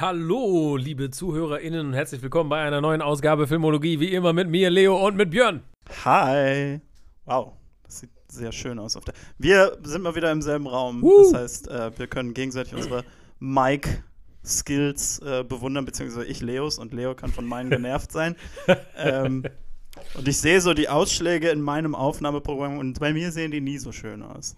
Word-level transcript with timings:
Hallo, 0.00 0.76
liebe 0.78 1.10
ZuhörerInnen 1.10 1.88
und 1.88 1.92
herzlich 1.92 2.22
willkommen 2.22 2.48
bei 2.48 2.62
einer 2.62 2.80
neuen 2.80 3.02
Ausgabe 3.02 3.46
Filmologie, 3.46 4.00
wie 4.00 4.14
immer 4.14 4.32
mit 4.32 4.48
mir, 4.48 4.70
Leo 4.70 4.96
und 5.06 5.14
mit 5.14 5.30
Björn. 5.30 5.62
Hi. 6.06 6.80
Wow, 7.26 7.52
das 7.84 7.98
sieht 8.00 8.10
sehr 8.28 8.50
schön 8.50 8.78
aus. 8.78 8.96
Auf 8.96 9.04
der 9.04 9.12
wir 9.36 9.76
sind 9.82 10.00
mal 10.00 10.14
wieder 10.14 10.32
im 10.32 10.40
selben 10.40 10.66
Raum. 10.66 11.04
Uh. 11.04 11.30
Das 11.30 11.42
heißt, 11.42 11.68
äh, 11.68 11.98
wir 11.98 12.06
können 12.06 12.32
gegenseitig 12.32 12.74
unsere 12.74 13.04
Mic-Skills 13.40 15.18
äh, 15.18 15.44
bewundern, 15.46 15.84
beziehungsweise 15.84 16.24
ich 16.24 16.40
Leos 16.40 16.78
und 16.78 16.94
Leo 16.94 17.14
kann 17.14 17.30
von 17.30 17.44
meinen 17.44 17.68
genervt 17.68 18.10
sein. 18.10 18.36
ähm, 18.96 19.44
und 20.14 20.26
ich 20.26 20.38
sehe 20.38 20.62
so 20.62 20.72
die 20.72 20.88
Ausschläge 20.88 21.50
in 21.50 21.60
meinem 21.60 21.94
Aufnahmeprogramm 21.94 22.78
und 22.78 22.98
bei 23.00 23.12
mir 23.12 23.32
sehen 23.32 23.50
die 23.50 23.60
nie 23.60 23.76
so 23.76 23.92
schön 23.92 24.22
aus. 24.22 24.54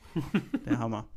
Der 0.66 0.78
Hammer. 0.78 1.04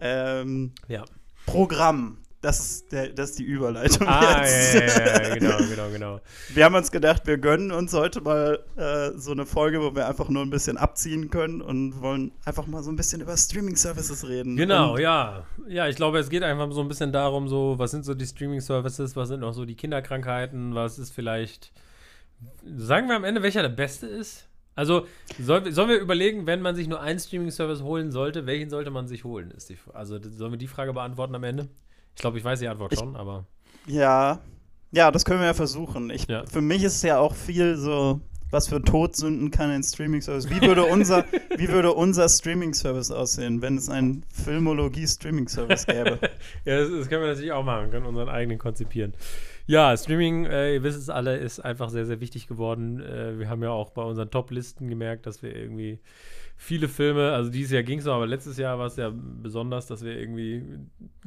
Ähm, 0.00 0.72
Ja. 0.88 1.04
Programm. 1.46 2.18
Das 2.42 2.58
ist, 2.58 2.92
der, 2.92 3.10
das 3.10 3.30
ist 3.30 3.38
die 3.38 3.44
Überleitung 3.44 4.08
Ah, 4.08 4.42
jetzt. 4.46 4.74
ja, 4.74 4.80
ja, 4.80 5.22
ja, 5.28 5.34
genau, 5.34 5.58
genau, 5.58 5.90
genau. 5.90 6.20
Wir 6.54 6.64
haben 6.64 6.74
uns 6.74 6.90
gedacht, 6.90 7.26
wir 7.26 7.36
gönnen 7.36 7.70
uns 7.70 7.92
heute 7.92 8.22
mal 8.22 8.64
äh, 8.76 9.10
so 9.18 9.32
eine 9.32 9.44
Folge, 9.44 9.82
wo 9.82 9.94
wir 9.94 10.08
einfach 10.08 10.30
nur 10.30 10.42
ein 10.42 10.48
bisschen 10.48 10.78
abziehen 10.78 11.28
können 11.28 11.60
und 11.60 12.00
wollen 12.00 12.32
einfach 12.46 12.66
mal 12.66 12.82
so 12.82 12.90
ein 12.90 12.96
bisschen 12.96 13.20
über 13.20 13.36
Streaming-Services 13.36 14.26
reden. 14.26 14.56
Genau, 14.56 14.94
und, 14.94 15.00
ja. 15.00 15.44
Ja, 15.68 15.86
ich 15.88 15.96
glaube, 15.96 16.18
es 16.18 16.30
geht 16.30 16.42
einfach 16.42 16.72
so 16.72 16.80
ein 16.80 16.88
bisschen 16.88 17.12
darum, 17.12 17.46
so, 17.46 17.74
was 17.78 17.90
sind 17.90 18.06
so 18.06 18.14
die 18.14 18.26
Streaming-Services, 18.26 19.16
was 19.16 19.28
sind 19.28 19.40
noch 19.40 19.52
so 19.52 19.66
die 19.66 19.74
Kinderkrankheiten, 19.74 20.74
was 20.74 20.98
ist 20.98 21.12
vielleicht, 21.12 21.72
sagen 22.64 23.08
wir 23.08 23.16
am 23.16 23.24
Ende, 23.24 23.42
welcher 23.42 23.60
der 23.60 23.68
beste 23.68 24.06
ist? 24.06 24.46
Also, 24.74 25.06
soll, 25.38 25.70
sollen 25.72 25.90
wir 25.90 25.98
überlegen, 25.98 26.46
wenn 26.46 26.62
man 26.62 26.74
sich 26.74 26.88
nur 26.88 27.02
einen 27.02 27.18
Streaming-Service 27.18 27.82
holen 27.82 28.12
sollte, 28.12 28.46
welchen 28.46 28.70
sollte 28.70 28.90
man 28.90 29.08
sich 29.08 29.24
holen? 29.24 29.52
Die, 29.68 29.76
also, 29.92 30.18
sollen 30.22 30.52
wir 30.52 30.58
die 30.58 30.68
Frage 30.68 30.94
beantworten 30.94 31.34
am 31.34 31.44
Ende? 31.44 31.68
Ich 32.16 32.20
glaube, 32.20 32.38
ich 32.38 32.44
weiß 32.44 32.58
die 32.60 32.68
Antwort 32.68 32.92
Ich- 32.92 32.98
schon, 32.98 33.16
aber. 33.16 33.46
Ja, 33.86 34.40
ja, 34.92 35.10
das 35.10 35.24
können 35.24 35.40
wir 35.40 35.46
ja 35.46 35.54
versuchen. 35.54 36.10
Ich, 36.10 36.26
Ja. 36.28 36.44
Für 36.46 36.60
mich 36.60 36.82
ist 36.82 36.96
es 36.96 37.02
ja 37.02 37.18
auch 37.18 37.34
viel 37.34 37.76
so, 37.76 38.20
was 38.50 38.68
für 38.68 38.82
Todsünden 38.82 39.50
kann 39.52 39.70
ein 39.70 39.82
Streaming-Service. 39.84 40.50
Wie 40.50 40.60
würde 40.60 40.84
unser, 40.84 41.24
wie 41.56 41.68
würde 41.68 41.92
unser 41.92 42.28
Streaming-Service 42.28 43.10
aussehen, 43.12 43.62
wenn 43.62 43.76
es 43.76 43.88
einen 43.88 44.24
Filmologie-Streaming-Service 44.34 45.86
gäbe? 45.86 46.18
Ja, 46.64 46.80
das, 46.80 46.90
das 46.90 47.08
können 47.08 47.22
wir 47.22 47.28
natürlich 47.28 47.52
auch 47.52 47.64
machen, 47.64 47.90
können 47.90 48.06
unseren 48.06 48.28
eigenen 48.28 48.58
konzipieren. 48.58 49.14
Ja, 49.66 49.96
Streaming, 49.96 50.46
äh, 50.46 50.74
ihr 50.74 50.82
wisst 50.82 50.98
es 50.98 51.08
alle, 51.08 51.36
ist 51.36 51.60
einfach 51.60 51.90
sehr, 51.90 52.04
sehr 52.06 52.20
wichtig 52.20 52.48
geworden. 52.48 53.00
Äh, 53.00 53.38
wir 53.38 53.48
haben 53.48 53.62
ja 53.62 53.70
auch 53.70 53.90
bei 53.90 54.02
unseren 54.02 54.30
Top-Listen 54.30 54.88
gemerkt, 54.88 55.26
dass 55.26 55.42
wir 55.42 55.54
irgendwie 55.54 56.00
viele 56.62 56.88
Filme, 56.88 57.32
also 57.32 57.50
dieses 57.50 57.72
Jahr 57.72 57.82
ging 57.82 58.00
es 58.00 58.04
noch, 58.04 58.12
aber 58.16 58.26
letztes 58.26 58.58
Jahr 58.58 58.78
war 58.78 58.86
es 58.86 58.96
ja 58.96 59.10
besonders, 59.14 59.86
dass 59.86 60.04
wir 60.04 60.12
irgendwie 60.18 60.62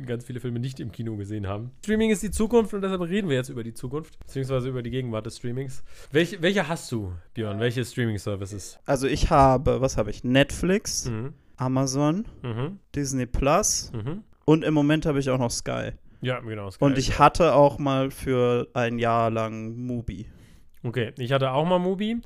ganz 0.06 0.24
viele 0.26 0.40
Filme 0.40 0.60
nicht 0.60 0.80
im 0.80 0.92
Kino 0.92 1.18
gesehen 1.18 1.48
haben. 1.48 1.72
Streaming 1.84 2.12
ist 2.12 2.22
die 2.22 2.30
Zukunft 2.30 2.72
und 2.76 2.82
deshalb 2.82 3.02
reden 3.02 3.30
wir 3.30 3.36
jetzt 3.36 3.50
über 3.50 3.64
die 3.64 3.74
Zukunft, 3.74 4.20
beziehungsweise 4.20 4.70
über 4.70 4.84
die 4.84 4.92
Gegenwart 4.92 5.26
des 5.26 5.38
Streamings. 5.38 5.84
Welche, 6.12 6.40
welche 6.44 6.68
hast 6.68 6.92
du, 6.92 7.14
Björn? 7.34 7.60
Welche 7.60 7.84
Streaming-Services? 7.84 8.78
Also 8.86 9.08
ich 9.08 9.32
habe, 9.32 9.82
was 9.82 9.98
habe 9.98 10.12
ich? 10.12 10.24
Netflix, 10.24 11.10
Mhm. 11.10 11.34
Amazon, 11.58 12.26
Mhm. 12.44 12.78
Disney 12.96 13.26
Plus 13.26 13.92
Mhm. 13.94 14.24
und 14.46 14.64
im 14.64 14.74
Moment 14.76 15.08
habe 15.08 15.18
ich 15.20 15.32
auch 15.32 15.40
noch 15.40 15.52
Sky. 15.52 15.94
Ja, 16.22 16.40
genau. 16.42 16.68
ist 16.68 16.80
Und 16.80 16.98
ich 17.00 17.18
hatte 17.18 17.54
auch 17.56 17.80
mal 17.80 18.12
für 18.12 18.68
ein 18.76 19.00
Jahr 19.00 19.32
lang 19.32 19.76
Mubi. 19.76 20.28
Okay, 20.84 21.12
ich 21.18 21.32
hatte 21.32 21.52
auch 21.52 21.66
mal 21.66 21.80
Mubi. 21.80 22.22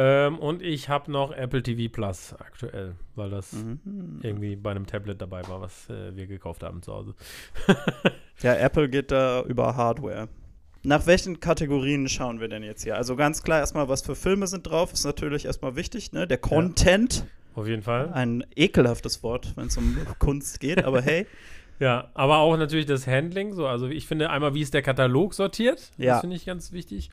Ähm, 0.00 0.38
und 0.38 0.62
ich 0.62 0.88
habe 0.88 1.10
noch 1.10 1.32
Apple 1.32 1.60
TV 1.62 1.92
Plus 1.92 2.32
aktuell, 2.38 2.94
weil 3.16 3.30
das 3.30 3.52
Mhm. 3.52 4.20
irgendwie 4.22 4.54
bei 4.54 4.70
einem 4.70 4.86
Tablet 4.86 5.20
dabei 5.20 5.42
war, 5.48 5.60
was 5.60 5.90
äh, 5.90 6.14
wir 6.16 6.26
gekauft 6.28 6.62
haben 6.62 6.82
zu 6.82 6.92
Hause. 6.94 7.14
Ja, 8.40 8.54
Apple 8.54 8.88
geht 8.88 9.10
da 9.10 9.42
über 9.42 9.74
Hardware. 9.74 10.28
Nach 10.84 11.08
welchen 11.08 11.40
Kategorien 11.40 12.08
schauen 12.08 12.38
wir 12.38 12.46
denn 12.46 12.62
jetzt 12.62 12.84
hier? 12.84 12.94
Also 12.96 13.16
ganz 13.16 13.42
klar 13.42 13.58
erstmal, 13.58 13.88
was 13.88 14.02
für 14.02 14.14
Filme 14.14 14.46
sind 14.46 14.68
drauf, 14.68 14.92
ist 14.92 15.04
natürlich 15.04 15.44
erstmal 15.44 15.74
wichtig, 15.74 16.12
ne? 16.12 16.28
Der 16.28 16.38
Content. 16.38 17.26
Auf 17.56 17.66
jeden 17.66 17.82
Fall. 17.82 18.12
Ein 18.12 18.44
ekelhaftes 18.54 19.24
Wort, 19.24 19.54
wenn 19.56 19.66
es 19.66 19.76
um 19.76 19.96
Kunst 20.20 20.60
geht, 20.60 20.84
aber 20.84 21.02
hey. 21.02 21.26
Ja, 21.80 22.10
aber 22.14 22.38
auch 22.38 22.56
natürlich 22.56 22.86
das 22.86 23.06
Handling. 23.06 23.52
So, 23.54 23.66
also 23.68 23.86
ich 23.88 24.06
finde 24.06 24.30
einmal, 24.30 24.52
wie 24.54 24.62
ist 24.62 24.74
der 24.74 24.82
Katalog 24.82 25.32
sortiert? 25.34 25.92
Ja. 25.96 26.14
Das 26.14 26.22
finde 26.22 26.34
ich 26.34 26.44
ganz 26.44 26.72
wichtig. 26.72 27.10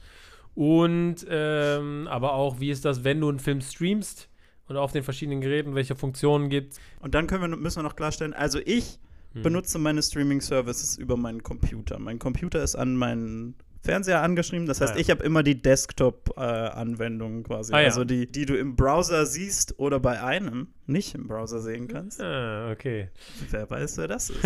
Und 0.56 1.26
ähm, 1.30 2.08
aber 2.10 2.34
auch, 2.34 2.60
wie 2.60 2.72
ist 2.72 2.86
das, 2.86 3.04
wenn 3.04 3.22
du 3.22 3.30
einen 3.30 3.40
Film 3.40 3.62
streamst 3.62 4.30
und 4.68 4.78
auf 4.78 4.92
den 4.92 5.04
verschiedenen 5.04 5.42
Geräten, 5.42 5.76
welche 5.76 5.96
Funktionen 5.96 6.50
gibt 6.50 6.80
Und 7.00 7.14
dann 7.14 7.28
wir, 7.44 7.58
müssen 7.58 7.80
wir 7.80 7.84
noch 7.84 7.96
klarstellen, 7.96 8.34
also 8.34 8.60
ich 8.66 9.00
Hm. 9.36 9.44
benutze 9.44 9.78
meine 9.78 10.02
Streaming-Services 10.02 10.98
über 10.98 11.18
meinen 11.18 11.44
Computer. 11.44 12.00
Mein 12.00 12.20
Computer 12.20 12.64
ist 12.64 12.76
an 12.76 12.96
meinen 12.96 13.56
Fernseher 13.86 14.22
angeschrieben, 14.22 14.66
das 14.68 14.82
heißt, 14.82 14.94
Ah, 14.94 14.96
ja. 14.96 15.02
ich 15.02 15.10
habe 15.10 15.24
immer 15.24 15.42
die 15.44 15.62
Desktop-Anwendungen 15.62 17.44
quasi. 17.44 17.74
Ah, 17.74 17.80
ja. 17.82 17.86
Also 17.88 18.04
die, 18.04 18.26
die 18.30 18.46
du 18.46 18.56
im 18.58 18.76
Browser 18.76 19.26
siehst 19.26 19.76
oder 19.80 20.00
bei 20.00 20.22
einem 20.22 20.68
nicht 20.88 21.16
im 21.16 21.26
Browser 21.28 21.62
sehen 21.62 21.88
kannst. 21.88 22.22
Ah, 22.22 22.70
okay. 22.72 23.10
Wer 23.50 23.68
weiß, 23.70 23.98
wer 23.98 24.08
das 24.08 24.30
ist. 24.30 24.40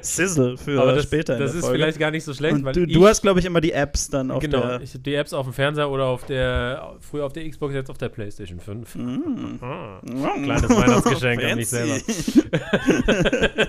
Sizzle 0.00 0.56
für 0.56 0.80
aber 0.80 0.94
das, 0.94 1.04
später 1.04 1.38
das 1.38 1.54
ist 1.54 1.60
Folge. 1.60 1.76
vielleicht 1.78 1.98
gar 1.98 2.10
nicht 2.10 2.24
so 2.24 2.32
schlecht, 2.32 2.54
Und 2.56 2.64
weil 2.64 2.72
du, 2.72 2.84
ich, 2.84 2.92
du 2.94 3.06
hast, 3.06 3.20
glaube 3.22 3.40
ich, 3.40 3.46
immer 3.46 3.60
die 3.60 3.72
Apps 3.72 4.08
dann 4.08 4.30
auf 4.30 4.40
genau, 4.42 4.60
der. 4.66 4.80
ich 4.80 4.90
habe 4.94 5.02
die 5.02 5.14
Apps 5.14 5.32
auf 5.34 5.44
dem 5.46 5.52
Fernseher 5.52 5.90
oder 5.90 6.04
auf 6.06 6.24
der, 6.24 6.96
früher 7.00 7.26
auf 7.26 7.32
der 7.34 7.48
Xbox, 7.50 7.74
jetzt 7.74 7.90
auf 7.90 7.98
der 7.98 8.08
PlayStation 8.08 8.60
5. 8.60 8.94
Mm. 8.94 9.58
Ah. 9.60 10.00
Mm. 10.04 10.42
Kleines 10.44 10.70
Weihnachtsgeschenk 10.70 11.44
an 11.44 11.56
mich 11.56 11.68
Fancy. 11.68 12.42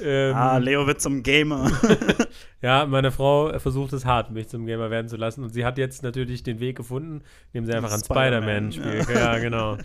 Ähm, 0.00 0.32
Ah, 0.32 0.58
Leo 0.58 0.86
wird 0.86 1.00
zum 1.00 1.24
Gamer. 1.24 1.72
Ja, 2.60 2.86
meine 2.86 3.10
Frau 3.12 3.56
versucht 3.58 3.92
es 3.92 4.04
hart, 4.04 4.30
mich 4.30 4.48
zum 4.48 4.66
Gamer 4.66 4.90
werden 4.90 5.08
zu 5.08 5.16
lassen. 5.16 5.44
Und 5.44 5.50
sie 5.50 5.64
hat 5.64 5.78
jetzt 5.78 6.02
natürlich 6.02 6.42
den 6.42 6.58
Weg 6.60 6.76
gefunden, 6.76 7.22
indem 7.52 7.66
sie 7.66 7.74
einfach 7.74 7.92
an 7.92 8.00
Spider-Man, 8.02 8.72
Spider-Man 8.72 9.02
spielt. 9.04 9.16
Ja. 9.16 9.38
genau. 9.38 9.76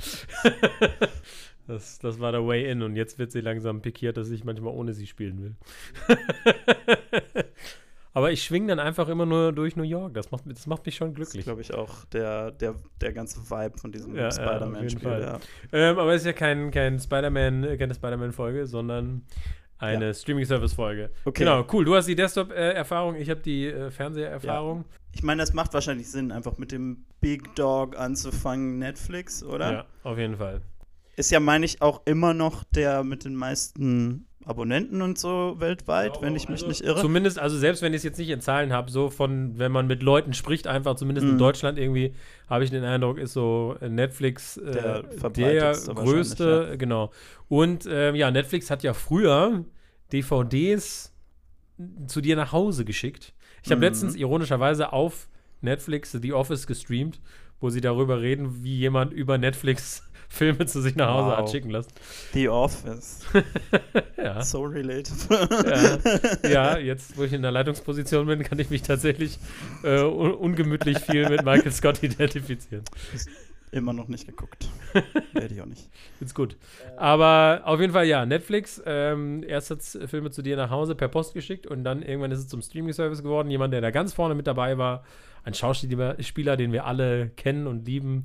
das, 1.67 1.99
das 1.99 2.19
war 2.19 2.31
der 2.31 2.45
Way 2.45 2.69
in. 2.71 2.81
Und 2.81 2.95
jetzt 2.95 3.19
wird 3.19 3.31
sie 3.31 3.41
langsam 3.41 3.81
pikiert, 3.81 4.17
dass 4.17 4.29
ich 4.31 4.43
manchmal 4.43 4.73
ohne 4.73 4.93
sie 4.93 5.07
spielen 5.07 5.41
will. 5.43 5.55
Aber 8.15 8.31
ich 8.31 8.43
schwinge 8.43 8.67
dann 8.67 8.79
einfach 8.79 9.09
immer 9.09 9.25
nur 9.25 9.51
durch 9.53 9.75
New 9.75 9.81
York. 9.83 10.13
Das 10.13 10.29
macht, 10.29 10.43
das 10.45 10.67
macht 10.67 10.85
mich 10.85 10.95
schon 10.95 11.15
Das 11.15 11.29
ist, 11.29 11.31
glücklich. 11.33 11.45
glaube 11.45 11.61
ich, 11.61 11.73
auch 11.73 12.05
der, 12.05 12.51
der, 12.51 12.75
der 13.01 13.11
ganze 13.11 13.39
Vibe 13.49 13.79
von 13.79 13.91
diesem 13.91 14.15
Ja, 14.15 14.23
ja, 14.23 14.31
Spider-Man-Spiel. 14.31 15.01
Fall. 15.01 15.21
Ja. 15.21 15.39
Ähm, 15.71 15.97
aber 15.97 16.13
es 16.13 16.21
ist 16.21 16.27
ja 16.27 16.33
kein, 16.33 16.69
kein 16.69 16.99
Spider-Man, 16.99 17.63
äh, 17.63 17.77
keine 17.77 17.95
Spider-Man-Folge, 17.95 18.67
sondern 18.67 19.23
eine 19.83 20.13
Streaming-Service-Folge. 20.13 21.09
Okay. 21.25 21.43
Genau, 21.43 21.65
cool. 21.71 21.85
Du 21.85 21.95
hast 21.95 22.07
die 22.07 22.15
Desktop-Erfahrung, 22.15 23.15
ich 23.15 23.29
habe 23.29 23.41
die 23.41 23.67
äh, 23.67 23.91
Fernseherfahrung. 23.91 24.85
Ich 25.11 25.23
meine, 25.23 25.41
das 25.41 25.53
macht 25.53 25.73
wahrscheinlich 25.73 26.09
Sinn, 26.09 26.31
einfach 26.31 26.57
mit 26.57 26.71
dem 26.71 27.05
Big 27.21 27.55
Dog 27.55 27.97
anzufangen, 27.97 28.79
Netflix, 28.79 29.43
oder? 29.43 29.71
Ja, 29.71 29.85
auf 30.03 30.17
jeden 30.17 30.37
Fall. 30.37 30.61
Ist 31.15 31.31
ja, 31.31 31.39
meine 31.39 31.65
ich, 31.65 31.81
auch 31.81 32.01
immer 32.05 32.33
noch 32.33 32.63
der 32.63 33.03
mit 33.03 33.23
den 33.25 33.35
meisten 33.35 34.25
Abonnenten 34.45 35.01
und 35.01 35.17
so 35.17 35.55
weltweit, 35.59 36.21
wenn 36.21 36.35
ich 36.35 36.49
mich 36.49 36.55
Also, 36.63 36.67
nicht 36.67 36.81
irre. 36.83 36.99
Zumindest, 37.01 37.39
also 37.39 37.57
selbst 37.57 37.81
wenn 37.81 37.93
ich 37.93 37.97
es 37.97 38.03
jetzt 38.03 38.17
nicht 38.17 38.29
in 38.29 38.41
Zahlen 38.41 38.73
habe, 38.73 38.91
so 38.91 39.09
von, 39.09 39.57
wenn 39.57 39.71
man 39.71 39.87
mit 39.87 40.03
Leuten 40.03 40.33
spricht, 40.33 40.67
einfach 40.67 40.95
zumindest 40.95 41.25
in 41.27 41.35
Mhm. 41.35 41.39
Deutschland 41.39 41.77
irgendwie, 41.79 42.13
habe 42.49 42.63
ich 42.63 42.69
den 42.69 42.83
Eindruck, 42.83 43.19
ist 43.19 43.33
so 43.33 43.77
äh, 43.79 43.87
Netflix 43.89 44.57
äh, 44.57 44.63
Der 44.73 45.03
der, 45.29 45.71
größte, 45.71 46.45
wahrscheinlich, 46.45 46.79
genau. 46.79 47.11
Und 47.47 47.87
ähm, 47.89 48.15
ja, 48.15 48.31
Netflix 48.31 48.69
hat 48.69 48.83
ja 48.83 48.93
früher 48.93 49.63
DVDs 50.11 51.13
zu 52.07 52.21
dir 52.21 52.35
nach 52.35 52.51
Hause 52.51 52.85
geschickt. 52.85 53.33
Ich 53.63 53.71
habe 53.71 53.79
Mhm. 53.79 53.83
letztens 53.85 54.15
ironischerweise 54.15 54.91
auf 54.93 55.29
Netflix 55.61 56.11
The 56.11 56.33
Office 56.33 56.67
gestreamt, 56.67 57.21
wo 57.59 57.69
sie 57.69 57.81
darüber 57.81 58.21
reden, 58.21 58.63
wie 58.63 58.75
jemand 58.77 59.13
über 59.13 59.37
Netflix 59.37 60.03
Filme 60.33 60.65
zu 60.65 60.81
sich 60.81 60.95
nach 60.95 61.09
Hause 61.13 61.29
Wow. 61.29 61.37
hat 61.37 61.49
schicken 61.51 61.69
lassen. 61.69 61.91
The 62.33 62.49
Office. 62.49 63.19
Ja. 64.17 64.41
So 64.41 64.61
relatable. 64.63 65.99
Ja, 66.43 66.49
ja, 66.49 66.77
jetzt, 66.77 67.17
wo 67.17 67.23
ich 67.23 67.33
in 67.33 67.41
der 67.41 67.51
Leitungsposition 67.51 68.25
bin, 68.25 68.41
kann 68.41 68.57
ich 68.57 68.69
mich 68.69 68.81
tatsächlich 68.81 69.37
äh, 69.83 69.99
un 69.99 70.33
ungemütlich 70.33 70.97
viel 70.99 71.27
mit 71.29 71.43
Michael 71.43 71.71
Scott 71.73 72.01
identifizieren. 72.01 72.85
Immer 73.71 73.91
noch 73.91 74.07
nicht 74.07 74.25
geguckt. 74.25 74.69
Werde 75.33 75.53
ich 75.53 75.61
auch 75.61 75.65
nicht. 75.65 75.89
Ist 76.21 76.33
gut. 76.35 76.55
Aber 76.95 77.63
auf 77.65 77.81
jeden 77.81 77.91
Fall, 77.91 78.05
ja, 78.05 78.25
Netflix, 78.25 78.81
ähm, 78.85 79.43
erst 79.45 79.71
hat 79.71 79.81
Filme 80.09 80.31
zu 80.31 80.41
dir 80.41 80.55
nach 80.55 80.69
Hause 80.69 80.95
per 80.95 81.09
Post 81.09 81.33
geschickt 81.33 81.67
und 81.67 81.83
dann 81.83 82.01
irgendwann 82.01 82.31
ist 82.31 82.39
es 82.39 82.47
zum 82.47 82.61
Streaming-Service 82.61 83.23
geworden. 83.23 83.49
Jemand, 83.51 83.73
der 83.73 83.81
da 83.81 83.91
ganz 83.91 84.13
vorne 84.13 84.35
mit 84.35 84.47
dabei 84.47 84.77
war, 84.77 85.03
ein 85.43 85.53
Schauspieler, 85.53 86.15
Spieler, 86.23 86.55
den 86.55 86.71
wir 86.71 86.85
alle 86.85 87.29
kennen 87.35 87.67
und 87.67 87.85
lieben, 87.85 88.23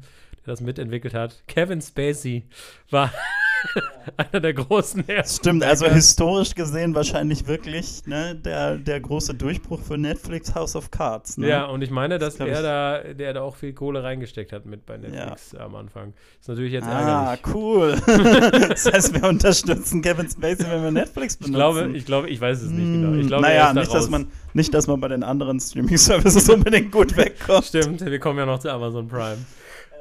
der 0.48 0.54
das 0.54 0.60
mitentwickelt 0.60 1.14
hat. 1.14 1.42
Kevin 1.46 1.80
Spacey 1.80 2.44
war, 2.90 3.12
Einer 4.16 4.40
der 4.40 4.54
großen 4.54 5.08
ersten. 5.08 5.42
Stimmt, 5.42 5.64
also 5.64 5.86
historisch 5.86 6.54
gesehen 6.54 6.94
wahrscheinlich 6.94 7.46
wirklich 7.46 8.06
ne, 8.06 8.36
der, 8.36 8.76
der 8.78 9.00
große 9.00 9.34
Durchbruch 9.34 9.80
für 9.82 9.98
Netflix 9.98 10.54
House 10.54 10.76
of 10.76 10.90
Cards. 10.90 11.38
Ne? 11.38 11.48
Ja, 11.48 11.64
und 11.64 11.82
ich 11.82 11.90
meine, 11.90 12.18
dass 12.18 12.36
Das 12.36 12.48
er 12.48 12.62
da, 12.62 12.98
der 13.14 13.32
da 13.34 13.42
auch 13.42 13.56
viel 13.56 13.72
Kohle 13.72 14.02
reingesteckt 14.02 14.52
hat 14.52 14.64
mit 14.64 14.86
bei 14.86 14.96
Netflix 14.96 15.54
am 15.54 15.74
Anfang. 15.74 16.14
Ist 16.40 16.48
natürlich 16.48 16.72
jetzt 16.72 16.86
Ah, 16.86 17.34
ärgerlich. 17.34 17.54
cool. 17.54 17.96
das 18.68 18.86
heißt, 18.86 19.14
wir 19.20 19.28
unterstützen 19.28 20.02
Kevin 20.02 20.30
Spacey, 20.30 20.66
wenn 20.70 20.82
wir 20.82 20.90
Netflix 20.90 21.36
benutzen. 21.36 21.52
Ich 21.52 21.56
glaube, 21.56 21.96
ich 21.96 22.04
glaube, 22.06 22.30
ich 22.30 22.40
weiß 22.40 22.62
es 22.62 22.70
nicht 22.70 22.92
genau. 22.92 23.14
Ich 23.18 23.26
glaube, 23.26 23.42
naja, 23.42 23.72
nicht, 23.74 23.92
dass 23.92 24.08
man, 24.08 24.28
nicht, 24.54 24.72
dass 24.72 24.86
man 24.86 25.00
bei 25.00 25.08
den 25.08 25.22
anderen 25.24 25.58
Streaming-Services 25.60 26.48
unbedingt 26.50 26.92
gut 26.92 27.16
wegkommt. 27.16 27.64
Stimmt, 27.64 28.04
wir 28.04 28.18
kommen 28.20 28.38
ja 28.38 28.46
noch 28.46 28.60
zu 28.60 28.70
Amazon 28.70 29.08
Prime. 29.08 29.38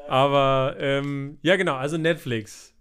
Aber 0.09 0.75
ähm, 0.79 1.37
ja, 1.41 1.55
genau, 1.55 1.75
also 1.75 1.97
Netflix. 1.97 2.73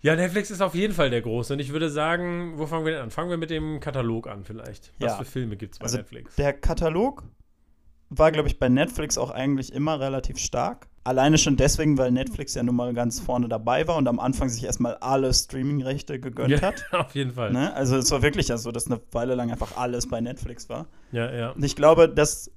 Ja, 0.00 0.14
Netflix 0.14 0.50
ist 0.50 0.60
auf 0.60 0.74
jeden 0.74 0.94
Fall 0.94 1.10
der 1.10 1.22
Große. 1.22 1.52
Und 1.52 1.58
ich 1.58 1.72
würde 1.72 1.90
sagen, 1.90 2.52
wo 2.56 2.66
fangen 2.66 2.84
wir 2.84 2.92
denn 2.92 3.02
an? 3.02 3.10
Fangen 3.10 3.30
wir 3.30 3.36
mit 3.36 3.50
dem 3.50 3.80
Katalog 3.80 4.28
an, 4.28 4.44
vielleicht. 4.44 4.92
Was 5.00 5.12
Ja. 5.12 5.18
für 5.18 5.24
Filme 5.24 5.56
gibt 5.56 5.74
es 5.74 5.78
bei 5.80 5.84
Also 5.84 5.96
Netflix? 5.98 6.36
Der 6.36 6.52
Katalog 6.52 7.24
war, 8.10 8.30
glaube 8.32 8.48
ich, 8.48 8.58
bei 8.58 8.68
Netflix 8.68 9.18
auch 9.18 9.30
eigentlich 9.30 9.72
immer 9.72 9.98
relativ 10.00 10.38
stark. 10.38 10.86
Alleine 11.04 11.36
schon 11.36 11.56
deswegen, 11.56 11.98
weil 11.98 12.10
Netflix 12.12 12.54
ja 12.54 12.62
nun 12.62 12.76
mal 12.76 12.92
ganz 12.94 13.18
vorne 13.18 13.48
dabei 13.48 13.88
war 13.88 13.96
und 13.96 14.06
am 14.08 14.20
Anfang 14.20 14.48
sich 14.48 14.64
erstmal 14.64 14.94
alle 14.96 15.32
Streaming-Rechte 15.32 16.20
gegönnt 16.20 16.50
ja, 16.50 16.60
hat. 16.62 16.84
auf 16.92 17.14
jeden 17.14 17.32
Fall. 17.32 17.52
Ne? 17.52 17.74
Also 17.74 17.96
es 17.96 18.10
war 18.10 18.22
wirklich 18.22 18.48
ja 18.48 18.56
so, 18.58 18.70
dass 18.70 18.86
eine 18.86 19.00
Weile 19.12 19.34
lang 19.34 19.50
einfach 19.50 19.76
alles 19.76 20.08
bei 20.08 20.20
Netflix 20.20 20.68
war. 20.68 20.86
Ja, 21.12 21.32
ja. 21.34 21.50
Und 21.50 21.64
ich 21.64 21.76
glaube, 21.76 22.08
das 22.08 22.50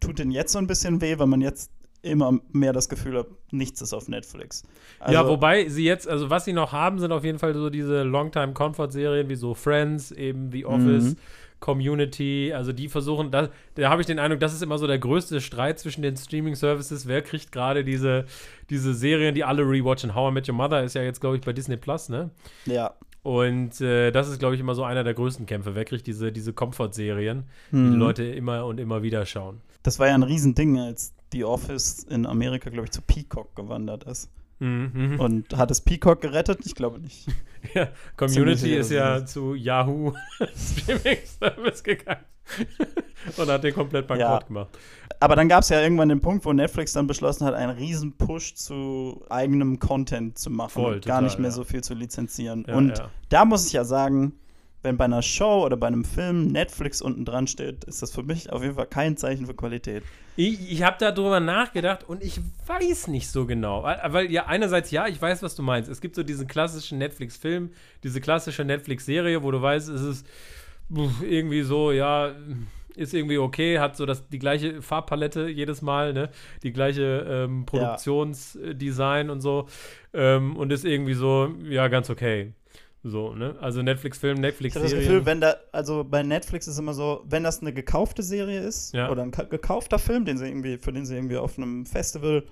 tut 0.00 0.20
ihnen 0.20 0.30
jetzt 0.30 0.52
so 0.52 0.58
ein 0.58 0.66
bisschen 0.66 1.00
weh, 1.00 1.18
weil 1.18 1.26
man 1.26 1.40
jetzt 1.40 1.70
immer 2.02 2.38
mehr 2.52 2.72
das 2.72 2.88
Gefühl 2.88 3.16
hat, 3.18 3.26
nichts 3.50 3.80
ist 3.80 3.92
auf 3.94 4.08
Netflix. 4.08 4.64
Also, 4.98 5.14
ja, 5.14 5.26
wobei 5.28 5.68
sie 5.68 5.84
jetzt, 5.84 6.08
also 6.08 6.30
was 6.30 6.44
sie 6.44 6.52
noch 6.52 6.72
haben, 6.72 6.98
sind 6.98 7.12
auf 7.12 7.24
jeden 7.24 7.38
Fall 7.38 7.54
so 7.54 7.70
diese 7.70 8.02
Longtime-Comfort-Serien 8.02 9.28
wie 9.28 9.36
so 9.36 9.54
Friends, 9.54 10.10
eben 10.10 10.50
The 10.50 10.66
Office, 10.66 11.04
Mhm. 11.04 11.16
Community. 11.60 12.52
Also 12.52 12.72
die 12.72 12.88
versuchen, 12.88 13.30
da, 13.30 13.48
da 13.76 13.88
habe 13.88 14.00
ich 14.02 14.06
den 14.06 14.18
Eindruck, 14.18 14.40
das 14.40 14.52
ist 14.52 14.62
immer 14.62 14.78
so 14.78 14.86
der 14.88 14.98
größte 14.98 15.40
Streit 15.40 15.78
zwischen 15.78 16.02
den 16.02 16.16
Streaming-Services. 16.16 17.06
Wer 17.06 17.22
kriegt 17.22 17.52
gerade 17.52 17.84
diese, 17.84 18.24
diese 18.68 18.92
Serien, 18.94 19.34
die 19.34 19.44
alle 19.44 19.62
rewatchen? 19.62 20.14
How 20.14 20.30
I 20.30 20.34
Met 20.34 20.48
Your 20.48 20.56
Mother 20.56 20.82
ist 20.82 20.94
ja 20.94 21.02
jetzt, 21.02 21.20
glaube 21.20 21.36
ich, 21.36 21.42
bei 21.42 21.52
Disney 21.52 21.76
Plus, 21.76 22.08
ne? 22.08 22.30
Ja. 22.66 22.94
Und 23.22 23.80
äh, 23.80 24.10
das 24.10 24.28
ist, 24.28 24.40
glaube 24.40 24.56
ich, 24.56 24.60
immer 24.60 24.74
so 24.74 24.82
einer 24.82 25.04
der 25.04 25.14
größten 25.14 25.46
Kämpfe. 25.46 25.76
Wer 25.76 25.84
kriegt 25.84 26.08
diese, 26.08 26.32
diese 26.32 26.52
Comfort-Serien, 26.52 27.44
die 27.70 27.76
Mhm. 27.76 27.90
die 27.92 27.96
Leute 27.96 28.24
immer 28.24 28.66
und 28.66 28.80
immer 28.80 29.04
wieder 29.04 29.24
schauen? 29.24 29.60
Das 29.84 30.00
war 30.00 30.08
ja 30.08 30.14
ein 30.14 30.24
Riesending, 30.24 30.78
als 30.80 31.14
The 31.32 31.44
Office 31.44 32.04
in 32.04 32.26
Amerika, 32.26 32.70
glaube 32.70 32.86
ich, 32.86 32.92
zu 32.92 33.02
Peacock 33.02 33.54
gewandert 33.56 34.04
ist. 34.04 34.30
Mhm, 34.58 34.90
mhm. 34.94 35.20
Und 35.20 35.56
hat 35.56 35.70
es 35.70 35.80
Peacock 35.80 36.20
gerettet? 36.20 36.60
Ich 36.64 36.74
glaube 36.74 37.00
nicht. 37.00 37.26
Ja, 37.74 37.90
Community 38.16 38.74
ist 38.74 38.90
ja 38.90 39.20
dass 39.20 39.32
zu 39.32 39.54
Yahoo 39.54 40.12
Streaming 40.56 41.18
Service 41.24 41.80
gegangen 41.84 42.24
und 43.36 43.48
hat 43.48 43.62
den 43.62 43.72
komplett 43.72 44.08
bankrott 44.08 44.42
Ja. 44.42 44.46
gemacht. 44.46 44.76
Aber 45.20 45.36
dann 45.36 45.48
gab 45.48 45.62
es 45.62 45.68
ja 45.68 45.80
irgendwann 45.80 46.08
den 46.08 46.20
Punkt, 46.20 46.44
wo 46.44 46.52
Netflix 46.52 46.92
dann 46.92 47.06
beschlossen 47.06 47.46
hat, 47.46 47.54
einen 47.54 47.70
riesen 47.70 48.16
Push 48.16 48.54
zu 48.54 49.24
eigenem 49.30 49.78
Content 49.78 50.38
zu 50.38 50.50
machen 50.50 50.70
Voll, 50.72 50.94
und 50.94 51.04
gar 51.06 51.18
total, 51.18 51.22
nicht 51.22 51.38
mehr 51.38 51.50
ja. 51.50 51.54
so 51.54 51.62
viel 51.62 51.84
zu 51.84 51.94
lizenzieren. 51.94 52.64
Und 52.64 53.00
da 53.28 53.44
muss 53.44 53.64
ich 53.68 53.74
ja 53.74 53.84
sagen, 53.84 54.32
wenn 54.82 54.96
bei 54.96 55.04
einer 55.04 55.22
Show 55.22 55.64
oder 55.64 55.76
bei 55.76 55.86
einem 55.86 56.04
Film 56.04 56.48
Netflix 56.48 57.00
unten 57.00 57.24
dran 57.24 57.46
steht, 57.46 57.84
ist 57.84 58.02
das 58.02 58.12
für 58.12 58.22
mich 58.22 58.52
auf 58.52 58.62
jeden 58.62 58.74
Fall 58.74 58.86
kein 58.86 59.16
Zeichen 59.16 59.46
für 59.46 59.54
Qualität. 59.54 60.02
Ich, 60.36 60.72
ich 60.72 60.82
habe 60.82 60.96
darüber 60.98 61.40
nachgedacht 61.40 62.04
und 62.08 62.22
ich 62.22 62.40
weiß 62.66 63.08
nicht 63.08 63.28
so 63.28 63.46
genau. 63.46 63.82
Weil, 63.82 64.00
weil 64.06 64.30
ja, 64.30 64.46
einerseits 64.46 64.90
ja, 64.90 65.06
ich 65.06 65.20
weiß, 65.20 65.42
was 65.42 65.54
du 65.54 65.62
meinst. 65.62 65.90
Es 65.90 66.00
gibt 66.00 66.16
so 66.16 66.22
diesen 66.22 66.48
klassischen 66.48 66.98
Netflix-Film, 66.98 67.70
diese 68.02 68.20
klassische 68.20 68.64
Netflix-Serie, 68.64 69.42
wo 69.42 69.50
du 69.50 69.62
weißt, 69.62 69.88
es 69.88 70.02
ist 70.02 70.26
irgendwie 71.22 71.62
so, 71.62 71.92
ja, 71.92 72.32
ist 72.96 73.14
irgendwie 73.14 73.38
okay, 73.38 73.78
hat 73.78 73.96
so 73.96 74.04
das, 74.04 74.28
die 74.28 74.38
gleiche 74.38 74.82
Farbpalette 74.82 75.48
jedes 75.48 75.80
Mal, 75.80 76.12
ne? 76.12 76.30
Die 76.62 76.72
gleiche 76.72 77.26
ähm, 77.28 77.64
Produktionsdesign 77.66 79.30
und 79.30 79.40
so. 79.40 79.68
Ähm, 80.12 80.56
und 80.56 80.72
ist 80.72 80.84
irgendwie 80.84 81.14
so, 81.14 81.54
ja, 81.68 81.88
ganz 81.88 82.10
okay. 82.10 82.52
So, 83.04 83.34
ne? 83.34 83.56
Also 83.60 83.82
Netflix-Film, 83.82 84.36
Ich 84.36 84.44
habe 84.44 84.52
das 84.52 84.60
Netflix-Serie. 84.60 85.00
Gefühl, 85.00 85.26
wenn 85.26 85.40
da, 85.40 85.56
also 85.72 86.04
bei 86.04 86.22
Netflix 86.22 86.68
ist 86.68 86.78
immer 86.78 86.94
so, 86.94 87.22
wenn 87.24 87.42
das 87.42 87.60
eine 87.60 87.72
gekaufte 87.72 88.22
Serie 88.22 88.60
ist 88.60 88.94
Ja. 88.94 89.10
oder 89.10 89.22
ein 89.22 89.32
ka- 89.32 89.42
gekaufter 89.44 89.98
Film, 89.98 90.24
den 90.24 90.38
sie 90.38 90.46
irgendwie, 90.46 90.78
für 90.78 90.92
den 90.92 91.04
sie 91.04 91.16
irgendwie 91.16 91.36
auf 91.36 91.58
einem 91.58 91.84
Festival 91.84 92.44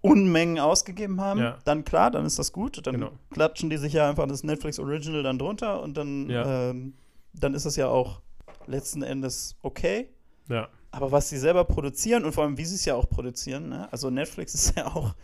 Unmengen 0.00 0.60
ausgegeben 0.60 1.20
haben, 1.20 1.40
Ja. 1.40 1.58
dann 1.64 1.84
klar, 1.84 2.10
dann 2.10 2.24
ist 2.24 2.38
das 2.38 2.52
gut. 2.52 2.86
Dann 2.86 2.94
Genau. 2.94 3.10
klatschen 3.30 3.68
die 3.68 3.76
sich 3.76 3.92
ja 3.92 4.08
einfach 4.08 4.26
das 4.28 4.44
Netflix 4.44 4.78
Original 4.78 5.22
dann 5.22 5.38
drunter 5.38 5.82
und 5.82 5.96
dann, 5.96 6.30
Ja. 6.30 6.70
ähm, 6.70 6.94
dann 7.34 7.52
ist 7.54 7.64
es 7.66 7.76
ja 7.76 7.88
auch 7.88 8.22
letzten 8.66 9.02
Endes 9.02 9.56
okay. 9.62 10.08
Ja. 10.48 10.68
Aber 10.92 11.12
was 11.12 11.28
sie 11.28 11.36
selber 11.36 11.64
produzieren 11.64 12.24
und 12.24 12.32
vor 12.32 12.44
allem, 12.44 12.56
wie 12.56 12.64
sie 12.64 12.76
es 12.76 12.84
ja 12.86 12.94
auch 12.94 13.10
produzieren, 13.10 13.68
ne? 13.68 13.92
also 13.92 14.08
Netflix 14.08 14.54
ist 14.72 14.76
ja 14.76 14.86
auch 14.86 15.14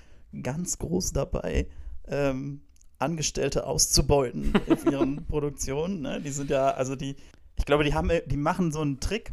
ganz 0.42 0.76
groß 0.76 1.12
dabei, 1.12 1.68
ähm, 2.08 2.60
Angestellte 3.04 3.66
auszubeuten 3.66 4.52
in 4.66 4.90
ihren 4.92 5.26
Produktionen. 5.26 6.00
Ne? 6.02 6.20
Die 6.20 6.30
sind 6.30 6.50
ja, 6.50 6.70
also 6.70 6.96
die, 6.96 7.16
ich 7.56 7.64
glaube, 7.66 7.84
die 7.84 7.94
haben, 7.94 8.10
die 8.26 8.36
machen 8.36 8.72
so 8.72 8.80
einen 8.80 8.98
Trick, 9.00 9.32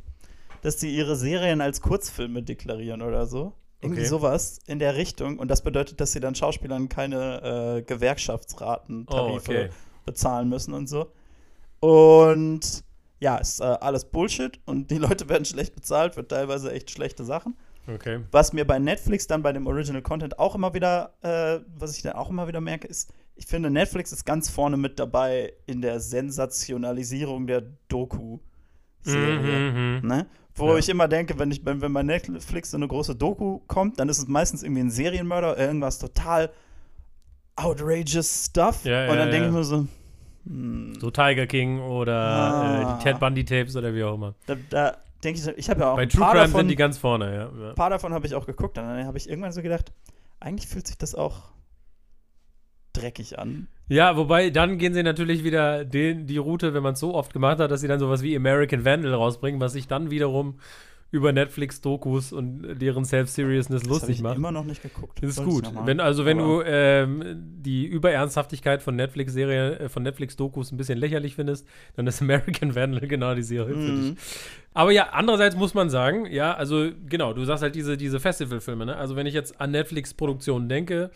dass 0.61 0.79
sie 0.79 0.95
ihre 0.95 1.15
Serien 1.15 1.61
als 1.61 1.81
Kurzfilme 1.81 2.43
deklarieren 2.43 3.01
oder 3.01 3.25
so. 3.25 3.53
Irgendwie 3.81 4.01
Okay. 4.01 4.09
sowas 4.09 4.59
in 4.67 4.77
der 4.77 4.95
Richtung. 4.95 5.39
Und 5.39 5.47
das 5.49 5.63
bedeutet, 5.63 5.99
dass 5.99 6.11
sie 6.11 6.19
dann 6.19 6.35
Schauspielern 6.35 6.87
keine 6.87 7.77
äh, 7.77 7.81
Gewerkschaftsraten, 7.81 9.07
Oh, 9.09 9.37
okay. 9.37 9.69
bezahlen 10.05 10.49
müssen 10.49 10.73
und 10.75 10.87
so. 10.87 11.11
Und 11.79 12.83
ja, 13.19 13.37
ist 13.37 13.59
äh, 13.59 13.63
alles 13.63 14.05
Bullshit 14.05 14.59
und 14.65 14.91
die 14.91 14.97
Leute 14.97 15.27
werden 15.29 15.45
schlecht 15.45 15.73
bezahlt 15.75 16.13
für 16.15 16.27
teilweise 16.27 16.71
echt 16.71 16.91
schlechte 16.91 17.23
Sachen. 17.25 17.55
Okay. 17.91 18.19
Was 18.31 18.53
mir 18.53 18.65
bei 18.65 18.77
Netflix 18.77 19.25
dann 19.25 19.41
bei 19.41 19.51
dem 19.53 19.65
Original 19.65 20.03
Content 20.03 20.37
auch 20.37 20.53
immer 20.53 20.73
wieder, 20.75 21.13
äh, 21.21 21.59
was 21.75 21.95
ich 21.97 22.03
dann 22.03 22.13
auch 22.13 22.29
immer 22.29 22.47
wieder 22.47 22.61
merke, 22.61 22.87
ist, 22.87 23.11
ich 23.35 23.45
finde, 23.47 23.69
Netflix 23.71 24.11
ist 24.11 24.25
ganz 24.25 24.49
vorne 24.49 24.77
mit 24.77 24.99
dabei 24.99 25.53
in 25.65 25.81
der 25.81 25.99
Sensationalisierung 25.99 27.47
der 27.47 27.63
Doku-Serie. 27.87 29.71
Mhm, 29.71 29.99
mhm. 30.03 30.07
Ne? 30.07 30.27
Wo 30.55 30.71
Ja. 30.73 30.77
ich 30.77 30.89
immer 30.89 31.07
denke, 31.07 31.37
wenn, 31.39 31.49
ich, 31.51 31.65
wenn, 31.65 31.81
wenn 31.81 31.93
bei 31.93 32.03
Netflix 32.03 32.71
so 32.71 32.77
eine 32.77 32.87
große 32.87 33.15
Doku 33.15 33.59
kommt, 33.67 33.99
dann 33.99 34.09
ist 34.09 34.17
es 34.19 34.27
meistens 34.27 34.63
irgendwie 34.63 34.81
ein 34.81 34.91
Serienmörder, 34.91 35.57
irgendwas 35.57 35.97
total 35.97 36.49
outrageous 37.55 38.45
stuff. 38.49 38.85
Ja, 38.85 39.09
und 39.09 39.17
dann 39.17 39.31
denke 39.31 39.47
ich 39.47 39.53
mir 39.53 39.63
so, 39.63 39.85
hm, 40.45 40.93
So 40.99 41.11
Tiger 41.11 41.47
King 41.47 41.79
oder 41.79 42.13
Ah. 42.19 42.81
äh, 42.81 42.97
die 42.97 43.03
Ted 43.03 43.19
Bundy 43.19 43.45
Tapes 43.45 43.75
oder 43.75 43.93
wie 43.93 44.03
auch 44.03 44.15
immer. 44.15 44.35
da, 44.45 44.55
da 44.69 44.97
denke 45.23 45.39
ich, 45.39 45.47
ich 45.57 45.69
habe 45.69 45.81
ja 45.81 45.91
auch 45.91 45.95
Bei 45.95 46.05
True 46.05 46.25
Crime 46.25 46.33
davon, 46.45 46.59
sind 46.61 46.67
die 46.69 46.75
ganz 46.75 46.97
vorne, 46.97 47.35
ja. 47.35 47.69
ein 47.69 47.75
paar 47.75 47.89
davon 47.89 48.13
habe 48.13 48.25
ich 48.25 48.35
auch 48.35 48.45
geguckt. 48.45 48.77
Und 48.77 48.85
dann 48.85 49.05
habe 49.05 49.17
ich 49.17 49.29
irgendwann 49.29 49.51
so 49.51 49.61
gedacht, 49.61 49.91
eigentlich 50.39 50.67
fühlt 50.67 50.87
sich 50.87 50.97
das 50.97 51.13
auch 51.15 51.51
dreckig 52.93 53.39
an. 53.39 53.67
Ja, 53.87 54.15
wobei 54.17 54.49
dann 54.49 54.77
gehen 54.77 54.93
sie 54.93 55.03
natürlich 55.03 55.43
wieder 55.43 55.83
den, 55.85 56.25
die 56.27 56.37
Route, 56.37 56.73
wenn 56.73 56.83
man 56.83 56.93
es 56.93 56.99
so 56.99 57.13
oft 57.13 57.33
gemacht 57.33 57.59
hat, 57.59 57.71
dass 57.71 57.81
sie 57.81 57.87
dann 57.87 57.99
sowas 57.99 58.21
wie 58.23 58.35
American 58.35 58.85
Vandal 58.85 59.13
rausbringen, 59.13 59.59
was 59.59 59.73
sich 59.73 59.87
dann 59.87 60.11
wiederum 60.11 60.59
über 61.13 61.33
Netflix-Dokus 61.33 62.31
und 62.31 62.79
deren 62.81 63.03
Self-Seriousness 63.03 63.81
Das 63.81 63.89
habe 63.89 63.93
lustig 63.99 64.15
ich 64.15 64.21
macht. 64.21 64.37
immer 64.37 64.53
noch 64.53 64.63
nicht 64.63 64.81
geguckt. 64.81 65.19
Das 65.21 65.31
ist 65.31 65.39
ich 65.39 65.43
gut. 65.43 65.69
Wenn, 65.83 65.99
also 65.99 66.23
wenn 66.23 66.39
Aber- 66.39 66.63
du 66.63 66.69
ähm, 66.69 67.23
die 67.35 67.85
Überernsthaftigkeit 67.85 68.81
von 68.81 68.95
Netflix-Serie, 68.95 69.77
äh, 69.79 69.89
von 69.89 70.03
Netflix-Dokus 70.03 70.71
ein 70.71 70.77
bisschen 70.77 70.97
lächerlich 70.97 71.35
findest, 71.35 71.67
dann 71.97 72.07
ist 72.07 72.21
American 72.21 72.75
Vandal 72.75 73.05
genau 73.09 73.35
die 73.35 73.43
Serie 73.43 73.73
für 73.75 73.91
dich. 73.91 74.11
Mhm. 74.11 74.17
Aber 74.73 74.91
ja, 74.91 75.09
andererseits 75.11 75.57
muss 75.57 75.73
man 75.73 75.89
sagen, 75.89 76.27
ja, 76.31 76.53
also 76.53 76.91
genau, 77.09 77.33
du 77.33 77.43
sagst 77.43 77.61
halt 77.61 77.75
diese, 77.75 77.97
diese 77.97 78.21
Festivalfilme, 78.21 78.85
ne? 78.85 78.95
Also 78.95 79.17
wenn 79.17 79.27
ich 79.27 79.33
jetzt 79.33 79.59
an 79.59 79.71
Netflix-Produktionen 79.71 80.69
denke, 80.69 81.11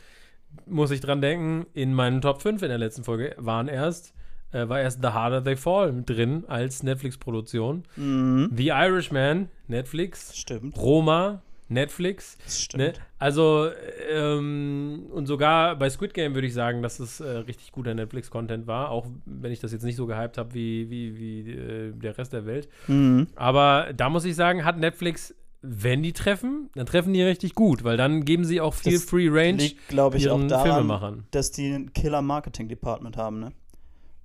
muss 0.66 0.92
ich 0.92 1.02
dran 1.02 1.22
denken, 1.22 1.66
in 1.74 1.94
meinen 1.94 2.22
Top 2.22 2.42
5 2.42 2.62
in 2.62 2.70
der 2.70 2.78
letzten 2.78 3.04
Folge 3.04 3.36
waren 3.38 3.68
erst, 3.68 4.14
äh, 4.52 4.68
war 4.68 4.80
erst 4.80 5.02
The 5.02 5.10
Harder 5.10 5.44
They 5.44 5.56
Fall 5.56 6.04
drin 6.06 6.44
als 6.48 6.84
Netflix-Produktion. 6.84 7.84
Mhm. 7.96 8.52
The 8.56 8.68
Irishman, 8.68 9.50
Netflix. 9.68 10.38
Stimmt. 10.38 10.78
Roma, 10.78 11.42
Netflix. 11.68 12.38
Stimmt. 12.48 12.84
Ne? 12.84 12.94
Also, 13.18 13.70
ähm, 14.10 15.08
und 15.12 15.26
sogar 15.26 15.76
bei 15.76 15.90
Squid 15.90 16.14
Game 16.14 16.36
würde 16.36 16.48
ich 16.48 16.54
sagen, 16.54 16.82
dass 16.84 17.00
es 17.00 17.20
äh, 17.20 17.28
richtig 17.28 17.72
guter 17.72 17.94
Netflix-Content 17.96 18.68
war, 18.68 18.92
auch 18.92 19.08
wenn 19.26 19.52
ich 19.52 19.60
das 19.60 19.72
jetzt 19.72 19.84
nicht 19.84 19.96
so 19.96 20.06
gehypt 20.06 20.38
habe 20.38 20.54
wie, 20.54 20.90
wie, 20.90 21.18
wie 21.18 21.52
äh, 21.52 21.92
der 21.92 22.18
Rest 22.18 22.34
der 22.34 22.46
Welt. 22.46 22.70
Mhm. 22.88 23.28
Aber 23.36 23.92
da 23.96 24.10
muss 24.10 24.26
ich 24.26 24.36
sagen, 24.36 24.64
hat 24.64 24.78
Netflix, 24.78 25.34
wenn 25.68 26.04
die 26.04 26.14
treffen, 26.14 26.70
dann 26.76 26.86
treffen 26.86 27.14
die 27.14 27.22
richtig 27.22 27.56
gut, 27.56 27.84
weil 27.84 27.98
dann 27.98 28.26
geben 28.26 28.46
sie 28.46 28.62
auch 28.62 28.74
viel 28.74 28.94
Das 28.94 29.04
Free 29.04 29.28
Range 29.30 29.58
Liegt, 29.58 29.88
glaube 29.88 30.18
ich, 30.18 30.30
auch 30.30 30.42
daran, 30.48 30.66
Filmemachern. 30.74 31.28
dass 31.32 31.52
die 31.52 31.68
ein 31.72 31.94
Killer-Marketing-Department 31.94 33.18
haben, 33.18 33.40
ne? 33.40 33.52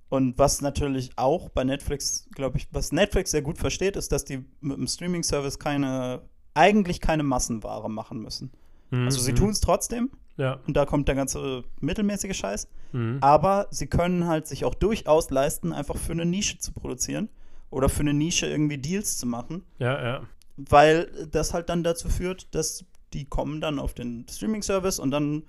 Und 0.09 0.37
was 0.37 0.61
natürlich 0.61 1.11
auch 1.15 1.49
bei 1.49 1.63
Netflix, 1.63 2.27
glaube 2.35 2.57
ich, 2.57 2.67
was 2.71 2.91
Netflix 2.91 3.31
sehr 3.31 3.41
gut 3.41 3.57
versteht, 3.57 3.95
ist, 3.95 4.11
dass 4.11 4.25
die 4.25 4.43
mit 4.59 4.77
dem 4.77 4.87
Streaming-Service 4.87 5.57
keine, 5.57 6.21
eigentlich 6.53 6.99
keine 6.99 7.23
Massenware 7.23 7.89
machen 7.89 8.19
müssen. 8.21 8.51
Also 8.91 9.21
sie 9.21 9.31
Mhm. 9.31 9.35
tun 9.37 9.49
es 9.51 9.61
trotzdem, 9.61 10.09
Ja. 10.37 10.59
Und 10.67 10.75
da 10.75 10.85
kommt 10.85 11.07
der 11.07 11.15
ganze 11.15 11.63
mittelmäßige 11.79 12.35
Scheiß. 12.35 12.67
Mhm. 12.93 13.17
Aber 13.21 13.67
sie 13.69 13.87
können 13.87 14.27
halt 14.27 14.47
sich 14.47 14.65
auch 14.65 14.73
durchaus 14.75 15.29
leisten, 15.29 15.71
einfach 15.71 15.95
für 15.97 16.11
eine 16.13 16.25
Nische 16.25 16.57
zu 16.57 16.71
produzieren. 16.73 17.29
Oder 17.69 17.87
für 17.89 17.99
eine 18.01 18.13
Nische 18.13 18.47
irgendwie 18.47 18.77
Deals 18.77 19.17
zu 19.17 19.27
machen. 19.27 19.63
Ja, 19.79 20.03
ja. 20.03 20.21
Weil 20.69 21.27
das 21.31 21.53
halt 21.53 21.69
dann 21.69 21.83
dazu 21.83 22.09
führt, 22.09 22.53
dass 22.53 22.85
die 23.13 23.25
kommen 23.25 23.61
dann 23.61 23.79
auf 23.79 23.93
den 23.93 24.25
Streaming-Service 24.29 24.99
und 24.99 25.11
dann 25.11 25.43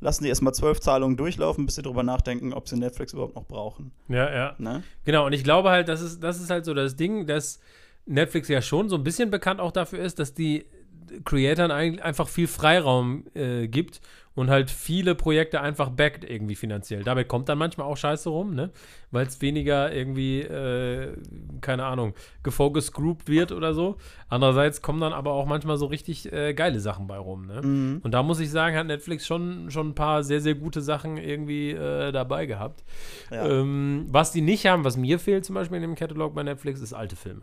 lassen 0.00 0.22
die 0.24 0.28
erstmal 0.28 0.54
zwölf 0.54 0.80
Zahlungen 0.80 1.16
durchlaufen, 1.16 1.66
bis 1.66 1.74
sie 1.74 1.82
darüber 1.82 2.02
nachdenken, 2.02 2.52
ob 2.52 2.68
sie 2.68 2.76
Netflix 2.76 3.12
überhaupt 3.12 3.34
noch 3.34 3.46
brauchen. 3.46 3.90
Ja, 4.08 4.32
ja. 4.32 4.54
Ne? 4.58 4.82
Genau, 5.04 5.26
und 5.26 5.32
ich 5.32 5.42
glaube 5.42 5.70
halt, 5.70 5.88
das 5.88 6.00
ist, 6.00 6.22
das 6.22 6.40
ist 6.40 6.50
halt 6.50 6.64
so 6.64 6.74
das 6.74 6.96
Ding, 6.96 7.26
dass 7.26 7.60
Netflix 8.06 8.48
ja 8.48 8.62
schon 8.62 8.88
so 8.88 8.96
ein 8.96 9.04
bisschen 9.04 9.30
bekannt 9.30 9.60
auch 9.60 9.72
dafür 9.72 9.98
ist, 9.98 10.18
dass 10.18 10.34
die 10.34 10.66
Creatoren 11.24 11.70
eigentlich 11.70 12.04
einfach 12.04 12.28
viel 12.28 12.46
Freiraum 12.46 13.24
äh, 13.34 13.66
gibt 13.66 14.00
und 14.38 14.50
halt 14.50 14.70
viele 14.70 15.16
Projekte 15.16 15.60
einfach 15.60 15.88
backt 15.90 16.22
irgendwie 16.22 16.54
finanziell. 16.54 17.02
Dabei 17.02 17.24
kommt 17.24 17.48
dann 17.48 17.58
manchmal 17.58 17.88
auch 17.88 17.96
Scheiße 17.96 18.28
rum, 18.28 18.54
ne? 18.54 18.70
Weil 19.10 19.26
es 19.26 19.40
weniger 19.40 19.92
irgendwie, 19.92 20.42
äh, 20.42 21.12
keine 21.60 21.84
Ahnung, 21.84 22.14
gefocus 22.44 22.92
grouped 22.92 23.28
wird 23.28 23.50
oder 23.50 23.74
so. 23.74 23.96
Andererseits 24.28 24.80
kommen 24.80 25.00
dann 25.00 25.12
aber 25.12 25.32
auch 25.32 25.44
manchmal 25.44 25.76
so 25.76 25.86
richtig 25.86 26.32
äh, 26.32 26.54
geile 26.54 26.78
Sachen 26.78 27.08
bei 27.08 27.18
rum, 27.18 27.46
ne? 27.46 27.62
Mhm. 27.62 28.00
Und 28.04 28.14
da 28.14 28.22
muss 28.22 28.38
ich 28.38 28.52
sagen, 28.52 28.76
hat 28.76 28.86
Netflix 28.86 29.26
schon, 29.26 29.72
schon 29.72 29.88
ein 29.88 29.94
paar 29.96 30.22
sehr, 30.22 30.40
sehr 30.40 30.54
gute 30.54 30.82
Sachen 30.82 31.16
irgendwie 31.16 31.72
äh, 31.72 32.12
dabei 32.12 32.46
gehabt. 32.46 32.84
Ja. 33.32 33.44
Ähm, 33.44 34.06
was 34.08 34.30
die 34.30 34.42
nicht 34.42 34.66
haben, 34.66 34.84
was 34.84 34.96
mir 34.96 35.18
fehlt 35.18 35.46
zum 35.46 35.56
Beispiel 35.56 35.78
in 35.78 35.82
dem 35.82 35.96
Katalog 35.96 36.36
bei 36.36 36.44
Netflix, 36.44 36.80
ist 36.80 36.92
alte 36.92 37.16
Filme. 37.16 37.42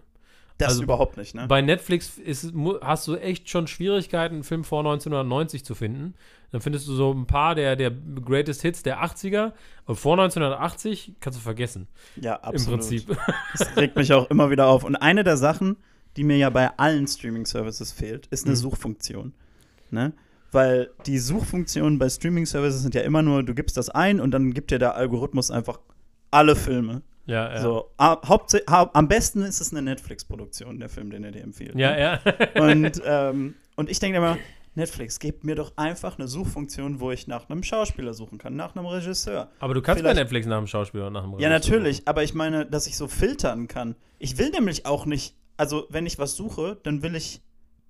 Das 0.58 0.70
also 0.70 0.84
überhaupt 0.84 1.18
nicht, 1.18 1.36
ne? 1.36 1.48
Bei 1.48 1.62
Netflix 1.62 2.18
ist, 2.18 2.54
hast 2.82 3.08
du 3.08 3.16
echt 3.18 3.50
schon 3.50 3.68
Schwierigkeiten, 3.68 4.36
einen 4.36 4.44
Film 4.44 4.64
vor 4.64 4.80
1990 4.80 5.66
zu 5.66 5.76
finden. 5.76 6.14
Dann 6.52 6.62
findest 6.62 6.88
du 6.88 6.94
so 6.94 7.12
ein 7.14 7.26
paar 7.28 7.56
der, 7.56 7.76
der 7.76 7.92
Greatest 7.92 8.62
Hits 8.62 8.82
der 8.82 9.04
80er. 9.04 9.52
Aber 9.86 9.96
vor 9.96 10.14
1980 10.14 11.16
kannst 11.20 11.40
du 11.40 11.44
vergessen. 11.44 11.88
Ja, 12.16 12.36
absolut. 12.42 12.82
Im 12.84 12.88
Prinzip. 12.88 13.18
Das 13.58 13.76
regt 13.76 13.98
mich 13.98 14.14
auch 14.14 14.30
immer 14.30 14.50
wieder 14.50 14.68
auf. 14.68 14.84
Und 14.86 14.96
eine 14.96 15.24
der 15.26 15.36
Sachen, 15.36 15.76
die 16.16 16.24
mir 16.24 16.38
ja 16.38 16.50
bei 16.50 16.78
allen 16.78 17.08
Streaming-Services 17.08 17.92
fehlt, 17.92 18.28
ist 18.28 18.46
eine 18.46 18.54
Mhm. 18.56 18.60
Suchfunktion. 18.60 19.34
Ne? 19.92 20.14
Weil 20.54 20.92
die 21.06 21.20
Suchfunktionen 21.20 22.00
bei 22.00 22.08
Streaming-Services 22.08 22.82
sind 22.82 22.96
ja 22.96 23.02
immer 23.02 23.22
nur, 23.22 23.44
du 23.44 23.54
gibst 23.54 23.76
das 23.76 23.90
ein 23.90 24.22
und 24.22 24.32
dann 24.32 24.54
gibt 24.54 24.72
dir 24.72 24.80
der 24.80 24.96
Algorithmus 24.96 25.52
einfach 25.52 25.80
alle 26.32 26.56
Filme. 26.56 27.02
Ja, 27.26 27.54
ja. 27.54 27.62
So, 27.62 27.90
a- 27.98 28.22
hauptsä- 28.28 28.64
hau 28.70 28.90
am 28.94 29.08
besten 29.08 29.42
ist 29.44 29.60
es 29.62 29.72
eine 29.72 29.82
Netflix-Produktion, 29.82 30.80
der 30.80 30.90
Film, 30.90 31.10
den 31.10 31.24
er 31.24 31.32
dir 31.32 31.44
empfiehlt. 31.44 31.76
Ja, 31.76 31.92
ne? 31.92 32.00
ja. 32.56 32.62
Und, 32.62 33.02
ähm, 33.06 33.56
und 33.76 33.90
ich 33.90 34.00
denke 34.00 34.18
immer, 34.18 34.38
Netflix, 34.76 35.20
gebt 35.20 35.44
mir 35.44 35.56
doch 35.56 35.74
einfach 35.78 36.18
eine 36.20 36.28
Suchfunktion, 36.28 37.00
wo 37.00 37.10
ich 37.12 37.28
nach 37.28 37.50
einem 37.50 37.64
Schauspieler 37.64 38.14
suchen 38.14 38.38
kann, 38.38 38.56
nach 38.56 38.76
einem 38.76 38.86
Regisseur. 38.86 39.50
Aber 39.60 39.74
du 39.74 39.82
kannst 39.82 40.02
Vielleicht- 40.02 40.16
bei 40.16 40.22
Netflix 40.22 40.48
nach 40.48 40.58
dem 40.58 40.68
Schauspieler 40.68 41.08
und 41.08 41.14
nach 41.14 41.24
Ja, 41.24 41.30
Regisseur 41.30 41.50
natürlich, 41.50 42.08
aber 42.08 42.24
ich 42.24 42.34
meine, 42.34 42.66
dass 42.66 42.86
ich 42.88 42.96
so 42.98 43.08
filtern 43.08 43.68
kann. 43.68 43.96
Ich 44.20 44.38
will 44.38 44.50
nämlich 44.50 44.86
auch 44.86 45.06
nicht, 45.06 45.36
also 45.58 45.88
wenn 45.90 46.06
ich 46.06 46.20
was 46.20 46.36
suche, 46.36 46.78
dann 46.84 47.02
will 47.04 47.16
ich 47.16 47.42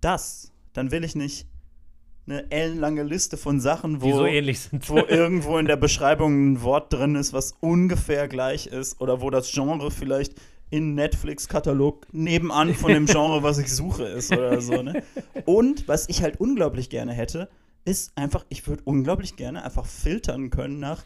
das. 0.02 0.52
Dann 0.74 0.92
will 0.92 1.04
ich 1.04 1.16
nicht 1.16 1.48
eine 2.28 2.50
ellenlange 2.52 3.04
Liste 3.04 3.38
von 3.38 3.60
Sachen, 3.60 4.02
wo, 4.02 4.12
so 4.12 4.24
wo 4.24 4.98
irgendwo 4.98 5.58
in 5.58 5.68
der 5.68 5.76
Beschreibung 5.76 6.54
ein 6.54 6.62
Wort 6.64 6.92
drin 6.92 7.16
ist, 7.16 7.34
was 7.34 7.54
ungefähr 7.60 8.28
gleich 8.28 8.68
ist 8.68 9.00
oder 9.00 9.22
wo 9.22 9.30
das 9.30 9.52
Genre 9.52 9.92
vielleicht 9.92 10.34
in 10.72 10.96
Netflix-Katalog 10.96 12.08
nebenan 12.12 12.74
von 12.74 12.92
dem 12.92 13.06
Genre, 13.06 13.44
was 13.44 13.60
ich 13.60 13.72
suche, 13.72 14.06
ist 14.06 14.32
oder 14.32 14.60
so. 14.62 14.82
Ne? 14.82 15.04
Und 15.46 15.88
was 15.88 16.10
ich 16.10 16.24
halt 16.24 16.40
unglaublich 16.40 16.90
gerne 16.90 17.14
hätte, 17.14 17.50
ist 17.86 18.18
einfach, 18.18 18.46
ich 18.50 18.68
würde 18.68 18.82
unglaublich 18.86 19.36
gerne 19.36 19.64
einfach 19.64 19.86
filtern 19.86 20.50
können 20.50 20.80
nach 20.80 21.04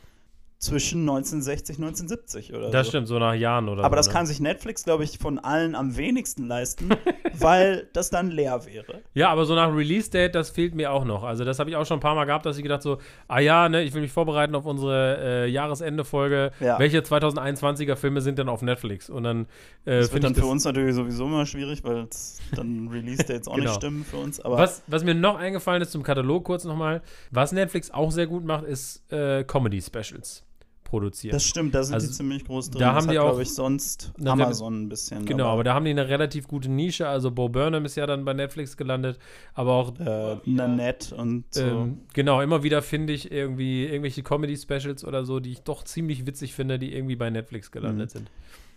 zwischen 0.60 1.02
1960 1.02 1.78
1970 1.78 2.54
oder 2.54 2.70
das 2.70 2.88
so. 2.88 2.92
stimmt, 2.92 3.08
so 3.08 3.18
nach 3.18 3.34
Jahren 3.34 3.70
oder 3.70 3.84
Aber 3.84 3.96
so. 3.96 4.00
das 4.00 4.08
ne? 4.08 4.14
kann 4.14 4.26
sich 4.26 4.40
Netflix, 4.40 4.84
glaube 4.84 5.04
ich, 5.06 5.18
von 5.18 5.40
allen 5.40 5.76
am 5.76 5.96
wenigsten 5.96 6.48
leisten, 6.48 6.90
weil 7.34 7.88
das 7.94 8.10
dann 8.10 8.30
leer 8.30 8.66
wäre. 8.66 8.99
Ja, 9.20 9.32
aber 9.32 9.44
so 9.44 9.54
nach 9.54 9.76
Release-Date, 9.76 10.34
das 10.34 10.50
fehlt 10.50 10.74
mir 10.76 10.94
auch 10.94 11.04
noch. 11.04 11.24
Also, 11.24 11.44
das 11.44 11.60
habe 11.60 11.70
ich 11.70 11.76
auch 11.76 11.86
schon 11.86 11.98
ein 11.98 12.00
paar 12.00 12.16
Mal 12.16 12.24
gehabt, 12.24 12.46
dass 12.46 12.56
ich 12.56 12.64
gedacht 12.64 12.82
so, 12.82 13.00
ah 13.28 13.40
ja, 13.40 13.68
ne, 13.68 13.84
ich 13.84 13.94
will 13.94 14.02
mich 14.02 14.14
vorbereiten 14.14 14.56
auf 14.56 14.66
unsere 14.66 15.18
äh, 15.46 15.48
Jahresende-Folge. 15.50 16.52
Ja. 16.62 16.80
Welche 16.80 17.00
2021er 17.02 17.98
Filme 17.98 18.22
sind 18.22 18.40
denn 18.40 18.48
auf 18.48 18.62
Netflix? 18.62 19.10
Und 19.10 19.24
dann 19.24 19.42
äh, 19.84 20.00
Das 20.00 20.14
wird 20.14 20.24
dann 20.24 20.36
für 20.36 20.46
uns 20.46 20.64
natürlich 20.64 20.96
sowieso 20.96 21.26
immer 21.26 21.46
schwierig, 21.46 21.84
weil 21.84 22.08
dann 22.56 22.88
Release-Dates 22.94 23.50
auch 23.50 23.56
Genau. 23.56 23.68
nicht 23.72 23.76
stimmen 23.76 24.06
für 24.06 24.18
uns. 24.18 24.40
Aber 24.40 24.58
Was, 24.58 24.84
was 24.88 25.04
mir 25.04 25.16
noch 25.16 25.38
eingefallen 25.38 25.82
ist 25.82 25.92
zum 25.92 26.02
Katalog 26.04 26.46
kurz 26.46 26.64
nochmal, 26.64 27.02
was 27.30 27.52
Netflix 27.52 27.92
auch 27.92 28.12
sehr 28.12 28.26
gut 28.28 28.46
macht, 28.46 28.64
ist 28.64 29.12
äh, 29.12 29.44
Comedy-Specials 29.44 30.46
produzieren. 30.90 31.32
das 31.34 31.46
stimmt, 31.46 31.74
da 31.76 31.84
sind 31.84 31.94
Also, 31.94 32.08
die 32.08 32.14
ziemlich 32.14 32.44
groß 32.46 32.72
drin. 32.72 32.80
da 32.82 32.94
das 32.94 32.96
haben 33.04 33.12
die 33.12 33.18
hat, 33.18 33.24
auch- 33.24 33.30
glaube 33.30 33.44
ich, 33.44 33.54
sonst 33.54 34.12
Amazon 34.26 34.84
ein 34.84 34.90
bisschen. 34.90 35.26
genau, 35.26 35.48
aber 35.48 35.64
da 35.64 35.74
haben 35.74 35.86
die 35.86 35.92
eine 35.92 36.10
relativ 36.10 36.48
gute 36.48 36.70
Nische. 36.70 37.08
Also 37.08 37.32
Bo 37.32 37.48
Burnham 37.50 37.86
ist 37.86 37.96
ja 37.96 38.06
dann 38.06 38.26
bei 38.26 38.34
Netflix 38.34 38.76
gelandet, 38.78 39.20
aber 39.54 39.72
auch 39.74 40.00
äh, 40.00 40.38
Nanette 40.46 41.16
und 41.16 41.46
so. 41.52 41.62
Ähm, 41.62 42.00
genau, 42.14 42.42
immer 42.42 42.64
wieder 42.64 42.82
finde 42.82 43.14
ich 43.14 43.32
irgendwie 43.32 43.86
irgendwelche 43.86 44.24
Comedy-Specials 44.24 45.06
oder 45.06 45.24
so, 45.26 45.40
die 45.40 45.52
ich 45.52 45.62
doch 45.62 45.84
ziemlich 45.84 46.26
witzig 46.26 46.54
finde, 46.54 46.80
die 46.80 46.94
irgendwie 46.96 47.16
bei 47.16 47.30
Netflix 47.30 47.72
gelandet 47.72 48.10
Mhm. 48.14 48.18
sind. 48.20 48.32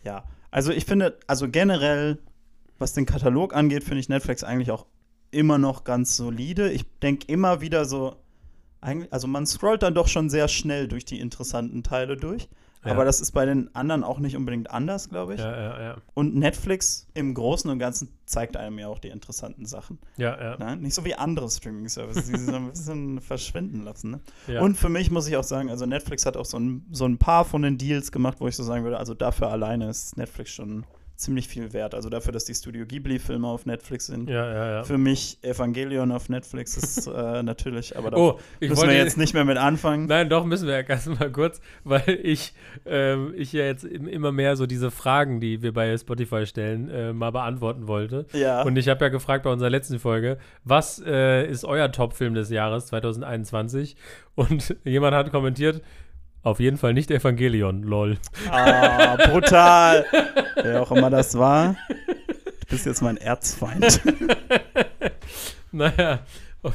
Ja, 0.04 0.24
also 0.50 0.70
ich 0.72 0.84
finde, 0.84 1.18
also 1.26 1.48
generell, 1.48 2.18
was 2.78 2.92
den 2.92 3.06
Katalog 3.06 3.54
angeht, 3.54 3.84
finde 3.84 4.00
ich 4.00 4.08
Netflix 4.08 4.44
eigentlich 4.44 4.70
auch 4.70 4.86
immer 5.30 5.56
noch 5.56 5.84
ganz 5.84 6.16
solide. 6.16 6.70
Ich 6.72 6.84
denke 7.02 7.26
immer 7.32 7.60
wieder 7.62 7.84
so, 7.86 8.16
eigentlich, 8.82 9.12
also 9.12 9.26
man 9.26 9.46
scrollt 9.46 9.82
dann 9.82 9.94
doch 9.94 10.08
schon 10.08 10.28
sehr 10.28 10.48
schnell 10.48 10.88
durch 10.88 11.04
die 11.04 11.20
interessanten 11.20 11.82
Teile 11.82 12.16
durch. 12.16 12.48
Ja. 12.84 12.90
Aber 12.90 13.04
das 13.04 13.20
ist 13.20 13.30
bei 13.30 13.46
den 13.46 13.72
anderen 13.76 14.02
auch 14.02 14.18
nicht 14.18 14.36
unbedingt 14.36 14.70
anders, 14.70 15.08
glaube 15.08 15.34
ich. 15.34 15.40
Ja, 15.40 15.56
ja, 15.56 15.80
ja. 15.80 15.96
Und 16.14 16.34
Netflix 16.34 17.06
im 17.14 17.32
Großen 17.32 17.70
und 17.70 17.78
Ganzen 17.78 18.08
zeigt 18.26 18.56
einem 18.56 18.76
ja 18.78 18.88
auch 18.88 18.98
die 18.98 19.08
interessanten 19.08 19.66
Sachen. 19.66 20.00
Ja, 20.16 20.36
ja. 20.40 20.58
Ne? 20.58 20.76
Nicht 20.78 20.94
so 20.94 21.04
wie 21.04 21.14
andere 21.14 21.48
Streaming-Services, 21.48 22.26
die 22.26 22.36
sie 22.36 22.46
so 22.46 22.56
ein 22.56 22.70
bisschen 22.70 23.20
verschwinden 23.20 23.82
lassen. 23.84 24.10
Ne? 24.12 24.20
ja. 24.48 24.60
Und 24.60 24.76
für 24.76 24.88
mich 24.88 25.12
muss 25.12 25.28
ich 25.28 25.36
auch 25.36 25.44
sagen, 25.44 25.70
also 25.70 25.86
Netflix 25.86 26.26
hat 26.26 26.36
auch 26.36 26.44
so 26.44 26.58
ein, 26.58 26.84
so 26.90 27.04
ein 27.04 27.18
paar 27.18 27.44
von 27.44 27.62
den 27.62 27.78
Deals 27.78 28.10
gemacht, 28.10 28.38
wo 28.40 28.48
ich 28.48 28.56
so 28.56 28.64
sagen 28.64 28.82
würde, 28.82 28.98
also 28.98 29.14
dafür 29.14 29.48
alleine 29.48 29.88
ist 29.88 30.16
Netflix 30.16 30.50
schon 30.50 30.84
ziemlich 31.22 31.48
viel 31.48 31.72
wert. 31.72 31.94
Also 31.94 32.08
dafür, 32.08 32.32
dass 32.32 32.44
die 32.44 32.54
Studio 32.54 32.84
Ghibli-Filme 32.86 33.46
auf 33.46 33.66
Netflix 33.66 34.06
sind. 34.06 34.28
ja, 34.28 34.52
ja, 34.52 34.70
ja. 34.72 34.82
Für 34.84 34.98
mich 34.98 35.38
Evangelion 35.42 36.12
auf 36.12 36.28
Netflix 36.28 36.76
ist 36.76 37.06
äh, 37.06 37.42
natürlich, 37.42 37.96
aber 37.96 38.10
da 38.10 38.16
Oh, 38.16 38.38
müssen 38.60 38.88
wir 38.88 38.96
jetzt 38.96 39.16
nicht 39.16 39.34
mehr 39.34 39.44
mit 39.44 39.56
anfangen. 39.58 40.06
Nein, 40.06 40.28
doch, 40.28 40.44
müssen 40.44 40.66
wir 40.68 40.74
ja 40.74 40.82
ganz 40.82 41.06
mal 41.06 41.30
kurz, 41.32 41.60
weil 41.84 42.18
ich, 42.22 42.52
ähm, 42.86 43.32
ich 43.36 43.52
ja 43.52 43.64
jetzt 43.64 43.84
im- 43.84 44.06
immer 44.08 44.32
mehr 44.32 44.56
so 44.56 44.66
diese 44.66 44.90
Fragen, 44.90 45.40
die 45.40 45.62
wir 45.62 45.72
bei 45.72 45.96
Spotify 45.96 46.46
stellen, 46.46 46.88
äh, 46.90 47.12
mal 47.12 47.30
beantworten 47.30 47.86
wollte. 47.86 48.26
Ja. 48.32 48.62
Und 48.62 48.76
ich 48.76 48.88
habe 48.88 49.04
ja 49.04 49.08
gefragt 49.08 49.44
bei 49.44 49.50
unserer 49.50 49.70
letzten 49.70 49.98
Folge, 49.98 50.38
was 50.64 51.02
äh, 51.04 51.46
ist 51.48 51.64
euer 51.64 51.90
Top-Film 51.92 52.34
des 52.34 52.50
Jahres 52.50 52.86
2021? 52.86 53.96
Und 54.34 54.76
jemand 54.84 55.14
hat 55.14 55.30
kommentiert, 55.30 55.82
auf 56.42 56.60
jeden 56.60 56.76
Fall 56.76 56.94
nicht 56.94 57.10
Evangelion, 57.10 57.82
lol. 57.82 58.18
Ah, 58.50 59.16
brutal. 59.16 60.04
Wer 60.56 60.82
auch 60.82 60.92
immer 60.92 61.10
das 61.10 61.38
war. 61.38 61.76
Du 61.88 62.66
bist 62.68 62.86
jetzt 62.86 63.02
mein 63.02 63.16
Erzfeind. 63.16 64.00
Naja, 65.72 66.20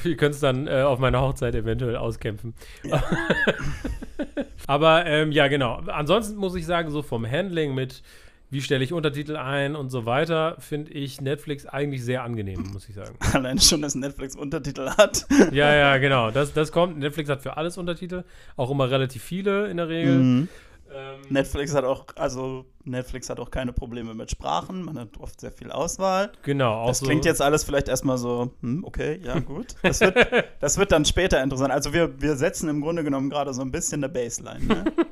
ihr 0.03 0.17
könnt 0.17 0.33
es 0.33 0.41
dann 0.41 0.67
äh, 0.67 0.81
auf 0.81 0.99
meiner 0.99 1.21
Hochzeit 1.21 1.53
eventuell 1.53 1.95
auskämpfen. 1.95 2.55
Aber 4.67 5.05
ähm, 5.05 5.31
ja, 5.31 5.47
genau. 5.47 5.75
Ansonsten 5.87 6.35
muss 6.35 6.55
ich 6.55 6.65
sagen, 6.65 6.89
so 6.89 7.03
vom 7.03 7.29
Handling 7.29 7.75
mit, 7.75 8.01
wie 8.49 8.61
stelle 8.61 8.83
ich 8.83 8.93
Untertitel 8.93 9.35
ein 9.35 9.75
und 9.75 9.89
so 9.89 10.05
weiter, 10.05 10.55
finde 10.59 10.91
ich 10.93 11.19
Netflix 11.19 11.65
eigentlich 11.65 12.03
sehr 12.03 12.23
angenehm, 12.23 12.63
muss 12.71 12.87
ich 12.87 12.95
sagen. 12.95 13.17
Allein 13.33 13.59
schon, 13.59 13.81
dass 13.81 13.95
Netflix 13.95 14.35
Untertitel 14.35 14.89
hat. 14.91 15.27
Ja, 15.51 15.75
ja, 15.75 15.97
genau. 15.97 16.31
Das, 16.31 16.53
das 16.53 16.71
kommt. 16.71 16.97
Netflix 16.97 17.29
hat 17.29 17.41
für 17.41 17.57
alles 17.57 17.77
Untertitel, 17.77 18.23
auch 18.55 18.71
immer 18.71 18.89
relativ 18.89 19.23
viele 19.23 19.67
in 19.67 19.77
der 19.77 19.89
Regel. 19.89 20.15
Mhm. 20.15 20.49
Ähm, 20.93 21.21
Netflix 21.29 21.73
hat 21.73 21.83
auch, 21.83 22.05
also 22.15 22.65
Netflix 22.83 23.29
hat 23.29 23.39
auch 23.39 23.51
keine 23.51 23.73
Probleme 23.73 24.13
mit 24.13 24.31
Sprachen. 24.31 24.83
Man 24.83 24.97
hat 24.97 25.17
oft 25.19 25.39
sehr 25.41 25.51
viel 25.51 25.71
Auswahl. 25.71 26.31
genau, 26.43 26.81
auch 26.81 26.87
Das 26.87 26.99
so. 26.99 27.05
klingt 27.05 27.25
jetzt 27.25 27.41
alles 27.41 27.63
vielleicht 27.63 27.87
erstmal 27.87 28.17
so, 28.17 28.51
hm, 28.61 28.83
okay, 28.83 29.19
ja, 29.23 29.39
gut. 29.39 29.75
Das 29.83 29.99
wird, 30.01 30.15
das 30.59 30.77
wird 30.77 30.91
dann 30.91 31.05
später 31.05 31.41
interessant. 31.43 31.71
Also 31.71 31.93
wir, 31.93 32.21
wir 32.21 32.35
setzen 32.35 32.69
im 32.69 32.81
Grunde 32.81 33.03
genommen 33.03 33.29
gerade 33.29 33.53
so 33.53 33.61
ein 33.61 33.71
bisschen 33.71 34.03
eine 34.03 34.11
Baseline. 34.11 34.65
Ne? 34.65 34.85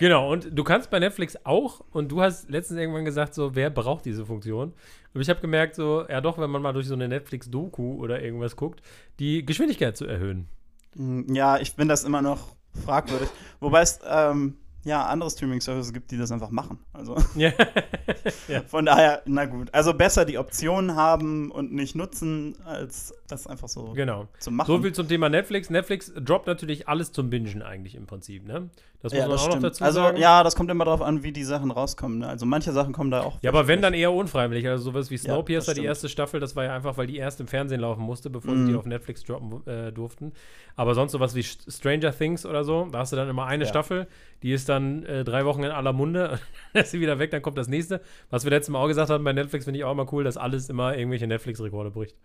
Genau, 0.00 0.32
und 0.32 0.56
du 0.56 0.62
kannst 0.62 0.90
bei 0.90 1.00
Netflix 1.00 1.36
auch, 1.42 1.80
und 1.90 2.12
du 2.12 2.22
hast 2.22 2.48
letztens 2.48 2.78
irgendwann 2.78 3.04
gesagt, 3.04 3.34
so, 3.34 3.56
wer 3.56 3.68
braucht 3.68 4.04
diese 4.04 4.24
Funktion? 4.24 4.72
Und 5.12 5.20
ich 5.20 5.28
habe 5.28 5.40
gemerkt, 5.40 5.74
so, 5.74 6.06
ja 6.08 6.20
doch, 6.20 6.38
wenn 6.38 6.50
man 6.50 6.62
mal 6.62 6.72
durch 6.72 6.86
so 6.86 6.94
eine 6.94 7.08
Netflix-Doku 7.08 7.96
oder 8.00 8.22
irgendwas 8.22 8.54
guckt, 8.54 8.80
die 9.18 9.44
Geschwindigkeit 9.44 9.96
zu 9.96 10.06
erhöhen. 10.06 10.46
Hm, 10.94 11.34
ja, 11.34 11.58
ich 11.58 11.72
finde 11.72 11.88
das 11.94 12.04
immer 12.04 12.22
noch 12.22 12.54
fragwürdig. 12.84 13.28
Wobei 13.58 13.80
es, 13.80 13.98
ähm, 14.08 14.56
ja, 14.88 15.06
andere 15.06 15.30
Streaming-Services 15.30 15.92
gibt, 15.92 16.10
die 16.10 16.16
das 16.16 16.32
einfach 16.32 16.50
machen. 16.50 16.78
Also 16.92 17.16
Ja, 17.36 17.52
Ja. 18.48 18.62
Von 18.62 18.86
daher, 18.86 19.22
na 19.26 19.44
gut. 19.44 19.72
Also 19.74 19.94
besser 19.94 20.24
die 20.24 20.38
Optionen 20.38 20.96
haben 20.96 21.50
und 21.50 21.72
nicht 21.72 21.94
nutzen, 21.94 22.56
als 22.64 23.14
das 23.28 23.46
einfach 23.46 23.68
so 23.68 23.92
Genau. 23.92 24.26
zu 24.38 24.50
machen. 24.50 24.66
So 24.66 24.80
viel 24.82 24.92
zum 24.92 25.06
Thema 25.08 25.28
Netflix. 25.28 25.70
Netflix 25.70 26.12
droppt 26.16 26.46
natürlich 26.46 26.88
alles 26.88 27.12
zum 27.12 27.30
Bingen 27.30 27.62
eigentlich 27.62 27.94
im 27.94 28.06
Prinzip, 28.06 28.46
ne? 28.46 28.70
Das 29.00 29.12
muss 29.12 29.18
ja, 29.20 29.26
man 29.28 29.30
das 29.30 29.40
auch 29.42 29.46
noch 29.46 29.52
stimmt. 29.52 29.64
dazu 29.64 29.84
also, 29.84 30.00
sagen. 30.00 30.16
ja, 30.16 30.42
das 30.42 30.56
kommt 30.56 30.70
immer 30.72 30.84
darauf 30.84 31.02
an, 31.02 31.22
wie 31.22 31.30
die 31.30 31.44
Sachen 31.44 31.70
rauskommen. 31.70 32.18
Ne? 32.18 32.28
Also 32.28 32.46
manche 32.46 32.72
Sachen 32.72 32.92
kommen 32.92 33.12
da 33.12 33.20
auch. 33.22 33.38
Ja, 33.42 33.50
aber 33.52 33.68
wenn 33.68 33.80
dann 33.80 33.94
eher 33.94 34.12
unfreiwillig. 34.12 34.66
Also 34.66 34.90
sowas 34.90 35.08
wie 35.10 35.14
Ja, 35.14 35.20
Snowpiercer, 35.20 35.72
das 35.72 35.78
die 35.80 35.84
erste 35.86 36.08
Staffel, 36.08 36.40
das 36.40 36.56
war 36.56 36.64
ja 36.64 36.74
einfach, 36.74 36.96
weil 36.96 37.06
die 37.06 37.16
erst 37.16 37.38
im 37.40 37.46
Fernsehen 37.46 37.80
laufen 37.80 38.02
musste, 38.02 38.28
bevor 38.28 38.54
Mhm. 38.54 38.66
sie 38.66 38.72
die 38.72 38.78
auf 38.78 38.86
Netflix 38.86 39.22
droppen 39.22 39.64
äh, 39.68 39.92
durften. 39.92 40.32
Aber 40.74 40.94
sonst 40.96 41.12
sowas 41.12 41.36
wie 41.36 41.42
St- 41.42 41.70
Stranger 41.72 42.12
Things 42.12 42.44
oder 42.44 42.64
so, 42.64 42.88
da 42.90 42.98
hast 42.98 43.12
du 43.12 43.16
dann 43.16 43.28
immer 43.28 43.46
eine 43.46 43.64
Ja. 43.64 43.70
Staffel, 43.70 44.08
die 44.42 44.50
ist 44.52 44.68
dann 44.68 45.04
äh, 45.04 45.22
drei 45.22 45.44
Wochen 45.44 45.62
in 45.62 45.70
aller 45.70 45.92
Munde, 45.92 46.40
dann 46.72 46.82
ist 46.82 46.90
sie 46.90 47.00
wieder 47.00 47.20
weg, 47.20 47.30
dann 47.30 47.40
kommt 47.42 47.56
das 47.56 47.68
nächste. 47.68 48.00
Was 48.30 48.42
wir 48.42 48.50
letztes 48.50 48.72
Mal 48.72 48.82
auch 48.82 48.88
gesagt 48.88 49.10
haben 49.10 49.22
bei 49.22 49.32
Netflix, 49.32 49.64
finde 49.64 49.78
ich 49.78 49.84
auch 49.84 49.92
immer 49.92 50.12
cool, 50.12 50.24
dass 50.24 50.36
alles 50.36 50.68
immer 50.68 50.96
irgendwelche 50.96 51.28
Netflix-Rekorde 51.28 51.92
bricht. 51.92 52.16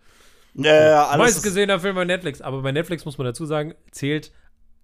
Ja, 0.56 0.72
ja, 0.74 0.88
ja, 0.88 1.06
alles 1.06 1.18
Meist 1.18 1.36
ist- 1.38 1.42
gesehener 1.44 1.78
Film 1.80 1.94
bei 1.94 2.04
Netflix, 2.04 2.40
aber 2.40 2.62
bei 2.62 2.72
Netflix 2.72 3.04
muss 3.04 3.16
man 3.18 3.24
dazu 3.26 3.44
sagen, 3.46 3.74
zählt, 3.92 4.32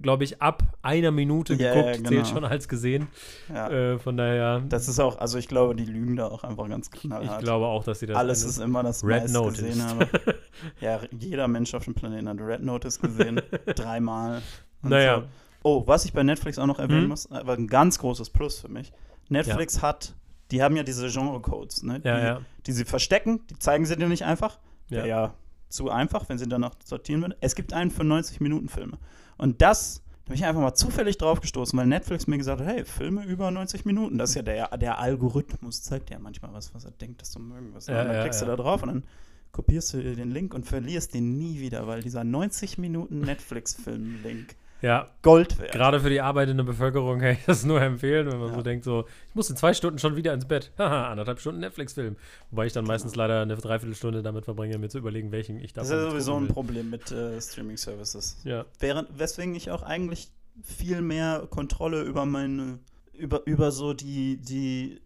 glaube 0.03 0.25
ich, 0.25 0.41
ab 0.41 0.63
einer 0.83 1.11
Minute 1.11 1.55
Ja, 1.55 1.75
geguckt, 1.75 1.87
ja, 1.89 1.95
zählt 2.05 2.09
genau. 2.09 2.25
schon 2.25 2.45
als 2.45 2.69
gesehen. 2.69 3.09
Ja. 3.53 3.69
Äh, 3.71 3.99
von 3.99 4.17
daher, 4.17 4.61
Das 4.69 4.89
ist 4.89 4.99
auch, 5.01 5.19
also 5.19 5.39
ich 5.39 5.49
glaube, 5.49 5.75
die 5.75 5.85
lügen 5.85 6.17
da 6.17 6.29
auch 6.29 6.43
einfach 6.45 6.69
ganz 6.69 6.91
ich 6.95 7.01
knallhart. 7.03 7.43
glaube 7.43 7.67
auch, 7.67 7.85
dass 7.85 8.01
sie 8.01 8.07
das 8.07 8.17
Alles 8.17 8.43
ist 8.45 8.59
immer 8.59 8.83
das 8.83 9.05
Red 9.05 9.31
Notice. 9.31 9.63
gesehen 9.65 9.83
habe. 9.85 10.09
Ja, 10.81 11.01
jeder 11.19 11.49
Mensch 11.49 11.73
auf 11.75 11.85
dem 11.85 11.95
Planeten 11.95 12.29
hat 12.29 12.39
Red 12.41 12.63
Notice 12.63 12.99
gesehen. 13.01 13.41
Dreimal. 13.75 14.43
Naja. 14.83 15.21
So. 15.21 15.27
Oh, 15.63 15.83
was 15.87 16.05
ich 16.05 16.13
bei 16.13 16.23
Netflix 16.23 16.59
auch 16.59 16.67
noch 16.67 16.79
erwähnen 16.79 17.05
Mhm. 17.05 17.09
muss, 17.09 17.31
aber 17.31 17.55
ein 17.55 17.67
ganz 17.67 17.99
großes 17.99 18.31
Plus 18.31 18.61
für 18.61 18.69
mich. 18.69 18.93
Netflix 19.29 19.81
hat, 19.83 20.15
die 20.51 20.63
haben 20.63 20.77
ja 20.77 20.83
diese 20.83 21.09
Genre-Codes, 21.09 21.83
ne? 21.83 22.01
Ja, 22.05 22.19
die, 22.19 22.25
ja. 22.27 22.41
die 22.67 22.73
sie 22.73 22.85
verstecken, 22.85 23.41
die 23.51 23.59
zeigen 23.59 23.87
sie 23.87 23.97
dir 23.97 24.09
nicht 24.09 24.25
einfach. 24.25 24.59
Ja. 24.89 25.05
Ja 25.07 25.35
zu 25.71 25.89
einfach, 25.89 26.29
wenn 26.29 26.37
sie 26.37 26.49
danach 26.49 26.73
sortieren 26.85 27.21
würden. 27.23 27.35
Es 27.41 27.55
gibt 27.55 27.73
einen 27.73 27.93
für 27.93 28.03
90-Minuten-Filme. 28.03 28.99
Und 29.41 29.63
das, 29.63 30.03
da 30.27 30.33
bin 30.33 30.35
ich 30.35 30.45
einfach 30.45 30.61
mal 30.61 30.75
zufällig 30.75 31.17
drauf 31.17 31.41
gestoßen, 31.41 31.79
weil 31.79 31.87
Netflix 31.87 32.27
mir 32.27 32.37
gesagt 32.37 32.61
hat, 32.61 32.69
hey, 32.69 32.85
Filme 32.85 33.25
über 33.25 33.51
90 33.51 33.87
Minuten, 33.87 34.19
das 34.19 34.31
ist 34.31 34.37
ja 34.37 34.43
der, 34.43 34.77
der 34.77 34.99
Algorithmus, 34.99 35.81
zeigt 35.83 36.11
ja 36.11 36.19
manchmal 36.19 36.53
was, 36.53 36.75
was 36.75 36.85
er 36.85 36.91
denkt, 36.91 37.23
dass 37.23 37.31
du 37.33 37.39
mögen 37.39 37.73
wirst. 37.73 37.89
Ja, 37.89 38.03
und 38.03 38.09
dann 38.09 38.17
ja, 38.17 38.23
klickst 38.23 38.43
ja. 38.43 38.47
du 38.47 38.57
da 38.57 38.63
drauf 38.63 38.83
und 38.83 38.89
dann 38.89 39.05
kopierst 39.51 39.95
du 39.95 40.03
dir 40.03 40.15
den 40.15 40.31
Link 40.31 40.53
und 40.53 40.67
verlierst 40.67 41.15
den 41.15 41.39
nie 41.39 41.59
wieder, 41.59 41.87
weil 41.87 42.03
dieser 42.03 42.23
90 42.23 42.77
Minuten 42.77 43.21
Netflix-Film-Link 43.21 44.57
Ja, 44.83 45.09
Gold 45.23 45.59
wert. 45.59 45.73
gerade 45.73 46.01
für 46.01 46.09
die 46.11 46.21
arbeitende 46.21 46.65
Bevölkerung 46.65 47.19
kann 47.21 47.33
ich 47.33 47.45
das 47.47 47.65
nur 47.65 47.81
empfehlen, 47.83 48.31
wenn 48.33 48.39
man 48.39 48.49
Ja. 48.51 48.55
so 48.55 48.63
denkt, 48.63 48.85
so, 48.85 49.05
ich 49.29 49.35
muss 49.35 49.51
in 49.51 49.57
zwei 49.57 49.75
Stunden 49.75 49.99
schon 49.99 50.17
wieder 50.17 50.33
ins 50.33 50.47
Bett. 50.47 50.71
Haha, 50.79 51.11
anderthalb 51.11 51.39
Stunden 51.41 51.61
Netflix-Film. 51.61 52.17
Wobei 52.51 52.67
ich 52.67 52.73
dann 52.73 52.85
meistens 52.87 53.15
leider 53.15 53.43
eine 53.43 53.57
Dreiviertelstunde 53.57 54.23
damit 54.23 54.45
verbringe, 54.47 54.79
mir 54.79 54.89
zu 54.89 54.99
überlegen, 54.99 55.33
welchen 55.33 55.59
ich 55.59 55.73
Das 55.73 55.89
davon 55.89 55.99
ist 55.99 56.05
ja 56.05 56.11
sowieso 56.13 56.37
ein. 56.37 56.49
Problem 56.49 56.89
mit 56.91 57.11
äh, 57.13 57.41
Streaming-Services. 57.41 58.39
Ja, 58.45 58.65
Während, 58.79 59.19
weswegen 59.19 59.55
ich 59.55 59.71
auch 59.71 59.83
eigentlich 59.83 60.31
viel 60.63 61.01
mehr 61.03 61.47
Kontrolle 61.51 62.03
über 62.03 62.25
meine, 62.27 62.79
über, 63.13 63.47
über 63.47 63.71
so 63.73 63.93
die, 63.95 64.37
die, 64.39 65.01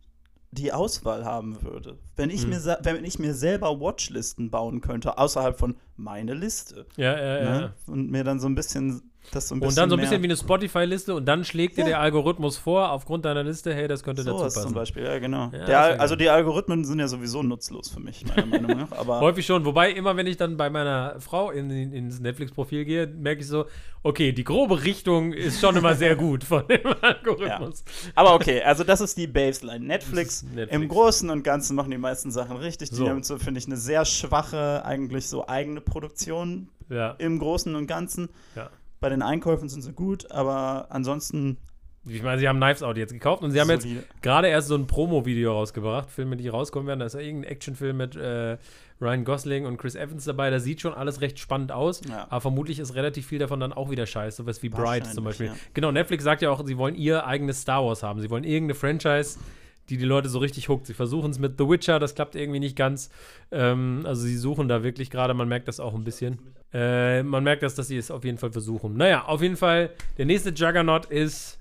die 0.53 0.73
Auswahl 0.73 1.25
haben 1.25 1.63
würde. 1.63 1.99
Wenn 2.17 2.31
ich, 2.31 2.45
Mhm. 2.45 2.51
mir, 2.51 2.79
wenn 2.83 3.05
ich 3.05 3.19
mir 3.19 3.35
selber 3.35 3.81
Watchlisten 3.81 4.51
bauen 4.51 4.81
könnte, 4.81 5.19
außerhalb 5.19 5.59
von 5.59 5.75
meine 5.97 6.35
Liste. 6.35 6.87
ja, 6.97 7.17
ja. 7.19 7.43
ja. 7.43 7.59
Ne? 7.61 7.73
Und 7.89 8.11
mir 8.11 8.23
dann 8.25 8.39
so 8.41 8.47
ein 8.49 8.55
bisschen 8.55 8.89
das 8.91 9.03
so. 9.33 9.55
Und 9.55 9.77
dann 9.77 9.91
so 9.91 9.97
ein 9.97 10.01
bisschen 10.01 10.23
wie 10.23 10.27
eine 10.27 10.37
Spotify-Liste 10.37 11.15
und 11.15 11.25
dann 11.27 11.45
schlägt 11.45 11.77
dir 11.77 11.83
Ja. 11.83 11.87
der 11.89 12.01
Algorithmus 12.01 12.57
vor, 12.57 12.91
aufgrund 12.91 13.25
deiner 13.25 13.43
Liste, 13.43 13.75
hey, 13.75 13.89
das 13.89 14.03
könnte 14.05 14.23
dazu 14.25 14.39
Sowas 14.39 14.55
passen. 14.55 14.67
zum 14.69 14.75
Beispiel, 14.75 15.03
ja, 15.05 15.19
genau. 15.19 15.51
Ja, 15.53 15.65
der, 15.67 16.01
also 16.01 16.15
die 16.17 16.29
Algorithmen 16.29 16.85
sind 16.85 17.01
ja 17.01 17.09
sowieso 17.09 17.43
nutzlos 17.43 17.89
für 17.89 18.01
mich, 18.01 18.25
meiner 18.27 18.47
Meinung 18.47 18.77
nach. 18.79 18.93
Aber 18.99 19.21
Häufig 19.21 19.45
schon, 19.47 19.65
wobei 19.65 19.91
immer, 19.93 20.17
wenn 20.17 20.27
ich 20.27 20.37
dann 20.37 20.57
bei 20.57 20.71
meiner 20.71 21.17
Frau 21.21 21.51
in, 21.51 21.71
in, 21.71 21.93
ins 21.93 22.21
Netflix-Profil 22.21 22.85
gehe, 22.85 23.07
merke 23.07 23.41
ich 23.41 23.49
so, 23.49 23.65
okay, 24.03 24.33
die 24.33 24.45
grobe 24.45 24.85
Richtung 24.85 25.33
ist 25.33 25.61
schon 25.61 25.77
immer 25.77 25.95
sehr 25.95 26.15
gut 26.15 26.45
von 26.45 26.67
dem 26.69 26.81
Algorithmus. 27.01 27.83
Aber 28.15 28.35
okay, 28.35 28.63
also 28.63 28.85
das 28.85 29.01
ist 29.01 29.17
die 29.19 29.27
Baseline. 29.27 29.85
Netflix, 29.85 30.43
Netflix. 30.43 30.73
im 30.73 30.89
Großen 30.89 31.31
und 31.31 31.43
Ganzen 31.43 31.75
machen 31.75 31.91
die 31.91 31.99
meisten 31.99 32.31
Sachen 32.31 32.57
richtig. 32.59 32.91
Die 32.91 32.97
So. 32.97 33.09
haben 33.09 33.23
so, 33.23 33.39
finde 33.39 33.59
ich, 33.59 33.67
eine 33.67 33.77
sehr 33.79 34.05
schwache, 34.05 34.85
eigentlich 34.85 35.29
so 35.29 35.49
eigene 35.49 35.81
Produktion 35.81 36.69
Ja, 36.91 37.13
im 37.19 37.39
Großen 37.39 37.75
und 37.75 37.87
Ganzen. 37.87 38.29
ja. 38.55 38.69
Bei 39.05 39.11
den 39.11 39.21
Einkäufen 39.21 39.69
sind 39.69 39.83
sie 39.83 39.93
gut, 39.93 40.31
aber 40.31 40.87
ansonsten. 40.89 41.59
Ich 42.07 42.23
meine, 42.23 42.39
sie 42.39 42.49
haben 42.49 42.57
Knives 42.59 42.83
Out 42.83 42.97
jetzt 42.97 43.13
gekauft 43.13 43.43
und 43.43 43.51
sie 43.51 43.61
haben 43.61 43.69
jetzt 43.69 43.83
solide. 43.83 44.03
gerade 44.23 44.49
erst 44.49 44.69
so 44.69 44.77
ein 44.77 44.87
Promo-Video 44.87 45.53
rausgebracht, 45.53 46.11
Filme, 46.11 46.39
die 46.39 46.49
rauskommen 46.49 46.87
werden. 46.87 47.01
Da 47.01 47.07
ist 47.07 47.13
ja 47.13 47.21
irgendein 47.21 47.51
Actionfilm 47.51 47.99
mit 47.99 48.17
äh, 48.17 48.57
Ryan 49.03 49.25
Gosling 49.27 49.67
und 49.67 49.77
Chris 49.77 49.95
Evans 49.95 50.25
dabei. 50.25 50.49
Das 50.49 50.65
sieht 50.65 50.81
schon 50.81 50.95
alles 50.95 51.21
recht 51.21 51.39
spannend 51.39 51.71
aus, 51.71 52.01
Ja. 52.09 52.27
aber 52.31 52.41
vermutlich 52.41 52.79
ist 52.79 52.95
relativ 52.95 53.27
viel 53.27 53.39
davon 53.39 53.61
dann 53.61 53.75
auch 53.75 53.91
wieder 53.91 54.07
scheiße. 54.07 54.39
Sowas 54.39 54.63
wie 54.63 54.71
Bright 54.71 55.07
zum 55.07 55.25
Beispiel. 55.25 55.49
Ja. 55.49 55.55
Genau, 55.75 55.93
Netflix 55.93 56.25
sagt 56.25 56.41
ja 56.41 56.49
auch, 56.51 56.65
sie 56.67 56.79
wollen 56.79 56.95
ihr 56.95 57.27
eigenes 57.27 57.61
Star 57.61 57.85
Wars 57.85 58.03
haben. 58.03 58.21
Sie 58.23 58.31
wollen 58.31 58.45
irgendeine 58.45 58.75
Franchise, 58.75 59.39
die 59.91 59.99
die 59.99 60.07
Leute 60.07 60.31
so 60.31 60.39
richtig 60.39 60.71
hookt. 60.71 60.87
Sie 60.87 60.95
versuchen 60.95 61.31
es 61.31 61.39
mit 61.39 61.59
The 61.59 61.69
Witcher, 61.69 61.99
das 61.99 62.15
klappt 62.15 62.37
irgendwie 62.37 62.61
nicht 62.61 62.75
ganz. 62.77 63.11
Ähm, 63.51 64.03
also 64.05 64.23
sie 64.23 64.37
suchen 64.39 64.67
da 64.69 64.83
wirklich 64.83 65.11
gerade, 65.11 65.35
man 65.35 65.47
merkt 65.49 65.69
das 65.69 65.79
auch 65.79 65.95
ein 65.95 66.05
bisschen. 66.05 66.39
Äh, 66.75 67.23
man 67.23 67.45
merkt 67.45 67.63
das, 67.63 67.77
dass 67.77 67.87
sie 67.89 67.97
es 67.97 68.11
auf 68.11 68.25
jeden 68.25 68.37
Fall 68.37 68.51
versuchen. 68.51 68.97
Naja, 68.97 69.25
auf 69.27 69.41
jeden 69.43 69.57
Fall, 69.57 69.91
der 70.19 70.27
nächste 70.27 70.51
Juggernaut 70.51 71.07
ist 71.07 71.59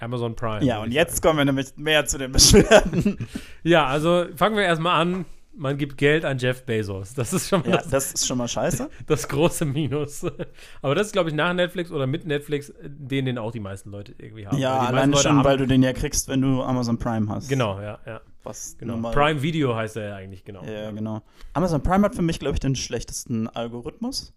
Amazon 0.00 0.34
Prime. 0.34 0.64
Ja, 0.64 0.82
und 0.82 0.90
jetzt 0.92 1.12
sagen. 1.16 1.22
kommen 1.22 1.38
wir 1.38 1.44
nämlich 1.44 1.68
mehr 1.76 2.04
zu 2.04 2.18
den 2.18 2.32
Beschwerden. 2.32 3.16
Ja, 3.62 3.86
also 3.86 4.26
fangen 4.36 4.56
wir 4.56 4.64
erstmal 4.64 5.00
an. 5.00 5.24
Man 5.58 5.78
gibt 5.78 5.96
Geld 5.96 6.26
an 6.26 6.36
Jeff 6.36 6.64
Bezos. 6.66 7.14
Das 7.14 7.32
ist 7.32 7.48
schon 7.48 7.60
mal 7.62 7.70
ja, 7.70 7.76
das, 7.78 7.88
das 7.88 8.12
ist 8.12 8.26
schon 8.26 8.36
mal 8.36 8.46
scheiße. 8.46 8.90
das 9.06 9.26
große 9.26 9.64
Minus. 9.64 10.24
Aber 10.82 10.94
das 10.94 11.06
ist, 11.06 11.12
glaube 11.14 11.30
ich, 11.30 11.34
nach 11.34 11.54
Netflix 11.54 11.90
oder 11.90 12.06
mit 12.06 12.26
Netflix, 12.26 12.72
den, 12.84 13.24
den 13.24 13.38
auch 13.38 13.52
die 13.52 13.60
meisten 13.60 13.90
Leute 13.90 14.14
irgendwie 14.18 14.46
haben. 14.46 14.58
Ja, 14.58 14.78
alleine 14.80 15.16
schon, 15.16 15.36
haben- 15.38 15.44
weil 15.44 15.56
du 15.56 15.66
den 15.66 15.82
ja 15.82 15.94
kriegst, 15.94 16.28
wenn 16.28 16.42
du 16.42 16.62
Amazon 16.62 16.98
Prime 16.98 17.28
hast. 17.32 17.48
Genau, 17.48 17.80
ja, 17.80 17.98
ja. 18.04 18.20
Was 18.42 18.76
Genau. 18.78 19.10
Prime 19.12 19.40
Video 19.42 19.74
heißt 19.74 19.96
er 19.96 20.08
ja 20.10 20.16
eigentlich, 20.16 20.44
genau. 20.44 20.62
Ja, 20.64 20.90
genau. 20.90 21.22
Amazon 21.54 21.82
Prime 21.82 22.04
hat 22.04 22.14
für 22.14 22.22
mich, 22.22 22.38
glaube 22.38 22.54
ich, 22.54 22.60
den 22.60 22.76
schlechtesten 22.76 23.48
Algorithmus. 23.48 24.34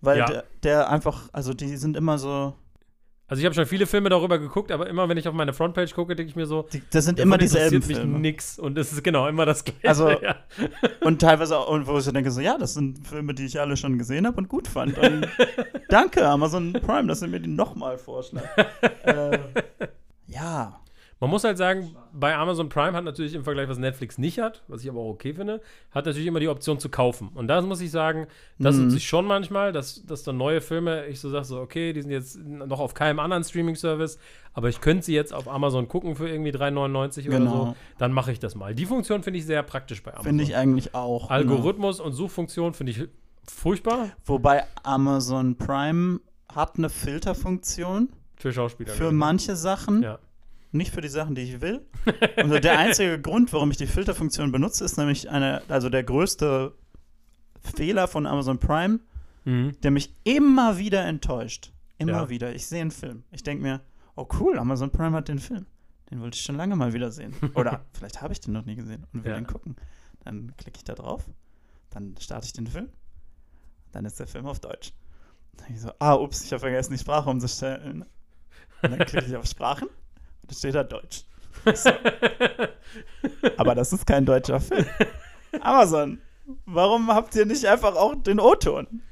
Weil 0.00 0.18
Ja. 0.18 0.26
der, 0.26 0.44
der 0.62 0.90
einfach, 0.90 1.28
also 1.32 1.54
die 1.54 1.76
sind 1.76 1.96
immer 1.96 2.18
so, 2.18 2.54
Also 3.30 3.40
ich 3.40 3.44
habe 3.44 3.54
schon 3.54 3.66
viele 3.66 3.86
Filme 3.86 4.08
darüber 4.08 4.38
geguckt, 4.38 4.72
aber 4.72 4.88
immer 4.88 5.06
wenn 5.08 5.18
ich 5.18 5.28
auf 5.28 5.34
meine 5.34 5.52
Frontpage 5.52 5.92
gucke, 5.94 6.16
denke 6.16 6.30
ich 6.30 6.36
mir 6.36 6.46
so, 6.46 6.62
die, 6.72 6.82
das 6.90 7.04
sind 7.04 7.18
immer 7.20 7.36
dieselben 7.36 7.86
mich 7.86 7.96
Filme. 7.98 8.18
nix. 8.18 8.58
Und 8.58 8.78
es 8.78 8.90
ist 8.92 9.04
genau 9.04 9.28
immer 9.28 9.44
das 9.44 9.64
Gleiche. 9.64 9.86
Also- 9.88 10.08
ja. 10.22 10.36
Und 11.02 11.20
teilweise 11.20 11.58
auch, 11.58 11.68
und 11.68 11.86
wo 11.86 11.98
ich 11.98 12.04
so 12.04 12.12
denke, 12.12 12.30
so, 12.30 12.40
ja, 12.40 12.56
das 12.56 12.72
sind 12.74 13.06
Filme, 13.06 13.34
die 13.34 13.44
ich 13.44 13.60
alle 13.60 13.76
schon 13.76 13.98
gesehen 13.98 14.26
habe 14.26 14.38
und 14.38 14.48
gut 14.48 14.66
fand. 14.66 14.96
Und 14.96 15.28
danke, 15.90 16.26
Amazon 16.26 16.72
Prime, 16.72 17.06
dass 17.08 17.20
ihr 17.20 17.28
mir 17.28 17.40
die 17.40 17.50
nochmal 17.50 17.98
vorschlagen. 17.98 18.48
äh, 19.04 19.38
ja. 20.26 20.80
Man 21.20 21.30
muss 21.30 21.42
halt 21.42 21.58
sagen, 21.58 21.96
bei 22.12 22.36
Amazon 22.36 22.68
Prime 22.68 22.92
hat 22.96 23.02
natürlich 23.02 23.34
im 23.34 23.42
Vergleich, 23.42 23.68
was 23.68 23.78
Netflix 23.78 24.18
nicht 24.18 24.38
hat, 24.38 24.62
was 24.68 24.82
ich 24.84 24.88
aber 24.88 25.00
auch 25.00 25.10
okay 25.10 25.34
finde, 25.34 25.60
hat 25.90 26.06
natürlich 26.06 26.28
immer 26.28 26.38
die 26.38 26.46
Option 26.48 26.78
zu 26.78 26.88
kaufen. 26.90 27.30
Und 27.34 27.48
da 27.48 27.60
muss 27.62 27.80
ich 27.80 27.90
sagen, 27.90 28.28
das 28.58 28.76
Mhm. 28.76 28.84
nutze 28.84 28.96
ich 28.98 29.08
schon 29.08 29.26
manchmal, 29.26 29.72
dass, 29.72 30.06
dass 30.06 30.22
dann 30.22 30.36
neue 30.36 30.60
Filme, 30.60 31.06
ich 31.06 31.18
so 31.18 31.28
sage, 31.28 31.44
so, 31.44 31.58
okay, 31.60 31.92
die 31.92 32.02
sind 32.02 32.12
jetzt 32.12 32.38
noch 32.38 32.78
auf 32.78 32.94
keinem 32.94 33.18
anderen 33.18 33.42
Streaming-Service, 33.42 34.18
aber 34.52 34.68
ich 34.68 34.80
könnte 34.80 35.04
sie 35.06 35.14
jetzt 35.14 35.34
auf 35.34 35.48
Amazon 35.48 35.88
gucken 35.88 36.14
für 36.14 36.28
irgendwie 36.28 36.52
3,99 36.52 37.26
oder 37.28 37.38
Genau. 37.38 37.50
so, 37.66 37.76
dann 37.98 38.12
mache 38.12 38.30
ich 38.30 38.38
das 38.38 38.54
mal. 38.54 38.74
Die 38.76 38.86
Funktion 38.86 39.24
finde 39.24 39.40
ich 39.40 39.46
sehr 39.46 39.64
praktisch 39.64 40.02
bei 40.04 40.12
Amazon. 40.12 40.24
Finde 40.26 40.44
ich 40.44 40.54
eigentlich 40.54 40.94
auch. 40.94 41.22
genau. 41.28 41.34
Algorithmus 41.34 41.98
und 41.98 42.12
Suchfunktion 42.12 42.74
finde 42.74 42.92
ich 42.92 43.08
furchtbar 43.48 44.10
Wobei 44.24 44.62
Amazon 44.84 45.56
Prime 45.56 46.20
hat 46.54 46.78
eine 46.78 46.90
Filterfunktion 46.90 48.10
für 48.36 48.52
Schauspieler. 48.52 48.92
für 48.92 49.10
manche 49.10 49.56
Sachen, 49.56 50.02
Ja. 50.02 50.18
Nicht 50.72 50.92
für 50.94 51.00
die 51.00 51.08
Sachen, 51.08 51.34
die 51.34 51.42
ich 51.42 51.60
will. 51.60 51.86
Und 52.42 52.62
der 52.64 52.78
einzige 52.78 53.20
Grund, 53.20 53.52
warum 53.52 53.70
ich 53.70 53.76
die 53.76 53.86
Filterfunktion 53.86 54.52
benutze, 54.52 54.84
ist 54.84 54.96
nämlich 54.98 55.30
eine, 55.30 55.62
also 55.68 55.88
der 55.88 56.04
größte 56.04 56.74
Fehler 57.76 58.08
von 58.08 58.26
Amazon 58.26 58.58
Prime, 58.58 59.00
Mhm. 59.44 59.80
der 59.82 59.90
mich 59.92 60.14
immer 60.24 60.76
wieder 60.78 61.04
enttäuscht. 61.06 61.72
Immer 61.96 62.12
Ja. 62.12 62.28
wieder. 62.28 62.54
Ich 62.54 62.66
sehe 62.66 62.82
einen 62.82 62.90
Film. 62.90 63.24
Ich 63.30 63.42
denke 63.42 63.62
mir, 63.62 63.80
oh 64.14 64.26
cool, 64.40 64.58
Amazon 64.58 64.90
Prime 64.90 65.16
hat 65.16 65.28
den 65.28 65.38
Film. 65.38 65.64
Den 66.10 66.20
wollte 66.20 66.36
ich 66.36 66.42
schon 66.44 66.56
lange 66.56 66.76
mal 66.76 66.92
wieder 66.92 67.10
sehen. 67.10 67.34
Oder 67.54 67.84
vielleicht 67.92 68.20
habe 68.20 68.32
ich 68.32 68.40
den 68.40 68.52
noch 68.52 68.64
nie 68.66 68.76
gesehen 68.76 69.06
und 69.12 69.24
will 69.24 69.30
Ja. 69.32 69.36
den 69.38 69.46
gucken. 69.46 69.76
Dann 70.24 70.52
klicke 70.58 70.76
ich 70.78 70.84
da 70.84 70.94
drauf, 70.94 71.24
dann 71.90 72.14
starte 72.20 72.46
ich 72.46 72.52
den 72.52 72.66
Film, 72.66 72.88
dann 73.92 74.04
ist 74.04 74.20
der 74.20 74.26
Film 74.26 74.46
auf 74.46 74.60
Deutsch. 74.60 74.92
Dann 75.56 75.72
ich 75.72 75.80
so, 75.80 75.90
ah, 75.98 76.14
ups, 76.14 76.44
ich 76.44 76.52
habe 76.52 76.60
vergessen, 76.60 76.92
die 76.92 76.98
Sprache 76.98 77.30
umzustellen. 77.30 78.04
Und 78.82 78.90
dann 78.90 78.98
klicke 79.06 79.26
ich 79.26 79.36
auf 79.36 79.46
Sprachen 79.46 79.88
dann 80.48 80.56
steht 80.56 80.74
da 80.74 80.82
Deutsch. 80.82 81.24
So. 81.74 81.90
Aber 83.56 83.74
das 83.74 83.92
ist 83.92 84.06
kein 84.06 84.24
deutscher 84.24 84.60
Film. 84.60 84.86
Amazon, 85.60 86.20
warum 86.66 87.08
habt 87.08 87.34
ihr 87.34 87.46
nicht 87.46 87.64
einfach 87.66 87.94
auch 87.94 88.14
den 88.14 88.40
O-Ton? 88.40 89.02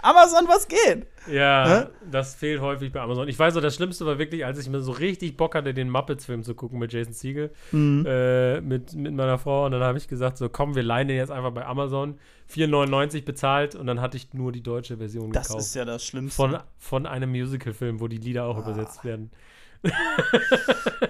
Amazon, 0.00 0.46
was 0.46 0.68
geht? 0.68 1.06
Ja, 1.30 1.80
Hä? 1.84 1.86
das 2.10 2.34
fehlt 2.34 2.60
häufig 2.60 2.92
bei 2.92 3.00
Amazon. 3.00 3.26
Ich 3.28 3.38
weiß 3.38 3.54
noch, 3.54 3.62
das 3.62 3.74
Schlimmste 3.74 4.06
war 4.06 4.18
wirklich, 4.18 4.44
als 4.44 4.58
ich 4.58 4.68
mir 4.68 4.80
so 4.80 4.92
richtig 4.92 5.36
Bock 5.36 5.54
hatte, 5.54 5.74
den 5.74 5.90
Muppets-Film 5.90 6.42
zu 6.42 6.54
gucken 6.54 6.78
mit 6.78 6.92
Jason 6.92 7.12
Siegel, 7.12 7.50
Mhm. 7.72 8.04
äh, 8.06 8.60
mit, 8.60 8.94
mit 8.94 9.14
meiner 9.14 9.38
Frau. 9.38 9.64
Und 9.66 9.72
dann 9.72 9.82
habe 9.82 9.98
ich 9.98 10.06
gesagt, 10.08 10.38
so 10.38 10.48
komm, 10.48 10.74
wir 10.74 10.82
leihen 10.82 11.08
den 11.08 11.16
jetzt 11.16 11.30
einfach 11.30 11.50
bei 11.52 11.66
Amazon. 11.66 12.18
4,99 12.52 13.24
bezahlt 13.24 13.74
und 13.74 13.86
dann 13.88 14.00
hatte 14.00 14.16
ich 14.16 14.32
nur 14.32 14.52
die 14.52 14.62
deutsche 14.62 14.96
Version 14.98 15.32
Das 15.32 15.48
gekauft. 15.48 15.64
ist 15.66 15.74
ja 15.74 15.84
das 15.84 16.04
Schlimmste. 16.04 16.36
von, 16.36 16.58
von 16.78 17.06
einem 17.06 17.30
Musical-Film, 17.30 17.98
wo 18.00 18.06
die 18.06 18.18
Lieder 18.18 18.44
auch 18.44 18.56
Ah. 18.58 18.60
übersetzt 18.60 19.04
werden. 19.04 19.30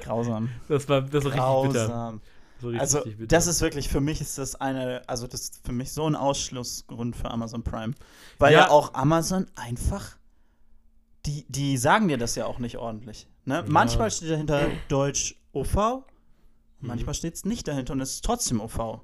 Grausam. 0.03 0.49
Das 0.69 0.89
war, 0.89 1.03
das 1.03 1.25
war 1.25 1.33
richtig 1.63 1.73
bitter. 1.73 2.15
Richtig, 2.63 2.81
Also, 2.81 3.01
das 3.27 3.47
ist 3.47 3.61
wirklich, 3.61 3.89
für 3.89 4.01
mich 4.01 4.21
ist 4.21 4.39
das 4.39 4.55
eine, 4.55 5.03
also 5.07 5.27
das 5.27 5.43
ist 5.43 5.61
für 5.65 5.73
mich 5.73 5.93
so 5.93 6.09
ein 6.09 6.15
Ausschlussgrund 6.15 7.17
für 7.17 7.31
Amazon 7.31 7.63
Prime. 7.63 7.95
Weil 8.39 8.53
Ja. 8.53 8.61
ja, 8.61 8.71
auch 8.71 8.95
Amazon 8.95 9.47
einfach, 9.55 10.17
die, 11.27 11.45
die 11.49 11.77
sagen 11.77 12.09
dir 12.09 12.19
das 12.19 12.35
ja 12.35 12.47
auch 12.47 12.59
nicht 12.59 12.77
ordentlich. 12.79 13.27
Ne? 13.45 13.65
Manchmal 13.69 14.11
steht 14.11 14.31
dahinter 14.31 14.69
Deutsch 14.89 15.37
OV, 15.53 16.05
manchmal 16.81 17.15
steht 17.15 17.35
es 17.35 17.45
nicht 17.45 17.69
dahinter 17.69 17.93
und 17.93 18.01
es 18.01 18.15
ist 18.15 18.25
trotzdem 18.25 18.61
OV. 18.61 19.01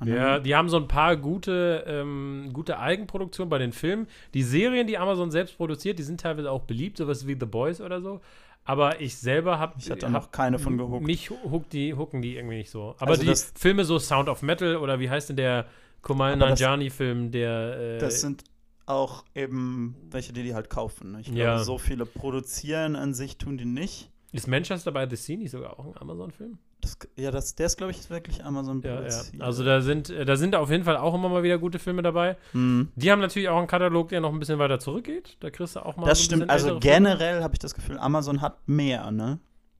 Und 0.00 0.08
Ja, 0.08 0.40
die 0.40 0.54
haben 0.54 0.68
so 0.68 0.76
ein 0.76 0.88
paar 0.88 1.16
gute, 1.16 1.84
ähm, 1.86 2.50
gute 2.52 2.78
Eigenproduktionen 2.78 3.48
bei 3.48 3.58
den 3.58 3.72
Filmen. 3.72 4.08
Die 4.34 4.42
Serien, 4.42 4.86
die 4.86 4.98
Amazon 4.98 5.30
selbst 5.30 5.56
produziert, 5.56 5.98
die 5.98 6.02
sind 6.02 6.20
teilweise 6.20 6.50
auch 6.50 6.62
beliebt, 6.62 6.98
sowas 6.98 7.26
wie 7.26 7.36
The 7.38 7.46
Boys 7.46 7.80
oder 7.80 8.00
so. 8.00 8.20
Aber 8.64 9.00
ich 9.00 9.16
selber 9.16 9.58
habe 9.58 9.74
Ich 9.78 9.90
hatte 9.90 10.00
da 10.00 10.08
noch 10.08 10.30
keine 10.30 10.58
von 10.58 10.78
gehuckt. 10.78 11.06
Mich 11.06 11.30
hook 11.30 11.68
die, 11.70 11.94
hooken 11.94 12.22
die 12.22 12.36
irgendwie 12.36 12.56
nicht 12.56 12.70
so. 12.70 12.94
Aber 12.98 13.10
Also 13.12 13.22
die 13.22 13.34
Filme 13.58 13.84
so 13.84 13.98
Sound 13.98 14.28
of 14.28 14.40
Metal 14.42 14.76
oder 14.76 15.00
wie 15.00 15.10
heißt 15.10 15.28
denn 15.28 15.36
der 15.36 15.66
Kumail 16.02 16.38
das- 16.38 16.48
Nanjiani-Film, 16.60 17.30
der 17.30 17.96
äh, 17.96 17.98
Das 17.98 18.20
sind 18.22 18.44
auch 18.86 19.24
eben 19.34 19.96
welche, 20.10 20.32
die 20.32 20.42
die 20.42 20.54
halt 20.54 20.70
kaufen. 20.70 21.12
Ne? 21.12 21.20
Ich 21.20 21.26
glaube, 21.26 21.40
Ja. 21.40 21.58
so 21.58 21.78
viele 21.78 22.04
produzieren 22.06 22.96
an 22.96 23.14
sich 23.14 23.36
tun 23.38 23.56
die 23.58 23.64
nicht. 23.64 24.10
ist 24.32 24.48
Manchester 24.48 24.92
by 24.92 25.06
the 25.08 25.16
Sea 25.16 25.36
nicht 25.36 25.50
sogar 25.50 25.78
auch 25.78 25.84
ein 25.86 25.96
Amazon-Film? 26.00 26.58
Das, 26.84 26.98
ja, 27.16 27.30
das, 27.30 27.54
der 27.54 27.66
ist, 27.66 27.76
glaube 27.76 27.92
ich, 27.92 28.08
wirklich 28.10 28.44
Amazon 28.44 28.82
Ja, 28.82 29.02
ja. 29.02 29.22
Also 29.40 29.64
da 29.64 29.80
sind, 29.80 30.10
äh, 30.10 30.24
da 30.24 30.36
sind 30.36 30.54
auf 30.54 30.70
jeden 30.70 30.84
Fall 30.84 30.96
auch 30.96 31.14
immer 31.14 31.28
mal 31.28 31.42
wieder 31.42 31.58
gute 31.58 31.78
Filme 31.78 32.02
dabei. 32.02 32.36
Hm. 32.52 32.92
Die 32.94 33.10
haben 33.10 33.20
natürlich 33.20 33.48
auch 33.48 33.58
einen 33.58 33.66
Katalog, 33.66 34.08
der 34.10 34.20
noch 34.20 34.32
ein 34.32 34.38
bisschen 34.38 34.58
weiter 34.58 34.78
zurückgeht. 34.78 35.36
Da 35.40 35.50
kriegst 35.50 35.76
du 35.76 35.80
auch 35.80 35.96
mal 35.96 36.06
Das 36.06 36.18
so 36.18 36.22
ein 36.22 36.26
stimmt. 36.26 36.50
Also 36.50 36.78
generell 36.78 37.42
habe 37.42 37.54
ich 37.54 37.58
das 37.58 37.74
Gefühl, 37.74 37.98
Amazon 37.98 38.40
hat 38.40 38.68
mehr, 38.68 39.10
ne? 39.10 39.38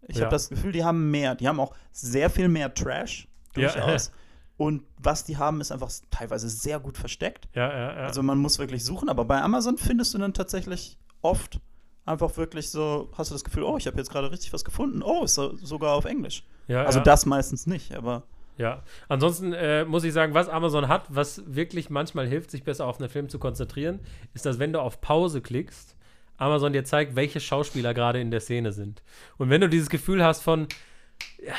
Ich 0.09 0.17
Ja. 0.17 0.23
habe 0.25 0.31
das 0.35 0.49
Gefühl, 0.49 0.73
die 0.73 0.85
haben 0.85 1.11
mehr. 1.11 1.35
Die 1.35 1.49
haben 1.49 1.61
auch 1.61 1.75
sehr 1.93 2.29
viel 2.31 2.49
mehr 2.49 2.73
Trash, 2.75 3.29
Ja. 3.57 3.71
durchaus. 3.71 4.13
Und 4.57 4.83
was 4.99 5.25
die 5.25 5.37
haben, 5.37 5.61
ist 5.61 5.73
einfach 5.73 5.91
teilweise 6.11 6.49
sehr 6.49 6.79
gut 6.79 6.97
versteckt. 6.97 7.49
Ja, 7.55 7.69
ja, 7.71 7.97
ja. 8.01 8.07
Also 8.07 8.23
man 8.23 8.39
muss 8.39 8.59
wirklich 8.59 8.85
suchen, 8.85 9.09
aber 9.09 9.25
bei 9.25 9.41
Amazon 9.43 9.77
findest 9.79 10.15
du 10.15 10.19
dann 10.19 10.33
tatsächlich 10.33 10.97
oft 11.23 11.59
einfach 12.07 12.37
wirklich 12.37 12.71
so, 12.71 13.09
hast 13.17 13.31
du 13.31 13.35
das 13.35 13.45
Gefühl, 13.45 13.63
oh, 13.63 13.77
ich 13.77 13.87
habe 13.87 13.97
jetzt 13.97 14.11
gerade 14.11 14.31
richtig 14.31 14.53
was 14.53 14.65
gefunden. 14.65 15.03
Oh, 15.03 15.25
ist 15.25 15.35
so, 15.35 15.57
sogar 15.57 15.95
auf 15.95 16.05
Englisch. 16.05 16.45
ja, 16.69 16.85
Also 16.85 16.99
ja. 16.99 17.05
das 17.05 17.27
meistens 17.27 17.67
nicht, 17.67 17.95
aber 17.95 18.25
Ja, 18.59 18.83
ansonsten 19.09 19.53
äh, 19.53 19.85
muss 19.85 20.05
ich 20.05 20.13
sagen, 20.13 20.35
was 20.35 20.49
Amazon 20.49 20.89
hat, 20.89 21.07
was 21.09 21.43
wirklich 21.47 21.91
manchmal 21.91 22.27
hilft, 22.27 22.51
sich 22.51 22.63
besser 22.63 22.87
auf 22.87 23.01
einen 23.01 23.09
Film 23.09 23.29
zu 23.29 23.39
konzentrieren, 23.39 24.01
ist, 24.35 24.47
dass 24.47 24.59
wenn 24.59 24.73
du 24.73 24.81
auf 24.81 25.01
Pause 25.01 25.41
klickst, 25.41 25.97
Amazon 26.37 26.73
dir 26.73 26.85
zeigt, 26.85 27.17
welche 27.17 27.41
Schauspieler 27.41 27.95
gerade 27.95 28.21
in 28.21 28.31
der 28.31 28.41
Szene 28.41 28.73
sind. 28.73 29.03
Und 29.39 29.51
wenn 29.51 29.61
du 29.61 29.69
dieses 29.69 29.89
Gefühl 29.89 30.25
hast 30.25 30.43
von, 30.43 30.67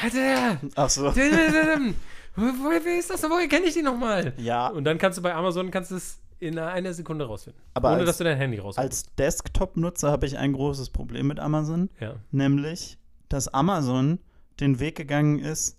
Alter, 0.03 0.59
ach 0.75 0.89
so. 0.89 1.05
wo, 1.05 2.41
wo, 2.41 2.69
wer 2.69 2.99
ist 2.99 3.09
das? 3.09 3.23
Woher 3.23 3.47
kenne 3.47 3.65
ich 3.65 3.73
die 3.73 3.81
nochmal? 3.81 4.33
Ja, 4.37 4.67
Und 4.67 4.83
dann 4.83 4.97
kannst 4.97 5.17
du 5.17 5.21
bei 5.21 5.33
Amazon 5.33 5.71
kannst 5.71 5.91
es 5.91 6.19
in 6.39 6.59
einer 6.59 6.93
Sekunde 6.93 7.25
rausfinden. 7.25 7.61
Aber 7.73 7.89
ohne 7.89 7.99
als- 7.99 8.05
dass 8.07 8.17
du 8.17 8.23
dein 8.25 8.37
Handy 8.37 8.57
rausholst. 8.57 8.77
als 8.79 9.15
Desktop-Nutzer 9.15 10.11
habe 10.11 10.25
ich 10.25 10.37
ein 10.37 10.53
großes 10.53 10.89
Problem 10.89 11.27
mit 11.27 11.39
Amazon. 11.39 11.89
ja. 11.99 12.15
nämlich, 12.31 12.97
dass 13.29 13.47
Amazon 13.47 14.19
den 14.59 14.79
Weg 14.79 14.95
gegangen 14.95 15.39
ist, 15.39 15.77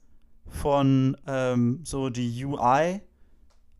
von 0.48 1.16
ähm, 1.26 1.80
so 1.84 2.08
die 2.10 2.44
UI 2.44 3.00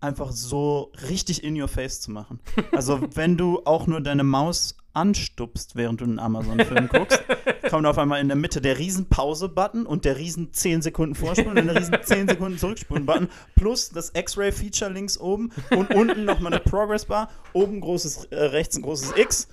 einfach 0.01 0.33
so 0.33 0.93
richtig 1.09 1.43
in 1.45 1.61
your 1.61 1.69
face 1.69 2.01
zu 2.01 2.11
machen. 2.11 2.41
Also, 2.73 3.01
wenn 3.15 3.37
du 3.37 3.63
auch 3.65 3.87
nur 3.87 4.01
deine 4.01 4.25
Maus 4.25 4.77
anstupst, 4.97 5.77
während 5.77 6.01
du 6.01 6.05
einen 6.05 6.19
Amazon-Film 6.19 6.89
guckst, 6.89 7.23
kommt 7.71 7.87
auf 7.87 7.99
einmal 7.99 8.21
in 8.21 8.29
der 8.29 8.37
Mitte 8.37 8.61
der 8.61 8.79
riesen 8.79 9.09
Pause-Button 9.09 9.87
und 9.87 10.05
der 10.05 10.17
riesen 10.17 10.53
10 10.53 10.83
Sekunden 10.83 11.15
Vorspulen 11.15 11.59
und 11.59 11.67
der 11.67 11.77
riesen 11.77 11.97
10 12.03 12.29
Sekunden 12.29 12.59
Zurückspulen-Button 12.59 13.29
plus 13.55 13.91
das 13.91 14.13
X-Ray-Feature 14.15 14.91
links 14.91 15.19
oben 15.19 15.53
und 15.71 15.95
unten 15.95 16.25
nochmal 16.25 16.53
eine 16.53 16.63
Progress-Bar, 16.63 17.31
oben 17.53 17.81
großes, 17.81 18.27
äh, 18.27 18.37
rechts 18.37 18.77
ein 18.77 18.83
großes 18.83 19.17
X 19.17 19.49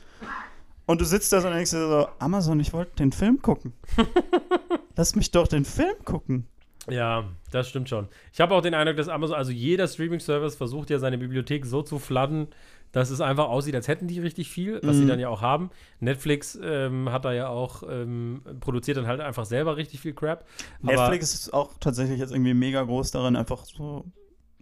und 0.86 1.00
du 1.00 1.06
sitzt 1.06 1.32
da 1.32 1.40
so 1.40 1.48
und 1.48 1.54
denkst 1.54 1.72
dir 1.72 1.88
so, 1.88 2.08
Amazon, 2.20 2.60
ich 2.60 2.74
wollte 2.74 2.96
den 2.96 3.12
Film 3.12 3.42
gucken. 3.42 3.74
Lass 4.96 5.16
mich 5.16 5.32
doch 5.32 5.48
den 5.48 5.66
Film 5.66 5.96
gucken. 6.04 6.48
Ja, 6.90 7.30
das 7.52 7.70
stimmt 7.70 7.88
schon. 7.88 8.10
Ich 8.34 8.42
habe 8.42 8.54
auch 8.54 8.62
den 8.62 8.74
Eindruck, 8.74 8.98
dass 8.98 9.08
Amazon, 9.08 9.38
also 9.38 9.52
jeder 9.52 9.88
Streaming-Service 9.88 10.56
versucht 10.56 10.90
ja 10.90 11.00
seine 11.00 11.18
Bibliothek 11.18 11.66
so 11.66 11.82
zu 11.82 12.00
fladden, 12.00 12.50
dass 12.94 13.10
es 13.10 13.20
einfach 13.20 13.50
aussieht, 13.50 13.76
als 13.76 13.90
hätten 13.90 14.08
die 14.08 14.20
richtig 14.20 14.50
viel, 14.50 14.80
was 14.84 14.96
sie 14.96 15.04
Mhm. 15.04 15.08
dann 15.10 15.20
ja 15.20 15.28
auch 15.28 15.42
haben. 15.42 15.70
Netflix 16.00 16.58
ähm, 16.64 17.12
hat 17.12 17.26
da 17.26 17.34
ja 17.34 17.50
auch, 17.50 17.84
ähm, 17.90 18.42
produziert 18.62 18.96
dann 18.98 19.08
halt 19.08 19.20
einfach 19.20 19.44
selber 19.46 19.76
richtig 19.76 20.00
viel 20.00 20.14
Crap. 20.14 20.46
Netflix 20.82 21.34
ist 21.34 21.54
auch 21.54 21.72
tatsächlich 21.82 22.20
jetzt 22.20 22.32
irgendwie 22.32 22.54
mega 22.54 22.82
groß 22.84 23.12
darin, 23.12 23.36
einfach 23.36 23.66
so, 23.66 24.06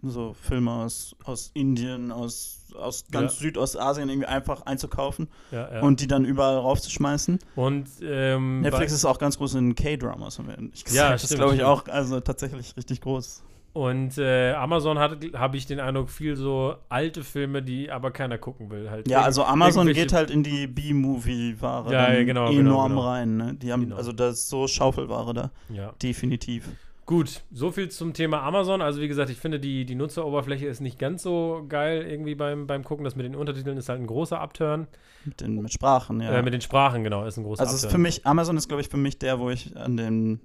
so 0.02 0.32
Filme 0.34 0.70
aus, 0.72 1.14
aus 1.24 1.50
Indien, 1.54 2.10
aus, 2.10 2.58
aus 2.74 3.04
ganz 3.12 3.34
Ja. 3.34 3.40
Südostasien 3.42 4.08
irgendwie 4.08 4.26
einfach 4.26 4.62
einzukaufen 4.62 5.28
Ja, 5.52 5.74
ja. 5.74 5.80
und 5.82 6.00
die 6.00 6.06
dann 6.08 6.24
überall 6.24 6.56
raufzuschmeißen. 6.56 7.38
Und 7.54 7.88
ähm, 8.02 8.62
Netflix 8.62 8.92
ist 8.92 9.04
auch 9.04 9.18
ganz 9.18 9.36
groß 9.38 9.54
in 9.56 9.74
K-Dramas, 9.74 10.38
haben 10.38 10.48
wir 10.48 10.56
nicht 10.60 10.86
gesagt. 10.86 10.96
Ja, 10.96 11.10
das 11.12 11.22
ist, 11.22 11.28
stimmt, 11.28 11.38
glaube 11.40 11.52
ich, 11.54 11.60
stimmt. 11.60 11.70
auch 11.70 11.86
also 11.88 12.18
tatsächlich 12.20 12.76
richtig 12.76 13.00
groß. 13.02 13.44
Und 13.74 14.18
äh, 14.18 14.52
Amazon 14.52 14.98
hat, 14.98 15.16
habe 15.34 15.56
ich 15.56 15.64
den 15.64 15.80
Eindruck, 15.80 16.10
viel 16.10 16.36
so 16.36 16.74
alte 16.90 17.24
Filme, 17.24 17.62
die 17.62 17.90
aber 17.90 18.10
keiner 18.10 18.36
gucken 18.36 18.70
will. 18.70 18.90
Halt 18.90 19.08
Ja, 19.08 19.22
also 19.22 19.44
Amazon 19.44 19.86
geht 19.92 20.12
halt 20.12 20.30
in 20.30 20.42
die 20.42 20.66
B-Movie-Ware 20.66 21.90
Ja, 21.92 22.22
genau, 22.24 22.50
enorm 22.50 22.56
genau, 22.56 22.88
genau. 22.88 23.00
rein. 23.00 23.36
Ne? 23.38 23.54
Die 23.54 23.72
haben, 23.72 23.84
Genau. 23.84 23.96
also 23.96 24.12
das 24.12 24.34
ist 24.40 24.48
so 24.50 24.66
Schaufelware 24.68 25.32
da, 25.32 25.50
Ja. 25.70 25.92
definitiv. 26.02 26.68
Gut, 27.06 27.42
so 27.50 27.70
viel 27.72 27.88
zum 27.88 28.12
Thema 28.14 28.42
Amazon. 28.42 28.80
Also 28.80 29.00
wie 29.00 29.08
gesagt, 29.08 29.28
ich 29.30 29.38
finde, 29.38 29.58
die, 29.58 29.84
die 29.84 29.94
Nutzeroberfläche 29.96 30.66
ist 30.66 30.80
nicht 30.80 30.98
ganz 30.98 31.22
so 31.22 31.64
geil 31.68 32.02
irgendwie 32.08 32.34
beim, 32.34 32.66
beim 32.66 32.84
Gucken. 32.84 33.04
Das 33.04 33.16
mit 33.16 33.26
den 33.26 33.34
Untertiteln 33.34 33.76
ist 33.76 33.88
halt 33.88 34.00
ein 34.00 34.06
großer 34.06 34.40
Upturn. 34.40 34.86
Mit, 35.24 35.40
den, 35.40 35.60
mit 35.62 35.72
Sprachen, 35.72 36.20
ja. 36.20 36.30
Äh, 36.30 36.42
mit 36.42 36.52
den 36.54 36.60
Sprachen, 36.60 37.02
genau, 37.04 37.24
ist 37.24 37.38
ein 37.38 37.44
großer 37.44 37.62
also 37.62 37.72
es 37.72 37.78
ist 37.80 37.84
Upturn. 37.86 38.00
für 38.00 38.02
mich, 38.02 38.26
Amazon 38.26 38.56
ist, 38.56 38.68
glaube 38.68 38.82
ich, 38.82 38.88
für 38.88 38.96
mich 38.98 39.18
der, 39.18 39.40
wo 39.40 39.50
ich 39.50 39.76
an 39.76 39.96
den, 39.96 40.40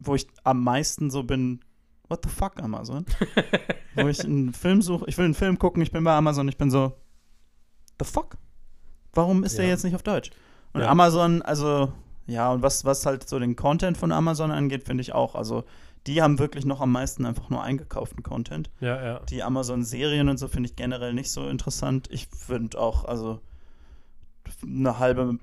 wo 0.00 0.14
ich 0.14 0.26
am 0.44 0.62
meisten 0.62 1.10
so 1.10 1.22
bin, 1.22 1.60
what 2.10 2.20
the 2.24 2.28
fuck, 2.28 2.60
Amazon? 2.62 3.06
wo 3.94 4.08
ich 4.08 4.22
einen 4.24 4.52
Film 4.52 4.82
suche, 4.82 5.04
ich 5.08 5.16
will 5.16 5.24
einen 5.26 5.34
Film 5.34 5.58
gucken, 5.58 5.82
ich 5.82 5.92
bin 5.92 6.04
bei 6.04 6.14
Amazon, 6.14 6.48
ich 6.48 6.58
bin 6.58 6.70
so, 6.70 6.92
the 7.98 8.04
fuck? 8.04 8.36
Warum 9.14 9.42
ist 9.44 9.56
der 9.58 9.64
Ja. 9.64 9.70
jetzt 9.72 9.84
nicht 9.84 9.94
auf 9.94 10.02
Deutsch? 10.02 10.30
Und 10.72 10.82
Ja. 10.82 10.88
Amazon, 10.88 11.42
also, 11.42 11.92
ja, 12.26 12.52
und 12.52 12.62
was, 12.62 12.84
was 12.84 13.06
halt 13.06 13.28
so 13.28 13.38
den 13.38 13.56
Content 13.56 13.96
von 13.96 14.12
Amazon 14.12 14.50
angeht, 14.50 14.84
finde 14.84 15.00
ich 15.02 15.12
auch, 15.14 15.34
also, 15.34 15.64
die 16.06 16.22
haben 16.22 16.38
wirklich 16.38 16.64
noch 16.64 16.80
am 16.80 16.92
meisten 16.92 17.26
einfach 17.26 17.50
nur 17.50 17.62
eingekauften 17.62 18.22
Content. 18.22 18.70
ja, 18.80 19.02
ja. 19.04 19.20
Die 19.28 19.42
Amazon-Serien 19.42 20.28
und 20.28 20.38
so 20.38 20.48
finde 20.48 20.68
ich 20.68 20.76
generell 20.76 21.12
nicht 21.12 21.30
so 21.30 21.46
interessant. 21.48 22.08
Ich 22.10 22.28
finde 22.28 22.78
auch, 22.80 23.04
also 23.04 23.40
eine 24.62 24.98
halbe 24.98 25.38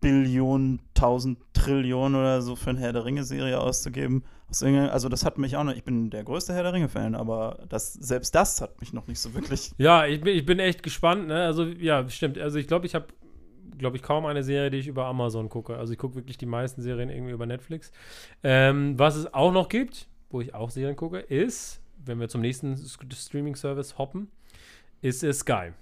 Billion, 0.00 0.80
tausend 0.94 1.38
Trillionen 1.52 2.18
oder 2.18 2.40
so 2.40 2.56
für 2.56 2.70
eine 2.70 2.78
Herr 2.80 2.92
der 2.92 3.04
Ringe-Serie 3.04 3.60
auszugeben. 3.60 4.24
Also 4.50 5.08
das 5.08 5.24
hat 5.24 5.38
mich 5.38 5.56
auch 5.56 5.64
noch, 5.64 5.74
ich 5.74 5.84
bin 5.84 6.10
der 6.10 6.24
größte 6.24 6.52
Herr 6.52 6.64
der 6.64 6.72
Ringe-Fan, 6.72 7.14
aber 7.14 7.60
das, 7.68 7.92
selbst 7.92 8.34
das 8.34 8.60
hat 8.60 8.80
mich 8.80 8.92
noch 8.92 9.06
nicht 9.06 9.20
so 9.20 9.34
wirklich. 9.34 9.72
Ja, 9.78 10.06
ich 10.06 10.20
bin, 10.20 10.36
ich 10.36 10.44
bin 10.44 10.58
echt 10.58 10.82
gespannt. 10.82 11.28
Ne? 11.28 11.44
Also 11.44 11.64
ja, 11.64 12.08
stimmt. 12.08 12.38
Also 12.38 12.58
ich 12.58 12.66
glaube, 12.66 12.86
ich 12.86 12.94
habe, 12.94 13.06
glaube 13.78 13.96
ich, 13.96 14.02
kaum 14.02 14.26
eine 14.26 14.42
Serie, 14.42 14.70
die 14.70 14.78
ich 14.78 14.88
über 14.88 15.06
Amazon 15.06 15.48
gucke. 15.48 15.76
Also 15.76 15.92
ich 15.92 15.98
gucke 15.98 16.16
wirklich 16.16 16.36
die 16.36 16.46
meisten 16.46 16.82
Serien 16.82 17.10
irgendwie 17.10 17.32
über 17.32 17.46
Netflix. 17.46 17.92
Ähm, 18.42 18.98
was 18.98 19.16
es 19.16 19.32
auch 19.32 19.52
noch 19.52 19.68
gibt, 19.68 20.08
wo 20.30 20.40
ich 20.40 20.54
auch 20.54 20.70
Serien 20.70 20.96
gucke, 20.96 21.18
ist, 21.18 21.80
wenn 22.04 22.18
wir 22.18 22.28
zum 22.28 22.40
nächsten 22.40 22.76
Streaming-Service 22.76 23.98
hoppen, 23.98 24.28
ist 25.00 25.22
es 25.22 25.40
Sky. 25.40 25.72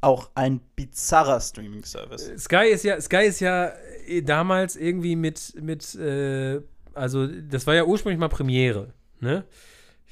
Auch 0.00 0.30
ein 0.34 0.60
bizarrer 0.76 1.40
Streaming-Service. 1.40 2.32
Sky 2.38 2.68
ist 2.70 2.84
ja, 2.84 3.00
Sky 3.00 3.24
ist 3.24 3.40
ja 3.40 3.72
äh, 4.06 4.22
damals 4.22 4.76
irgendwie 4.76 5.16
mit, 5.16 5.54
mit, 5.60 5.94
äh, 5.96 6.60
also 6.98 7.26
das 7.26 7.66
war 7.66 7.74
ja 7.74 7.84
ursprünglich 7.84 8.18
mal 8.18 8.28
Premiere, 8.28 8.92
ne? 9.20 9.44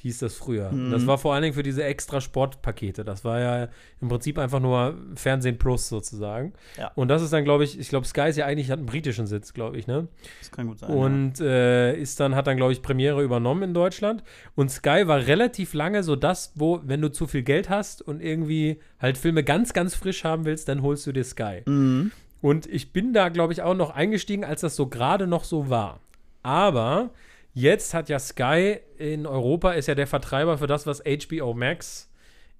hieß 0.07 0.19
das 0.19 0.35
früher. 0.35 0.71
Mhm. 0.71 0.91
Das 0.91 1.07
war 1.07 1.17
vor 1.17 1.33
allen 1.33 1.41
Dingen 1.43 1.55
für 1.55 1.63
diese 1.63 1.83
extra 1.83 2.21
Sportpakete. 2.21 3.03
Das 3.03 3.25
war 3.25 3.39
ja 3.39 3.67
im 3.99 4.09
Prinzip 4.09 4.37
einfach 4.37 4.59
nur 4.59 4.95
Fernsehen 5.15 5.57
Plus 5.57 5.89
sozusagen. 5.89 6.53
Ja. 6.77 6.91
Und 6.95 7.07
das 7.07 7.21
ist 7.21 7.33
dann, 7.33 7.43
glaube 7.43 7.63
ich, 7.63 7.79
ich 7.79 7.89
glaube, 7.89 8.05
Sky 8.05 8.29
ist 8.29 8.37
ja 8.37 8.45
eigentlich, 8.45 8.69
hat 8.69 8.77
einen 8.77 8.85
britischen 8.85 9.25
Sitz, 9.25 9.53
glaube 9.53 9.77
ich, 9.77 9.87
ne? 9.87 10.07
Das 10.39 10.51
kann 10.51 10.67
gut 10.67 10.79
sein. 10.79 10.89
Und 10.89 11.41
äh, 11.41 11.95
ist 11.95 12.19
dann, 12.19 12.35
hat 12.35 12.47
dann, 12.47 12.57
glaube 12.57 12.73
ich, 12.73 12.81
Premiere 12.81 13.23
übernommen 13.23 13.63
in 13.63 13.73
Deutschland. 13.73 14.23
Und 14.55 14.69
Sky 14.69 15.07
war 15.07 15.25
relativ 15.25 15.73
lange 15.73 16.03
so 16.03 16.15
das, 16.15 16.51
wo, 16.55 16.79
wenn 16.83 17.01
du 17.01 17.11
zu 17.11 17.25
viel 17.25 17.43
Geld 17.43 17.69
hast 17.69 18.01
und 18.01 18.21
irgendwie 18.21 18.79
halt 18.99 19.17
Filme 19.17 19.43
ganz, 19.43 19.73
ganz 19.73 19.95
frisch 19.95 20.23
haben 20.23 20.45
willst, 20.45 20.69
dann 20.69 20.83
holst 20.83 21.07
du 21.07 21.11
dir 21.11 21.23
Sky. 21.23 21.63
ja. 21.65 21.71
Mhm. 21.71 22.11
Und 22.39 22.67
ich 22.67 22.93
bin 22.93 23.13
da, 23.13 23.29
glaube 23.29 23.51
ich, 23.51 23.63
auch 23.63 23.73
noch 23.73 23.89
eingestiegen, 23.89 24.45
als 24.45 24.61
das 24.61 24.75
so 24.75 24.85
gerade 24.85 25.25
noch 25.25 25.43
so 25.43 25.71
war. 25.71 25.99
Aber 26.47 27.09
jetzt 27.53 27.93
hat 27.93 28.07
ja 28.07 28.19
Sky 28.19 28.77
in 28.97 29.25
Europa, 29.27 29.73
ist 29.73 29.89
ja 29.89 29.95
der 29.95 30.07
Vertreiber 30.07 30.57
für 30.57 30.67
das, 30.67 30.87
was 30.87 31.03
HBO 31.03 31.53
Max 31.53 32.09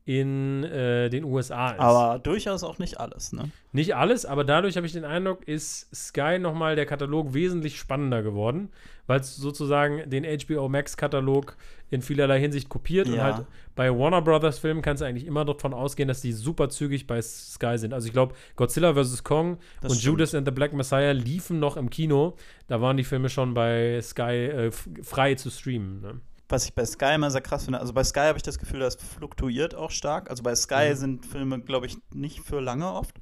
in 0.04 0.66
äh, 0.66 1.10
den 1.10 1.24
USA 1.24 1.72
ist. 1.72 1.80
Aber 1.80 2.20
durchaus 2.20 2.66
auch 2.66 2.80
nicht 2.80 3.00
alles, 3.00 3.32
ne? 3.32 3.50
Nicht 3.72 3.96
alles, 3.96 4.26
aber 4.26 4.44
dadurch 4.44 4.76
habe 4.76 4.86
ich 4.86 4.92
den 4.92 5.06
Eindruck, 5.06 5.48
ist 5.48 5.88
Sky 5.96 6.38
nochmal 6.38 6.76
der 6.76 6.86
Katalog 6.86 7.34
wesentlich 7.34 7.80
spannender 7.80 8.24
geworden, 8.24 8.74
weil 9.08 9.20
es 9.22 9.36
sozusagen 9.36 10.10
den 10.10 10.24
HBO 10.24 10.70
Max-Katalog 10.70 11.56
in 11.90 12.02
vielerlei 12.02 12.40
Hinsicht 12.40 12.68
kopiert 12.70 13.08
und 13.08 13.16
Ja. 13.16 13.24
halt 13.24 13.46
bei 13.76 13.90
Warner 13.98 14.22
Brothers 14.22 14.60
Filmen 14.60 14.82
kannst 14.82 15.02
du 15.02 15.06
eigentlich 15.06 15.26
immer 15.26 15.46
davon 15.46 15.74
ausgehen, 15.74 16.08
dass 16.08 16.22
die 16.22 16.34
super 16.34 16.70
zügig 16.70 17.08
bei 17.08 17.22
Sky 17.22 17.78
sind. 17.78 17.94
Also 17.94 18.08
ich 18.08 18.14
glaube, 18.14 18.36
Godzilla 18.56 18.94
vs. 18.94 19.24
Kong 19.24 19.58
Das 19.82 19.92
und 19.92 19.98
stimmt. 20.00 20.12
Judas 20.14 20.36
and 20.36 20.46
the 20.48 20.52
Black 20.52 20.74
Messiah 20.74 21.12
liefen 21.14 21.60
noch 21.60 21.78
im 21.78 21.90
Kino. 21.90 22.36
Da 22.68 22.82
waren 22.82 22.98
die 22.98 23.04
Filme 23.06 23.30
schon 23.30 23.54
bei 23.54 24.00
Sky 24.02 24.22
äh, 24.22 24.72
frei 25.04 25.36
zu 25.36 25.50
streamen. 25.50 26.02
Ne? 26.02 26.20
Was 26.50 26.66
ich 26.66 26.74
bei 26.74 26.86
Sky 26.86 27.16
immer 27.16 27.30
sehr 27.32 27.42
krass 27.42 27.66
finde, 27.66 27.80
also 27.80 27.94
bei 27.94 28.04
Sky 28.04 28.22
habe 28.22 28.38
ich 28.38 28.44
das 28.44 28.58
Gefühl, 28.58 28.80
das 28.80 28.96
fluktuiert 28.96 29.76
auch 29.76 29.92
stark. 29.92 30.30
Also 30.30 30.44
bei 30.44 30.56
Sky 30.56 30.90
Mhm. 30.92 30.96
sind 30.96 31.26
Filme, 31.26 31.60
glaube 31.62 31.86
ich, 31.86 31.98
nicht 32.14 32.40
für 32.40 32.60
lange 32.62 32.92
oft. 32.92 33.16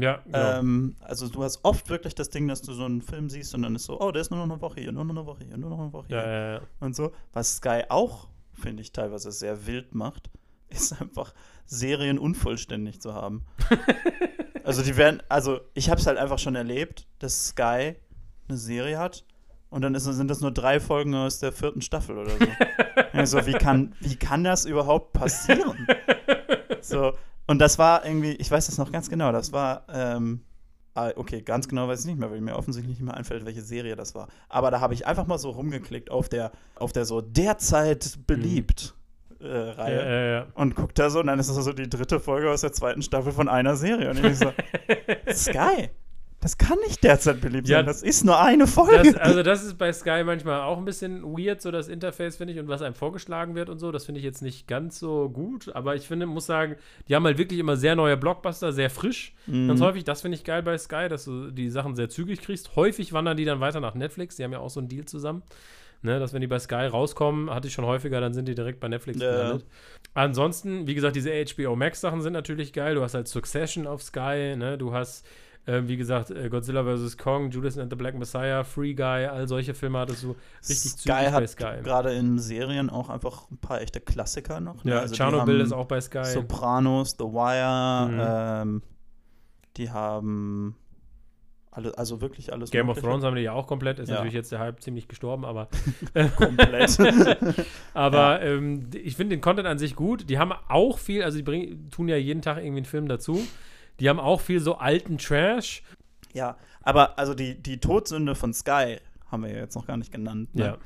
Ja, 0.00 0.20
genau. 0.24 0.58
Ähm, 0.58 0.96
also 1.00 1.28
du 1.28 1.42
hast 1.42 1.64
oft 1.64 1.88
wirklich 1.88 2.14
das 2.14 2.30
Ding, 2.30 2.48
dass 2.48 2.62
du 2.62 2.72
so 2.72 2.84
einen 2.84 3.02
Film 3.02 3.28
siehst 3.28 3.54
und 3.54 3.62
dann 3.62 3.74
ist 3.74 3.84
so, 3.84 4.00
oh, 4.00 4.10
der 4.10 4.22
ist 4.22 4.30
nur 4.30 4.38
noch 4.44 4.52
eine 4.52 4.60
Woche 4.60 4.80
hier, 4.80 4.92
nur 4.92 5.04
noch 5.04 5.14
eine 5.14 5.26
Woche 5.26 5.44
hier, 5.44 5.56
nur 5.56 5.70
noch 5.70 5.78
eine 5.78 5.92
Woche 5.92 6.06
hier. 6.08 6.16
ja, 6.16 6.26
ja, 6.26 6.52
ja. 6.54 6.60
und 6.80 6.94
so. 6.94 7.12
Was 7.32 7.56
Sky 7.56 7.82
auch, 7.88 8.28
finde 8.52 8.82
ich, 8.82 8.92
teilweise 8.92 9.32
sehr 9.32 9.66
wild 9.66 9.94
macht, 9.94 10.30
ist 10.68 11.00
einfach 11.00 11.34
Serien 11.64 12.18
unvollständig 12.18 13.00
zu 13.00 13.14
haben. 13.14 13.44
also 14.64 14.82
die 14.82 14.96
werden, 14.96 15.22
also 15.28 15.60
ich 15.74 15.90
habe 15.90 16.00
es 16.00 16.06
halt 16.06 16.18
einfach 16.18 16.38
schon 16.38 16.54
erlebt, 16.54 17.06
dass 17.18 17.48
Sky 17.48 17.94
eine 18.48 18.58
Serie 18.58 18.98
hat 18.98 19.24
und 19.70 19.82
dann 19.82 19.94
ist, 19.94 20.04
sind 20.04 20.28
das 20.28 20.40
nur 20.40 20.50
drei 20.50 20.80
Folgen 20.80 21.14
aus 21.14 21.40
der 21.40 21.52
vierten 21.52 21.82
Staffel 21.82 22.16
oder 22.18 22.30
so. 22.30 22.46
also 23.12 23.46
wie 23.46 23.52
kann, 23.52 23.94
wie 24.00 24.16
kann 24.16 24.44
das 24.44 24.64
überhaupt 24.64 25.12
passieren? 25.12 25.86
so, 26.80 27.12
und 27.48 27.58
das 27.58 27.78
war 27.78 28.04
irgendwie, 28.06 28.32
ich 28.32 28.48
weiß 28.50 28.66
das 28.66 28.78
noch 28.78 28.92
ganz 28.92 29.10
genau, 29.10 29.32
das 29.32 29.52
war, 29.52 29.84
ähm, 29.92 30.42
ah, 30.94 31.10
okay, 31.16 31.42
ganz 31.42 31.66
genau 31.66 31.88
weiß 31.88 32.00
ich 32.00 32.06
nicht 32.06 32.18
mehr, 32.18 32.30
weil 32.30 32.40
mir 32.40 32.54
offensichtlich 32.56 32.98
nicht 32.98 33.04
mehr 33.04 33.16
einfällt, 33.16 33.44
welche 33.44 33.62
Serie 33.62 33.96
das 33.96 34.14
war. 34.14 34.28
Aber 34.48 34.70
da 34.70 34.80
habe 34.80 34.94
ich 34.94 35.06
einfach 35.06 35.26
mal 35.26 35.38
so 35.38 35.50
rumgeklickt 35.50 36.10
auf 36.10 36.28
der, 36.28 36.52
auf 36.76 36.92
der 36.92 37.04
so 37.04 37.20
derzeit 37.20 38.18
beliebt 38.26 38.94
äh, 39.40 39.46
Ja, 39.46 39.72
Reihe. 39.72 39.96
ja, 39.96 40.20
ja. 40.40 40.46
Und 40.54 40.74
guck 40.76 40.94
da 40.94 41.10
so, 41.10 41.20
und 41.20 41.28
dann 41.28 41.38
ist 41.38 41.48
das 41.48 41.56
so 41.64 41.72
die 41.72 41.88
dritte 41.88 42.20
Folge 42.20 42.50
aus 42.50 42.60
der 42.60 42.72
zweiten 42.72 43.02
Staffel 43.02 43.32
von 43.32 43.48
einer 43.48 43.76
Serie. 43.76 44.10
Und 44.10 44.24
ich 44.24 44.38
so, 44.38 44.52
Sky, 45.32 45.90
das 46.40 46.56
kann 46.56 46.78
nicht 46.86 47.02
derzeit 47.02 47.40
beliebt 47.40 47.68
Ja, 47.68 47.78
sein, 47.78 47.86
das 47.86 48.02
ist 48.02 48.24
nur 48.24 48.40
eine 48.40 48.66
Folge. 48.66 49.12
Das, 49.12 49.16
also 49.16 49.42
das 49.42 49.64
ist 49.64 49.76
bei 49.76 49.92
Sky 49.92 50.22
manchmal 50.24 50.60
auch 50.60 50.78
ein 50.78 50.84
bisschen 50.84 51.22
weird, 51.24 51.60
so 51.60 51.70
das 51.70 51.88
Interface, 51.88 52.36
finde 52.36 52.52
ich, 52.52 52.60
und 52.60 52.68
was 52.68 52.80
einem 52.80 52.94
vorgeschlagen 52.94 53.54
wird 53.56 53.68
und 53.68 53.78
so. 53.80 53.90
Das 53.90 54.04
finde 54.06 54.20
ich 54.20 54.24
jetzt 54.24 54.40
nicht 54.42 54.68
ganz 54.68 55.00
so 55.00 55.28
gut. 55.28 55.74
Aber 55.74 55.96
ich 55.96 56.06
finde, 56.06 56.26
muss 56.26 56.46
sagen, 56.46 56.76
die 57.08 57.16
haben 57.16 57.24
halt 57.24 57.38
wirklich 57.38 57.58
immer 57.58 57.76
sehr 57.76 57.96
neue 57.96 58.16
Blockbuster, 58.16 58.72
sehr 58.72 58.88
frisch. 58.90 59.34
Mhm. 59.46 59.68
Ganz 59.68 59.80
häufig, 59.80 60.04
das 60.04 60.20
finde 60.22 60.36
ich 60.36 60.44
geil 60.44 60.62
bei 60.62 60.78
Sky, 60.78 61.08
dass 61.08 61.24
du 61.24 61.50
die 61.50 61.70
Sachen 61.70 61.96
sehr 61.96 62.08
zügig 62.08 62.40
kriegst. 62.40 62.76
Häufig 62.76 63.12
wandern 63.12 63.36
die 63.36 63.44
dann 63.44 63.58
weiter 63.60 63.80
nach 63.80 63.94
Netflix. 63.94 64.36
Die 64.36 64.44
haben 64.44 64.52
ja 64.52 64.60
auch 64.60 64.70
so 64.70 64.78
einen 64.80 64.88
Deal 64.88 65.06
zusammen. 65.06 65.42
Ne, 66.00 66.20
dass 66.20 66.32
wenn 66.32 66.40
die 66.40 66.46
bei 66.46 66.60
Sky 66.60 66.86
rauskommen, 66.86 67.50
hatte 67.50 67.66
ich 67.66 67.74
schon 67.74 67.84
häufiger, 67.84 68.20
dann 68.20 68.32
sind 68.32 68.46
die 68.46 68.54
direkt 68.54 68.78
bei 68.78 68.86
Netflix 68.86 69.20
Ja. 69.20 69.32
gelandet. 69.32 69.66
Ansonsten, 70.14 70.86
wie 70.86 70.94
gesagt, 70.94 71.16
diese 71.16 71.30
HBO 71.32 71.74
Max 71.74 72.00
Sachen 72.00 72.22
sind 72.22 72.34
natürlich 72.34 72.72
geil. 72.72 72.94
Du 72.94 73.02
hast 73.02 73.14
halt 73.14 73.26
Succession 73.26 73.88
auf 73.88 74.00
Sky, 74.02 74.54
ne? 74.56 74.78
Du 74.78 74.92
hast 74.92 75.26
ähm, 75.68 75.86
wie 75.86 75.96
gesagt, 75.96 76.30
äh, 76.30 76.48
Godzilla 76.48 76.82
vs. 76.82 77.16
Kong, 77.18 77.50
Judas 77.50 77.78
and 77.78 77.92
the 77.92 77.96
Black 77.96 78.16
Messiah, 78.18 78.64
Free 78.64 78.94
Guy, 78.94 79.26
all 79.26 79.46
solche 79.46 79.74
Filme 79.74 79.98
hattest 79.98 80.22
du 80.24 80.34
richtig 80.68 80.92
Sky 80.92 80.98
zügig 80.98 81.14
bei 81.14 81.30
hat 81.32 81.48
Sky. 81.48 81.82
gerade 81.84 82.12
in 82.14 82.38
Serien 82.38 82.90
auch 82.90 83.08
einfach 83.10 83.50
ein 83.50 83.58
paar 83.58 83.80
echte 83.80 84.00
Klassiker 84.00 84.58
noch. 84.60 84.82
ne? 84.82 84.92
Ja, 84.92 84.98
Also 85.00 85.16
haben 85.22 85.60
ist 85.60 85.72
auch 85.72 85.86
bei 85.86 86.00
Sky. 86.00 86.24
Sopranos, 86.24 87.16
The 87.18 87.24
Wire, 87.24 88.08
Mhm. 88.64 88.72
ähm, 88.72 88.82
die 89.76 89.90
haben 89.90 90.74
alle, 91.70 91.96
also 91.96 92.20
wirklich 92.20 92.52
alles. 92.52 92.70
Game 92.70 92.88
of 92.88 92.96
Mögliche. 92.96 93.06
Thrones 93.08 93.24
haben 93.24 93.36
die 93.36 93.42
ja 93.42 93.52
auch 93.52 93.66
komplett. 93.68 93.98
Ist 94.00 94.08
Ja. 94.08 94.14
natürlich 94.16 94.34
jetzt 94.34 94.50
der 94.50 94.58
Hype 94.58 94.80
ziemlich 94.82 95.06
gestorben, 95.06 95.44
aber, 95.44 95.68
komplett. 96.36 96.98
aber 97.94 98.42
ähm, 98.42 98.88
ich 98.94 99.16
finde 99.16 99.36
den 99.36 99.40
Content 99.40 99.68
an 99.68 99.78
sich 99.78 99.94
gut. 99.94 100.28
Die 100.30 100.38
haben 100.38 100.52
auch 100.68 100.98
viel, 100.98 101.22
also 101.22 101.36
die 101.36 101.42
bringen, 101.44 101.90
tun 101.90 102.08
ja 102.08 102.16
jeden 102.16 102.42
Tag 102.42 102.56
irgendwie 102.58 102.78
einen 102.78 102.84
Film 102.86 103.06
dazu. 103.08 103.40
Die 104.00 104.08
haben 104.08 104.20
auch 104.20 104.40
viel 104.40 104.60
so 104.60 104.76
alten 104.76 105.18
Trash. 105.18 105.82
ja, 106.32 106.56
aber 106.82 107.18
also 107.18 107.34
die, 107.34 107.60
die 107.60 107.80
Todsünde 107.80 108.34
von 108.34 108.54
Sky 108.54 108.98
haben 109.30 109.42
wir 109.42 109.50
ja 109.50 109.58
jetzt 109.58 109.74
noch 109.74 109.86
gar 109.86 109.96
nicht 109.96 110.12
genannt. 110.12 110.54
Ne? 110.54 110.64
Ja. 110.64 110.76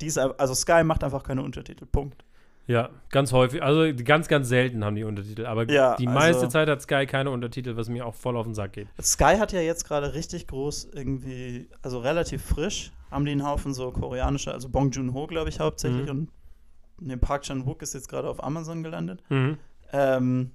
Die 0.00 0.06
ist, 0.06 0.18
also 0.18 0.54
Sky 0.54 0.84
macht 0.84 1.02
einfach 1.02 1.22
keine 1.22 1.42
Untertitel. 1.42 1.86
Punkt. 1.86 2.24
Ja, 2.66 2.88
ganz 3.10 3.32
häufig. 3.32 3.62
Also 3.62 3.84
ganz, 4.04 4.26
ganz 4.28 4.48
selten 4.48 4.84
haben 4.84 4.94
die 4.96 5.04
Untertitel. 5.04 5.44
Aber 5.46 5.70
Ja, 5.70 5.96
die 5.96 6.06
also- 6.08 6.18
meiste 6.18 6.48
Zeit 6.48 6.68
hat 6.68 6.80
Sky 6.82 7.06
keine 7.06 7.30
Untertitel, 7.30 7.76
was 7.76 7.88
mir 7.88 8.06
auch 8.06 8.14
voll 8.14 8.36
auf 8.36 8.46
den 8.46 8.54
Sack 8.54 8.72
geht. 8.74 8.88
Sky 9.02 9.36
hat 9.38 9.52
ja 9.52 9.60
jetzt 9.60 9.84
gerade 9.84 10.14
richtig 10.14 10.46
groß 10.46 10.90
irgendwie, 10.94 11.68
also 11.82 11.98
relativ 11.98 12.42
frisch, 12.44 12.92
haben 13.10 13.24
die 13.26 13.32
einen 13.32 13.46
Haufen 13.46 13.74
so 13.74 13.90
koreanische, 13.90 14.52
also 14.52 14.68
Bong 14.68 14.90
Joon-ho, 14.90 15.26
glaube 15.26 15.48
ich, 15.50 15.60
hauptsächlich. 15.60 16.04
Mhm. 16.04 16.10
Und 16.10 17.06
ne, 17.06 17.16
Park 17.18 17.42
Chan-wook 17.42 17.82
ist 17.82 17.94
jetzt 17.94 18.08
gerade 18.08 18.28
auf 18.28 18.42
Amazon 18.42 18.82
gelandet. 18.82 19.22
Mhm. 19.28 19.58
Ähm, 19.92 20.50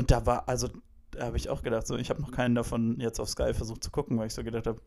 und 0.00 0.10
da 0.10 0.26
war, 0.26 0.48
also, 0.48 0.68
da 1.12 1.26
habe 1.26 1.36
ich 1.36 1.48
auch 1.48 1.62
gedacht, 1.62 1.86
so, 1.86 1.96
ich 1.96 2.10
habe 2.10 2.20
noch 2.20 2.32
keinen 2.32 2.54
davon 2.54 2.98
jetzt 3.00 3.20
auf 3.20 3.28
Sky 3.28 3.54
versucht 3.54 3.82
zu 3.84 3.90
gucken, 3.90 4.18
weil 4.18 4.26
ich 4.26 4.34
so 4.34 4.42
gedacht 4.44 4.66
habe, 4.66 4.80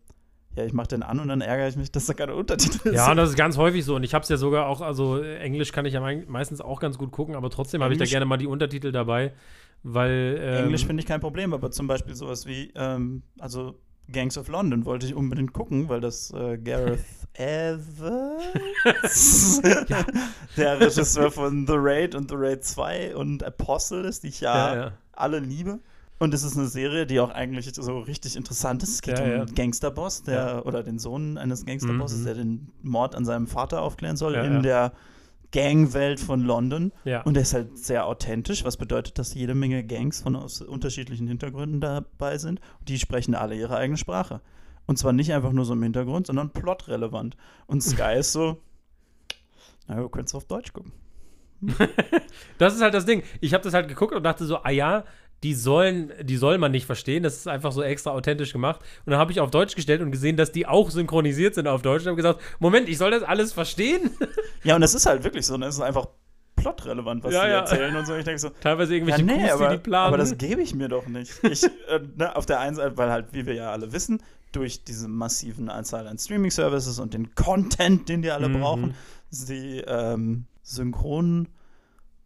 ja, 0.56 0.66
ich 0.66 0.74
mache 0.74 0.90
den 0.90 1.02
an 1.02 1.20
und 1.20 1.30
dann 1.30 1.42
ärgere 1.42 1.68
ich 1.68 1.76
mich, 1.78 1.92
dass 1.92 2.06
da 2.06 2.14
keine 2.14 2.36
Untertitel 2.36 2.94
Ja, 2.94 3.06
und 3.06 3.10
sind. 3.12 3.18
das 3.18 3.30
ist 3.32 3.36
ganz 3.36 3.58
häufig 3.58 3.84
so. 3.86 3.96
Und 3.96 4.04
ich 4.04 4.14
habe 4.14 4.22
es 4.24 4.30
ja 4.30 4.38
sogar 4.38 4.68
auch, 4.68 4.82
also 4.82 5.20
Englisch 5.22 5.72
kann 5.72 5.86
ich 5.86 5.94
ja 5.96 6.00
mei- 6.00 6.26
meistens 6.28 6.62
auch 6.62 6.80
ganz 6.80 6.98
gut 7.00 7.12
gucken, 7.12 7.34
aber 7.36 7.50
trotzdem 7.50 7.82
habe 7.84 7.94
ich 7.94 8.00
da 8.00 8.06
gerne 8.06 8.26
mal 8.28 8.38
die 8.38 8.46
Untertitel 8.48 8.92
dabei, 8.92 9.34
weil. 9.82 10.38
Ähm, 10.40 10.66
Englisch 10.66 10.86
finde 10.86 11.02
ich 11.02 11.08
kein 11.08 11.22
Problem, 11.22 11.54
aber 11.56 11.72
zum 11.72 11.88
Beispiel 11.88 12.14
sowas 12.14 12.46
wie, 12.46 12.72
ähm, 12.76 13.24
also 13.40 13.80
Gangs 14.12 14.38
of 14.38 14.48
London 14.48 14.86
wollte 14.86 15.08
ich 15.08 15.16
unbedingt 15.16 15.54
gucken, 15.54 15.90
weil 15.90 16.02
das 16.02 16.30
äh, 16.32 16.58
Gareth 16.60 17.00
Evans, 17.34 19.62
der 20.58 20.80
Regisseur 20.80 21.32
von 21.32 21.66
The 21.68 21.74
Raid 21.78 22.16
und 22.16 22.30
The 22.30 22.36
Raid 22.38 22.64
2 22.64 23.16
und 23.16 23.44
Apostle 23.44 24.02
ist, 24.08 24.24
die 24.24 24.28
ich 24.28 24.42
ja, 24.42 24.74
Ja, 24.76 24.82
ja. 24.84 24.92
Alle 25.14 25.40
liebe. 25.40 25.80
Und 26.20 26.34
es 26.34 26.44
ist 26.44 26.58
eine 26.58 26.68
Serie, 26.68 27.06
die 27.06 27.20
auch 27.20 27.32
eigentlich 27.32 27.70
so 27.74 28.00
richtig 28.00 28.36
interessant 28.36 28.82
ist. 28.84 28.90
Es 28.90 29.02
geht 29.02 29.18
Ja, 29.20 29.26
um 29.26 29.30
ja. 29.32 29.42
einen 29.42 29.56
Gangsterboss, 29.56 30.24
der, 30.24 30.36
Ja. 30.36 30.62
oder 30.64 30.84
den 30.84 31.00
Sohn 31.00 31.38
eines 31.38 31.66
Gangsterbosses, 31.66 32.20
Mhm. 32.20 32.26
der 32.26 32.34
den 32.36 32.72
Mord 32.82 33.16
an 33.16 33.26
seinem 33.26 33.48
Vater 33.48 33.82
aufklären 33.82 34.16
soll 34.16 34.36
in 34.36 34.62
der 34.64 34.94
Gangwelt 35.52 36.20
von 36.20 36.42
London. 36.42 36.92
Und 37.26 37.34
der 37.36 37.44
ist 37.44 37.54
halt 37.54 37.78
sehr 37.78 38.08
authentisch, 38.08 38.64
was 38.64 38.78
bedeutet, 38.78 39.20
dass 39.20 39.34
jede 39.34 39.54
Menge 39.54 39.84
Gangs 39.84 40.22
von 40.22 40.36
aus 40.36 40.62
unterschiedlichen 40.62 41.28
Hintergründen 41.28 41.82
dabei 41.82 42.38
sind. 42.38 42.62
Die 42.88 42.98
sprechen 43.00 43.36
alle 43.36 43.56
ihre 43.56 43.76
eigene 43.76 43.98
Sprache. 43.98 44.42
Und 44.86 44.98
zwar 44.98 45.14
nicht 45.14 45.34
einfach 45.34 45.52
nur 45.52 45.66
so 45.66 45.74
im 45.74 45.84
Hintergrund, 45.84 46.28
sondern 46.28 46.52
plotrelevant. 46.52 47.38
Und 47.68 47.82
Sky 47.84 48.16
ist 48.18 48.32
so, 48.32 48.58
na, 49.88 49.96
du 49.96 50.10
könntest 50.10 50.36
auf 50.36 50.46
Deutsch 50.46 50.74
gucken. 50.74 50.92
Das 52.58 52.74
ist 52.76 52.82
halt 52.82 52.94
das 52.94 53.06
Ding. 53.06 53.24
Ich 53.42 53.54
habe 53.54 53.64
das 53.64 53.74
halt 53.74 53.88
geguckt 53.88 54.14
und 54.14 54.24
dachte 54.24 54.46
so, 54.46 54.58
ah 54.64 54.70
ja, 54.70 55.04
die 55.44 55.54
sollen, 55.56 56.12
die 56.22 56.38
soll 56.38 56.58
man 56.58 56.72
nicht 56.72 56.86
verstehen. 56.86 57.24
Das 57.24 57.36
ist 57.36 57.48
einfach 57.48 57.72
so 57.72 57.82
extra 57.84 58.12
authentisch 58.12 58.54
gemacht. 58.54 58.80
Und 59.06 59.12
dann 59.12 59.20
habe 59.20 59.32
ich 59.32 59.40
auf 59.42 59.52
Deutsch 59.52 59.76
gestellt 59.76 60.02
und 60.02 60.12
gesehen, 60.12 60.38
dass 60.38 60.52
die 60.52 60.66
auch 60.68 60.90
synchronisiert 60.90 61.56
sind 61.56 61.68
auf 61.68 61.82
Deutsch 61.82 62.04
und 62.04 62.08
habe 62.10 62.16
gesagt, 62.16 62.40
Moment, 62.60 62.88
ich 62.88 62.98
soll 62.98 63.12
das 63.12 63.24
alles 63.24 63.52
verstehen? 63.54 64.12
Ja, 64.64 64.76
und 64.76 64.82
das 64.82 64.94
ist 64.96 65.06
halt 65.06 65.26
wirklich 65.26 65.46
so, 65.46 65.58
ne? 65.58 65.66
es 65.66 65.76
ist 65.76 65.82
einfach 65.82 66.08
plotrelevant, 66.56 67.22
was 67.26 67.34
Ja, 67.34 67.42
sie 67.44 67.48
ja. 67.50 67.60
erzählen 67.60 67.96
und 67.98 68.06
so. 68.08 68.16
Ich 68.16 68.24
denke 68.24 68.40
so, 68.40 68.50
Teilweise 68.62 68.94
ja, 68.94 68.98
irgendwelche 69.00 69.24
nee, 69.26 69.40
Coups, 69.42 69.52
aber, 69.52 69.70
die 69.70 69.76
die 69.76 69.82
planen. 69.82 70.08
aber 70.08 70.18
das 70.18 70.38
gebe 70.38 70.62
ich 70.62 70.74
mir 70.74 70.88
doch 70.88 71.08
nicht. 71.08 71.34
Ich, 71.44 71.64
äh, 71.66 72.00
ne, 72.16 72.34
auf 72.36 72.46
der 72.46 72.62
einen 72.62 72.76
Seite, 72.78 72.96
weil 72.98 73.10
halt, 73.12 73.34
wie 73.34 73.46
wir 73.46 73.56
ja 73.56 73.72
alle 73.72 73.92
wissen, 73.92 74.22
durch 74.54 74.86
diese 74.86 75.10
massiven 75.10 75.68
Anzahl 75.70 76.08
an 76.08 76.18
Streaming-Services 76.18 77.00
und 77.00 77.14
den 77.14 77.36
Content, 77.36 78.08
den 78.08 78.22
die 78.22 78.32
alle 78.32 78.48
Mhm. 78.48 78.60
brauchen, 78.62 78.94
die 79.32 79.84
ähm, 79.86 80.46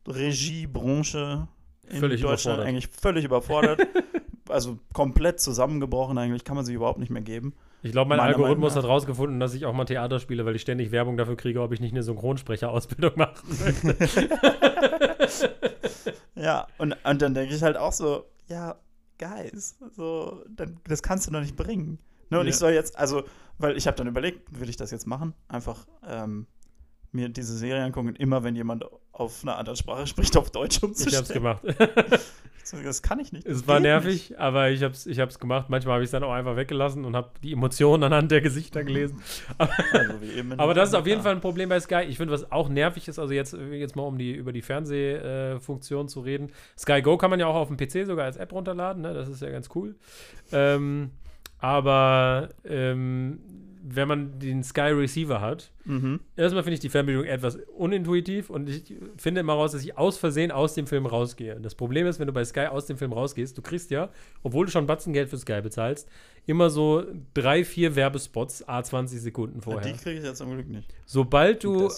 Synchronregiebranche 0.07 1.47
in 1.89 1.99
Völlig 1.99 2.21
Deutschland 2.21 2.61
eigentlich 2.61 2.87
völlig 2.87 3.25
überfordert. 3.25 3.81
also 4.49 4.79
komplett 4.93 5.39
zusammengebrochen 5.39 6.17
eigentlich, 6.17 6.43
kann 6.43 6.55
man 6.55 6.65
sich 6.65 6.75
überhaupt 6.75 6.99
nicht 6.99 7.09
mehr 7.09 7.21
geben. 7.21 7.53
Ich 7.83 7.91
glaube, 7.91 8.09
mein 8.09 8.17
Meiner 8.17 8.29
Algorithmus 8.29 8.73
Meinung 8.73 8.83
hat 8.83 8.89
rausgefunden, 8.89 9.39
dass 9.39 9.53
ich 9.53 9.65
auch 9.65 9.73
mal 9.73 9.85
Theater 9.85 10.19
spiele, 10.19 10.45
weil 10.45 10.55
ich 10.55 10.61
ständig 10.61 10.91
Werbung 10.91 11.15
dafür 11.15 11.37
kriege, 11.37 11.61
ob 11.61 11.71
ich 11.73 11.79
nicht 11.79 11.91
eine 11.91 12.03
Synchronsprecherausbildung 12.03 13.11
machen 13.15 13.57
möchte. 13.59 14.29
Ja, 16.35 16.67
und, 16.77 16.95
und 17.03 17.21
dann 17.21 17.33
denke 17.33 17.55
ich 17.55 17.63
halt 17.63 17.77
auch 17.77 17.91
so, 17.91 18.25
ja, 18.47 18.75
Guys, 19.17 19.75
so, 19.95 20.43
dann, 20.47 20.79
das 20.87 21.01
kannst 21.01 21.25
du 21.27 21.31
doch 21.31 21.41
nicht 21.41 21.55
bringen. 21.55 21.97
Ne, 22.29 22.39
und 22.39 22.45
Ja. 22.45 22.49
ich 22.51 22.57
soll 22.57 22.73
jetzt, 22.73 22.97
also, 22.97 23.23
weil 23.57 23.75
ich 23.75 23.87
habe 23.87 23.97
dann 23.97 24.05
überlegt, 24.07 24.59
will 24.59 24.69
ich 24.69 24.77
das 24.77 24.91
jetzt 24.91 25.07
machen? 25.07 25.33
Einfach 25.47 25.87
ähm, 26.07 26.45
mir 27.11 27.29
diese 27.29 27.57
Serie 27.57 27.83
angucken 27.83 28.09
und 28.09 28.19
immer, 28.19 28.43
wenn 28.43 28.55
jemand 28.55 28.85
auf 29.19 29.43
einer 29.43 29.57
anderen 29.57 29.77
Sprache 29.77 30.07
spricht, 30.07 30.37
auf 30.37 30.51
Deutsch 30.51 30.77
Ich 30.77 30.83
hab's 30.83 30.99
umzustellen. 30.99 31.33
gemacht. 31.33 31.61
Das 32.83 33.01
kann 33.01 33.19
ich 33.19 33.31
nicht. 33.31 33.45
es 33.47 33.65
war 33.65 33.79
nervig, 33.79 34.37
aber 34.37 34.71
ich 34.71 34.83
hab's, 34.83 35.05
ich 35.05 35.21
hab's 35.21 35.39
gemacht. 35.39 35.69
Manchmal 35.69 35.93
habe 35.93 36.03
ich 36.03 36.07
es 36.07 36.11
dann 36.11 36.23
auch 36.23 36.33
einfach 36.33 36.57
weggelassen 36.57 37.05
und 37.05 37.15
habe 37.15 37.29
die 37.41 37.53
Emotionen 37.53 38.03
anhand 38.03 38.29
der 38.29 38.41
Gesichter 38.41 38.83
gelesen. 38.83 39.17
Nicht. 39.17 39.43
Also 39.57 40.53
Aber 40.57 40.73
das 40.73 40.89
ist 40.89 40.95
auf 40.95 41.07
jeden. 41.07 41.21
Fall 41.21 41.31
ein 41.33 41.39
Problem 41.39 41.69
bei 41.69 41.79
Sky. 41.79 42.03
Ich 42.09 42.17
finde, 42.17 42.33
was 42.33 42.51
auch 42.51 42.67
nervig 42.67 43.07
ist, 43.07 43.19
also 43.19 43.33
jetzt, 43.33 43.53
jetzt 43.53 43.95
mal 43.95 44.03
um 44.03 44.17
die, 44.17 44.33
über 44.33 44.51
die 44.51 44.61
Fernsehfunktion 44.61 46.09
zu 46.09 46.19
reden. 46.19 46.51
Sky 46.77 47.01
Go 47.01 47.17
kann 47.17 47.29
man 47.29 47.39
ja 47.39 47.47
auch 47.47 47.55
auf 47.55 47.69
dem 47.69 47.77
PC 47.77 48.05
sogar 48.05 48.25
als 48.25 48.35
App 48.35 48.51
runterladen, 48.51 49.01
ne? 49.01 49.13
das 49.13 49.29
ist 49.29 49.41
ja 49.41 49.49
ganz 49.49 49.69
cool. 49.73 49.95
Ähm, 50.51 51.11
aber 51.59 52.49
ähm, 52.65 53.39
wenn 53.89 54.07
man 54.07 54.39
den 54.39 54.63
Sky 54.63 54.91
Receiver 54.91 55.39
hat, 55.41 55.71
Mhm. 55.85 56.19
erstmal 56.35 56.63
finde 56.63 56.73
ich 56.75 56.79
die 56.81 56.89
Fernbedienung 56.89 57.25
etwas 57.25 57.57
unintuitiv 57.77 58.49
und 58.49 58.67
ich 58.67 58.93
finde 59.17 59.39
immer 59.41 59.53
raus, 59.53 59.71
dass 59.71 59.83
ich 59.83 59.97
aus 59.97 60.17
Versehen 60.17 60.51
aus 60.51 60.73
dem 60.73 60.85
Film 60.85 61.05
rausgehe. 61.05 61.59
Das 61.61 61.75
Problem 61.75 62.05
ist, 62.07 62.19
wenn 62.19 62.27
du 62.27 62.33
bei 62.33 62.43
Sky 62.43 62.67
aus 62.67 62.85
dem 62.87 62.97
Film 62.97 63.13
rausgehst, 63.13 63.57
du 63.57 63.61
kriegst 63.61 63.89
ja, 63.91 64.09
obwohl 64.43 64.65
du 64.65 64.71
schon 64.71 64.85
Batzengeld 64.85 65.29
für 65.29 65.37
Sky 65.37 65.61
bezahlst, 65.61 66.09
immer 66.47 66.69
so 66.69 67.03
drei, 67.33 67.63
vier 67.63 67.95
Werbespots, 67.95 68.67
a 68.67 68.81
20 68.81 69.21
Sekunden 69.21 69.61
vorher. 69.61 69.91
Die 69.91 69.97
kriege 69.97 70.17
ich 70.19 70.23
jetzt 70.25 70.37
zum 70.37 70.51
Glück 70.51 70.67
nicht. 70.69 70.91
Sobald 71.05 71.63
du 71.63 71.89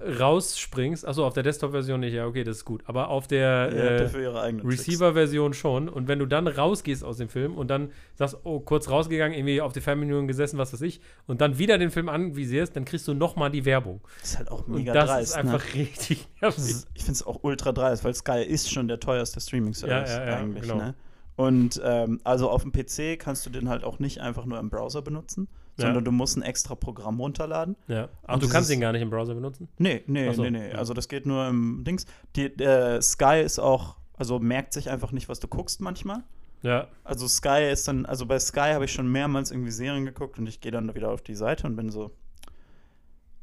rausspringst, 0.00 1.06
achso, 1.06 1.26
auf 1.26 1.32
der 1.34 1.42
Desktop-Version 1.42 2.00
nicht, 2.00 2.12
ja, 2.12 2.26
okay, 2.26 2.44
das 2.44 2.58
ist 2.58 2.64
gut, 2.64 2.82
aber 2.86 3.08
auf 3.08 3.26
der 3.26 3.70
habt 4.04 4.14
äh. 4.14 4.66
Receiver-Version 4.66 5.54
schon 5.54 5.88
und 5.88 6.08
wenn 6.08 6.18
du 6.18 6.26
dann 6.26 6.46
rausgehst 6.46 7.02
aus 7.02 7.16
dem 7.16 7.28
Film 7.28 7.56
und 7.56 7.68
dann 7.68 7.90
sagst, 8.14 8.36
oh, 8.44 8.60
kurz 8.60 8.88
rausgegangen, 8.90 9.36
irgendwie 9.36 9.60
auf 9.60 9.72
die 9.72 9.80
Fernbedienung 9.80 10.26
gesessen, 10.28 10.58
was 10.58 10.72
weiß 10.72 10.82
ich, 10.82 11.00
und 11.26 11.40
dann 11.40 11.58
wieder 11.58 11.78
den 11.78 11.90
Film 11.90 12.08
anvisierst, 12.08 12.76
dann 12.76 12.84
kriegst 12.84 13.08
du 13.08 13.14
nochmal 13.14 13.50
die 13.50 13.64
Werbung. 13.64 14.00
Das 14.20 14.30
ist 14.32 14.38
halt 14.38 14.50
auch 14.50 14.66
Und 14.68 14.76
mega 14.76 14.92
das 14.92 15.06
dreist. 15.08 15.30
ist 15.30 15.36
einfach 15.36 15.64
ne? 15.74 15.74
richtig 15.80 16.28
Das 16.40 16.58
nervig. 16.58 16.74
ist, 16.74 16.88
ich 16.94 17.02
finde 17.02 17.12
es 17.14 17.26
auch 17.26 17.42
ultra 17.42 17.72
dreist, 17.72 18.04
weil 18.04 18.14
Sky 18.14 18.42
ist 18.42 18.70
schon 18.70 18.88
der 18.88 19.00
teuerste 19.00 19.40
Streaming-Service 19.40 20.10
Ja, 20.10 20.18
ja, 20.24 20.30
ja, 20.30 20.36
eigentlich. 20.36 20.62
genau. 20.62 20.76
Ne? 20.76 20.94
Und 21.36 21.80
ähm, 21.84 22.20
also 22.24 22.48
auf 22.50 22.62
dem 22.62 22.72
PC 22.72 23.18
kannst 23.18 23.44
du 23.44 23.50
den 23.50 23.68
halt 23.68 23.84
auch 23.84 23.98
nicht 23.98 24.20
einfach 24.20 24.46
nur 24.46 24.58
im 24.58 24.70
Browser 24.70 25.02
benutzen, 25.02 25.48
Ja. 25.76 25.84
sondern 25.86 26.04
du 26.04 26.10
musst 26.12 26.36
ein 26.38 26.42
extra 26.42 26.74
Programm 26.74 27.20
runterladen. 27.20 27.76
Ja. 27.88 28.08
Ach, 28.26 28.34
Und 28.34 28.42
du 28.42 28.48
kannst 28.48 28.70
ihn 28.70 28.80
gar 28.80 28.92
nicht 28.92 29.02
im 29.02 29.10
Browser 29.10 29.34
benutzen? 29.34 29.68
Nee, 29.78 30.02
nee, 30.06 30.32
so, 30.32 30.42
nee, 30.42 30.50
nee. 30.50 30.72
Also 30.72 30.94
das 30.94 31.08
geht 31.08 31.26
nur 31.26 31.46
im 31.46 31.84
Dings. 31.84 32.06
Die, 32.36 32.46
äh, 32.46 33.02
Sky 33.02 33.42
ist 33.44 33.58
auch, 33.58 33.96
also 34.16 34.38
merkt 34.38 34.72
sich 34.72 34.88
einfach 34.88 35.12
nicht, 35.12 35.28
was 35.28 35.38
du 35.38 35.46
guckst 35.48 35.82
manchmal. 35.82 36.22
Ja. 36.62 36.88
Also 37.04 37.28
Sky 37.28 37.68
ist 37.70 37.86
dann, 37.86 38.06
also 38.06 38.24
bei 38.24 38.38
Sky 38.38 38.72
habe 38.72 38.86
ich 38.86 38.92
schon 38.92 39.12
mehrmals 39.12 39.50
irgendwie 39.50 39.70
Serien 39.70 40.06
geguckt 40.06 40.38
und 40.38 40.46
ich 40.46 40.62
gehe 40.62 40.72
dann 40.72 40.94
wieder 40.94 41.10
auf 41.10 41.20
die 41.20 41.34
Seite 41.34 41.66
und 41.66 41.76
bin 41.76 41.90
so, 41.90 42.12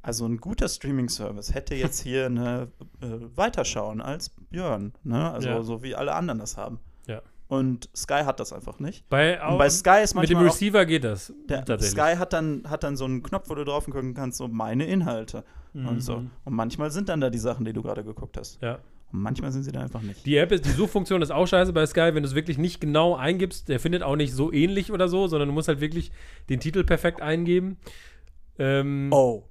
also 0.02 0.26
ein 0.26 0.38
guter 0.38 0.68
Streaming-Service 0.68 1.54
hätte 1.54 1.76
jetzt 1.76 2.00
hier 2.04 2.26
eine 2.26 2.70
äh, 3.02 3.08
Weiterschauen 3.36 4.02
als 4.02 4.30
Björn, 4.50 4.94
ne? 5.04 5.32
Also 5.32 5.48
Ja. 5.50 5.62
so 5.64 5.84
wie 5.84 5.96
alle 5.96 6.16
anderen 6.16 6.40
das 6.40 6.58
haben. 6.58 6.80
Und 7.54 7.90
Sky 7.96 8.22
hat 8.26 8.40
das 8.40 8.52
einfach 8.52 8.80
nicht. 8.80 9.08
Bei, 9.10 9.40
Und 9.48 9.58
bei 9.58 9.70
Sky 9.70 10.02
ist 10.04 10.16
mit 10.16 10.30
dem 10.30 10.34
manchmal 10.38 10.50
auch, 10.50 10.54
Receiver 10.54 10.86
geht 10.86 11.04
das. 11.04 11.32
der. 11.48 11.80
Sky 11.80 12.16
hat 12.18 12.34
dann, 12.34 12.64
hat 12.70 12.84
dann 12.84 12.98
so 12.98 13.06
einen 13.06 13.22
Knopf, 13.22 13.50
wo 13.50 13.56
du 13.56 13.64
drauf 13.64 13.86
gucken 13.86 14.14
kannst, 14.14 14.38
so 14.38 14.48
meine 14.48 14.86
Inhalte 14.86 15.44
und 15.74 16.02
so. 16.02 16.18
Mhm. 16.18 16.32
Und 16.46 16.54
manchmal 16.54 16.92
sind 16.92 17.10
dann 17.10 17.22
da 17.22 17.30
die 17.30 17.38
Sachen, 17.40 17.66
die 17.66 17.74
du 17.74 17.82
gerade 17.82 18.04
geguckt 18.04 18.38
hast. 18.38 18.62
Ja. 18.62 18.80
Und 19.12 19.22
manchmal 19.22 19.52
sind 19.52 19.64
sie 19.64 19.72
da 19.72 19.82
einfach 19.82 20.02
nicht. 20.02 20.26
Die 20.26 20.38
App 20.38 20.52
ist, 20.52 20.66
die 20.66 20.72
Suchfunktion 20.72 21.22
ist 21.22 21.32
auch 21.32 21.46
scheiße 21.46 21.74
bei 21.74 21.86
Sky, 21.86 22.12
wenn 22.14 22.24
du 22.24 22.30
es 22.30 22.34
wirklich 22.36 22.58
nicht 22.58 22.82
genau 22.82 23.16
eingibst, 23.16 23.70
der 23.70 23.80
findet 23.80 24.02
auch 24.02 24.16
nicht 24.16 24.34
so 24.34 24.52
ähnlich 24.52 24.92
oder 24.92 25.08
so, 25.08 25.28
sondern 25.28 25.50
du 25.50 25.54
musst 25.54 25.68
halt 25.68 25.82
wirklich 25.82 26.12
den 26.50 26.60
Titel 26.60 26.84
perfekt 26.84 27.22
eingeben. 27.22 27.78
Ähm, 28.58 29.10
Oh. 29.12 29.44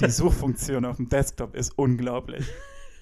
Die 0.00 0.10
Suchfunktion 0.10 0.84
auf 0.84 0.96
dem 0.96 1.08
Desktop 1.08 1.54
ist 1.54 1.72
unglaublich. 1.78 2.44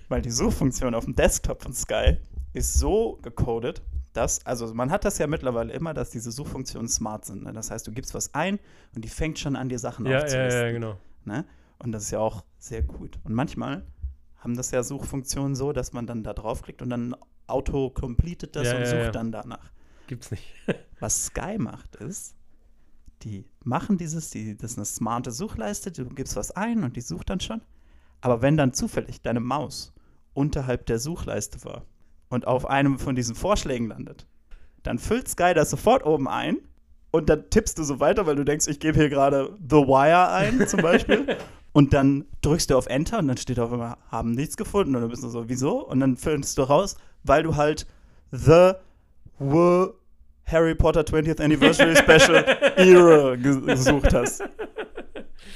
Weil 0.08 0.22
die 0.22 0.30
Suchfunktion 0.30 0.94
auf 0.94 1.04
dem 1.04 1.14
Desktop 1.16 1.62
von 1.62 1.72
Sky 1.72 2.18
ist 2.52 2.74
so 2.74 3.18
gecodet, 3.22 3.82
dass, 4.14 4.46
also 4.46 4.72
man 4.72 4.90
hat 4.90 5.04
das 5.04 5.18
ja 5.18 5.26
mittlerweile 5.26 5.72
immer, 5.72 5.92
dass 5.92 6.10
diese 6.10 6.30
Suchfunktionen 6.30 6.88
smart 6.88 7.24
sind. 7.24 7.42
Ne? 7.42 7.52
Das 7.52 7.70
heißt, 7.70 7.86
du 7.86 7.92
gibst 7.92 8.14
was 8.14 8.32
ein 8.32 8.58
und 8.94 9.04
die 9.04 9.08
fängt 9.08 9.38
schon 9.38 9.56
an, 9.56 9.68
dir 9.68 9.78
Sachen 9.78 10.06
ja, 10.06 10.12
ja, 10.12 10.22
aufzulisten. 10.22 10.62
ja, 10.62 10.72
genau. 10.72 10.98
Ne? 11.24 11.44
Und 11.78 11.92
das 11.92 12.04
ist 12.04 12.10
ja 12.12 12.20
auch 12.20 12.44
sehr 12.58 12.82
gut. 12.82 13.18
Und 13.24 13.34
manchmal 13.34 13.84
haben 14.36 14.56
das 14.56 14.70
ja 14.70 14.82
Suchfunktionen 14.82 15.56
so, 15.56 15.72
dass 15.72 15.92
man 15.92 16.06
dann 16.06 16.22
da 16.22 16.32
draufklickt 16.32 16.80
und 16.80 16.90
dann 16.90 17.16
auto-completet 17.48 18.54
das 18.54 18.68
Ja, 18.68 18.76
und 18.76 18.80
ja, 18.82 18.86
sucht 18.86 19.00
ja. 19.00 19.10
dann 19.10 19.32
danach. 19.32 19.72
Gibt's 20.06 20.30
nicht. 20.30 20.44
Was 21.00 21.26
Sky 21.26 21.58
macht, 21.58 21.96
ist, 21.96 22.36
die 23.22 23.44
machen 23.64 23.98
dieses, 23.98 24.30
die, 24.30 24.56
das 24.56 24.72
ist 24.72 24.78
eine 24.78 24.84
smarte 24.84 25.32
Suchleiste, 25.32 25.90
du 25.90 26.06
gibst 26.06 26.36
was 26.36 26.50
ein 26.50 26.84
und 26.84 26.96
die 26.96 27.00
sucht 27.00 27.30
dann 27.30 27.40
schon. 27.40 27.62
Aber 28.20 28.42
wenn 28.42 28.56
dann 28.56 28.74
zufällig 28.74 29.22
deine 29.22 29.40
Maus 29.40 29.92
unterhalb 30.34 30.86
der 30.86 30.98
Suchleiste 30.98 31.64
war 31.64 31.84
und 32.34 32.46
auf 32.46 32.68
einem 32.68 32.98
von 32.98 33.14
diesen 33.16 33.34
Vorschlägen 33.34 33.88
landet, 33.88 34.26
dann 34.82 34.98
füllt 34.98 35.28
Sky 35.28 35.54
das 35.54 35.70
sofort 35.70 36.04
oben 36.04 36.28
ein 36.28 36.58
und 37.10 37.30
dann 37.30 37.48
tippst 37.48 37.78
du 37.78 37.84
so 37.84 38.00
weiter, 38.00 38.26
weil 38.26 38.36
du 38.36 38.44
denkst, 38.44 38.66
ich 38.68 38.80
gebe 38.80 38.98
hier 38.98 39.08
gerade 39.08 39.56
The 39.70 39.76
Wire 39.76 40.30
ein, 40.32 40.66
zum 40.68 40.82
Beispiel. 40.82 41.36
und 41.72 41.94
dann 41.94 42.24
drückst 42.42 42.70
du 42.70 42.76
auf 42.76 42.86
Enter 42.86 43.18
und 43.20 43.28
dann 43.28 43.36
steht 43.36 43.58
auf 43.60 43.72
einmal, 43.72 43.96
haben 44.10 44.32
nichts 44.32 44.56
gefunden. 44.56 44.94
Und 44.96 45.02
dann 45.02 45.10
bist 45.10 45.22
du 45.22 45.28
so, 45.28 45.48
wieso? 45.48 45.86
Und 45.86 46.00
dann 46.00 46.16
findest 46.16 46.58
du 46.58 46.62
raus, 46.62 46.96
weil 47.22 47.42
du 47.44 47.54
halt 47.56 47.86
The 48.32 48.72
W 49.38 49.86
Harry 50.46 50.74
Potter 50.74 51.00
20th 51.02 51.40
Anniversary 51.40 51.96
Special 51.96 52.44
Era 52.76 53.36
ge- 53.36 53.60
gesucht 53.60 54.12
hast. 54.12 54.42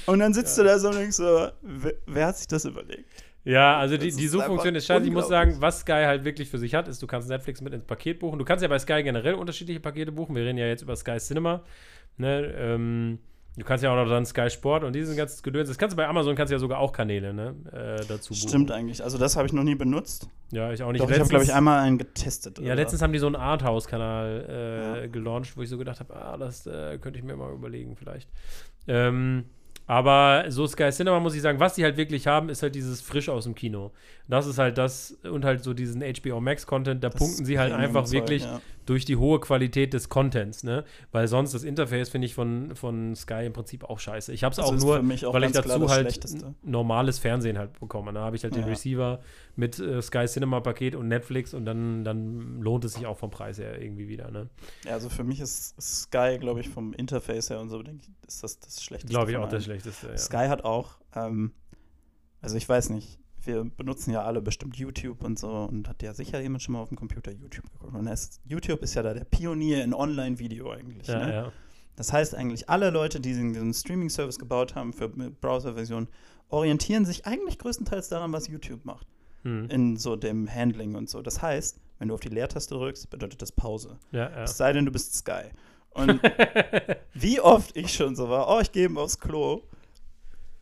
Und 0.07 0.19
dann 0.19 0.33
sitzt 0.33 0.57
du 0.57 0.63
da 0.63 0.79
so 0.79 0.89
und 0.89 0.95
denkst 0.95 1.17
so, 1.17 1.49
wer, 1.61 1.93
wer 2.07 2.27
hat 2.27 2.37
sich 2.37 2.47
das 2.47 2.65
überlegt? 2.65 3.05
Ja, 3.45 3.77
also 3.77 3.97
die, 3.97 4.11
die 4.11 4.27
Suchfunktion 4.27 4.75
ist 4.75 4.85
scheiße. 4.85 5.05
Ich 5.05 5.11
muss 5.11 5.27
sagen, 5.27 5.57
was 5.59 5.81
Sky 5.81 6.03
halt 6.05 6.25
wirklich 6.25 6.49
für 6.49 6.57
sich 6.57 6.75
hat, 6.75 6.87
ist, 6.87 7.01
du 7.01 7.07
kannst 7.07 7.29
Netflix 7.29 7.61
mit 7.61 7.73
ins 7.73 7.85
Paket 7.85 8.19
buchen. 8.19 8.37
Du 8.37 8.45
kannst 8.45 8.61
ja 8.61 8.67
bei 8.67 8.79
Sky 8.79 9.01
generell 9.01 9.35
unterschiedliche 9.35 9.79
Pakete 9.79 10.11
buchen. 10.11 10.35
Wir 10.35 10.43
reden 10.43 10.57
ja 10.57 10.67
jetzt 10.67 10.81
über 10.81 10.95
Sky 10.95 11.17
Cinema. 11.17 11.63
Ne? 12.17 12.53
Ähm, 12.57 13.19
du 13.57 13.63
kannst 13.63 13.83
ja 13.83 13.91
auch 13.91 13.95
noch 13.95 14.09
dann 14.09 14.25
Sky 14.25 14.49
Sport 14.49 14.83
und 14.83 14.93
dieses 14.93 15.15
ganze 15.15 15.41
Gedöns. 15.41 15.69
Das 15.69 15.77
kannst 15.77 15.93
du 15.93 15.97
bei 15.97 16.05
Amazon 16.05 16.35
kannst 16.35 16.51
du 16.51 16.55
ja 16.55 16.59
sogar 16.59 16.79
auch 16.79 16.91
Kanäle 16.91 17.33
ne? 17.33 17.55
äh, 17.71 18.05
dazu 18.05 18.33
buchen. 18.33 18.49
Stimmt 18.49 18.71
eigentlich. 18.71 19.01
Also 19.03 19.17
das 19.17 19.37
habe 19.37 19.47
ich 19.47 19.53
noch 19.53 19.63
nie 19.63 19.75
benutzt. 19.75 20.27
Ja, 20.51 20.71
ich 20.73 20.83
auch 20.83 20.91
nicht. 20.91 21.01
Doch, 21.01 21.09
ich 21.09 21.19
habe, 21.19 21.29
glaube 21.29 21.45
ich, 21.45 21.53
einmal 21.53 21.79
einen 21.79 21.97
getestet. 21.97 22.59
Ja, 22.59 22.73
letztens 22.73 23.01
haben 23.01 23.13
die 23.13 23.19
so 23.19 23.27
einen 23.27 23.37
Arthouse-Kanal 23.37 24.45
äh, 24.49 25.01
Ja. 25.01 25.07
gelauncht, 25.07 25.55
wo 25.55 25.61
ich 25.61 25.69
so 25.69 25.77
gedacht 25.77 26.01
habe, 26.01 26.13
ah, 26.13 26.37
das 26.37 26.67
äh, 26.67 26.97
könnte 26.99 27.17
ich 27.19 27.23
mir 27.23 27.37
mal 27.37 27.53
überlegen, 27.53 27.95
vielleicht. 27.95 28.29
Ähm, 28.87 29.45
aber 29.89 30.45
so 30.49 30.67
Sky 30.67 30.91
Cinema 30.91 31.19
muss 31.19 31.33
ich 31.33 31.41
sagen, 31.41 31.59
was 31.59 31.73
die 31.73 31.83
halt 31.83 31.97
wirklich 31.97 32.27
haben, 32.27 32.49
ist 32.49 32.61
halt 32.61 32.75
dieses 32.75 33.01
frisch 33.01 33.27
aus 33.27 33.45
dem 33.45 33.55
Kino. 33.55 33.89
Das 34.27 34.45
ist 34.45 34.59
halt 34.59 34.77
das 34.77 35.17
und 35.23 35.43
halt 35.43 35.63
so 35.63 35.73
diesen 35.73 36.03
HBO 36.03 36.39
Max 36.39 36.67
Content, 36.67 37.03
da 37.03 37.09
Das 37.09 37.17
punkten 37.17 37.43
sie 37.43 37.57
halt 37.57 37.73
einfach 37.73 38.03
Premium-Zeug, 38.03 38.13
wirklich 38.13 38.43
ja. 38.43 38.61
Durch 38.89 39.05
die 39.05 39.17
hohe 39.17 39.39
Qualität 39.39 39.93
des 39.93 40.09
Contents, 40.09 40.63
ne? 40.63 40.83
Weil 41.11 41.27
sonst 41.27 41.53
das 41.53 41.63
Interface 41.63 42.09
finde 42.09 42.25
ich 42.25 42.33
von, 42.33 42.75
von 42.75 43.15
Sky 43.15 43.45
im 43.45 43.53
Prinzip 43.53 43.83
auch 43.83 43.99
scheiße. 43.99 44.33
Ich 44.33 44.43
habe 44.43 44.51
es 44.51 44.57
Das 44.57 44.65
auch 44.65 44.75
nur, 44.75 44.97
auch 44.97 45.33
weil 45.33 45.43
ich 45.43 45.51
dazu 45.51 45.89
halt 45.89 46.19
normales 46.63 47.19
Fernsehen 47.19 47.59
halt 47.59 47.79
bekomme. 47.79 48.11
Da 48.13 48.21
habe 48.21 48.35
ich 48.35 48.43
halt 48.43 48.55
den 48.55 48.63
Ja. 48.63 48.67
Receiver 48.67 49.19
mit 49.55 49.77
äh, 49.77 50.01
Sky 50.01 50.25
Cinema 50.25 50.59
Paket 50.59 50.95
und 50.95 51.07
Netflix 51.07 51.53
und 51.53 51.65
dann, 51.65 52.03
dann 52.03 52.61
lohnt 52.61 52.83
es 52.83 52.93
sich 52.93 53.05
auch 53.05 53.17
vom 53.17 53.29
Preis 53.29 53.59
her 53.59 53.79
irgendwie 53.79 54.07
wieder, 54.07 54.31
ne? 54.31 54.49
Ja, 54.85 54.93
also 54.93 55.09
für 55.09 55.23
mich 55.23 55.39
ist 55.39 55.79
Sky, 55.79 56.37
glaube 56.39 56.61
ich, 56.61 56.69
vom 56.69 56.93
Interface 56.93 57.51
her 57.51 57.59
und 57.59 57.69
so, 57.69 57.83
denke 57.83 58.01
ich, 58.03 58.27
ist 58.27 58.43
das 58.43 58.59
das 58.59 58.83
Schlechteste. 58.83 59.13
Glaube 59.13 59.29
ich 59.31 59.37
auch 59.37 59.49
das. 59.49 59.63
Schlechteste. 59.65 60.07
Ja. 60.07 60.17
Sky 60.17 60.47
hat 60.47 60.63
auch, 60.63 60.97
ähm, 61.13 61.51
also 62.41 62.55
ich 62.55 62.67
weiß 62.67 62.89
nicht, 62.89 63.18
wir 63.45 63.63
benutzen 63.63 64.11
ja 64.11 64.23
alle 64.23 64.41
bestimmt 64.41 64.77
YouTube 64.77 65.23
und 65.23 65.39
so 65.39 65.49
und 65.49 65.87
hat 65.87 66.01
ja 66.03 66.13
sicher 66.13 66.39
jemand 66.39 66.63
schon 66.63 66.73
mal 66.73 66.79
auf 66.79 66.89
dem 66.89 66.97
Computer 66.97 67.31
YouTube 67.31 67.71
geguckt. 67.71 67.95
Und 67.95 68.07
es, 68.07 68.39
YouTube 68.45 68.81
ist 68.81 68.93
ja 68.95 69.03
da 69.03 69.13
der 69.13 69.25
Pionier 69.25 69.83
in 69.83 69.93
Online-Video 69.93 70.71
eigentlich. 70.71 71.07
Ja, 71.07 71.25
ne? 71.25 71.33
ja. 71.33 71.51
Das 71.95 72.13
heißt 72.13 72.33
eigentlich, 72.35 72.69
alle 72.69 72.91
Leute, 72.91 73.19
die 73.19 73.29
diesen, 73.29 73.73
Streaming-Service 73.73 74.39
gebaut 74.39 74.75
haben 74.75 74.93
für 74.93 75.09
Browser-Version, 75.09 76.07
orientieren 76.49 77.05
sich 77.05 77.25
eigentlich 77.25 77.57
größtenteils 77.57 78.09
daran, 78.09 78.31
was 78.31 78.47
YouTube 78.47 78.85
macht. 78.85 79.07
Hm. 79.43 79.69
In 79.69 79.97
so 79.97 80.15
dem 80.15 80.53
Handling 80.53 80.95
und 80.95 81.09
so. 81.09 81.21
Das 81.21 81.41
heißt, 81.41 81.79
wenn 81.97 82.07
du 82.07 82.13
auf 82.13 82.19
die 82.19 82.29
Leertaste 82.29 82.75
drückst, 82.75 83.09
bedeutet 83.09 83.41
das 83.41 83.51
Pause. 83.51 83.97
ja, 84.11 84.29
ja. 84.29 84.43
Es 84.43 84.57
sei 84.57 84.73
denn, 84.73 84.85
du 84.85 84.91
bist 84.91 85.13
Sky. 85.13 85.51
Und 85.91 86.21
wie 87.13 87.39
oft 87.41 87.75
ich 87.75 87.93
schon 87.93 88.15
so 88.15 88.29
war, 88.29 88.47
oh, 88.49 88.59
ich 88.61 88.71
gehe 88.71 88.85
eben 88.85 88.97
aufs 88.97 89.19
Klo, 89.19 89.63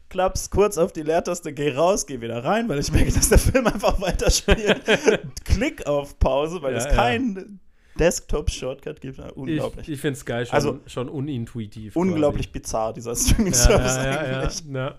klapp's 0.10 0.50
kurz 0.50 0.78
auf 0.78 0.94
die 0.94 1.04
Leertaste, 1.04 1.54
geh 1.54 1.74
raus, 1.74 2.06
geh 2.06 2.22
wieder 2.22 2.44
rein, 2.44 2.68
weil 2.70 2.80
ich 2.80 2.92
merke, 2.92 3.12
dass 3.12 3.30
der 3.30 3.40
Film 3.40 3.68
einfach 3.68 4.00
weiterspielt. 4.02 4.82
Klick 5.46 5.86
auf 5.88 6.18
Pause, 6.20 6.62
weil 6.62 6.74
Ja, 6.74 6.80
es 6.80 6.88
kein 6.90 7.60
Desktop-Shortcut 7.98 9.02
gibt. 9.02 9.20
Ich, 9.20 9.36
Unglaublich. 9.36 9.90
ich 9.90 10.00
finde 10.00 10.20
Sky 10.20 10.46
schon, 10.46 10.54
Also, 10.56 10.80
schon 10.88 11.10
unintuitiv. 11.10 11.96
Unglaublich 11.96 12.52
bizarr, 12.52 12.94
dieser 12.94 13.12
quasi. 13.12 13.30
Streaming-Service 13.34 13.96
Ja, 13.98 14.04
ja, 14.04 14.12
ja, 14.32 14.40
eigentlich. 14.42 14.64
ja. 14.74 14.96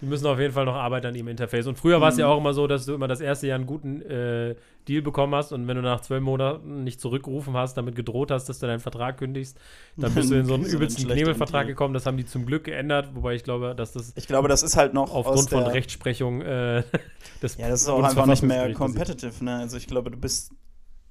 Die 0.00 0.06
müssen 0.06 0.26
auf 0.26 0.38
jeden 0.38 0.54
Fall 0.54 0.64
noch 0.64 0.74
arbeiten 0.74 1.08
an 1.08 1.14
ihrem 1.14 1.28
Interface. 1.28 1.66
Und 1.66 1.76
früher 1.78 2.00
war 2.00 2.08
es 2.08 2.16
ja 2.16 2.26
Mhm. 2.26 2.32
auch 2.32 2.38
immer 2.38 2.52
so, 2.54 2.66
dass 2.66 2.86
du 2.86 2.94
immer 2.94 3.08
das 3.08 3.20
erste 3.20 3.46
Jahr 3.46 3.56
einen 3.56 3.66
guten 3.66 4.00
äh, 4.02 4.54
Deal 4.88 5.02
bekommen 5.02 5.34
hast 5.34 5.52
und 5.52 5.68
wenn 5.68 5.76
du 5.76 5.82
nach 5.82 6.00
zwölf 6.00 6.22
Monaten 6.22 6.84
nicht 6.84 7.00
zurückgerufen 7.02 7.54
hast, 7.54 7.74
damit 7.76 7.94
gedroht 7.94 8.30
hast, 8.30 8.48
dass 8.48 8.58
du 8.60 8.66
deinen 8.66 8.80
Vertrag 8.80 9.18
kündigst, 9.18 9.58
dann 9.98 10.12
bist 10.14 10.30
du 10.30 10.36
in 10.36 10.46
so 10.46 10.54
einen 10.54 10.64
übelsten 10.66 11.06
Knebelvertrag 11.06 11.66
gekommen. 11.66 11.92
Das 11.92 12.06
haben 12.06 12.16
die 12.16 12.24
zum 12.24 12.46
Glück 12.46 12.64
geändert, 12.64 13.10
wobei 13.14 13.34
ich 13.34 13.44
glaube, 13.44 13.74
dass 13.76 13.92
das 13.92 14.12
Ich 14.16 14.26
glaube, 14.26 14.48
das 14.48 14.62
ist 14.62 14.76
halt 14.78 14.94
noch 14.94 15.14
aufgrund 15.14 15.50
von 15.50 15.64
Rechtsprechung 15.64 16.40
äh, 16.40 16.82
des 17.42 17.58
Ja, 17.58 17.68
das 17.68 17.82
ist 17.82 17.88
auch 17.88 18.02
einfach 18.02 18.24
nicht 18.26 18.42
mehr 18.42 18.72
competitive, 18.72 19.44
ne? 19.44 19.58
Also 19.58 19.76
ich 19.76 19.86
glaube, 19.86 20.10
du 20.10 20.16
bist. 20.16 20.52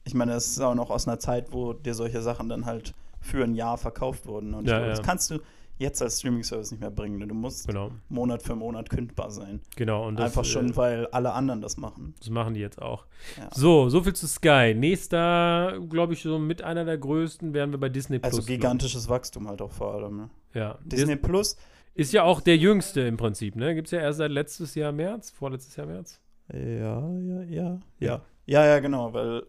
Ich 0.10 0.16
meine, 0.16 0.32
das 0.34 0.48
ist 0.48 0.60
auch 0.60 0.74
noch 0.74 0.90
aus 0.90 1.08
einer 1.08 1.20
Zeit, 1.20 1.52
wo 1.54 1.74
dir 1.74 1.94
solche 1.94 2.22
Sachen 2.24 2.50
dann 2.50 2.66
halt 2.66 2.96
für 3.22 3.44
ein 3.44 3.54
Jahr 3.54 3.78
verkauft 3.78 4.26
wurden. 4.26 4.56
Und 4.56 4.66
Ja, 4.66 4.78
glaube, 4.78 4.86
ja. 4.86 4.90
das 4.96 5.04
kannst 5.04 5.30
du 5.30 5.38
jetzt 5.78 6.02
als 6.02 6.18
Streaming-Service 6.20 6.72
nicht 6.72 6.80
mehr 6.82 6.90
bringen. 6.90 7.20
ne? 7.20 7.28
Du 7.28 7.36
musst 7.36 7.68
Genau, 7.68 7.92
Monat 8.10 8.42
für 8.42 8.56
Monat 8.56 8.90
kündbar 8.90 9.30
sein. 9.30 9.62
genau. 9.76 10.08
Und 10.08 10.18
das, 10.18 10.26
Einfach 10.26 10.44
schon, 10.46 10.72
äh, 10.72 10.76
weil 10.76 11.08
alle 11.08 11.32
anderen 11.34 11.62
das 11.62 11.78
machen. 11.78 12.16
das 12.20 12.30
machen 12.32 12.56
die 12.56 12.60
jetzt 12.60 12.82
auch. 12.82 13.06
Ja. 13.38 13.50
So, 13.54 13.88
so 13.90 14.02
viel 14.02 14.14
zu 14.14 14.28
Sky. 14.28 14.74
Nächster, 14.76 15.80
glaube 15.90 16.14
ich, 16.14 16.24
so 16.24 16.40
mit 16.40 16.64
einer 16.64 16.86
der 16.86 16.98
größten 16.98 17.54
wären 17.54 17.72
wir 17.72 17.78
bei 17.80 17.90
Disney 17.90 18.18
Plus. 18.20 18.34
Also 18.34 18.38
glaub 18.42 18.50
ich. 18.50 18.56
gigantisches 18.62 19.08
Wachstum 19.10 19.48
halt 19.48 19.62
auch 19.62 19.72
vor 19.72 19.94
allem. 19.94 20.18
Ne? 20.18 20.30
Ja, 20.56 20.80
Disney 20.84 21.16
Plus, 21.16 21.56
Ist 21.94 22.14
ja 22.14 22.24
auch 22.24 22.42
der 22.42 22.58
jüngste 22.58 23.02
im 23.02 23.18
Prinzip, 23.18 23.56
ne? 23.56 23.76
Gibt 23.76 23.88
es 23.88 23.92
ja 23.92 24.00
erst 24.00 24.18
seit 24.18 24.32
letztes 24.32 24.74
Jahr 24.76 24.92
März, 24.92 25.30
vorletztes 25.32 25.76
Jahr 25.76 25.88
März. 25.88 26.20
ja, 26.54 27.10
ja. 27.10 27.44
Ja. 27.48 27.80
Ja, 28.00 28.22
ja, 28.46 28.66
ja 28.66 28.80
genau, 28.80 29.14
weil 29.14 29.44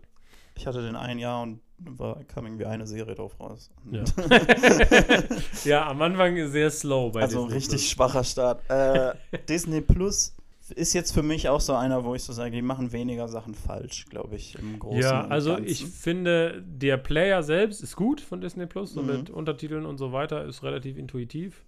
ich 0.60 0.66
hatte 0.66 0.82
den 0.82 0.94
ein 0.96 1.18
Jahr 1.18 1.42
und 1.42 1.60
war, 1.78 2.22
kam 2.24 2.44
irgendwie 2.44 2.66
eine 2.66 2.86
Serie 2.86 3.14
drauf 3.14 3.40
raus. 3.40 3.70
Ja. 3.90 4.04
ja, 5.64 5.88
am 5.88 6.02
Anfang 6.02 6.46
sehr 6.48 6.70
slow 6.70 7.10
bei 7.12 7.22
Also 7.22 7.40
Disney 7.44 7.54
richtig 7.54 7.70
Plus. 7.80 7.90
schwacher 7.90 8.24
Start. 8.24 8.68
Äh, 8.70 9.14
Disney 9.48 9.80
Plus 9.80 10.34
ist 10.76 10.92
jetzt 10.92 11.12
für 11.12 11.22
mich 11.22 11.48
auch 11.48 11.60
so 11.60 11.74
einer, 11.74 12.04
wo 12.04 12.14
ich 12.14 12.22
so 12.22 12.32
sage, 12.32 12.50
die 12.52 12.62
machen 12.62 12.92
weniger 12.92 13.26
Sachen 13.28 13.54
falsch, 13.54 14.04
glaube 14.08 14.36
ich, 14.36 14.56
im 14.58 14.78
Großen 14.78 15.00
Ja, 15.00 15.26
also 15.26 15.54
Ganzen. 15.54 15.66
ich 15.68 15.84
finde, 15.86 16.62
der 16.64 16.96
Player 16.96 17.42
selbst 17.42 17.82
ist 17.82 17.96
gut 17.96 18.20
von 18.20 18.40
Disney 18.40 18.66
Plus, 18.66 18.92
so 18.92 19.02
Mhm. 19.02 19.06
mit 19.08 19.30
Untertiteln 19.30 19.84
und 19.86 19.98
so 19.98 20.12
weiter, 20.12 20.44
ist 20.44 20.62
relativ 20.62 20.96
intuitiv. 20.96 21.64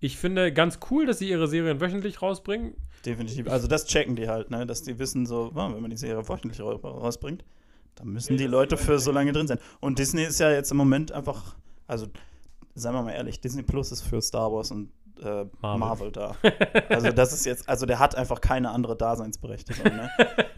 Ich 0.00 0.16
finde 0.18 0.52
ganz 0.52 0.80
cool, 0.90 1.06
dass 1.06 1.20
sie 1.20 1.28
ihre 1.30 1.46
Serien 1.46 1.80
wöchentlich 1.80 2.20
rausbringen. 2.20 2.74
Definitiv. 3.06 3.48
Also 3.48 3.68
das 3.68 3.86
checken 3.86 4.16
die 4.16 4.28
halt, 4.28 4.50
ne? 4.50 4.66
dass 4.66 4.82
die 4.82 4.98
wissen 4.98 5.24
so, 5.26 5.50
wenn 5.54 5.80
man 5.80 5.90
die 5.90 5.96
Serie 5.96 6.28
wöchentlich 6.28 6.60
ra- 6.60 6.74
rausbringt, 6.74 7.44
dann 7.94 8.08
müssen 8.08 8.36
die 8.36 8.46
Leute 8.46 8.76
für 8.76 8.98
so 8.98 9.10
lange 9.12 9.32
drin 9.32 9.46
sein. 9.46 9.58
Und 9.80 9.98
Disney 9.98 10.24
ist 10.24 10.40
ja 10.40 10.50
jetzt 10.50 10.70
im 10.70 10.76
Moment 10.76 11.12
einfach, 11.12 11.56
also 11.86 12.06
seien 12.74 12.94
wir 12.94 13.02
mal 13.02 13.12
ehrlich, 13.12 13.40
Disney 13.40 13.62
Plus 13.62 13.92
ist 13.92 14.02
für 14.02 14.20
Star 14.22 14.50
Wars 14.52 14.70
und 14.70 14.90
äh, 15.22 15.44
Marvel. 15.60 15.78
Marvel. 15.78 16.12
da. 16.12 16.34
Also 16.88 17.10
das 17.12 17.32
ist 17.32 17.46
jetzt, 17.46 17.68
also 17.68 17.86
der 17.86 17.98
hat 17.98 18.14
einfach 18.16 18.40
keine 18.40 18.70
andere 18.70 18.96
Daseinsberechtigung. 18.96 19.84
Ne? 19.84 20.10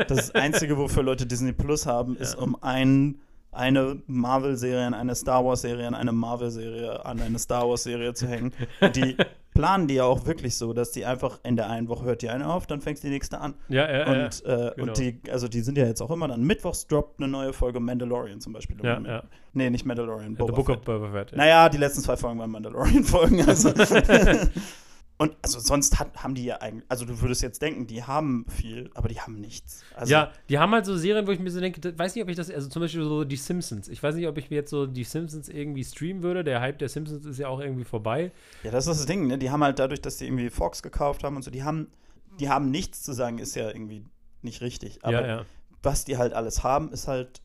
Das 0.09 0.30
Einzige, 0.35 0.76
wofür 0.78 1.03
Leute 1.03 1.26
Disney 1.26 1.53
Plus 1.53 1.87
haben, 1.87 2.16
ist 2.16 2.35
Ja. 2.35 2.41
um 2.41 2.57
ein, 2.62 3.20
eine 3.53 4.01
Marvel-Serie 4.07 4.87
an 4.87 4.95
eine 4.95 5.14
Star 5.14 5.45
Wars-Serie 5.45 5.87
an 5.87 5.95
eine 5.95 6.12
Marvel-Serie 6.12 7.05
an 7.05 7.20
eine 7.20 7.39
Star 7.39 7.68
Wars-Serie 7.68 8.14
zu 8.14 8.26
hängen. 8.26 8.53
Die 8.95 9.16
planen 9.55 9.86
die 9.86 9.94
ja 9.94 10.05
auch 10.05 10.26
wirklich 10.26 10.57
so, 10.57 10.72
dass 10.72 10.90
die 10.90 11.07
einfach 11.07 11.38
in 11.44 11.57
der 11.57 11.70
einen 11.70 11.88
Woche 11.88 12.05
hört 12.05 12.22
die 12.22 12.28
eine 12.28 12.48
auf, 12.48 12.66
dann 12.66 12.80
fängt 12.80 13.02
die 13.02 13.09
nächste 13.09 13.40
an. 13.40 13.55
Ja, 13.68 13.90
ja, 13.90 13.98
ja. 14.12 14.24
Und, 14.24 14.44
äh, 14.44 14.72
genau. 14.76 14.88
und 14.88 14.98
die, 14.98 15.20
also 15.30 15.48
die 15.48 15.61
sind 15.61 15.78
ja 15.78 15.86
jetzt 15.86 16.02
auch 16.02 16.11
immer 16.11 16.28
dann 16.28 16.42
mittwochs 16.42 16.86
droppt 16.86 17.20
eine 17.20 17.28
neue 17.28 17.52
Folge 17.52 17.80
Mandalorian 17.80 18.40
zum 18.40 18.52
Beispiel. 18.52 18.76
Ja, 18.82 19.00
ja. 19.00 19.22
Nee, 19.52 19.70
nicht 19.70 19.86
Mandalorian, 19.86 20.32
The 20.32 20.38
Boba 20.38 20.52
Book 20.52 20.66
Fett. 20.66 20.78
of 20.78 20.84
Boba 20.84 21.11
Fett. 21.12 21.30
ja. 21.30 21.36
Naja, 21.38 21.68
die 21.68 21.78
letzten 21.78 22.02
zwei 22.02 22.16
Folgen 22.16 22.38
waren 22.40 22.50
Mandalorian-Folgen. 22.50 23.48
Also. 23.48 23.72
Und 25.17 25.37
also 25.43 25.61
sonst 25.61 26.01
hat, 26.01 26.25
haben 26.25 26.35
die 26.35 26.45
ja 26.45 26.57
eigentlich, 26.57 26.85
also 26.89 27.05
du 27.05 27.21
würdest 27.21 27.41
jetzt 27.41 27.62
denken, 27.62 27.87
die 27.87 28.03
haben 28.03 28.47
viel, 28.49 28.91
aber 28.95 29.09
die 29.09 29.21
haben 29.21 29.41
nichts. 29.41 29.85
Also, 29.95 30.12
ja, 30.12 30.33
die 30.49 30.59
haben 30.59 30.73
halt 30.73 30.87
so 30.87 30.97
Serien, 30.97 31.27
wo 31.29 31.31
ich 31.31 31.39
mir 31.39 31.51
so 31.51 31.61
denke, 31.61 31.97
weiß 31.97 32.17
nicht, 32.17 32.25
ob 32.25 32.29
ich 32.29 32.37
das, 32.37 32.51
also 32.51 32.69
zum 32.69 32.83
Beispiel 32.83 33.05
so 33.05 33.23
die 33.23 33.37
Simpsons. 33.37 33.87
Ich 33.87 34.03
weiß 34.03 34.17
nicht, 34.17 34.27
ob 34.27 34.37
ich 34.39 34.51
mir 34.51 34.57
jetzt 34.57 34.71
so 34.71 34.87
die 34.87 35.05
Simpsons 35.05 35.49
irgendwie 35.49 35.85
streamen 35.85 36.25
würde. 36.25 36.43
Der 36.43 36.61
Hype 36.61 36.81
der 36.81 36.89
Simpsons 36.89 37.25
ist 37.27 37.39
ja 37.39 37.47
auch 37.47 37.61
irgendwie 37.61 37.85
vorbei. 37.85 38.33
ja, 38.65 38.73
das 38.73 38.89
ist 38.89 38.99
das 38.99 39.07
Ding, 39.07 39.29
ne? 39.29 39.39
Die 39.39 39.51
haben 39.51 39.62
halt 39.62 39.79
dadurch, 39.79 40.01
dass 40.01 40.17
die 40.17 40.27
irgendwie 40.27 40.51
Fox 40.51 40.83
gekauft 40.83 41.23
haben 41.23 41.37
und 41.37 41.43
so, 41.43 41.51
die 41.53 41.62
haben, 41.62 41.93
die 42.41 42.49
haben 42.49 42.73
nichts 42.73 43.05
zu 43.05 43.12
sagen, 43.12 43.39
ist 43.39 43.55
ja 43.55 43.69
irgendwie 43.69 44.05
nicht 44.43 44.62
richtig. 44.62 45.05
Aber 45.05 45.21
ja, 45.21 45.27
ja. 45.27 45.45
was 45.81 46.05
die 46.05 46.19
halt 46.19 46.33
alles 46.33 46.65
haben, 46.65 46.91
ist 46.91 47.07
halt, 47.07 47.41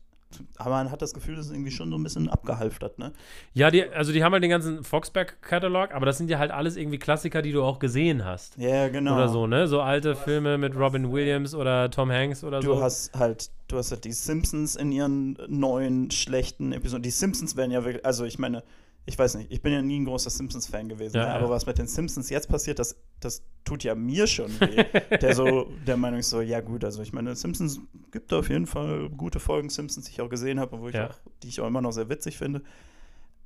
aber 0.56 0.70
man 0.70 0.90
hat 0.90 1.02
das 1.02 1.12
Gefühl, 1.14 1.36
das 1.36 1.46
ist 1.46 1.52
irgendwie 1.52 1.70
schon 1.70 1.90
so 1.90 1.96
ein 1.96 2.02
bisschen 2.02 2.28
abgehalftert, 2.28 2.98
ne? 2.98 3.12
Ja, 3.52 3.70
die, 3.70 3.84
also 3.88 4.12
die 4.12 4.22
haben 4.22 4.32
halt 4.32 4.42
den 4.42 4.50
ganzen 4.50 4.84
Foxback-Katalog, 4.84 5.92
aber 5.92 6.06
das 6.06 6.18
sind 6.18 6.30
ja 6.30 6.38
halt 6.38 6.50
alles 6.50 6.76
irgendwie 6.76 6.98
Klassiker, 6.98 7.42
die 7.42 7.52
du 7.52 7.62
auch 7.62 7.78
gesehen 7.78 8.24
hast. 8.24 8.56
Ja, 8.56 8.88
genau. 8.88 9.14
Oder 9.14 9.28
so, 9.28 9.46
ne? 9.46 9.66
So 9.66 9.80
alte 9.80 10.14
Filme 10.14 10.58
mit 10.58 10.76
Robin 10.76 11.10
Williams 11.12 11.54
oder 11.54 11.90
Tom 11.90 12.10
Hanks 12.10 12.44
oder 12.44 12.60
Du 12.60 12.74
so. 12.74 12.82
hast 12.82 13.12
halt, 13.18 13.50
du 13.68 13.76
hast 13.78 13.90
halt 13.90 14.04
die 14.04 14.12
Simpsons 14.12 14.76
in 14.76 14.92
ihren 14.92 15.36
neuen 15.48 16.10
schlechten 16.10 16.72
Episoden. 16.72 17.02
Die 17.02 17.10
Simpsons 17.10 17.56
werden 17.56 17.70
ja 17.72 17.84
wirklich, 17.84 18.04
also 18.06 18.24
ich 18.24 18.38
meine, 18.38 18.62
ich 19.06 19.18
weiß 19.18 19.34
nicht, 19.36 19.50
ich 19.50 19.60
bin 19.62 19.72
ja 19.72 19.82
nie 19.82 19.98
ein 19.98 20.04
großer 20.04 20.30
Simpsons-Fan 20.30 20.88
gewesen, 20.88 21.16
Ja, 21.16 21.22
ne? 21.24 21.28
ja. 21.30 21.36
aber 21.36 21.50
was 21.50 21.66
mit 21.66 21.78
den 21.78 21.86
Simpsons 21.88 22.30
jetzt 22.30 22.48
passiert, 22.48 22.78
das, 22.78 22.96
das 23.18 23.42
tut 23.64 23.82
ja 23.82 23.94
mir 23.94 24.26
schon 24.26 24.50
weh. 24.60 24.84
der 25.20 25.34
so, 25.34 25.70
der 25.86 25.96
Meinung 25.96 26.20
ist 26.20 26.30
so, 26.30 26.40
ja 26.40 26.60
gut, 26.60 26.84
also 26.84 27.02
ich 27.02 27.12
meine, 27.12 27.34
Simpsons 27.34 27.80
gibt 28.12 28.32
auf 28.32 28.48
jeden 28.48 28.66
Fall 28.66 29.08
gute 29.10 29.40
Folgen 29.40 29.68
Simpsons, 29.70 30.06
die 30.06 30.12
ich 30.12 30.20
auch 30.20 30.28
gesehen 30.28 30.60
habe, 30.60 30.76
und 30.76 30.82
wo 30.82 30.88
ich 30.88 30.94
Ja. 30.94 31.08
auch, 31.10 31.14
die 31.42 31.48
ich 31.48 31.60
auch 31.60 31.66
immer 31.66 31.80
noch 31.80 31.92
sehr 31.92 32.08
witzig 32.08 32.38
finde. 32.38 32.62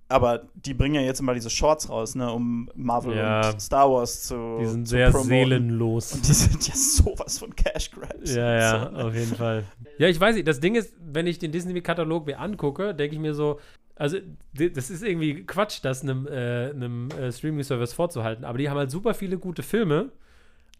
Aber 0.06 0.42
die 0.54 0.74
bringen 0.74 0.96
ja 0.96 1.00
jetzt 1.00 1.20
immer 1.20 1.32
diese 1.32 1.48
Shorts 1.48 1.88
raus, 1.88 2.14
ne, 2.14 2.30
um 2.30 2.68
Marvel 2.74 3.16
Ja. 3.16 3.50
und 3.50 3.60
Star 3.60 3.90
Wars 3.90 4.24
zu. 4.24 4.58
die 4.60 4.66
sind 4.66 4.86
zu 4.86 4.90
sehr 4.90 5.10
promoten. 5.10 5.28
seelenlos. 5.30 6.12
Und 6.12 6.28
die 6.28 6.34
sind 6.34 6.68
ja 6.68 6.74
sowas 6.74 7.38
von 7.38 7.56
Cash 7.56 7.90
Grabs. 7.90 8.34
Ja, 8.34 8.54
ja, 8.54 8.84
So, 8.84 8.90
ne? 8.96 9.04
auf 9.06 9.14
jeden 9.14 9.34
Fall. 9.34 9.64
Ja, 9.98 10.08
ich 10.08 10.20
weiß 10.20 10.34
nicht, 10.34 10.46
das 10.46 10.60
Ding 10.60 10.74
ist, 10.74 10.92
wenn 11.00 11.26
ich 11.26 11.38
den 11.38 11.52
Disney-Katalog 11.52 12.26
mir 12.26 12.38
angucke, 12.38 12.94
denke 12.94 13.14
ich 13.14 13.20
mir 13.20 13.32
so, 13.34 13.58
also 13.96 14.18
das 14.52 14.90
ist 14.90 15.02
irgendwie 15.02 15.44
Quatsch, 15.46 15.78
das 15.82 16.02
einem, 16.02 16.26
äh, 16.26 16.70
einem 16.70 17.10
äh, 17.10 17.30
Streaming-Service 17.32 17.92
vorzuhalten, 17.92 18.44
aber 18.44 18.58
die 18.58 18.68
haben 18.68 18.76
halt 18.78 18.90
super 18.90 19.14
viele 19.14 19.38
gute 19.38 19.62
Filme, 19.62 20.10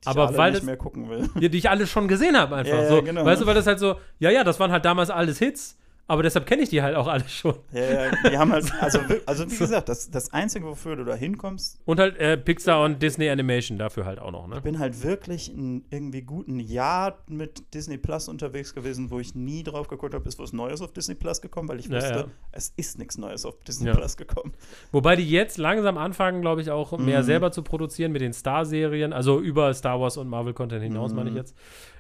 die 0.03 0.09
aber 0.09 0.25
ich 0.25 0.29
alle 0.31 0.39
weil 0.39 0.51
nicht 0.51 0.59
das- 0.61 0.67
mehr 0.67 0.77
gucken 0.77 1.09
will. 1.09 1.31
ja, 1.41 1.49
die 1.49 1.59
ich 1.59 1.71
alle 1.71 1.87
schon 1.87 2.09
gesehen 2.09 2.37
habe 2.37 2.57
einfach. 2.57 2.73
Ja, 2.75 2.83
ja, 2.83 2.89
so, 2.89 3.03
genau. 3.03 3.25
Weißt 3.25 3.41
du, 3.43 3.47
weil 3.47 3.55
das 3.55 3.67
halt 3.67 3.79
so, 3.79 3.97
ja, 4.19 4.31
ja, 4.31 4.43
das 4.45 4.59
waren 4.61 4.73
halt 4.73 4.85
damals 4.85 5.11
alles 5.11 5.39
Hits, 5.39 5.79
aber 6.07 6.23
deshalb 6.23 6.47
kenne 6.47 6.63
ich 6.63 6.69
die 6.69 6.83
halt 6.83 6.97
auch 6.97 7.07
alle 7.07 7.27
schon. 7.29 7.55
Ja, 7.73 7.83
ja, 8.07 8.31
die 8.31 8.37
haben 8.39 8.53
halt, 8.53 8.73
also, 8.81 8.99
also 9.27 9.51
wie 9.51 9.57
gesagt, 9.57 9.89
das, 9.89 10.11
das 10.11 10.33
Einzige, 10.33 10.67
wofür 10.67 10.97
du 10.97 11.05
da 11.05 11.15
hinkommst, 11.15 11.81
Und 11.87 11.99
halt 11.99 12.19
äh, 12.19 12.37
Pixar 12.37 12.83
und 12.85 13.03
Disney 13.03 13.29
Animation 13.31 13.79
dafür 13.79 14.05
halt 14.05 14.19
auch 14.19 14.31
noch, 14.33 14.47
ne? 14.47 14.57
ich 14.57 14.63
bin 14.63 14.79
halt 14.79 15.03
wirklich 15.03 15.49
ein 15.49 15.85
irgendwie 15.91 16.23
guten 16.23 16.61
Jahr 16.61 17.19
mit 17.29 17.73
Disney 17.75 17.97
Plus 17.99 18.29
unterwegs 18.29 18.75
gewesen, 18.75 19.11
wo 19.11 19.19
ich 19.21 19.35
nie 19.35 19.63
drauf 19.63 19.89
geguckt 19.89 20.15
habe, 20.15 20.29
ist 20.29 20.39
was 20.39 20.53
Neues 20.53 20.83
auf 20.83 20.93
Disney 20.93 21.15
Plus 21.15 21.41
gekommen, 21.41 21.69
weil 21.69 21.79
ich 21.81 21.91
wusste, 21.91 22.11
ja. 22.15 22.25
es 22.53 22.73
ist 22.77 22.99
nichts 22.99 23.17
Neues 23.19 23.45
auf 23.47 23.59
Disney. 23.65 23.91
Plus 23.93 24.17
gekommen. 24.17 24.53
Wobei 24.93 25.17
die 25.17 25.29
jetzt 25.29 25.57
langsam 25.59 25.99
anfangen, 25.99 26.41
glaube 26.43 26.61
ich, 26.61 26.71
auch 26.71 26.97
mehr 26.99 27.21
Mhm. 27.21 27.25
selber 27.25 27.53
zu 27.53 27.63
produzieren 27.63 28.13
mit 28.13 28.21
den 28.23 28.33
Star-Serien, 28.33 29.13
also 29.13 29.41
über 29.41 29.73
Star 29.75 30.01
Wars 30.01 30.17
und 30.17 30.29
Marvel-Content 30.29 30.83
hinaus, 30.83 31.11
Mhm. 31.13 31.17
meine 31.17 31.31
ich 31.31 31.37
jetzt. 31.37 31.55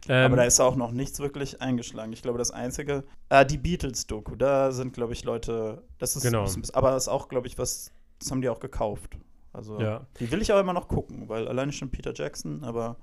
Ähm, 0.08 0.26
Aber 0.26 0.36
da 0.36 0.44
ist 0.44 0.60
auch 0.60 0.76
noch 0.76 0.90
nichts 0.92 1.18
wirklich 1.20 1.60
eingeschlagen. 1.62 2.12
Ich 2.12 2.22
glaube, 2.22 2.38
das 2.38 2.50
Einzige, 2.50 3.04
äh, 3.30 3.44
die 3.46 3.58
Beatles-Doku, 3.58 4.36
da 4.36 4.70
sind, 4.72 4.92
glaube 4.92 5.12
ich, 5.12 5.24
Leute, 5.24 5.82
das 5.98 6.16
ist, 6.16 6.22
Genau. 6.22 6.44
ist 6.44 6.74
aber 6.74 6.90
das 6.90 7.04
ist 7.04 7.08
auch, 7.08 7.28
glaube 7.28 7.46
ich, 7.46 7.56
was, 7.58 7.90
das 8.18 8.30
haben 8.30 8.42
die 8.42 8.48
auch 8.48 8.60
gekauft. 8.60 9.16
Also, 9.52 9.80
Ja. 9.80 10.06
die 10.20 10.30
will 10.30 10.42
ich 10.42 10.52
auch 10.52 10.60
immer 10.60 10.72
noch 10.72 10.88
gucken, 10.88 11.28
weil 11.28 11.46
alleine 11.48 11.72
schon 11.72 11.90
Peter 11.90 12.12
Jackson, 12.14 12.64
aber, 12.64 12.96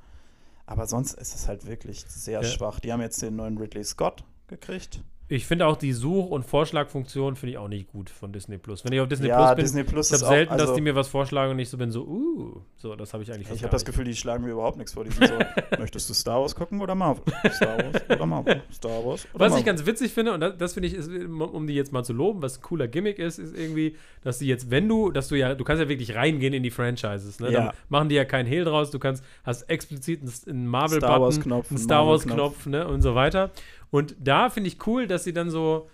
aber 0.65 0.85
sonst 0.85 1.13
ist 1.13 1.33
es 1.33 1.47
halt 1.47 1.65
wirklich 1.65 2.03
sehr 2.07 2.41
Ja. 2.41 2.47
schwach. 2.47 2.79
Die 2.79 2.91
haben 2.91 3.01
jetzt 3.01 3.21
den 3.21 3.35
neuen 3.35 3.57
Ridley 3.57 3.83
Scott 3.83 4.23
gekriegt. 4.47 5.03
Ich 5.31 5.45
finde 5.45 5.65
auch 5.65 5.77
die 5.77 5.93
Such- 5.93 6.29
und 6.29 6.43
Vorschlagfunktion 6.43 7.37
finde 7.37 7.51
ich 7.51 7.57
auch 7.57 7.69
nicht 7.69 7.89
gut 7.89 8.09
von 8.09 8.33
Disney 8.33 8.57
Plus. 8.57 8.83
Wenn 8.83 8.91
ich 8.91 8.99
auf 8.99 9.07
Disney 9.07 9.29
ja, 9.29 9.37
Plus 9.37 9.55
bin, 9.55 9.63
Disney 9.63 9.83
Plus 9.85 10.11
ich 10.11 10.21
habe 10.21 10.25
selten, 10.25 10.51
auch, 10.51 10.57
dass 10.57 10.63
also, 10.63 10.75
die 10.75 10.81
mir 10.81 10.93
was 10.93 11.07
vorschlagen 11.07 11.51
und 11.53 11.59
ich 11.59 11.69
so 11.69 11.77
bin 11.77 11.89
so, 11.89 12.01
uh, 12.01 12.61
so, 12.75 12.97
das 12.97 13.13
habe 13.13 13.23
ich 13.23 13.31
eigentlich 13.31 13.49
Ich 13.49 13.63
habe 13.63 13.71
das. 13.71 13.85
Gefühl, 13.85 14.03
die 14.03 14.13
schlagen 14.13 14.43
mir 14.43 14.51
überhaupt 14.51 14.75
nichts 14.77 14.91
vor. 14.91 15.05
Die 15.05 15.11
sind 15.11 15.29
so, 15.29 15.35
möchtest 15.79 16.09
du 16.09 16.13
Star 16.13 16.41
Wars 16.41 16.53
gucken 16.53 16.81
oder 16.81 16.95
Marvel? 16.95 17.23
Star 17.49 17.77
Wars 17.77 18.09
oder 18.09 18.25
Marvel? 18.25 18.61
Star 18.73 19.05
Wars 19.05 19.25
oder 19.33 19.45
Was 19.45 19.47
ich 19.47 19.51
Marvel? 19.51 19.63
ganz 19.63 19.85
witzig 19.85 20.11
finde, 20.11 20.33
und 20.33 20.41
das, 20.41 20.57
das 20.57 20.73
finde 20.73 20.89
ich, 20.89 20.95
ist, 20.95 21.09
um 21.09 21.65
die 21.65 21.75
jetzt 21.75 21.93
mal 21.93 22.03
zu 22.03 22.11
loben, 22.11 22.41
was 22.41 22.57
ein 22.57 22.61
cooler 22.61 22.89
Gimmick 22.89 23.17
ist, 23.17 23.39
ist 23.39 23.57
irgendwie, 23.57 23.95
dass 24.23 24.39
die 24.39 24.47
jetzt, 24.47 24.69
wenn 24.69 24.89
du, 24.89 25.11
dass 25.11 25.29
du 25.29 25.35
ja, 25.35 25.55
du 25.55 25.63
kannst 25.63 25.81
ja 25.81 25.87
wirklich 25.87 26.13
reingehen 26.13 26.53
in 26.53 26.61
die 26.61 26.71
Franchises, 26.71 27.39
ne? 27.39 27.51
Ja. 27.53 27.65
Da 27.67 27.73
machen 27.87 28.09
die 28.09 28.15
ja 28.15 28.25
keinen 28.25 28.47
Hehl 28.47 28.65
draus, 28.65 28.91
du 28.91 28.99
kannst, 28.99 29.23
hast 29.45 29.63
explizit 29.69 30.19
einen, 30.45 30.67
Marvel-Button, 30.67 31.53
einen 31.53 31.77
Star. 31.77 32.05
Wars-Knopf, 32.05 32.65
ne, 32.65 32.85
und 32.85 33.01
so 33.01 33.15
weiter. 33.15 33.49
Und 33.91 34.15
da 34.19 34.49
finde 34.49 34.69
ich 34.69 34.85
cool, 34.87 35.05
dass 35.07 35.23
sie 35.23 35.33
dann 35.33 35.49
so, 35.51 35.89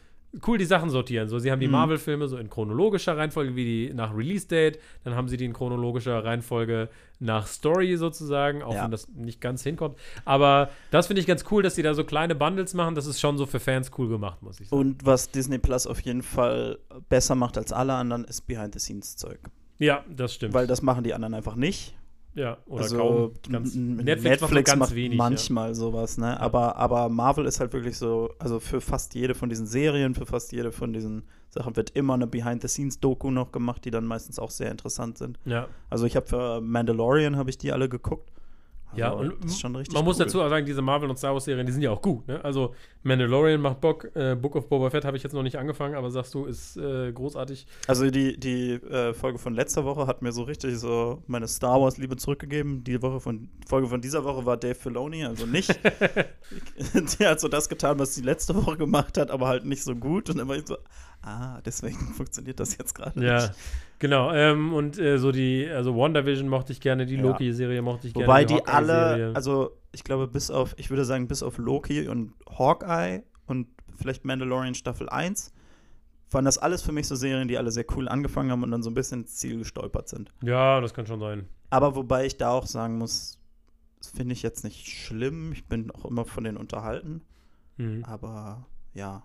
cool 0.45 0.57
die 0.57 0.65
Sachen 0.65 0.89
sortieren. 0.89 1.29
So, 1.29 1.39
sie 1.39 1.51
haben 1.51 1.59
die 1.61 1.67
Mhm. 1.67 1.71
Marvel-Filme 1.73 2.27
so 2.27 2.37
in 2.37 2.49
chronologischer 2.49 3.17
Reihenfolge, 3.17 3.55
wie 3.55 3.63
die 3.87 3.93
nach 3.93 4.15
Release-Date, 4.15 4.77
dann 5.03 5.15
haben 5.15 5.27
sie 5.29 5.37
die 5.37 5.45
in 5.45 5.53
chronologischer 5.53 6.23
Reihenfolge 6.23 6.89
nach 7.19 7.47
Story 7.47 7.95
sozusagen, 7.97 8.61
auch 8.61 8.75
Ja. 8.75 8.83
wenn 8.83 8.91
das 8.91 9.07
nicht 9.07 9.41
ganz 9.41 9.63
hinkommt. 9.63 9.97
Aber 10.25 10.69
das 10.91 11.07
finde 11.07 11.21
ich 11.21 11.27
ganz 11.27 11.43
cool, 11.49 11.63
dass 11.63 11.73
sie 11.75 11.81
da 11.81 11.93
so 11.95 12.03
kleine 12.03 12.35
Bundles 12.35 12.73
machen. 12.75 12.93
Das 12.93 13.07
ist 13.07 13.19
schon 13.19 13.37
so 13.37 13.45
für 13.47 13.59
Fans 13.59 13.89
cool 13.97 14.09
gemacht, 14.09 14.43
muss 14.43 14.59
ich 14.59 14.67
sagen. 14.69 14.79
Und 14.79 15.05
was 15.05 15.31
Disney 15.31 15.57
Plus 15.57 15.87
auf 15.87 16.01
jeden 16.01 16.21
Fall 16.21 16.77
besser 17.09 17.33
macht 17.33 17.57
als 17.57 17.71
alle 17.73 17.93
anderen, 17.93 18.23
ist 18.25 18.41
Behind-the-Scenes-Zeug. 18.47 19.39
ja, 19.79 20.03
das 20.09 20.33
stimmt. 20.35 20.53
Weil 20.53 20.67
das 20.67 20.81
machen 20.83 21.03
die 21.03 21.13
anderen 21.15 21.33
einfach 21.33 21.55
nicht. 21.55 21.95
Ja, 22.37 22.57
oder 22.67 22.83
also 22.83 22.97
kaum. 22.97 23.31
Ganz, 23.51 23.75
n- 23.75 23.97
Netflix, 23.97 24.41
macht, 24.41 24.77
macht 24.77 24.95
wenig. 24.95 25.17
manchmal 25.17 25.73
sowas, 25.75 26.17
ne? 26.17 26.39
Aber, 26.39 26.75
aber 26.77 27.09
Marvel 27.09 27.45
ist 27.45 27.59
halt 27.59 27.73
wirklich 27.73 27.97
so, 27.97 28.29
also 28.39 28.59
für 28.59 28.79
fast 28.79 29.15
jede 29.15 29.33
von 29.35 29.49
diesen 29.49 29.65
Serien, 29.65 30.13
für 30.13 30.25
fast 30.25 30.51
jede 30.51 30.71
von 30.71 30.93
diesen 30.93 31.23
Sachen 31.49 31.75
wird 31.75 31.89
immer 31.91 32.13
eine 32.13 32.27
Behind-the-Scenes-Doku 32.27 33.31
noch 33.31 33.51
gemacht, 33.51 33.83
die 33.85 33.91
dann 33.91 34.05
meistens 34.05 34.37
auch 34.37 34.51
sehr 34.51 34.69
interessant 34.69 35.17
sind. 35.17 35.39
Ja. 35.45 35.51
ja. 35.53 35.67
Also 35.89 36.05
ich 36.05 36.15
habe 36.15 36.27
für 36.27 36.61
Mandalorian 36.61 37.35
habe 37.37 37.49
ich 37.49 37.57
die 37.57 37.71
alle 37.71 37.89
geguckt. 37.89 38.31
Also 38.89 38.99
Ja, 38.99 39.11
und 39.11 39.43
das 39.43 39.51
ist 39.51 39.59
schon 39.59 39.75
richtig 39.75 39.93
Man 39.93 40.05
muss 40.05 40.17
cool. 40.17 40.25
dazu 40.25 40.41
auch 40.41 40.49
sagen, 40.49 40.65
diese 40.65 40.81
Marvel- 40.81 41.09
und 41.09 41.17
Star 41.17 41.33
Wars-Serien, 41.33 41.65
die 41.65 41.71
sind 41.73 41.81
ja 41.81 41.91
auch 41.91 42.01
gut. 42.01 42.27
Ne? 42.27 42.43
Also 42.43 42.73
Mandalorian 43.03 43.59
macht 43.61 43.81
Bock, 43.81 44.09
äh, 44.15 44.35
Book 44.35 44.55
of 44.55 44.69
Boba 44.69 44.89
Fett 44.89 45.05
habe 45.05 45.17
ich 45.17 45.23
jetzt 45.23 45.33
noch 45.33 45.43
nicht 45.43 45.57
angefangen, 45.57 45.95
aber 45.95 46.09
sagst 46.09 46.33
du, 46.33 46.45
ist 46.45 46.77
äh, 46.77 47.11
großartig. 47.11 47.67
Also 47.87 48.09
die, 48.09 48.39
die 48.39 48.73
äh, 48.73 49.13
Folge 49.13 49.39
von 49.39 49.53
letzter 49.53 49.85
Woche 49.85 50.07
hat 50.07 50.21
mir 50.21 50.31
so 50.31 50.43
richtig 50.43 50.77
so 50.79 51.21
meine 51.27 51.47
Star 51.47 51.81
Wars-Liebe 51.81 52.15
zurückgegeben. 52.17 52.83
Die 52.83 53.01
Woche 53.01 53.19
von, 53.19 53.49
Folge 53.67 53.87
von 53.87 54.01
dieser 54.01 54.23
Woche 54.23 54.45
war 54.45 54.57
Dave 54.57 54.75
Filoni, 54.75 55.25
also 55.25 55.45
nicht. 55.45 55.69
der 57.19 57.29
hat 57.31 57.39
so 57.39 57.47
das 57.47 57.69
getan, 57.69 57.99
was 57.99 58.15
die 58.15 58.21
letzte 58.21 58.55
Woche 58.55 58.77
gemacht 58.77 59.17
hat, 59.17 59.31
aber 59.31 59.47
halt 59.47 59.65
nicht 59.65 59.83
so 59.83 59.95
gut. 59.95 60.29
Und 60.29 60.37
dann 60.37 60.47
war 60.47 60.55
ich 60.55 60.65
so, 60.67 60.77
ah, 61.21 61.59
deswegen 61.65 61.97
funktioniert 62.15 62.59
das 62.59 62.77
jetzt 62.77 62.93
gerade 62.95 63.23
Ja, 63.23 63.41
nicht. 63.47 63.53
genau. 63.99 64.31
Ähm, 64.33 64.73
und 64.73 64.97
äh, 64.99 65.17
so 65.17 65.31
die, 65.31 65.67
also 65.69 65.95
WandaVision 65.95 66.47
mochte 66.47 66.71
ich 66.73 66.79
gerne, 66.81 67.05
die 67.05 67.15
Ja. 67.15 67.21
Loki-Serie 67.21 67.81
mochte 67.81 68.07
ich 68.07 68.13
gerne. 68.13 68.27
Wobei 68.27 68.45
die 68.45 68.65
alle, 68.65 69.31
also 69.35 69.71
ich 69.91 70.03
glaube, 70.03 70.27
bis 70.27 70.51
auf, 70.51 70.73
ich 70.77 70.89
würde 70.89 71.05
sagen, 71.05 71.27
bis 71.27 71.43
auf 71.43 71.57
Loki 71.57 72.07
und 72.07 72.33
Hawkeye 72.57 73.23
und 73.47 73.67
vielleicht 73.95 74.25
Mandalorian 74.25 74.75
Staffel 74.75 75.09
1, 75.09 75.53
waren 76.29 76.45
das 76.45 76.57
alles 76.57 76.81
für 76.81 76.91
mich 76.91 77.07
so 77.07 77.15
Serien, 77.15 77.47
die 77.47 77.57
alle 77.57 77.71
sehr 77.71 77.85
cool 77.95 78.07
angefangen 78.09 78.51
haben 78.51 78.61
und 78.63 78.71
dann 78.71 78.83
so 78.83 78.89
ein 78.89 78.93
bisschen 78.93 79.21
ins 79.21 79.37
Ziel 79.37 79.57
gestolpert 79.59 80.09
sind. 80.09 80.31
Ja, 80.43 80.81
das 80.81 80.93
kann 80.93 81.07
schon 81.07 81.19
sein. 81.21 81.47
Aber 81.69 81.95
wobei 81.95 82.25
ich 82.25 82.37
da 82.37 82.49
auch 82.51 82.65
sagen 82.67 82.97
muss, 82.97 83.39
das 83.99 84.09
finde 84.11 84.33
ich 84.33 84.43
jetzt 84.43 84.63
nicht 84.63 84.87
schlimm. 84.87 85.51
Ich 85.53 85.65
bin 85.67 85.89
auch 85.91 86.05
immer 86.05 86.25
von 86.25 86.43
denen 86.43 86.57
unterhalten. 86.57 87.21
Mhm. 87.77 88.03
Aber 88.03 88.67
ja, 88.93 89.23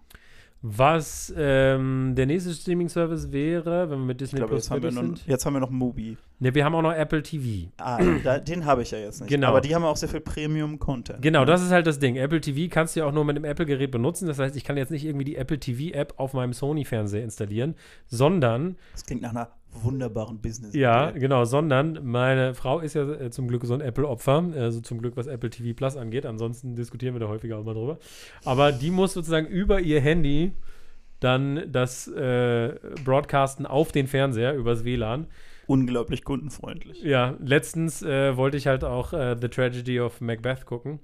Was 0.65 1.33
ähm, 1.37 2.15
der 2.17 2.27
nächste 2.27 2.53
Streaming-Service 2.53 3.33
wäre, 3.33 3.91
wenn 3.91 3.99
wir 3.99 4.07
mit 4.07 4.23
ich 4.23 4.29
Disney 4.29 4.39
glaube, 4.39 4.53
Plus 4.53 4.65
jetzt 4.65 4.71
haben, 4.71 4.83
wir 4.83 4.93
noch, 4.93 5.03
sind. 5.03 5.27
jetzt 5.27 5.45
haben 5.45 5.55
wir 5.55 5.61
noch 5.61 5.71
Mubi. 5.71 6.17
Ne, 6.43 6.53
wir 6.57 6.65
haben 6.65 6.75
auch 6.75 6.83
noch 6.83 6.93
Apple 6.93 7.23
TV. 7.23 7.69
Ah, 7.79 8.01
da, 8.25 8.41
den 8.41 8.65
habe 8.65 8.83
ich 8.83 8.91
ja 8.91 8.99
jetzt 8.99 9.21
nicht. 9.21 9.31
Genau. 9.31 9.47
Aber 9.47 9.61
die 9.61 9.77
haben 9.77 9.85
auch 9.85 9.97
sehr 9.97 10.09
viel 10.09 10.19
Premium-Content. 10.19 11.23
Genau, 11.23 11.45
das 11.45 11.63
ist 11.63 11.71
halt 11.71 11.87
das 11.87 12.01
Ding. 12.01 12.17
Apple 12.17 12.41
TV 12.41 12.69
kannst 12.69 12.97
du 12.97 13.01
ja 13.01 13.07
auch 13.07 13.13
nur 13.13 13.25
mit 13.25 13.37
dem 13.37 13.45
Apple-Gerät 13.45 13.93
benutzen. 13.93 14.27
Das 14.27 14.41
heißt, 14.41 14.57
ich 14.57 14.65
kann 14.65 14.77
jetzt 14.77 14.91
nicht 14.91 15.05
irgendwie 15.05 15.25
die 15.25 15.37
Apple 15.37 15.61
TV-App 15.61 16.15
auf 16.17 16.33
meinem 16.33 16.53
Sony-Fernseher 16.53 17.23
installieren, 17.23 17.77
sondern, 18.09 18.77
Das 18.91 19.07
klingt 19.07 19.23
nach 19.23 19.31
einer 19.31 19.51
wunderbaren 19.71 20.41
business 20.41 20.75
ja, 20.75 21.13
genau, 21.13 21.45
sondern 21.45 22.01
meine 22.03 22.55
Frau 22.55 22.81
ist 22.81 22.95
ja 22.95 23.09
äh, 23.09 23.31
zum 23.31 23.47
Glück 23.47 23.65
so 23.65 23.75
ein 23.75 23.81
Apple-Opfer, 23.81 24.51
also 24.57 24.81
zum 24.81 24.99
Glück, 24.99 25.17
was 25.17 25.29
Apple 25.29 25.49
TV 25.49 25.77
Plus 25.77 25.97
angeht. 25.97 26.27
Ansonsten 26.27 26.75
diskutieren 26.75 27.15
wir 27.15 27.21
da 27.21 27.29
häufiger 27.29 27.57
auch 27.57 27.65
mal 27.65 27.75
drüber. 27.75 27.99
Aber 28.45 28.73
die 28.73 28.91
muss 28.91 29.13
sozusagen 29.13 29.47
über 29.47 29.79
ihr 29.79 30.01
Handy 30.01 30.51
dann 31.21 31.71
das 31.71 32.09
äh, 32.09 32.75
Broadcasten 33.05 33.65
auf 33.65 33.93
den 33.93 34.09
Fernseher 34.09 34.55
übers 34.57 34.85
WLAN. 34.85 35.29
Unglaublich 35.73 36.23
kundenfreundlich. 36.23 37.03
Ja, 37.03 37.35
letztens 37.41 38.03
äh, 38.03 38.37
wollte 38.37 38.59
ich 38.59 38.67
halt 38.67 38.85
auch 38.85 39.15
äh, 39.15 39.37
The 39.41 39.49
Tragedy 39.49 40.01
of 40.01 40.21
Macbeth 40.21 40.67
gucken, 40.67 41.01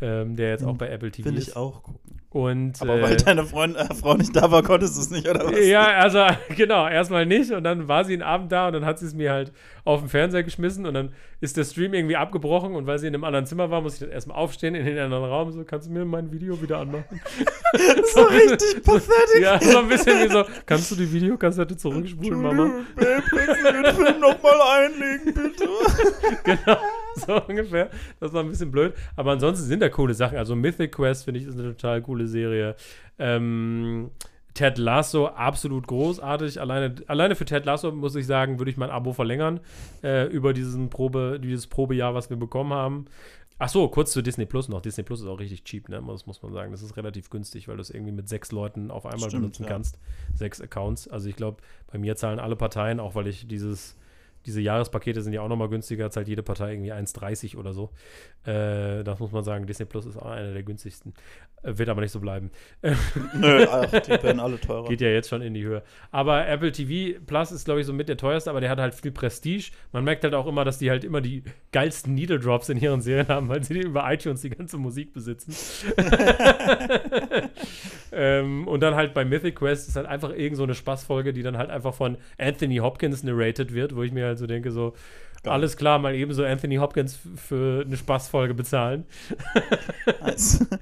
ähm, 0.00 0.36
der 0.36 0.50
jetzt 0.50 0.64
auch 0.64 0.70
Hm, 0.70 0.78
bei 0.78 0.88
Apple 0.90 1.10
TV 1.10 1.28
Will 1.30 1.38
ist. 1.38 1.48
ich 1.48 1.56
auch 1.56 1.82
gucken. 1.82 2.00
Und, 2.30 2.82
Aber 2.82 2.96
äh, 2.98 3.02
weil 3.02 3.16
deine 3.16 3.44
Freund, 3.44 3.76
äh, 3.76 3.94
Frau 3.94 4.12
nicht 4.14 4.36
da 4.36 4.50
war, 4.50 4.62
konntest 4.62 4.94
du 4.96 5.00
es 5.00 5.08
nicht, 5.10 5.26
oder 5.26 5.46
was? 5.46 5.58
Ja, 5.66 5.86
also 5.86 6.26
genau, 6.54 6.86
erstmal 6.86 7.24
nicht 7.24 7.50
und 7.52 7.64
dann 7.64 7.88
war 7.88 8.04
sie 8.04 8.12
einen 8.12 8.20
Abend 8.22 8.52
da 8.52 8.66
und 8.66 8.74
dann 8.74 8.84
hat 8.84 8.98
sie 8.98 9.06
es 9.06 9.14
mir 9.14 9.32
halt 9.32 9.52
auf 9.84 10.00
den 10.00 10.10
Fernseher 10.10 10.42
geschmissen 10.42 10.84
und 10.84 10.92
dann 10.92 11.14
ist 11.40 11.56
der 11.56 11.64
Stream 11.64 11.94
irgendwie 11.94 12.16
abgebrochen 12.16 12.74
und 12.74 12.86
weil 12.86 12.98
sie 12.98 13.06
in 13.06 13.14
einem 13.14 13.24
anderen 13.24 13.46
Zimmer 13.46 13.70
war, 13.70 13.80
muss 13.80 13.94
ich 13.94 14.00
dann 14.00 14.10
erstmal 14.10 14.36
aufstehen 14.36 14.74
in 14.74 14.84
den 14.84 14.98
anderen 14.98 15.24
Raum, 15.24 15.50
so, 15.50 15.64
kannst 15.64 15.88
du 15.88 15.92
mir 15.92 16.04
mein 16.04 16.30
Video 16.30 16.60
wieder 16.60 16.76
anmachen? 16.78 17.04
so 18.14 18.22
richtig 18.24 18.82
pathetic. 18.84 19.40
ja, 19.40 19.58
so 19.58 19.78
ein 19.78 19.88
bisschen 19.88 20.22
wie 20.22 20.30
so, 20.30 20.44
kannst 20.66 20.90
du 20.90 20.96
die 20.96 21.10
Videokassette 21.10 21.74
zurückspulen, 21.74 22.42
Mama? 22.42 22.70
Babe, 22.96 23.22
kannst 23.30 23.64
du 23.64 23.72
den 23.82 23.94
Film 23.94 24.20
nochmal 24.20 24.60
einlegen, 24.84 25.32
bitte? 25.32 25.68
genau, 26.44 26.76
so 27.26 27.42
ungefähr. 27.46 27.90
Das 28.20 28.32
war 28.32 28.42
ein 28.42 28.48
bisschen 28.48 28.70
blöd. 28.70 28.94
Aber 29.16 29.32
ansonsten 29.32 29.64
sind 29.64 29.80
da 29.80 29.88
coole 29.88 30.14
Sachen. 30.14 30.38
Also 30.38 30.54
Mythic 30.56 30.92
Quest 30.92 31.24
finde 31.24 31.40
ich 31.40 31.46
ist 31.46 31.58
eine 31.58 31.70
total 31.70 32.02
coole 32.02 32.26
Serie. 32.26 32.76
Ähm, 33.18 34.10
Ted 34.54 34.78
Lasso, 34.78 35.26
absolut 35.26 35.86
großartig. 35.86 36.60
Alleine, 36.60 36.94
alleine 37.08 37.34
für 37.34 37.44
Ted 37.44 37.66
Lasso, 37.66 37.92
muss 37.92 38.16
ich 38.16 38.26
sagen, 38.26 38.58
würde 38.58 38.70
ich 38.70 38.76
mein 38.76 38.90
Abo 38.90 39.12
verlängern 39.12 39.60
äh, 40.02 40.26
über 40.28 40.54
diesen 40.54 40.88
Probe, 40.88 41.38
dieses 41.42 41.66
Probejahr, 41.66 42.14
was 42.14 42.30
wir 42.30 42.38
bekommen 42.38 42.72
haben. 42.72 43.04
Ach 43.58 43.68
so, 43.70 43.88
kurz 43.88 44.12
zu 44.12 44.22
Disney 44.22 44.44
Plus 44.44 44.68
noch. 44.68 44.82
Disney 44.82 45.02
Plus 45.02 45.20
ist 45.20 45.26
auch 45.26 45.40
richtig 45.40 45.64
cheap, 45.64 45.88
ne? 45.88 46.02
Das 46.06 46.26
muss 46.26 46.42
man 46.42 46.52
sagen. 46.52 46.72
Das 46.72 46.82
ist 46.82 46.96
relativ 46.96 47.30
günstig, 47.30 47.68
weil 47.68 47.76
du 47.76 47.82
es 47.82 47.90
irgendwie 47.90 48.12
mit 48.12 48.28
sechs 48.28 48.52
Leuten 48.52 48.90
auf 48.90 49.06
einmal 49.06 49.30
Stimmt, 49.30 49.42
benutzen 49.42 49.62
ja. 49.64 49.68
kannst. 49.70 49.98
Sechs 50.34 50.60
Accounts. 50.60 51.08
Also 51.08 51.28
ich 51.28 51.36
glaube, 51.36 51.62
bei 51.90 51.98
mir 51.98 52.16
zahlen 52.16 52.38
alle 52.38 52.56
Parteien, 52.56 53.00
auch 53.00 53.14
weil 53.14 53.26
ich 53.26 53.46
dieses 53.46 53.96
diese 54.46 54.60
Jahrespakete 54.60 55.20
sind 55.22 55.32
ja 55.32 55.42
auch 55.42 55.48
nochmal 55.48 55.68
günstiger, 55.68 56.10
zahlt 56.10 56.28
jede 56.28 56.42
Partei 56.42 56.72
irgendwie 56.72 56.92
1,30 56.92 57.56
oder 57.56 57.72
so. 57.72 57.90
Äh, 58.44 59.02
das 59.02 59.18
muss 59.18 59.32
man 59.32 59.44
sagen, 59.44 59.66
Disney 59.66 59.86
Plus 59.86 60.06
ist 60.06 60.16
auch 60.16 60.26
einer 60.30 60.52
der 60.52 60.62
günstigsten. 60.62 61.12
Äh, 61.62 61.78
wird 61.78 61.88
aber 61.88 62.00
nicht 62.00 62.12
so 62.12 62.20
bleiben. 62.20 62.50
Nö, 63.34 63.66
ach, 63.68 63.90
die 63.90 64.10
werden 64.10 64.40
alle 64.40 64.60
teurer. 64.60 64.88
Geht 64.88 65.00
ja 65.00 65.08
jetzt 65.08 65.28
schon 65.28 65.42
in 65.42 65.54
die 65.54 65.64
Höhe. 65.64 65.82
Aber 66.10 66.46
Apple 66.46 66.72
TV 66.72 67.18
Plus 67.26 67.52
ist, 67.52 67.64
glaube 67.64 67.80
ich, 67.80 67.86
so 67.86 67.92
mit 67.92 68.08
der 68.08 68.16
teuerste, 68.16 68.50
aber 68.50 68.60
der 68.60 68.70
hat 68.70 68.78
halt 68.78 68.94
viel 68.94 69.10
Prestige. 69.10 69.70
Man 69.92 70.04
merkt 70.04 70.24
halt 70.24 70.34
auch 70.34 70.46
immer, 70.46 70.64
dass 70.64 70.78
die 70.78 70.90
halt 70.90 71.04
immer 71.04 71.20
die 71.20 71.42
geilsten 71.72 72.14
Needle 72.14 72.38
Drops 72.38 72.68
in 72.68 72.78
ihren 72.78 73.00
Serien 73.00 73.28
haben, 73.28 73.48
weil 73.48 73.62
sie 73.62 73.78
über 73.80 74.10
iTunes 74.10 74.42
die 74.42 74.50
ganze 74.50 74.78
Musik 74.78 75.12
besitzen. 75.12 75.54
ähm, 78.12 78.68
und 78.68 78.80
dann 78.80 78.94
halt 78.94 79.14
bei 79.14 79.24
Mythic 79.24 79.56
Quest 79.56 79.88
ist 79.88 79.96
halt 79.96 80.06
einfach 80.06 80.30
irgend 80.30 80.56
so 80.56 80.62
eine 80.62 80.74
Spaßfolge, 80.74 81.32
die 81.32 81.42
dann 81.42 81.58
halt 81.58 81.70
einfach 81.70 81.94
von 81.94 82.16
Anthony 82.38 82.76
Hopkins 82.76 83.22
narrated 83.22 83.74
wird, 83.74 83.96
wo 83.96 84.02
ich 84.02 84.12
mir 84.12 84.26
halt 84.26 84.38
so 84.38 84.46
denke, 84.46 84.70
so, 84.70 84.94
alles 85.44 85.76
klar, 85.76 85.98
mal 85.98 86.14
eben 86.14 86.32
so 86.32 86.44
Anthony 86.44 86.76
Hopkins 86.76 87.18
für 87.36 87.84
eine 87.86 87.96
Spaßfolge 87.96 88.54
bezahlen. 88.54 89.04
Nice. 90.20 90.66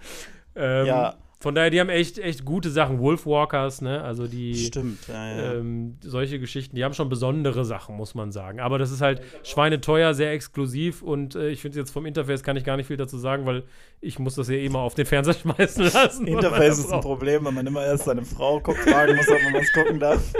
Ähm, 0.57 0.86
Ja. 0.86 1.14
Von 1.40 1.55
daher, 1.55 1.68
die 1.68 1.78
haben 1.78 1.90
echt, 1.90 2.18
echt 2.18 2.46
gute 2.46 2.70
Sachen. 2.70 2.98
Wolfwalkers, 3.00 3.82
ne? 3.82 4.02
Also 4.02 4.26
die 4.26 4.55
Stimmt, 4.55 5.07
ja, 5.09 5.36
ja. 5.36 5.52
ähm, 5.57 5.98
solche 6.00 6.38
Geschichten, 6.40 6.74
die 6.74 6.82
haben 6.84 6.94
schon 6.94 7.11
besondere 7.11 7.66
Sachen, 7.66 7.96
muss 7.96 8.14
man 8.14 8.32
sagen. 8.32 8.61
Aber 8.61 8.78
das 8.78 8.90
ist 8.90 9.02
halt 9.02 9.20
schweineteuer, 9.42 10.14
sehr 10.14 10.32
exklusiv 10.32 11.02
und 11.02 11.34
äh, 11.34 11.50
ich 11.50 11.61
finde 11.61 11.78
jetzt 11.80 11.90
vom 11.90 12.07
Interface 12.07 12.42
kann 12.44 12.57
ich 12.57 12.64
gar 12.64 12.78
nicht 12.78 12.86
viel 12.86 12.96
dazu 12.96 13.18
sagen, 13.18 13.44
weil 13.44 13.64
ich 14.00 14.18
muss 14.18 14.36
das 14.36 14.48
ja 14.48 14.55
eh 14.55 14.70
mal 14.70 14.78
auf 14.78 14.94
den 14.94 15.05
Fernseher 15.05 15.34
schmeißen 15.42 15.84
lassen. 15.92 16.26
Interface 16.28 16.78
ist 16.78 16.90
ein 16.90 17.02
Problem, 17.02 17.44
wenn 17.44 17.52
man 17.52 17.66
immer 17.66 17.84
erst 17.84 18.05
seine 18.05 18.24
Frau 18.24 18.59
guckt, 18.61 18.78
fragen 18.78 19.14
muss, 19.14 19.28
ob 19.28 19.42
man 19.42 19.52
was 19.52 19.70
gucken 19.72 20.00
darf. 20.00 20.32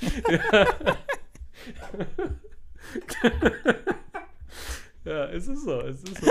Ja, 5.04 5.26
es 5.26 5.48
ist 5.48 5.64
so, 5.64 5.80
es 5.80 6.02
ist 6.02 6.22
so. 6.24 6.30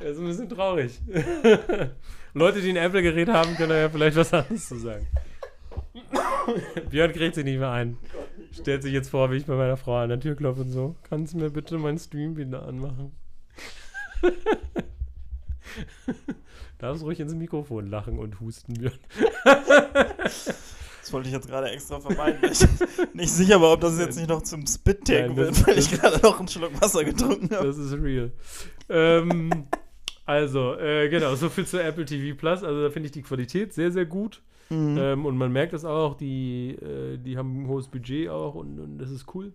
Es 0.00 0.12
ist 0.16 0.18
ein 0.18 0.26
bisschen 0.26 0.48
traurig. 0.48 0.98
Leute, 2.34 2.60
die 2.60 2.70
ein 2.70 2.76
Apple-Gerät 2.76 3.28
haben, 3.28 3.54
können 3.56 3.72
ja 3.72 3.88
vielleicht 3.88 4.16
was 4.16 4.32
anderes 4.32 4.66
zu 4.68 4.78
sagen. 4.78 5.06
Björn 6.90 7.12
kriegt 7.12 7.34
sich 7.34 7.44
nicht 7.44 7.58
mehr 7.58 7.70
ein. 7.70 7.98
Stellt 8.52 8.82
sich 8.82 8.92
jetzt 8.92 9.10
vor, 9.10 9.30
wie 9.30 9.36
ich 9.36 9.46
bei 9.46 9.54
meiner 9.54 9.76
Frau 9.76 9.96
an 9.98 10.08
der 10.08 10.18
Tür 10.20 10.34
klopfe 10.34 10.62
und 10.62 10.70
so. 10.70 10.96
Kannst 11.08 11.34
du 11.34 11.38
mir 11.38 11.50
bitte 11.50 11.76
meinen 11.78 11.98
Stream 11.98 12.36
wieder 12.36 12.66
anmachen? 12.66 13.12
Darfst 16.78 17.02
ruhig 17.04 17.20
ins 17.20 17.34
Mikrofon 17.34 17.88
lachen 17.88 18.18
und 18.18 18.40
husten, 18.40 18.74
Björn. 18.74 18.98
Das 19.44 21.12
wollte 21.12 21.28
ich 21.28 21.34
jetzt 21.34 21.48
gerade 21.48 21.68
extra 21.70 22.00
vermeiden. 22.00 22.38
weil 22.42 22.52
Ich 22.52 22.66
nicht 23.14 23.32
sicher 23.32 23.60
war, 23.60 23.72
ob 23.72 23.80
das 23.80 23.98
jetzt 23.98 24.16
nicht 24.16 24.28
noch 24.28 24.42
zum 24.42 24.66
Spit-Take 24.66 25.36
wird, 25.36 25.50
das- 25.50 25.66
weil 25.66 25.78
ich 25.78 25.90
das- 25.90 26.00
gerade 26.00 26.20
noch 26.22 26.38
einen 26.38 26.48
Schluck 26.48 26.80
Wasser 26.80 27.04
getrunken 27.04 27.54
habe. 27.54 27.66
Das 27.66 27.76
ist 27.78 27.92
real. 27.94 28.30
ähm, 28.88 29.66
also, 30.30 30.74
äh, 30.76 31.08
genau, 31.08 31.34
so 31.34 31.48
viel 31.48 31.66
zu 31.66 31.82
Apple 31.82 32.04
TV 32.04 32.36
Plus. 32.36 32.62
Also, 32.62 32.82
da 32.82 32.90
finde 32.90 33.06
ich 33.06 33.12
die 33.12 33.22
Qualität 33.22 33.72
sehr, 33.72 33.90
sehr 33.90 34.06
gut. 34.06 34.42
Mhm. 34.70 34.96
Ähm, 34.98 35.26
und 35.26 35.36
man 35.36 35.50
merkt 35.52 35.72
das 35.72 35.84
auch, 35.84 36.16
die, 36.16 36.76
äh, 36.80 37.18
die 37.18 37.36
haben 37.36 37.62
ein 37.62 37.68
hohes 37.68 37.88
Budget 37.88 38.28
auch 38.28 38.54
und, 38.54 38.78
und 38.78 38.98
das 38.98 39.10
ist 39.10 39.26
cool. 39.34 39.52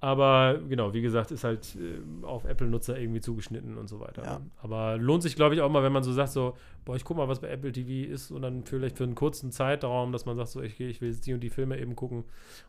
Aber 0.00 0.58
genau, 0.68 0.92
wie 0.94 1.00
gesagt, 1.00 1.30
ist 1.30 1.44
halt 1.44 1.76
äh, 1.76 2.24
auf 2.24 2.44
Apple-Nutzer 2.44 2.98
irgendwie 2.98 3.20
zugeschnitten 3.20 3.76
und 3.78 3.88
so 3.88 3.98
weiter. 4.00 4.22
Ja. 4.24 4.40
Aber 4.62 4.98
lohnt 4.98 5.22
sich, 5.22 5.36
glaube 5.36 5.54
ich, 5.54 5.60
auch 5.62 5.70
mal, 5.70 5.82
wenn 5.82 5.92
man 5.92 6.02
so 6.02 6.12
sagt, 6.12 6.32
so, 6.32 6.56
boah, 6.84 6.96
ich 6.96 7.04
guck 7.04 7.16
mal, 7.16 7.28
was 7.28 7.40
bei 7.40 7.48
Apple 7.48 7.72
TV 7.72 8.10
ist 8.10 8.30
und 8.30 8.42
dann 8.42 8.64
vielleicht 8.64 8.96
für 8.98 9.04
einen 9.04 9.14
kurzen 9.14 9.52
Zeitraum, 9.52 10.12
dass 10.12 10.26
man 10.26 10.36
sagt, 10.36 10.50
so, 10.50 10.62
ich, 10.62 10.78
ich 10.80 11.00
will 11.00 11.10
jetzt 11.10 11.26
die 11.26 11.32
und 11.34 11.40
die 11.40 11.50
Filme 11.50 11.78
eben 11.78 11.96
gucken 11.96 12.24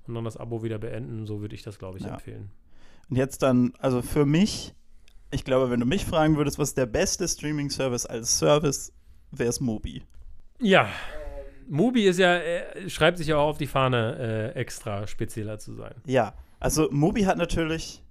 und 0.08 0.14
dann 0.14 0.24
das 0.24 0.38
Abo 0.38 0.64
wieder 0.64 0.80
beenden. 0.80 1.26
So 1.26 1.41
würde 1.41 1.56
ich 1.56 1.64
das, 1.64 1.80
glaube 1.80 1.98
ich, 2.00 2.06
Ja. 2.06 2.14
empfehlen. 2.14 2.50
Und 3.10 3.18
jetzt 3.18 3.41
dann, 3.43 3.74
also 3.80 4.02
für 4.02 4.26
mich, 4.26 4.74
ich 5.32 5.43
glaube, 5.43 5.69
wenn 5.69 5.80
du 5.80 5.86
mich 5.86 6.05
fragen 6.05 6.38
würdest, 6.38 6.57
was 6.59 6.69
ist 6.69 6.78
der 6.78 6.86
beste 6.86 7.28
Streaming-Service 7.28 8.05
als 8.05 8.38
Service, 8.38 8.93
wäre 9.32 9.49
es 9.49 9.59
Mobi. 9.59 10.03
Ja. 10.59 10.89
Mubi 11.69 12.05
ist 12.05 12.17
ja, 12.17 12.38
äh, 12.38 12.89
schreibt 12.89 13.17
sich 13.17 13.28
ja 13.28 13.38
auch 13.38 13.49
auf 13.49 13.57
die 13.57 13.67
Fahne, 13.67 14.53
äh, 14.55 14.59
extra 14.59 15.05
spezieller 15.05 15.59
zu 15.59 15.73
sein. 15.73 15.95
Ja, 16.05 16.34
also 16.59 16.88
Mobi 16.91 17.23
hat 17.23 17.38
natürlich 17.38 18.01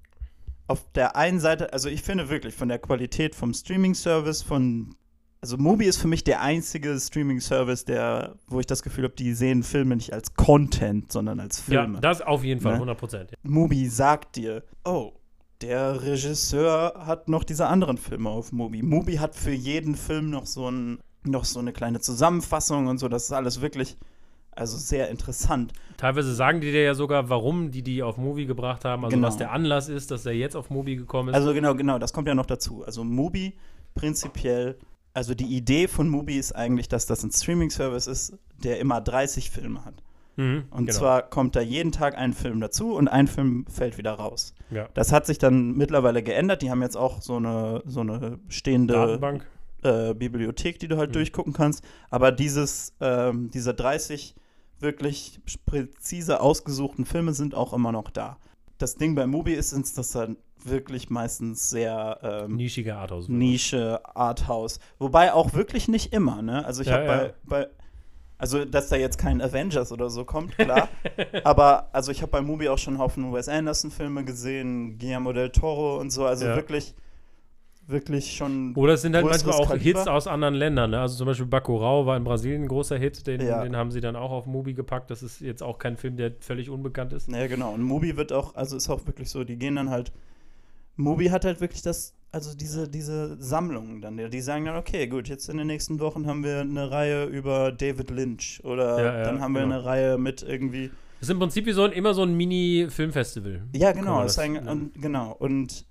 auf 0.67 0.85
der 0.93 1.17
einen 1.17 1.41
Seite, 1.41 1.73
also 1.73 1.89
ich 1.89 2.03
finde 2.03 2.29
wirklich 2.29 2.55
von 2.55 2.69
der 2.69 2.79
Qualität 2.79 3.35
vom 3.35 3.55
Streaming-Service, 3.55 4.43
von, 4.43 4.95
also 5.41 5.57
Mobi 5.57 5.87
ist 5.87 5.97
für 5.97 6.09
mich 6.09 6.25
der 6.25 6.43
einzige 6.43 6.99
Streaming-Service, 6.99 7.85
der, 7.85 8.37
wo 8.49 8.61
ich 8.61 8.67
das 8.67 8.83
Gefühl 8.83 9.05
habe, 9.05 9.15
die 9.15 9.33
sehen 9.33 9.63
Filme 9.63 9.97
nicht 9.97 10.13
als 10.13 10.35
Content, 10.35 11.11
sondern 11.11 11.41
als 11.41 11.61
Filme. 11.61 11.95
Ja, 11.95 12.01
das 12.01 12.21
auf 12.21 12.45
jeden 12.45 12.61
Fall, 12.61 12.73
Ne? 12.73 12.79
100 12.79 12.99
Prozent. 12.99 13.33
Mubi 13.43 13.89
sagt 13.89 14.37
dir, 14.37 14.65
oh, 14.85 15.13
der 15.63 16.03
Regisseur 16.03 16.95
hat 17.07 17.29
noch 17.29 17.45
diese 17.45 17.67
anderen 17.67 17.99
Filme 17.99 18.29
auf 18.31 18.53
Mubi. 18.53 18.83
Mubi 18.83 19.15
hat 19.17 19.35
für 19.35 19.53
jeden 19.53 19.95
Film 19.97 20.31
noch 20.31 20.47
so, 20.47 20.71
ein, 20.71 20.99
noch 21.25 21.45
so 21.45 21.61
eine 21.61 21.73
kleine 21.73 22.01
Zusammenfassung 22.01 22.87
und 22.89 22.99
so. 22.99 23.09
Das 23.09 23.25
ist 23.25 23.33
alles 23.33 23.61
wirklich, 23.61 23.97
also 24.53 24.77
sehr 24.77 25.09
interessant. 25.11 25.73
Teilweise 25.97 26.35
sagen 26.35 26.61
die 26.61 26.73
dir 26.73 26.83
ja 26.83 26.95
sogar, 26.95 27.31
warum 27.31 27.71
die 27.71 27.83
die 27.83 28.03
auf 28.03 28.19
Movie 28.19 28.47
gebracht 28.47 28.85
haben, 28.85 29.05
also 29.05 29.17
Genau. 29.17 29.29
was 29.29 29.37
der 29.39 29.53
Anlass 29.53 29.89
ist, 29.89 30.11
dass 30.11 30.27
er 30.27 30.33
jetzt 30.33 30.57
auf 30.57 30.69
Movie 30.71 30.97
gekommen 30.97 31.31
ist. 31.31 31.35
Also 31.35 31.55
genau, 31.55 31.75
genau, 31.75 31.99
das 31.99 32.13
kommt 32.13 32.29
ja 32.29 32.35
noch 32.35 32.47
dazu. 32.47 32.85
Also 32.85 33.03
Mubi 33.03 33.55
prinzipiell, 33.95 34.77
also 35.15 35.35
die 35.35 35.47
Idee 35.57 35.89
von 35.89 36.09
Mubi 36.09 36.37
ist 36.37 36.53
eigentlich, 36.53 36.89
dass 36.89 37.07
das 37.07 37.23
ein 37.23 37.33
Streaming-Service 37.33 38.07
ist, 38.07 38.35
der 38.63 38.79
immer 38.79 39.01
30 39.01 39.51
Filme 39.51 39.85
hat. 39.87 39.95
Mhm, 40.37 40.65
Und 40.71 40.87
genau. 40.87 40.99
zwar 40.99 41.23
kommt 41.23 41.57
da 41.57 41.61
jeden 41.61 41.93
Tag 41.93 42.17
ein 42.17 42.33
Film 42.33 42.61
dazu 42.61 42.95
und 42.95 43.09
ein 43.09 43.27
Film 43.27 43.65
fällt 43.69 43.97
wieder 43.99 44.13
raus. 44.13 44.55
ja. 44.71 44.89
Das 44.95 45.13
hat 45.13 45.27
sich 45.27 45.39
dann 45.39 45.73
mittlerweile 45.77 46.23
geändert. 46.23 46.63
Die 46.63 46.71
haben 46.71 46.83
jetzt 46.83 46.97
auch 46.97 47.23
so 47.23 47.37
eine, 47.37 47.83
so 47.87 48.01
eine 48.01 48.39
stehende 48.49 49.19
äh, 49.83 50.15
Bibliothek, 50.15 50.79
die 50.79 50.89
du 50.89 50.97
halt 50.99 51.11
Mhm. 51.11 51.15
durchgucken 51.15 51.53
kannst. 51.53 51.83
Aber 52.11 52.33
dieses, 52.33 52.93
ähm, 53.01 53.51
diese 53.51 53.73
30 53.75 54.35
wirklich 54.79 55.41
präzise 55.65 56.41
ausgesuchten 56.41 57.07
Filme 57.07 57.33
sind 57.33 57.55
auch 57.55 57.73
immer 57.73 57.93
noch 57.93 58.11
da. 58.11 58.37
Das 58.79 58.97
Ding 58.97 59.15
bei 59.15 59.27
Mubi 59.27 59.55
ist, 59.55 59.73
ist 59.73 59.97
das 59.97 60.11
dann 60.13 60.37
wirklich 60.65 61.09
meistens 61.11 61.71
sehr 61.71 62.19
ähm, 62.23 62.57
Nischige 62.57 62.97
Arthouse. 62.97 63.29
Nische, 63.29 64.01
Arthouse. 64.17 64.81
Wobei 64.99 65.33
auch 65.33 65.55
wirklich 65.55 65.87
nicht 65.89 66.13
immer, 66.13 66.43
ne? 66.43 66.65
Also 66.67 66.83
ich 66.83 66.89
Ja, 66.89 66.95
habe 66.95 67.07
bei, 67.07 67.25
ja. 67.27 67.33
bei, 67.45 67.69
also 68.39 68.65
dass 68.65 68.89
da 68.89 68.97
jetzt 68.97 69.19
kein 69.19 69.41
Avengers 69.41 69.93
oder 69.93 70.11
so 70.11 70.25
kommt, 70.25 70.57
klar. 70.57 70.89
aber 71.45 71.89
also 71.93 72.13
ich 72.13 72.23
habe 72.23 72.33
bei 72.33 72.41
Mubi 72.43 72.69
auch 72.69 72.79
schon 72.79 72.95
einen 72.95 73.03
Haufen 73.03 73.33
Wes 73.33 73.49
Anderson-Filme 73.49 74.25
gesehen, 74.25 74.99
Guillermo 74.99 75.33
del 75.33 75.51
Toro 75.51 75.99
und 75.99 76.11
so. 76.11 76.27
Also 76.27 76.47
Ja. 76.47 76.57
wirklich, 76.57 76.95
wirklich 77.87 78.37
schon. 78.37 78.75
Oder 78.75 78.95
es 78.95 79.03
sind 79.03 79.15
halt 79.15 79.25
manchmal 79.25 79.55
auch 79.55 79.69
Kaliber. 79.69 79.85
Hits 80.01 80.09
aus 80.09 80.27
anderen 80.27 80.55
Ländern. 80.55 80.91
Ne? 80.91 81.01
Also 81.01 81.17
zum 81.17 81.27
Beispiel 81.27 81.47
Bacurau 81.47 82.05
war 82.05 82.17
in 82.17 82.25
Brasilien 82.25 82.63
ein 82.65 82.69
großer 82.69 82.99
Hit, 82.99 83.27
den, 83.27 83.41
Ja. 83.41 83.63
den 83.63 83.77
haben 83.77 83.91
sie 83.91 84.01
dann 84.01 84.17
auch 84.17 84.31
auf 84.33 84.47
Movie 84.47 84.75
gepackt. 84.75 85.11
Das 85.11 85.23
ist 85.23 85.41
jetzt 85.41 85.63
auch 85.63 85.79
kein 85.79 85.97
Film, 85.97 86.17
der 86.17 86.33
völlig 86.41 86.69
unbekannt 86.69 87.13
ist. 87.13 87.29
Ja, 87.31 87.47
genau. 87.47 87.73
Und 87.73 87.83
Mubi 87.83 88.17
wird 88.17 88.33
auch, 88.33 88.55
also 88.55 88.77
ist 88.77 88.89
auch 88.91 89.07
wirklich 89.07 89.31
so, 89.31 89.45
die 89.45 89.57
gehen 89.57 89.77
dann 89.77 89.91
halt. 89.91 90.13
Mubi 90.97 91.27
hat 91.27 91.45
halt 91.45 91.61
wirklich 91.61 91.83
das, 91.83 92.15
also 92.37 92.55
diese, 92.55 92.89
diese 92.89 93.37
Sammlungen 93.43 94.01
dann. 94.01 94.17
Die 94.31 94.41
sagen 94.41 94.67
dann, 94.67 94.77
okay, 94.77 95.07
gut, 95.07 95.29
jetzt 95.29 95.49
in 95.49 95.57
den 95.57 95.67
nächsten 95.67 95.99
Wochen 96.01 96.27
haben 96.27 96.45
wir 96.45 96.61
eine 96.61 96.91
Reihe 96.91 97.25
über 97.25 97.73
David 97.73 98.11
Lynch 98.11 98.61
oder 98.63 98.99
Ja, 98.99 99.19
ja, 99.19 99.25
dann 99.25 99.41
haben 99.41 99.55
wir 99.55 99.63
genau. 99.63 99.75
eine 99.77 99.85
Reihe 99.85 100.19
mit 100.19 100.43
irgendwie. 100.43 100.91
Das 101.19 101.29
ist 101.29 101.31
im 101.31 101.39
Prinzip 101.39 101.65
wie 101.65 101.73
so 101.73 101.83
ein, 101.85 101.93
immer 101.93 102.13
so 102.13 102.23
ein 102.23 102.37
Mini-Filmfestival. 102.37 103.63
Ja, 103.75 103.93
genau. 103.93 104.23
Das 104.23 104.37
nennen. 104.37 104.69
und, 104.69 105.01
genau. 105.01 105.33
Und 105.33 105.87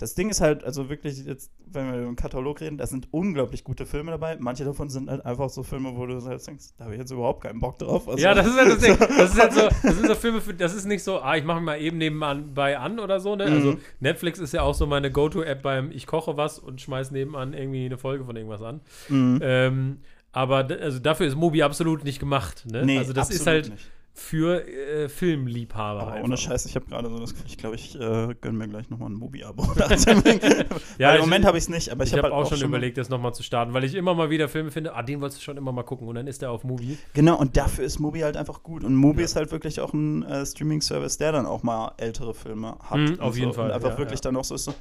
das 0.00 0.14
Ding 0.14 0.30
ist 0.30 0.40
halt, 0.40 0.64
also 0.64 0.88
wirklich 0.88 1.24
jetzt, 1.26 1.52
wenn 1.66 1.86
wir 1.92 1.98
über 1.98 2.06
den 2.06 2.16
Katalog 2.16 2.60
reden, 2.62 2.78
da 2.78 2.86
sind 2.86 3.08
unglaublich 3.10 3.64
gute 3.64 3.84
Filme 3.84 4.10
dabei. 4.12 4.36
Manche 4.40 4.64
davon 4.64 4.88
sind 4.88 5.10
halt 5.10 5.26
einfach 5.26 5.50
so 5.50 5.62
Filme, 5.62 5.94
wo 5.94 6.06
du 6.06 6.24
halt 6.24 6.46
denkst, 6.46 6.64
da 6.78 6.84
habe 6.84 6.94
ich 6.94 7.00
jetzt 7.00 7.10
überhaupt 7.10 7.42
keinen 7.42 7.60
Bock 7.60 7.78
drauf. 7.78 8.08
Also, 8.08 8.18
Ja, 8.18 8.32
das 8.32 8.46
ist 8.46 8.56
halt 8.56 8.68
das 8.70 8.78
Ding. 8.78 8.96
Das 9.18 9.32
ist 9.34 9.38
halt 9.38 9.52
so, 9.52 9.68
das 9.82 9.94
sind 9.96 10.06
so 10.06 10.14
Filme, 10.14 10.40
für, 10.40 10.54
das 10.54 10.74
ist 10.74 10.86
nicht 10.86 11.02
so, 11.04 11.20
ah, 11.20 11.36
ich 11.36 11.44
mache 11.44 11.60
mal 11.60 11.78
eben 11.78 11.98
nebenan 11.98 12.54
bei 12.54 12.78
an 12.78 12.98
oder 12.98 13.20
so, 13.20 13.36
ne? 13.36 13.44
Also 13.44 13.72
Mhm. 13.72 13.78
Netflix 14.00 14.38
ist 14.38 14.52
ja 14.54 14.62
auch 14.62 14.74
so 14.74 14.86
meine 14.86 15.10
Go-To-App 15.10 15.60
beim 15.62 15.90
Ich 15.92 16.06
koche 16.06 16.36
was 16.38 16.58
und 16.58 16.80
schmeiß 16.80 17.10
nebenan 17.10 17.52
irgendwie 17.52 17.84
eine 17.84 17.98
Folge 17.98 18.24
von 18.24 18.34
irgendwas 18.36 18.62
an. 18.62 18.80
Mhm. 19.10 19.38
Ähm, 19.42 19.98
aber 20.32 20.66
also 20.80 20.98
dafür 20.98 21.26
ist 21.26 21.36
Mobi 21.36 21.62
absolut 21.62 22.04
nicht 22.04 22.20
gemacht, 22.20 22.64
ne? 22.70 22.86
Nee, 22.86 22.98
also 22.98 23.12
das 23.12 23.30
ist 23.30 23.46
halt 23.46 23.68
nicht. 23.70 23.90
Für 24.12 24.66
äh, 24.68 25.08
Filmliebhaber. 25.08 26.00
Aber 26.00 26.12
einfach. 26.12 26.24
ohne 26.24 26.36
Scheiß, 26.36 26.66
ich 26.66 26.74
habe 26.74 26.86
gerade 26.86 27.08
so 27.08 27.18
das 27.18 27.30
Gefühl, 27.32 27.46
ich 27.48 27.56
glaube, 27.56 27.76
ich 27.76 27.94
äh, 27.94 28.34
gönne 28.40 28.58
mir 28.58 28.68
gleich 28.68 28.90
nochmal 28.90 29.10
ein 29.10 29.14
Mubi-Abo. 29.14 29.62
Ja, 30.98 31.14
im 31.14 31.20
Moment 31.22 31.44
habe 31.44 31.56
ich 31.56 31.64
es 31.64 31.68
nicht, 31.70 31.90
aber 31.90 32.04
ich, 32.04 32.10
Ich 32.10 32.18
habe 32.18 32.26
habe 32.28 32.36
halt 32.36 32.46
auch 32.46 32.50
schon 32.56 32.66
überlegt, 32.66 32.98
das 32.98 33.08
nochmal 33.08 33.32
zu 33.34 33.42
starten, 33.42 33.72
weil 33.72 33.84
ich 33.84 33.94
immer 33.94 34.14
mal 34.14 34.28
wieder 34.30 34.48
Filme 34.48 34.70
finde, 34.70 34.94
ah, 34.94 35.02
den 35.02 35.20
wolltest 35.20 35.40
du 35.40 35.44
schon 35.44 35.56
immer 35.56 35.72
mal 35.72 35.84
gucken 35.84 36.08
und 36.08 36.14
dann 36.16 36.26
ist 36.26 36.42
der 36.42 36.50
auf 36.50 36.64
Movie. 36.64 36.98
Genau, 37.14 37.38
und 37.38 37.56
dafür 37.56 37.84
ist 37.84 37.98
Mubi 37.98 38.20
halt 38.20 38.36
einfach 38.36 38.62
gut. 38.62 38.84
Und 38.84 38.94
Mubi 38.94 39.20
Ja. 39.20 39.24
ist 39.24 39.36
halt 39.36 39.50
wirklich 39.52 39.80
auch 39.80 39.92
ein 39.94 40.22
äh, 40.24 40.44
Streaming-Service, 40.44 41.16
der 41.18 41.32
dann 41.32 41.46
auch 41.46 41.62
mal 41.62 41.92
ältere 41.96 42.34
Filme 42.34 42.76
hat. 42.82 42.98
Mhm, 42.98 43.20
auf 43.20 43.34
so. 43.34 43.40
jeden 43.40 43.52
Fall, 43.54 43.66
Und 43.66 43.72
einfach 43.72 43.90
ja, 43.92 43.98
wirklich 43.98 44.20
dann 44.20 44.36
auch 44.36 44.44
so 44.44 44.54
ist, 44.54 44.64
so, 44.64 44.74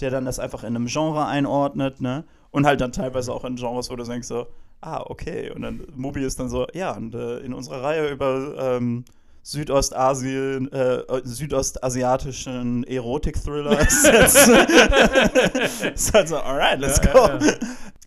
der 0.00 0.10
dann 0.10 0.24
das 0.26 0.38
einfach 0.38 0.62
in 0.64 0.76
einem 0.76 0.86
Genre 0.86 1.26
einordnet, 1.26 2.00
ne? 2.00 2.24
Und 2.50 2.66
halt 2.66 2.80
dann 2.80 2.92
teilweise 2.92 3.32
auch 3.32 3.44
in 3.44 3.56
Genres, 3.56 3.90
wo 3.90 3.96
du 3.96 4.04
denkst 4.04 4.28
so, 4.28 4.46
ah, 4.84 5.02
okay. 5.06 5.50
Und 5.50 5.62
dann 5.62 5.86
Mubi 5.94 6.24
ist 6.24 6.38
dann 6.38 6.48
so, 6.48 6.66
ja, 6.74 6.92
und 6.92 7.14
äh, 7.14 7.38
in 7.38 7.54
unserer 7.54 7.82
Reihe 7.82 8.10
über 8.10 8.54
ähm, 8.58 9.04
Südostasien, 9.42 10.70
äh, 10.72 11.02
südostasiatischen 11.24 12.84
Erotik-Thriller 12.84 13.80
ist 13.80 14.04
jetzt 14.12 14.48
ist 15.94 16.14
halt 16.14 16.28
so, 16.28 16.36
alright, 16.36 16.80
let's 16.80 17.00
go. 17.00 17.08
ja, 17.08 17.38
ja. 17.38 17.54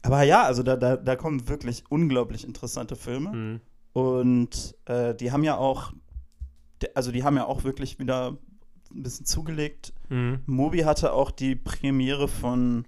Aber 0.04 0.24
ja, 0.24 0.44
also 0.44 0.64
da, 0.64 0.76
da, 0.76 0.96
da 0.96 1.16
kommen 1.16 1.48
wirklich 1.48 1.84
unglaublich 1.90 2.46
interessante 2.46 2.96
Filme. 2.96 3.32
Mhm. 3.34 3.62
Und 3.94 4.76
äh, 4.86 5.16
die 5.16 5.32
haben 5.32 5.44
ja 5.44 5.58
auch, 5.58 5.92
also 6.94 7.12
die 7.12 7.24
haben 7.24 7.36
ja 7.36 7.46
auch 7.46 7.64
wirklich 7.64 8.00
wieder 8.00 8.38
ein 8.92 9.04
bisschen 9.04 9.26
zugelegt. 9.26 9.94
Mhm. 10.10 10.40
Moby 10.46 10.80
hatte 10.80 11.14
auch 11.14 11.32
die 11.32 11.56
Premiere 11.56 12.28
von 12.28 12.86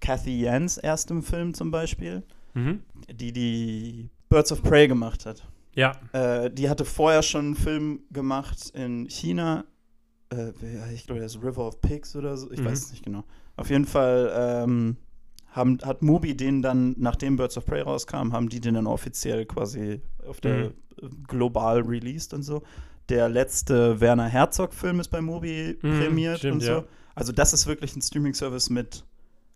Kathy 0.00 0.40
Jans 0.40 0.76
erstem 0.76 1.22
Film 1.22 1.54
zum 1.54 1.70
Beispiel, 1.70 2.24
Mhm. 2.54 2.80
die 3.12 3.32
die 3.32 4.10
Birds 4.28 4.50
of 4.52 4.62
Prey 4.62 4.88
gemacht 4.88 5.26
hat. 5.26 5.46
Ja, 5.74 5.92
Äh, 6.12 6.50
die 6.50 6.68
hatte 6.70 6.84
vorher 6.84 7.22
schon 7.22 7.46
einen 7.46 7.54
Film 7.56 8.00
gemacht 8.12 8.70
in 8.74 9.06
China. 9.08 9.64
Äh, 10.32 10.52
ich 10.94 11.06
glaube, 11.06 11.20
das 11.20 11.34
ist 11.34 11.42
River 11.42 11.66
of 11.66 11.80
Pigs 11.80 12.14
oder 12.16 12.36
so. 12.36 12.50
Ich 12.52 12.60
Mhm. 12.60 12.64
weiß 12.66 12.78
es 12.84 12.90
nicht 12.92 13.04
genau. 13.04 13.24
Auf 13.56 13.70
jeden 13.70 13.84
Fall 13.86 14.32
ähm, 14.36 14.96
haben, 15.50 15.78
hat 15.84 16.02
Mubi 16.02 16.36
den 16.36 16.62
dann, 16.62 16.94
nachdem 16.98 17.36
Birds 17.36 17.56
of 17.58 17.66
Prey 17.66 17.80
rauskam, 17.82 18.32
haben 18.32 18.48
die 18.48 18.60
den 18.60 18.74
dann 18.74 18.86
offiziell 18.86 19.44
quasi 19.46 20.00
auf 20.26 20.40
der 20.40 20.70
Mhm. 20.70 20.74
äh, 21.02 21.08
global 21.26 21.80
released 21.82 22.32
und 22.34 22.42
so. 22.42 22.62
Der 23.08 23.28
letzte 23.28 24.00
Werner 24.00 24.26
Herzog-Film 24.28 25.00
ist 25.00 25.08
bei 25.08 25.20
Mubi 25.20 25.76
Mhm, 25.82 25.98
prämiert 25.98 26.38
stimmt, 26.38 26.54
und 26.54 26.60
so. 26.60 26.70
ja. 26.72 26.84
Also 27.16 27.32
das 27.32 27.52
ist 27.52 27.66
wirklich 27.66 27.94
ein 27.96 28.02
Streaming-Service 28.02 28.70
mit 28.70 29.04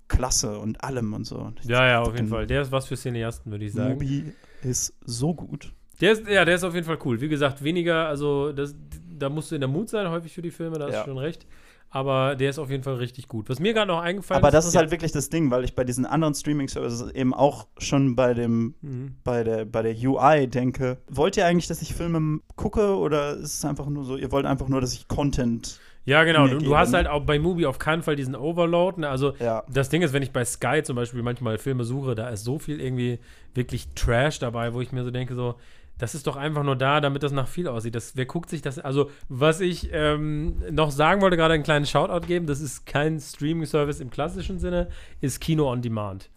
Klasse 0.08 0.58
und 0.58 0.82
allem 0.82 1.12
und 1.12 1.24
so. 1.26 1.36
Und 1.36 1.64
ja, 1.64 1.86
ja, 1.86 2.00
auf 2.00 2.08
jeden 2.14 2.26
den 2.26 2.28
Fall. 2.28 2.46
Der 2.46 2.62
ist 2.62 2.72
was 2.72 2.86
für 2.86 2.96
Cineasten, 2.96 3.50
würde 3.52 3.64
ich 3.64 3.72
sagen. 3.72 3.94
Mubi 3.94 4.32
ist 4.62 4.94
so 5.04 5.34
gut. 5.34 5.72
Der 6.00 6.12
ist, 6.12 6.26
ja, 6.28 6.44
der 6.44 6.54
ist 6.54 6.64
auf 6.64 6.74
jeden 6.74 6.86
Fall 6.86 6.98
cool. 7.04 7.20
Wie 7.20 7.28
gesagt, 7.28 7.62
weniger, 7.62 8.06
also 8.08 8.52
das, 8.52 8.74
da 9.18 9.28
musst 9.28 9.50
du 9.50 9.56
in 9.56 9.60
der 9.60 9.68
Mut 9.68 9.88
sein, 9.88 10.08
häufig 10.10 10.32
für 10.32 10.42
die 10.42 10.50
Filme, 10.50 10.78
da 10.78 10.86
hast 10.86 10.94
Ja. 10.94 11.00
du 11.04 11.10
schon 11.10 11.18
recht. 11.18 11.46
Aber 11.90 12.36
der 12.36 12.50
ist 12.50 12.58
auf 12.58 12.68
jeden 12.70 12.82
Fall 12.82 12.96
richtig 12.96 13.28
gut. 13.28 13.48
Was 13.48 13.60
mir 13.60 13.72
gerade 13.72 13.88
noch 13.88 14.00
eingefallen 14.02 14.42
Aber 14.42 14.50
das 14.50 14.66
ist 14.66 14.76
halt 14.76 14.90
wirklich 14.90 15.10
das 15.10 15.30
Ding, 15.30 15.50
weil 15.50 15.64
ich 15.64 15.74
bei 15.74 15.84
diesen 15.84 16.04
anderen 16.04 16.34
Streaming-Services 16.34 17.12
eben 17.12 17.32
auch 17.32 17.66
schon 17.78 18.14
bei 18.14 18.34
dem 18.34 18.74
Mhm. 18.82 19.14
bei 19.24 19.42
der 19.42 19.64
bei 19.64 19.80
der 19.82 19.94
UI 19.96 20.46
denke. 20.48 20.98
Wollt 21.08 21.38
ihr 21.38 21.46
eigentlich, 21.46 21.66
dass 21.66 21.80
ich 21.80 21.94
Filme 21.94 22.40
gucke 22.56 22.94
oder 22.96 23.34
ist 23.38 23.54
es 23.54 23.64
einfach 23.64 23.86
nur 23.86 24.04
so, 24.04 24.18
ihr 24.18 24.30
wollt 24.32 24.44
einfach 24.44 24.68
nur, 24.68 24.82
dass 24.82 24.92
ich 24.92 25.08
Content 25.08 25.80
Ja, 26.08 26.24
genau. 26.24 26.48
Du, 26.48 26.58
du 26.58 26.76
hast 26.76 26.94
halt 26.94 27.06
auch 27.06 27.24
bei 27.24 27.38
Movie 27.38 27.66
auf 27.66 27.78
keinen 27.78 28.02
Fall 28.02 28.16
diesen 28.16 28.34
Overload. 28.34 29.02
Ne? 29.02 29.08
Also 29.08 29.34
ja 29.38 29.62
das 29.68 29.88
Ding 29.88 30.02
ist, 30.02 30.12
wenn 30.12 30.22
ich 30.22 30.32
bei 30.32 30.44
Sky 30.44 30.82
zum 30.82 30.96
Beispiel 30.96 31.22
manchmal 31.22 31.58
Filme 31.58 31.84
suche, 31.84 32.14
da 32.14 32.28
ist 32.28 32.44
so 32.44 32.58
viel 32.58 32.80
irgendwie 32.80 33.18
wirklich 33.54 33.88
Trash 33.94 34.38
dabei, 34.38 34.74
wo 34.74 34.80
ich 34.80 34.92
mir 34.92 35.04
so 35.04 35.10
denke, 35.10 35.34
so, 35.34 35.56
das 35.98 36.14
ist 36.14 36.26
doch 36.26 36.36
einfach 36.36 36.62
nur 36.62 36.76
da, 36.76 37.00
damit 37.00 37.22
das 37.22 37.32
nach 37.32 37.48
viel 37.48 37.68
aussieht. 37.68 37.94
Das, 37.94 38.16
wer 38.16 38.26
guckt 38.26 38.50
sich 38.50 38.62
das? 38.62 38.78
Also, 38.78 39.10
was 39.28 39.60
ich 39.60 39.90
ähm, 39.92 40.62
noch 40.70 40.90
sagen 40.90 41.20
wollte, 41.20 41.36
gerade 41.36 41.54
einen 41.54 41.64
kleinen 41.64 41.86
Shoutout 41.86 42.26
geben, 42.26 42.46
das 42.46 42.60
ist 42.60 42.86
kein 42.86 43.20
Streaming-Service 43.20 44.00
im 44.00 44.10
klassischen 44.10 44.58
Sinne, 44.58 44.88
ist 45.20 45.40
Kino 45.40 45.70
on 45.70 45.82
Demand. 45.82 46.30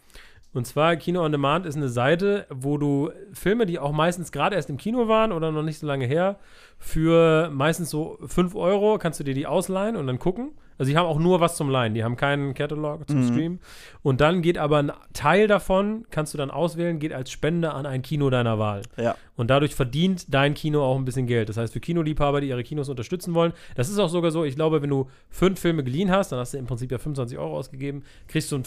Und 0.53 0.67
zwar 0.67 0.97
Kino 0.97 1.23
on 1.23 1.31
Demand 1.31 1.65
ist 1.65 1.77
eine 1.77 1.87
Seite, 1.87 2.45
wo 2.49 2.77
du 2.77 3.09
Filme, 3.31 3.65
die 3.65 3.79
auch 3.79 3.93
meistens 3.93 4.31
gerade 4.33 4.55
erst 4.55 4.69
im 4.69 4.77
Kino 4.77 5.07
waren 5.07 5.31
oder 5.31 5.51
noch 5.51 5.63
nicht 5.63 5.79
so 5.79 5.87
lange 5.87 6.05
her, 6.05 6.37
für 6.77 7.49
meistens 7.51 7.89
so 7.89 8.17
5 8.25 8.55
Euro 8.55 8.97
kannst 8.97 9.19
du 9.19 9.23
dir 9.23 9.33
die 9.33 9.47
ausleihen 9.47 9.95
und 9.95 10.07
dann 10.07 10.19
gucken. 10.19 10.51
Also 10.77 10.91
die 10.91 10.97
haben 10.97 11.05
auch 11.05 11.19
nur 11.19 11.39
was 11.39 11.57
zum 11.57 11.69
Leihen, 11.69 11.93
die 11.93 12.03
haben 12.03 12.17
keinen 12.17 12.53
Catalog 12.53 13.07
zum 13.07 13.19
Mhm. 13.19 13.27
Stream. 13.27 13.59
Und 14.03 14.19
dann 14.19 14.41
geht 14.41 14.57
aber 14.57 14.77
ein 14.79 14.91
Teil 15.13 15.47
davon, 15.47 16.05
kannst 16.09 16.33
du 16.33 16.37
dann 16.37 16.49
auswählen, 16.49 16.97
geht 16.99 17.13
als 17.13 17.29
Spende 17.31 17.71
an 17.73 17.85
ein 17.85 18.01
Kino 18.01 18.29
deiner 18.31 18.57
Wahl. 18.57 18.81
Ja. 18.97 19.15
Und 19.35 19.49
dadurch 19.49 19.75
verdient 19.75 20.33
dein 20.33 20.53
Kino 20.55 20.83
auch 20.83 20.97
ein 20.97 21.05
bisschen 21.05 21.27
Geld. 21.27 21.49
Das 21.49 21.57
heißt, 21.57 21.73
für 21.73 21.79
Kinoliebhaber, 21.79 22.41
die 22.41 22.47
ihre 22.49 22.63
Kinos 22.63 22.89
unterstützen 22.89 23.33
wollen, 23.33 23.53
das 23.75 23.89
ist 23.89 23.99
auch 23.99 24.09
sogar 24.09 24.31
so, 24.31 24.43
ich 24.43 24.55
glaube, 24.55 24.81
wenn 24.81 24.89
du 24.89 25.07
fünf 25.29 25.59
Filme 25.59 25.83
geliehen 25.83 26.11
hast, 26.11 26.31
dann 26.31 26.39
hast 26.39 26.53
du 26.53 26.57
im 26.57 26.65
Prinzip 26.65 26.91
ja 26.91 26.97
25 26.97 27.37
Euro 27.37 27.57
ausgegeben, 27.57 28.03
kriegst 28.27 28.51
du 28.51 28.55
einen 28.55 28.65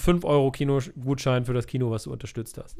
5-Euro-Kino-Gutschein 0.58 1.44
für 1.44 1.52
das 1.54 1.66
Kino, 1.66 1.90
was 1.90 2.04
du 2.04 2.12
unterstützt 2.12 2.58
hast. 2.62 2.76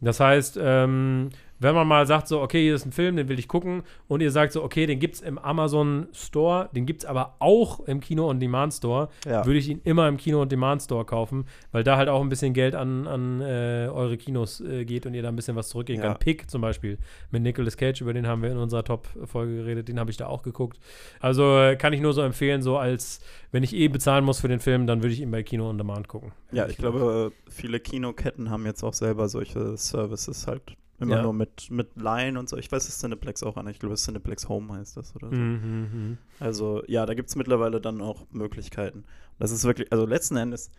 Das 0.00 0.20
heißt, 0.20 0.58
ähm, 0.62 1.30
wenn 1.58 1.74
man 1.74 1.86
mal 1.88 2.06
sagt, 2.06 2.28
so, 2.28 2.40
okay, 2.42 2.62
hier 2.62 2.74
ist 2.74 2.84
ein 2.84 2.92
Film, 2.92 3.16
den 3.16 3.28
will 3.28 3.38
ich 3.38 3.48
gucken, 3.48 3.82
und 4.08 4.20
ihr 4.20 4.30
sagt 4.30 4.52
so, 4.52 4.62
okay, 4.62 4.86
den 4.86 4.98
gibt 5.00 5.16
es 5.16 5.20
im 5.22 5.38
Amazon 5.38 6.06
Store, 6.12 6.68
den 6.74 6.84
gibt 6.86 7.02
es 7.02 7.06
aber 7.08 7.36
auch 7.38 7.80
im 7.80 8.00
Kino 8.00 8.28
on 8.28 8.40
Demand 8.40 8.74
Store, 8.74 9.08
Ja. 9.26 9.44
würde 9.46 9.58
ich 9.58 9.68
ihn 9.68 9.80
immer 9.84 10.06
im 10.08 10.16
Kino 10.18 10.42
on 10.42 10.48
Demand 10.48 10.82
Store 10.82 11.04
kaufen, 11.04 11.46
weil 11.72 11.82
da 11.86 11.96
halt 11.96 12.08
auch 12.08 12.20
ein 12.20 12.28
bisschen 12.28 12.52
Geld 12.52 12.74
an, 12.74 13.06
an 13.06 13.40
äh, 13.40 13.88
eure 13.92 14.16
Kinos 14.16 14.60
äh, 14.60 14.84
geht 14.84 15.06
und 15.06 15.14
ihr 15.14 15.22
da 15.22 15.28
ein 15.28 15.36
bisschen 15.36 15.56
was 15.56 15.68
zurückgeben 15.68 16.02
Ja. 16.02 16.08
kann. 16.08 16.18
Pick 16.18 16.50
zum 16.50 16.60
Beispiel 16.60 16.98
mit 17.30 17.42
Nicolas 17.42 17.76
Cage, 17.76 18.00
über 18.00 18.12
den 18.12 18.26
haben 18.26 18.42
wir 18.42 18.50
in 18.50 18.56
unserer 18.58 18.84
Top-Folge 18.84 19.56
geredet, 19.56 19.88
den 19.88 19.98
habe 20.00 20.10
ich 20.10 20.16
da 20.16 20.26
auch 20.26 20.42
geguckt. 20.42 20.78
Also 21.20 21.58
äh, 21.58 21.76
kann 21.76 21.92
ich 21.92 22.00
nur 22.00 22.12
so 22.12 22.22
empfehlen, 22.22 22.62
so 22.62 22.76
als, 22.78 23.20
wenn 23.52 23.62
ich 23.62 23.74
eh 23.74 23.88
bezahlen 23.88 24.24
muss 24.24 24.40
für 24.40 24.48
den 24.48 24.60
Film, 24.60 24.86
dann 24.86 25.02
würde 25.02 25.12
ich 25.14 25.20
ihn 25.20 25.30
bei 25.30 25.42
Kino 25.42 25.68
on 25.68 25.78
Demand 25.78 26.08
gucken. 26.08 26.32
Ja, 26.52 26.66
ich 26.68 26.76
glaube, 26.76 27.32
viele 27.48 27.80
Kinoketten 27.80 28.50
haben 28.50 28.66
jetzt 28.66 28.82
auch 28.82 28.94
selber 28.94 29.28
solche 29.28 29.76
Services 29.76 30.46
halt 30.46 30.76
immer 30.98 31.16
Ja. 31.16 31.22
nur 31.22 31.34
mit, 31.34 31.70
mit 31.70 31.88
Line 32.00 32.38
und 32.38 32.48
so. 32.48 32.56
Ich 32.56 32.72
weiß, 32.72 32.86
dass 32.86 32.98
Cineplex 33.00 33.42
auch 33.42 33.58
an. 33.58 33.66
Ich 33.68 33.78
glaube, 33.78 33.96
Cineplex 33.96 34.48
Home 34.48 34.72
heißt 34.72 34.96
das 34.96 35.14
oder 35.14 35.28
so. 35.28 35.36
Mhm, 35.36 35.60
mhm. 35.92 36.18
Also 36.40 36.82
ja, 36.86 37.04
da 37.04 37.12
gibt 37.12 37.28
es 37.28 37.36
mittlerweile 37.36 37.82
dann 37.82 38.00
auch 38.00 38.24
Möglichkeiten. 38.30 39.04
Das 39.38 39.50
ist 39.50 39.64
wirklich, 39.64 39.92
also 39.92 40.06
letzten 40.06 40.38
Endes, 40.38 40.70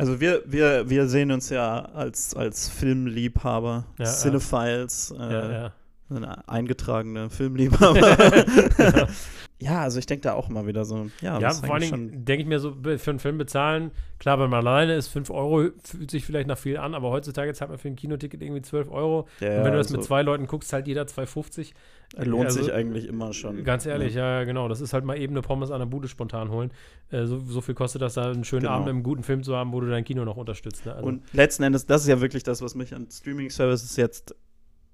also 0.00 0.20
wir, 0.20 0.42
wir, 0.46 0.88
wir 0.88 1.06
sehen 1.08 1.30
uns 1.30 1.50
ja 1.50 1.80
als, 1.94 2.34
als 2.34 2.68
Filmliebhaber, 2.68 3.84
Ja. 3.98 4.04
Cinephiles, 4.06 5.14
äh, 5.18 5.32
Ja, 5.32 5.72
ja. 6.10 6.42
eingetragene 6.46 7.30
Filmliebhaber. 7.30 9.08
ja, 9.60 9.82
also 9.82 9.98
ich 9.98 10.06
denke 10.06 10.22
da 10.22 10.32
auch 10.32 10.48
immer 10.48 10.66
wieder 10.66 10.84
so, 10.84 11.08
ja, 11.20 11.38
Ja, 11.38 11.50
vor 11.50 11.74
allen 11.74 11.82
Dingen 11.82 12.24
denke 12.24 12.42
ich 12.42 12.48
mir 12.48 12.58
so, 12.58 12.74
für 12.96 13.10
einen 13.10 13.18
Film 13.18 13.36
bezahlen, 13.36 13.90
klar, 14.18 14.40
wenn 14.40 14.48
man 14.48 14.66
alleine 14.66 14.94
ist, 14.94 15.08
5 15.08 15.28
Euro 15.30 15.68
fühlt 15.82 16.10
sich 16.10 16.24
vielleicht 16.24 16.48
nach 16.48 16.56
viel 16.58 16.78
an, 16.78 16.94
aber 16.94 17.10
heutzutage 17.10 17.52
zahlt 17.52 17.70
man 17.70 17.78
für 17.78 17.88
ein 17.88 17.96
Kinoticket 17.96 18.40
irgendwie 18.42 18.62
12 18.62 18.90
Euro. 18.90 19.28
ja, 19.40 19.58
Und 19.58 19.64
wenn 19.64 19.72
du 19.72 19.78
das 19.78 19.90
mit 19.90 19.98
also, 19.98 20.08
zwei 20.08 20.22
Leuten 20.22 20.46
guckst, 20.46 20.70
zahlt 20.70 20.86
jeder 20.86 21.02
2,50. 21.02 21.72
lohnt 22.24 22.46
also, 22.46 22.62
sich 22.62 22.72
eigentlich 22.72 23.06
immer 23.06 23.34
schon. 23.34 23.62
Ganz 23.62 23.84
ehrlich, 23.84 24.14
ja. 24.14 24.38
ja, 24.38 24.44
genau. 24.44 24.66
Das 24.66 24.80
ist 24.80 24.94
halt 24.94 25.04
mal 25.04 25.18
eben 25.18 25.34
eine 25.34 25.42
Pommes 25.42 25.70
an 25.70 25.78
der 25.80 25.86
Bude 25.86 26.08
spontan 26.08 26.50
holen. 26.50 26.70
Äh, 27.10 27.26
so, 27.26 27.38
so 27.38 27.60
viel 27.60 27.74
kostet 27.74 28.00
das, 28.00 28.14
da 28.14 28.30
einen 28.30 28.44
schönen 28.44 28.62
Genau. 28.62 28.72
Abend 28.72 28.86
mit 28.86 28.94
einem 28.94 29.02
guten 29.02 29.22
Film 29.22 29.42
zu 29.42 29.54
haben, 29.56 29.72
wo 29.72 29.80
du 29.80 29.88
dein 29.90 30.04
Kino 30.04 30.24
noch 30.24 30.38
unterstützt. 30.38 30.86
Ne? 30.86 30.94
Also, 30.94 31.06
Und 31.06 31.22
letzten 31.34 31.64
Endes, 31.64 31.84
das 31.84 32.02
ist 32.02 32.08
ja 32.08 32.20
wirklich 32.22 32.42
das, 32.42 32.62
was 32.62 32.74
mich 32.74 32.94
an 32.94 33.08
Streaming-Services 33.10 33.96
jetzt 33.96 34.34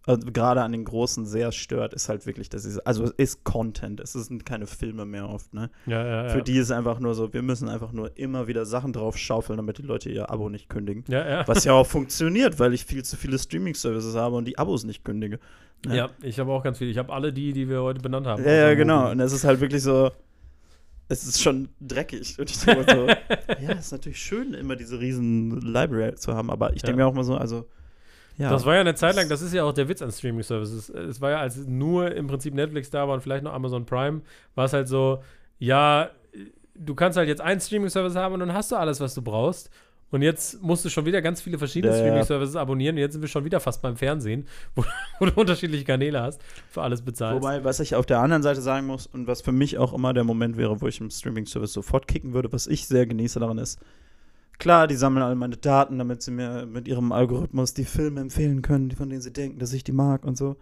also 0.06 0.30
gerade 0.32 0.62
an 0.62 0.72
den 0.72 0.84
großen 0.84 1.26
sehr 1.26 1.50
stört, 1.50 1.92
ist 1.92 2.08
halt 2.08 2.26
wirklich, 2.26 2.48
dass 2.48 2.64
es, 2.64 2.78
also 2.78 3.04
es 3.04 3.10
ist 3.10 3.44
Content, 3.44 4.00
es 4.00 4.12
sind 4.12 4.46
keine 4.46 4.66
Filme 4.66 5.04
mehr 5.04 5.28
oft, 5.28 5.52
ne? 5.52 5.68
ja, 5.86 6.04
ja, 6.04 6.22
ja. 6.24 6.28
Für 6.28 6.42
die 6.42 6.56
ist 6.56 6.70
einfach 6.70 7.00
nur 7.00 7.14
so, 7.14 7.32
wir 7.32 7.42
müssen 7.42 7.68
einfach 7.68 7.92
nur 7.92 8.16
immer 8.16 8.46
wieder 8.46 8.64
Sachen 8.66 8.92
drauf 8.92 9.18
schaufeln, 9.18 9.56
damit 9.56 9.78
die 9.78 9.82
Leute 9.82 10.08
ihr 10.08 10.30
Abo 10.30 10.48
nicht 10.48 10.68
kündigen. 10.68 11.04
ja, 11.08 11.28
ja. 11.28 11.48
Was 11.48 11.64
ja 11.64 11.72
auch 11.72 11.86
funktioniert, 11.88 12.58
weil 12.60 12.72
ich 12.72 12.84
viel 12.84 13.04
zu 13.04 13.16
viele 13.16 13.38
Streaming-Services 13.38 14.14
habe 14.14 14.36
und 14.36 14.44
die 14.46 14.58
Abos 14.58 14.84
nicht 14.84 15.04
kündige. 15.04 15.40
ne? 15.84 15.96
ja, 15.96 16.10
ich 16.22 16.38
habe 16.38 16.52
auch 16.52 16.62
ganz 16.62 16.78
viel. 16.78 16.88
Ich 16.88 16.98
habe 16.98 17.12
alle 17.12 17.32
die, 17.32 17.52
die 17.52 17.68
wir 17.68 17.82
heute 17.82 18.00
benannt 18.00 18.28
haben. 18.28 18.44
Ja, 18.44 18.52
ja, 18.52 18.66
Außer 18.66 18.76
genau. 18.76 19.10
Und 19.10 19.18
es 19.18 19.32
ist 19.32 19.44
halt 19.44 19.60
wirklich 19.60 19.82
so, 19.82 20.12
es 21.08 21.24
ist 21.24 21.42
schon 21.42 21.68
dreckig. 21.80 22.38
Und 22.38 22.50
ich 22.50 22.58
denke 22.60 22.84
so, 22.88 23.06
ja, 23.60 23.72
es 23.72 23.86
ist 23.86 23.92
natürlich 23.92 24.18
schön, 24.18 24.54
immer 24.54 24.76
diese 24.76 25.00
riesen 25.00 25.60
Library 25.60 26.14
zu 26.14 26.34
haben, 26.34 26.50
aber 26.50 26.74
ich 26.74 26.82
denke 26.82 26.98
mir 26.98 27.06
auch 27.06 27.14
mal 27.14 27.24
so, 27.24 27.36
also, 27.36 27.66
ja. 28.38 28.50
Das 28.50 28.64
war 28.66 28.74
ja 28.74 28.80
eine 28.80 28.94
Zeit 28.94 29.16
lang, 29.16 29.28
das 29.28 29.42
ist 29.42 29.52
ja 29.54 29.64
auch 29.64 29.72
der 29.72 29.88
Witz 29.88 30.02
an 30.02 30.10
Streaming-Services. 30.12 30.88
Es 30.90 31.20
war 31.20 31.30
ja, 31.30 31.38
als 31.40 31.56
nur 31.56 32.14
im 32.14 32.26
Prinzip 32.26 32.54
Netflix 32.54 32.90
da 32.90 33.06
war 33.06 33.14
und 33.14 33.20
vielleicht 33.22 33.44
noch 33.44 33.52
Amazon 33.52 33.86
Prime, 33.86 34.20
war 34.54 34.66
es 34.66 34.72
halt 34.72 34.88
so, 34.88 35.22
ja, 35.58 36.10
du 36.74 36.94
kannst 36.94 37.16
halt 37.16 37.28
jetzt 37.28 37.40
einen 37.40 37.60
Streaming-Service 37.60 38.14
haben 38.14 38.34
und 38.34 38.40
dann 38.40 38.52
hast 38.52 38.72
du 38.72 38.76
alles, 38.76 39.00
was 39.00 39.14
du 39.14 39.22
brauchst. 39.22 39.70
Und 40.12 40.22
jetzt 40.22 40.62
musst 40.62 40.84
du 40.84 40.88
schon 40.88 41.04
wieder 41.04 41.20
ganz 41.20 41.42
viele 41.42 41.58
verschiedene 41.58 41.92
Ja. 41.92 41.98
Streaming-Services 41.98 42.54
abonnieren. 42.54 42.94
Und 42.94 43.00
jetzt 43.00 43.14
sind 43.14 43.22
wir 43.22 43.28
schon 43.28 43.44
wieder 43.44 43.58
fast 43.58 43.82
beim 43.82 43.96
Fernsehen, 43.96 44.46
wo, 44.76 44.84
wo 45.18 45.26
du 45.26 45.32
unterschiedliche 45.32 45.84
Kanäle 45.84 46.22
hast, 46.22 46.40
für 46.70 46.82
alles 46.82 47.02
bezahlst. 47.02 47.42
Wobei, 47.42 47.64
was 47.64 47.80
ich 47.80 47.96
auf 47.96 48.06
der 48.06 48.20
anderen 48.20 48.42
Seite 48.42 48.60
sagen 48.60 48.86
muss 48.86 49.06
und 49.06 49.26
was 49.26 49.42
für 49.42 49.50
mich 49.50 49.78
auch 49.78 49.92
immer 49.92 50.14
der 50.14 50.22
Moment 50.22 50.56
wäre, 50.56 50.80
wo 50.80 50.86
ich 50.86 51.00
im 51.00 51.10
Streaming-Service 51.10 51.72
sofort 51.72 52.06
kicken 52.06 52.34
würde, 52.34 52.52
was 52.52 52.68
ich 52.68 52.86
sehr 52.86 53.06
genieße 53.06 53.40
daran 53.40 53.58
ist, 53.58 53.80
klar, 54.58 54.86
die 54.86 54.96
sammeln 54.96 55.24
alle 55.24 55.34
meine 55.34 55.56
Daten, 55.56 55.98
damit 55.98 56.22
sie 56.22 56.30
mir 56.30 56.66
mit 56.66 56.88
ihrem 56.88 57.12
Algorithmus 57.12 57.74
die 57.74 57.84
Filme 57.84 58.20
empfehlen 58.20 58.62
können, 58.62 58.90
von 58.90 59.08
denen 59.08 59.22
sie 59.22 59.32
denken, 59.32 59.58
dass 59.58 59.72
ich 59.72 59.84
die 59.84 59.92
mag 59.92 60.24
und 60.24 60.36
so. 60.36 60.56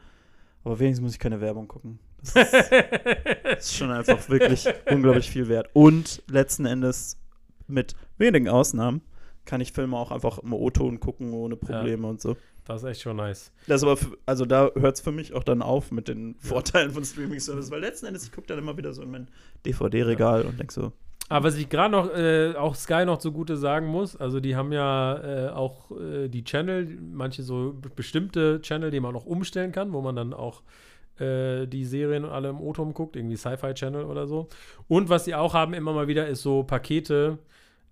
Aber 0.64 0.78
wenigstens 0.78 1.02
muss 1.02 1.12
ich 1.12 1.18
keine 1.18 1.40
Werbung 1.40 1.68
gucken. 1.68 1.98
Das 2.20 2.34
ist, 2.36 2.52
das 3.44 3.58
ist 3.58 3.76
schon 3.76 3.90
einfach 3.90 4.28
wirklich 4.28 4.66
unglaublich 4.90 5.30
viel 5.30 5.48
wert. 5.48 5.68
Und 5.74 6.22
letzten 6.28 6.64
Endes, 6.66 7.18
mit 7.66 7.94
wenigen 8.18 8.48
Ausnahmen, 8.48 9.02
kann 9.44 9.60
ich 9.60 9.72
Filme 9.72 9.96
auch 9.96 10.10
einfach 10.10 10.38
im 10.38 10.52
O-Ton 10.52 11.00
gucken, 11.00 11.32
ohne 11.32 11.56
Probleme 11.56 12.06
und 12.06 12.20
so. 12.20 12.36
das 12.64 12.82
ist 12.82 12.88
echt 12.88 13.02
schon 13.02 13.16
nice. 13.16 13.52
Das 13.66 13.82
aber, 13.82 13.96
für, 13.96 14.16
also 14.24 14.46
da 14.46 14.70
hört 14.74 14.96
es 14.96 15.02
für 15.02 15.12
mich 15.12 15.34
auch 15.34 15.44
dann 15.44 15.60
auf 15.60 15.90
mit 15.90 16.08
den 16.08 16.34
Vorteilen 16.38 16.90
von 16.92 17.04
Streaming-Service, 17.04 17.70
weil 17.70 17.80
letzten 17.80 18.06
Endes, 18.06 18.24
ich 18.24 18.32
gucke 18.32 18.46
dann 18.46 18.58
immer 18.58 18.76
wieder 18.76 18.94
so 18.94 19.02
in 19.02 19.10
mein 19.10 19.28
DVD-Regal 19.66 20.42
und 20.42 20.58
denke 20.58 20.72
so, 20.72 20.92
Aber 21.30 21.46
was 21.46 21.56
ich 21.56 21.68
gerade 21.70 21.90
noch, 21.90 22.14
äh, 22.14 22.54
auch 22.54 22.74
Sky 22.74 23.04
noch 23.06 23.18
zugute 23.18 23.56
sagen 23.56 23.86
muss, 23.86 24.14
also 24.14 24.40
die 24.40 24.56
haben 24.56 24.72
ja 24.72 25.46
äh, 25.46 25.48
auch 25.50 25.90
äh, 25.92 26.28
die 26.28 26.44
Channel, 26.44 26.98
manche 27.00 27.42
so 27.42 27.74
be- 27.80 27.88
bestimmte 27.88 28.60
Channel, 28.60 28.90
die 28.90 29.00
man 29.00 29.14
noch 29.14 29.24
umstellen 29.24 29.72
kann, 29.72 29.92
wo 29.94 30.02
man 30.02 30.16
dann 30.16 30.34
auch 30.34 30.62
äh, 31.18 31.66
die 31.66 31.84
Serien 31.86 32.24
und 32.24 32.30
alle 32.30 32.50
im 32.50 32.60
O-Ton 32.60 32.92
guckt, 32.92 33.16
irgendwie 33.16 33.36
Sci-Fi 33.36 33.72
Channel 33.72 34.04
oder 34.04 34.26
so. 34.26 34.48
Und 34.86 35.08
was 35.08 35.24
sie 35.24 35.34
auch 35.34 35.54
haben 35.54 35.72
immer 35.72 35.94
mal 35.94 36.08
wieder, 36.08 36.26
ist 36.28 36.42
so 36.42 36.62
Pakete. 36.62 37.38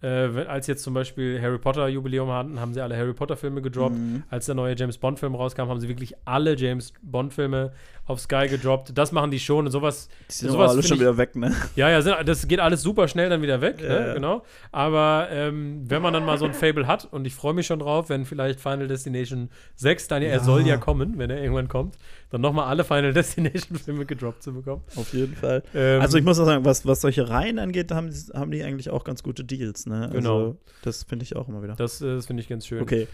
Äh, 0.02 0.44
als 0.48 0.66
jetzt 0.66 0.82
zum 0.82 0.94
Beispiel 0.94 1.40
Harry 1.40 1.58
Potter 1.58 1.86
Jubiläum 1.88 2.28
hatten, 2.30 2.58
haben 2.58 2.74
sie 2.74 2.80
alle 2.80 2.96
Harry 2.96 3.12
Potter 3.14 3.36
Filme 3.36 3.62
gedroppt. 3.62 3.96
Mhm. 3.96 4.22
Als 4.30 4.46
der 4.46 4.54
neue 4.56 4.74
James 4.76 4.98
Bond 4.98 5.18
Film 5.20 5.34
rauskam, 5.36 5.62
haben 5.68 5.78
sie 5.80 5.88
wirklich 5.88 6.14
alle 6.24 6.56
James 6.56 6.92
Bond 7.02 7.32
Filme 7.32 7.72
auf 8.06 8.18
Sky 8.18 8.48
gedroppt. 8.48 8.98
Das 8.98 9.12
machen 9.12 9.30
die 9.30 9.38
schon 9.38 9.64
und 9.66 9.70
sowas 9.70 10.08
die 10.28 10.34
sind 10.34 10.50
Sowas 10.50 10.72
alle 10.72 10.82
schon 10.82 10.96
ich- 10.96 11.00
wieder 11.02 11.16
weg, 11.16 11.36
ne? 11.36 11.54
ja, 11.76 11.88
ja, 11.88 12.24
das 12.24 12.48
geht 12.48 12.58
alles 12.58 12.82
super 12.82 13.06
schnell 13.06 13.28
dann 13.30 13.42
wieder 13.42 13.60
weg, 13.60 13.80
Ja, 13.80 13.88
ne? 13.88 14.06
ja. 14.08 14.14
genau. 14.14 14.42
Aber 14.72 15.28
ähm, 15.30 15.84
wenn 15.88 16.02
man 16.02 16.12
dann 16.12 16.24
mal 16.26 16.36
so 16.36 16.44
ein 16.46 16.52
Fable 16.54 16.88
hat, 16.88 17.06
und 17.12 17.24
ich 17.26 17.34
freue 17.36 17.54
mich 17.54 17.66
schon 17.68 17.78
drauf, 17.78 18.08
wenn 18.08 18.24
vielleicht 18.24 18.58
Final 18.60 18.88
Destination 18.88 19.50
6, 19.76 20.08
dann 20.08 20.22
ja, 20.22 20.30
er 20.30 20.40
soll 20.40 20.66
ja 20.66 20.78
kommen, 20.78 21.16
wenn 21.18 21.30
er 21.30 21.40
irgendwann 21.40 21.68
kommt, 21.68 21.96
dann 22.30 22.40
nochmal 22.40 22.66
alle 22.66 22.82
Final 22.82 23.12
Destination 23.14 23.78
Filme 23.78 24.04
gedroppt 24.04 24.42
zu 24.42 24.52
bekommen. 24.52 24.82
Auf 24.96 25.12
jeden 25.14 25.36
Fall. 25.36 25.62
Ähm, 25.72 26.00
Also 26.00 26.18
ich 26.18 26.24
muss 26.24 26.40
auch 26.40 26.44
sagen, 26.46 26.64
was, 26.64 26.84
was 26.84 27.02
solche 27.02 27.28
Reihen 27.28 27.60
angeht, 27.60 27.92
haben, 27.92 28.10
die- 28.10 28.32
haben 28.36 28.50
die 28.50 28.64
eigentlich 28.64 28.90
auch 28.90 29.04
ganz 29.04 29.22
gute 29.22 29.44
Deals, 29.44 29.86
ne? 29.86 29.91
Also, 29.94 30.14
Genau. 30.16 30.56
Das 30.82 31.04
finde 31.04 31.24
ich 31.24 31.36
auch 31.36 31.48
immer 31.48 31.62
wieder. 31.62 31.74
das, 31.76 32.00
äh, 32.00 32.16
das 32.16 32.26
finde 32.26 32.42
ich 32.42 32.48
ganz 32.48 32.66
schön. 32.66 32.82
Okay. 32.82 33.06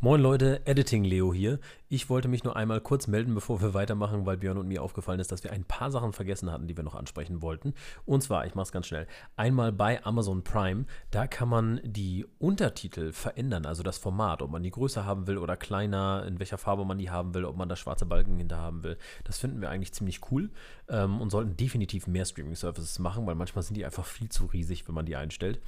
Moin 0.00 0.20
Leute, 0.20 0.64
Editing 0.64 1.02
Leo 1.02 1.34
hier. 1.34 1.58
Ich 1.88 2.08
wollte 2.08 2.28
mich 2.28 2.44
nur 2.44 2.54
einmal 2.54 2.80
kurz 2.80 3.08
melden, 3.08 3.34
bevor 3.34 3.60
wir 3.60 3.74
weitermachen, 3.74 4.26
weil 4.26 4.36
Björn 4.36 4.58
und 4.58 4.68
mir 4.68 4.80
aufgefallen 4.80 5.18
ist, 5.18 5.32
dass 5.32 5.42
wir 5.42 5.52
ein 5.52 5.64
paar 5.64 5.90
Sachen 5.90 6.12
vergessen 6.12 6.52
hatten, 6.52 6.68
die 6.68 6.76
wir 6.76 6.84
noch 6.84 6.94
ansprechen 6.94 7.42
wollten. 7.42 7.74
Und 8.04 8.22
zwar, 8.22 8.46
ich 8.46 8.54
mache 8.54 8.62
es 8.62 8.70
ganz 8.70 8.86
schnell, 8.86 9.08
einmal 9.34 9.72
bei 9.72 10.04
Amazon 10.04 10.44
Prime, 10.44 10.84
da 11.10 11.26
kann 11.26 11.48
man 11.48 11.80
die 11.82 12.26
Untertitel 12.38 13.10
verändern, 13.10 13.66
also 13.66 13.82
das 13.82 13.98
Format, 13.98 14.40
ob 14.40 14.52
man 14.52 14.62
die 14.62 14.70
größer 14.70 15.04
haben 15.04 15.26
will 15.26 15.36
oder 15.36 15.56
kleiner, 15.56 16.24
in 16.28 16.38
welcher 16.38 16.58
Farbe 16.58 16.84
man 16.84 16.98
die 16.98 17.10
haben 17.10 17.34
will, 17.34 17.44
ob 17.44 17.56
man 17.56 17.68
da 17.68 17.74
schwarze 17.74 18.06
Balken 18.06 18.36
hinter 18.36 18.58
haben 18.58 18.84
will. 18.84 18.98
Das 19.24 19.38
finden 19.38 19.60
wir 19.60 19.68
eigentlich 19.68 19.94
ziemlich 19.94 20.20
cool 20.30 20.50
ähm, 20.88 21.20
und 21.20 21.30
sollten 21.30 21.56
definitiv 21.56 22.06
mehr 22.06 22.24
Streaming-Services 22.24 23.00
machen, 23.00 23.26
weil 23.26 23.34
manchmal 23.34 23.64
sind 23.64 23.76
die 23.76 23.84
einfach 23.84 24.04
viel 24.04 24.28
zu 24.28 24.46
riesig, 24.46 24.86
wenn 24.86 24.94
man 24.94 25.06
die 25.06 25.16
einstellt. 25.16 25.60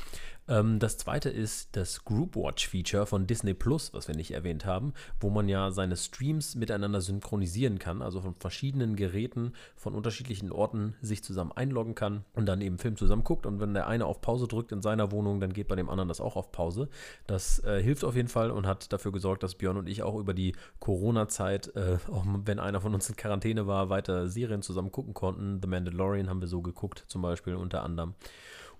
Ähm, 0.50 0.80
das 0.80 0.98
zweite 0.98 1.30
ist 1.30 1.76
das 1.76 2.04
Group 2.04 2.36
Watch 2.36 2.68
Feature 2.68 3.06
von 3.06 3.26
Disney 3.26 3.54
Plus, 3.54 3.94
was 3.94 4.08
wir 4.08 4.16
nicht 4.16 4.32
erwähnt 4.32 4.66
haben, 4.66 4.92
wo 5.20 5.30
man 5.30 5.48
ja 5.48 5.70
seine 5.70 5.96
Streams 5.96 6.56
miteinander 6.56 7.00
synchronisieren 7.00 7.78
kann, 7.78 8.02
also 8.02 8.20
von 8.20 8.34
verschiedenen 8.34 8.96
Geräten 8.96 9.52
von 9.76 9.94
unterschiedlichen 9.94 10.50
Orten 10.50 10.96
sich 11.00 11.22
zusammen 11.22 11.52
einloggen 11.52 11.94
kann 11.94 12.24
und 12.34 12.46
dann 12.46 12.60
eben 12.60 12.78
Film 12.78 12.96
zusammen 12.96 13.22
guckt. 13.24 13.46
Und 13.46 13.60
wenn 13.60 13.72
der 13.74 13.86
eine 13.86 14.06
auf 14.06 14.20
Pause 14.20 14.48
drückt 14.48 14.72
in 14.72 14.82
seiner 14.82 15.12
Wohnung, 15.12 15.40
dann 15.40 15.52
geht 15.52 15.68
bei 15.68 15.76
dem 15.76 15.88
anderen 15.88 16.08
das 16.08 16.20
auch 16.20 16.34
auf 16.34 16.50
Pause. 16.50 16.88
Das 17.28 17.62
äh, 17.64 17.80
hilft 17.80 18.04
auf 18.04 18.16
jeden 18.16 18.28
Fall 18.28 18.50
und 18.50 18.66
hat 18.66 18.92
dafür 18.92 19.12
gesorgt, 19.12 19.44
dass 19.44 19.54
Björn 19.54 19.76
und 19.76 19.88
ich 19.88 20.02
auch 20.02 20.16
über 20.16 20.34
die 20.34 20.56
Corona-Zeit, 20.80 21.74
äh, 21.76 21.98
auch 22.10 22.24
wenn 22.44 22.58
einer 22.58 22.80
von 22.80 22.92
uns 22.92 23.08
in 23.08 23.16
Quarantäne 23.16 23.68
war, 23.68 23.88
weiter 23.88 24.28
Serien 24.28 24.62
zusammen 24.62 24.90
gucken 24.90 25.14
konnten. 25.14 25.60
The 25.62 25.68
Mandalorian 25.68 26.28
haben 26.28 26.40
wir 26.40 26.48
so 26.48 26.60
geguckt, 26.60 27.04
zum 27.06 27.22
Beispiel 27.22 27.54
unter 27.54 27.84
anderem. 27.84 28.14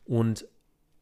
Und 0.05 0.47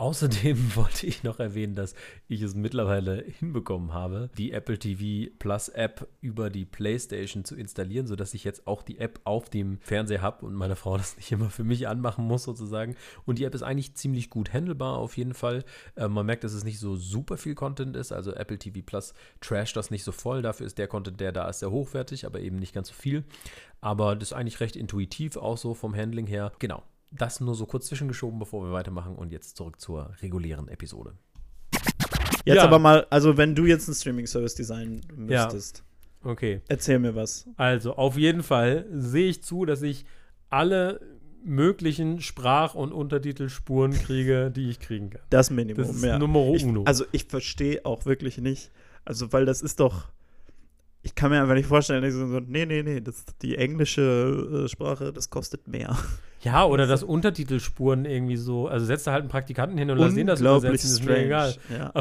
Außerdem 0.00 0.56
wollte 0.76 1.08
ich 1.08 1.24
noch 1.24 1.40
erwähnen, 1.40 1.74
dass 1.74 1.96
ich 2.28 2.42
es 2.42 2.54
mittlerweile 2.54 3.24
hinbekommen 3.40 3.92
habe, 3.92 4.30
die 4.38 4.52
Apple 4.52 4.78
TV 4.78 5.28
Plus 5.40 5.68
App 5.70 6.06
über 6.20 6.50
die 6.50 6.64
PlayStation 6.64 7.44
zu 7.44 7.56
installieren, 7.56 8.06
sodass 8.06 8.32
ich 8.32 8.44
jetzt 8.44 8.68
auch 8.68 8.82
die 8.82 8.98
App 8.98 9.20
auf 9.24 9.50
dem 9.50 9.80
Fernseher 9.80 10.22
habe 10.22 10.46
und 10.46 10.54
meine 10.54 10.76
Frau 10.76 10.96
das 10.98 11.16
nicht 11.16 11.32
immer 11.32 11.50
für 11.50 11.64
mich 11.64 11.88
anmachen 11.88 12.24
muss, 12.24 12.44
sozusagen. 12.44 12.94
Und 13.26 13.40
die 13.40 13.44
App 13.44 13.56
ist 13.56 13.64
eigentlich 13.64 13.96
ziemlich 13.96 14.30
gut 14.30 14.52
handelbar 14.52 14.98
auf 14.98 15.16
jeden 15.16 15.34
Fall. 15.34 15.64
Äh, 15.96 16.06
man 16.06 16.26
merkt, 16.26 16.44
dass 16.44 16.52
es 16.52 16.62
nicht 16.62 16.78
so 16.78 16.94
super 16.94 17.36
viel 17.36 17.56
Content 17.56 17.96
ist. 17.96 18.12
Also 18.12 18.32
Apple 18.32 18.58
TV 18.58 18.82
Plus 18.86 19.14
trasht 19.40 19.76
das 19.76 19.90
nicht 19.90 20.04
so 20.04 20.12
voll. 20.12 20.42
Dafür 20.42 20.66
ist 20.66 20.78
der 20.78 20.86
Content, 20.86 21.18
der 21.18 21.32
da 21.32 21.48
ist, 21.48 21.58
sehr 21.58 21.72
hochwertig, 21.72 22.24
aber 22.24 22.38
eben 22.38 22.60
nicht 22.60 22.72
ganz 22.72 22.86
so 22.86 22.94
viel. 22.94 23.24
Aber 23.80 24.14
das 24.14 24.28
ist 24.28 24.36
eigentlich 24.36 24.60
recht 24.60 24.76
intuitiv, 24.76 25.36
auch 25.36 25.58
so 25.58 25.74
vom 25.74 25.96
Handling 25.96 26.28
her. 26.28 26.52
Genau. 26.60 26.84
Das 27.10 27.40
nur 27.40 27.54
so 27.54 27.66
kurz 27.66 27.86
zwischengeschoben, 27.86 28.38
bevor 28.38 28.64
wir 28.64 28.72
weitermachen 28.72 29.14
und 29.16 29.32
jetzt 29.32 29.56
zurück 29.56 29.80
zur 29.80 30.12
regulären 30.22 30.68
Episode. 30.68 31.14
Jetzt 32.44 32.56
Ja. 32.56 32.64
aber 32.64 32.78
mal, 32.78 33.06
also 33.10 33.36
wenn 33.36 33.54
du 33.54 33.66
jetzt 33.66 33.88
einen 33.88 33.94
Streaming-Service 33.94 34.54
designen 34.54 35.00
Ja. 35.28 35.44
müsstest, 35.44 35.84
Okay. 36.24 36.60
erzähl 36.68 36.98
mir 36.98 37.14
was. 37.14 37.46
Also, 37.56 37.94
auf 37.96 38.16
jeden 38.16 38.42
Fall 38.42 38.86
sehe 38.92 39.28
ich 39.28 39.42
zu, 39.42 39.64
dass 39.64 39.82
ich 39.82 40.04
alle 40.50 41.00
möglichen 41.44 42.20
Sprach- 42.20 42.74
und 42.74 42.92
Untertitelspuren 42.92 43.92
kriege, 43.92 44.50
die 44.50 44.68
ich 44.70 44.80
kriegen 44.80 45.10
kann. 45.10 45.22
Das 45.30 45.50
Minimum, 45.50 45.82
Das 45.84 45.94
ist 45.96 46.04
ja. 46.04 46.18
Numero 46.18 46.54
ich, 46.54 46.64
uno. 46.64 46.82
Also 46.84 47.04
ich 47.12 47.24
verstehe 47.24 47.84
auch 47.86 48.04
wirklich 48.06 48.38
nicht, 48.38 48.70
also 49.04 49.32
weil 49.32 49.46
das 49.46 49.62
ist 49.62 49.80
doch, 49.80 50.08
ich 51.02 51.14
kann 51.14 51.30
mir 51.30 51.40
einfach 51.40 51.54
nicht 51.54 51.66
vorstellen, 51.68 52.02
dass 52.02 52.12
ich 52.12 52.18
so, 52.18 52.26
so, 52.26 52.40
nee, 52.40 52.66
nee, 52.66 52.82
nee, 52.82 53.00
das, 53.00 53.24
die 53.40 53.56
englische 53.56 54.64
äh, 54.64 54.68
Sprache, 54.68 55.12
das 55.12 55.30
kostet 55.30 55.68
mehr. 55.68 55.96
Ja, 56.42 56.64
oder 56.64 56.86
dass 56.86 57.02
Untertitelspuren 57.02 58.04
irgendwie 58.04 58.36
so, 58.36 58.68
also 58.68 58.86
setzt 58.86 59.06
da 59.06 59.12
halt 59.12 59.22
einen 59.22 59.28
Praktikanten 59.30 59.76
hin 59.76 59.90
und 59.90 59.98
lass 59.98 60.14
den 60.14 60.26
das 60.28 60.40
übersetzen, 60.40 60.90
ist 60.90 61.04
mir 61.04 61.24
egal. 61.24 61.54
Ja. 61.68 61.92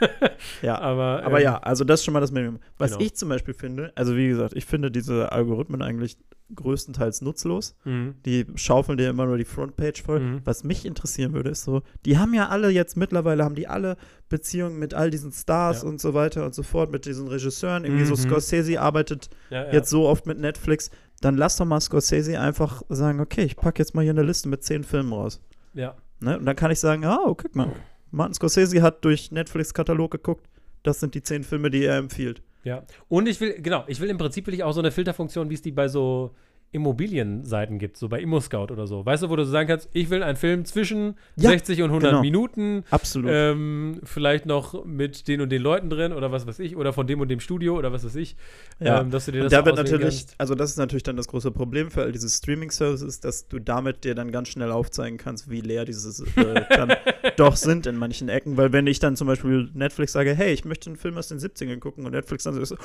ja. 0.62 0.78
Aber, 0.78 1.22
Aber 1.24 1.38
ähm, 1.38 1.44
ja, 1.44 1.58
also 1.58 1.84
das 1.84 2.00
ist 2.00 2.04
schon 2.04 2.14
mal 2.14 2.20
das 2.20 2.30
Minimum. 2.32 2.60
Was 2.76 2.92
Genau. 2.92 3.02
ich 3.02 3.14
zum 3.14 3.28
Beispiel 3.30 3.54
finde, 3.54 3.92
also 3.94 4.14
wie 4.16 4.28
gesagt, 4.28 4.54
ich 4.54 4.66
finde 4.66 4.90
diese 4.90 5.32
Algorithmen 5.32 5.80
eigentlich 5.82 6.18
größtenteils 6.54 7.20
nutzlos. 7.20 7.76
Mhm. 7.84 8.14
Die 8.24 8.46
schaufeln 8.54 8.96
dir 8.96 9.10
immer 9.10 9.26
nur 9.26 9.36
die 9.36 9.44
Frontpage 9.44 10.02
voll. 10.02 10.20
Mhm. 10.20 10.40
Was 10.44 10.64
mich 10.64 10.86
interessieren 10.86 11.32
würde, 11.34 11.50
ist 11.50 11.64
so, 11.64 11.82
die 12.06 12.16
haben 12.18 12.32
ja 12.32 12.48
alle 12.48 12.70
jetzt 12.70 12.96
mittlerweile, 12.96 13.44
haben 13.44 13.54
die 13.54 13.68
alle 13.68 13.96
Beziehungen 14.30 14.78
mit 14.78 14.94
all 14.94 15.10
diesen 15.10 15.30
Stars 15.32 15.82
Ja. 15.82 15.88
und 15.88 16.00
so 16.00 16.14
weiter 16.14 16.44
und 16.46 16.54
so 16.54 16.62
fort, 16.62 16.90
mit 16.90 17.04
diesen 17.04 17.28
Regisseuren. 17.28 17.84
Irgendwie 17.84 18.04
so 18.06 18.14
Mhm. 18.14 18.18
Scorsese 18.18 18.80
arbeitet 18.80 19.28
ja. 19.50 19.70
jetzt 19.72 19.90
so 19.90 20.06
oft 20.06 20.26
mit 20.26 20.38
Netflix. 20.38 20.90
Dann 21.20 21.36
lass 21.36 21.56
doch 21.56 21.64
mal 21.64 21.80
Scorsese 21.80 22.38
einfach 22.38 22.82
sagen, 22.88 23.20
okay, 23.20 23.42
ich 23.42 23.56
packe 23.56 23.80
jetzt 23.80 23.94
mal 23.94 24.02
hier 24.02 24.12
eine 24.12 24.22
Liste 24.22 24.48
mit 24.48 24.62
zehn 24.62 24.84
Filmen 24.84 25.12
raus. 25.12 25.40
ja. 25.74 25.94
Ne? 26.20 26.36
Und 26.36 26.46
dann 26.46 26.56
kann 26.56 26.72
ich 26.72 26.80
sagen, 26.80 27.04
ah, 27.04 27.20
oh, 27.26 27.34
guck 27.36 27.54
mal, 27.54 27.70
Martin 28.10 28.34
Scorsese 28.34 28.82
hat 28.82 29.04
durch 29.04 29.30
Netflix-Katalog 29.30 30.10
geguckt, 30.10 30.48
das 30.82 30.98
sind 30.98 31.14
die 31.14 31.22
zehn 31.22 31.44
Filme, 31.44 31.70
die 31.70 31.84
er 31.84 31.96
empfiehlt. 31.96 32.42
Ja. 32.64 32.82
Und 33.08 33.28
ich 33.28 33.40
will, 33.40 33.60
genau, 33.62 33.84
ich 33.86 34.00
will 34.00 34.10
im 34.10 34.18
Prinzip 34.18 34.46
will 34.48 34.54
ich 34.54 34.64
auch 34.64 34.72
so 34.72 34.80
eine 34.80 34.90
Filterfunktion, 34.90 35.48
wie 35.48 35.54
es 35.54 35.62
die 35.62 35.70
bei 35.70 35.86
so 35.86 36.34
Immobilienseiten 36.70 37.78
gibt, 37.78 37.96
so 37.96 38.08
bei 38.08 38.20
ImmoScout 38.20 38.70
oder 38.72 38.86
so. 38.86 39.04
Weißt 39.06 39.22
du, 39.22 39.30
wo 39.30 39.36
du 39.36 39.44
so 39.44 39.50
sagen 39.52 39.68
kannst, 39.68 39.88
ich 39.92 40.10
will 40.10 40.22
einen 40.22 40.36
Film 40.36 40.64
zwischen 40.64 41.14
Ja, 41.36 41.50
60 41.50 41.82
und 41.82 41.90
100 41.90 42.10
genau. 42.10 42.20
Minuten, 42.20 42.84
Absolut. 42.90 43.30
ähm, 43.32 44.00
vielleicht 44.04 44.44
noch 44.46 44.84
mit 44.84 45.28
den 45.28 45.40
und 45.40 45.50
den 45.50 45.62
Leuten 45.62 45.88
drin 45.88 46.12
oder 46.12 46.30
was 46.30 46.46
weiß 46.46 46.58
ich, 46.58 46.76
oder 46.76 46.92
von 46.92 47.06
dem 47.06 47.20
und 47.20 47.28
dem 47.28 47.40
Studio 47.40 47.76
oder 47.78 47.92
was 47.92 48.04
weiß 48.04 48.16
ich, 48.16 48.36
Ja. 48.80 49.00
ähm, 49.00 49.10
dass 49.10 49.24
du 49.26 49.32
dir 49.32 49.38
Und 49.38 49.44
das 49.44 49.52
da 49.52 49.60
so 49.60 49.66
wird 49.66 49.76
natürlich, 49.76 50.02
kannst. 50.26 50.34
also 50.38 50.54
das 50.54 50.70
ist 50.70 50.76
natürlich 50.76 51.02
dann 51.04 51.16
das 51.16 51.28
große 51.28 51.50
Problem 51.50 51.90
für 51.90 52.02
all 52.02 52.12
diese 52.12 52.28
Streaming-Services, 52.28 53.20
dass 53.20 53.48
du 53.48 53.58
damit 53.58 54.04
dir 54.04 54.14
dann 54.14 54.30
ganz 54.30 54.48
schnell 54.48 54.70
aufzeigen 54.70 55.16
kannst, 55.18 55.50
wie 55.50 55.60
leer 55.62 55.84
diese 55.84 56.08
äh, 56.36 56.64
dann 56.68 56.92
doch 57.36 57.56
sind 57.56 57.86
in 57.86 57.96
manchen 57.96 58.28
Ecken. 58.28 58.56
Weil 58.56 58.72
wenn 58.72 58.86
ich 58.86 58.98
dann 58.98 59.16
zum 59.16 59.26
Beispiel 59.26 59.70
Netflix 59.74 60.12
sage, 60.12 60.34
hey, 60.34 60.52
ich 60.52 60.64
möchte 60.64 60.90
einen 60.90 60.96
Film 60.96 61.16
aus 61.16 61.28
den 61.28 61.38
70ern 61.38 61.78
gucken 61.78 62.04
und 62.04 62.12
Netflix 62.12 62.44
dann 62.44 62.62
so, 62.64 62.76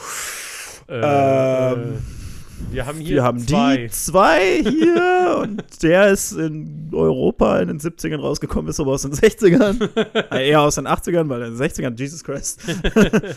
Äh, 0.90 1.00
ähm, 1.00 1.98
wir 2.72 2.86
haben 2.86 3.00
hier 3.00 3.16
wir 3.16 3.24
haben 3.24 3.40
zwei. 3.40 3.78
die 3.78 3.90
zwei 3.90 4.64
hier 4.64 5.40
und 5.42 5.84
der 5.84 6.10
ist 6.10 6.32
in 6.34 6.90
Europa 6.94 7.60
in 7.60 7.68
den 7.68 7.80
70ern 7.80 8.20
rausgekommen, 8.20 8.70
ist 8.70 8.80
aber 8.80 8.92
aus 8.92 9.04
den 9.04 9.14
60ern. 9.14 9.90
äh, 10.32 10.50
eher 10.50 10.62
aus 10.62 10.76
den 10.76 10.88
80ern, 10.88 11.30
weil 11.30 11.44
in 11.44 11.58
den 11.58 11.62
60ern, 11.62 11.98
Jesus 11.98 12.24
Christ. 12.24 12.62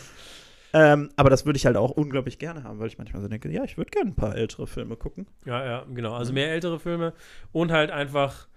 ähm, 0.72 1.10
aber 1.16 1.30
das 1.30 1.46
würde 1.46 1.56
ich 1.56 1.66
halt 1.66 1.76
auch 1.76 1.90
unglaublich 1.90 2.38
gerne 2.38 2.64
haben, 2.64 2.78
weil 2.78 2.88
ich 2.88 2.98
manchmal 2.98 3.22
so 3.22 3.28
denke, 3.28 3.50
ja, 3.50 3.64
ich 3.64 3.76
würde 3.76 3.90
gerne 3.90 4.10
ein 4.10 4.16
paar 4.16 4.36
ältere 4.36 4.66
Filme 4.66 4.96
gucken. 4.96 5.26
Ja, 5.44 5.64
ja, 5.64 5.86
genau. 5.92 6.14
Also 6.14 6.32
mehr 6.32 6.50
ältere 6.50 6.78
Filme 6.78 7.12
und 7.52 7.72
halt 7.72 7.90
einfach, 7.90 8.48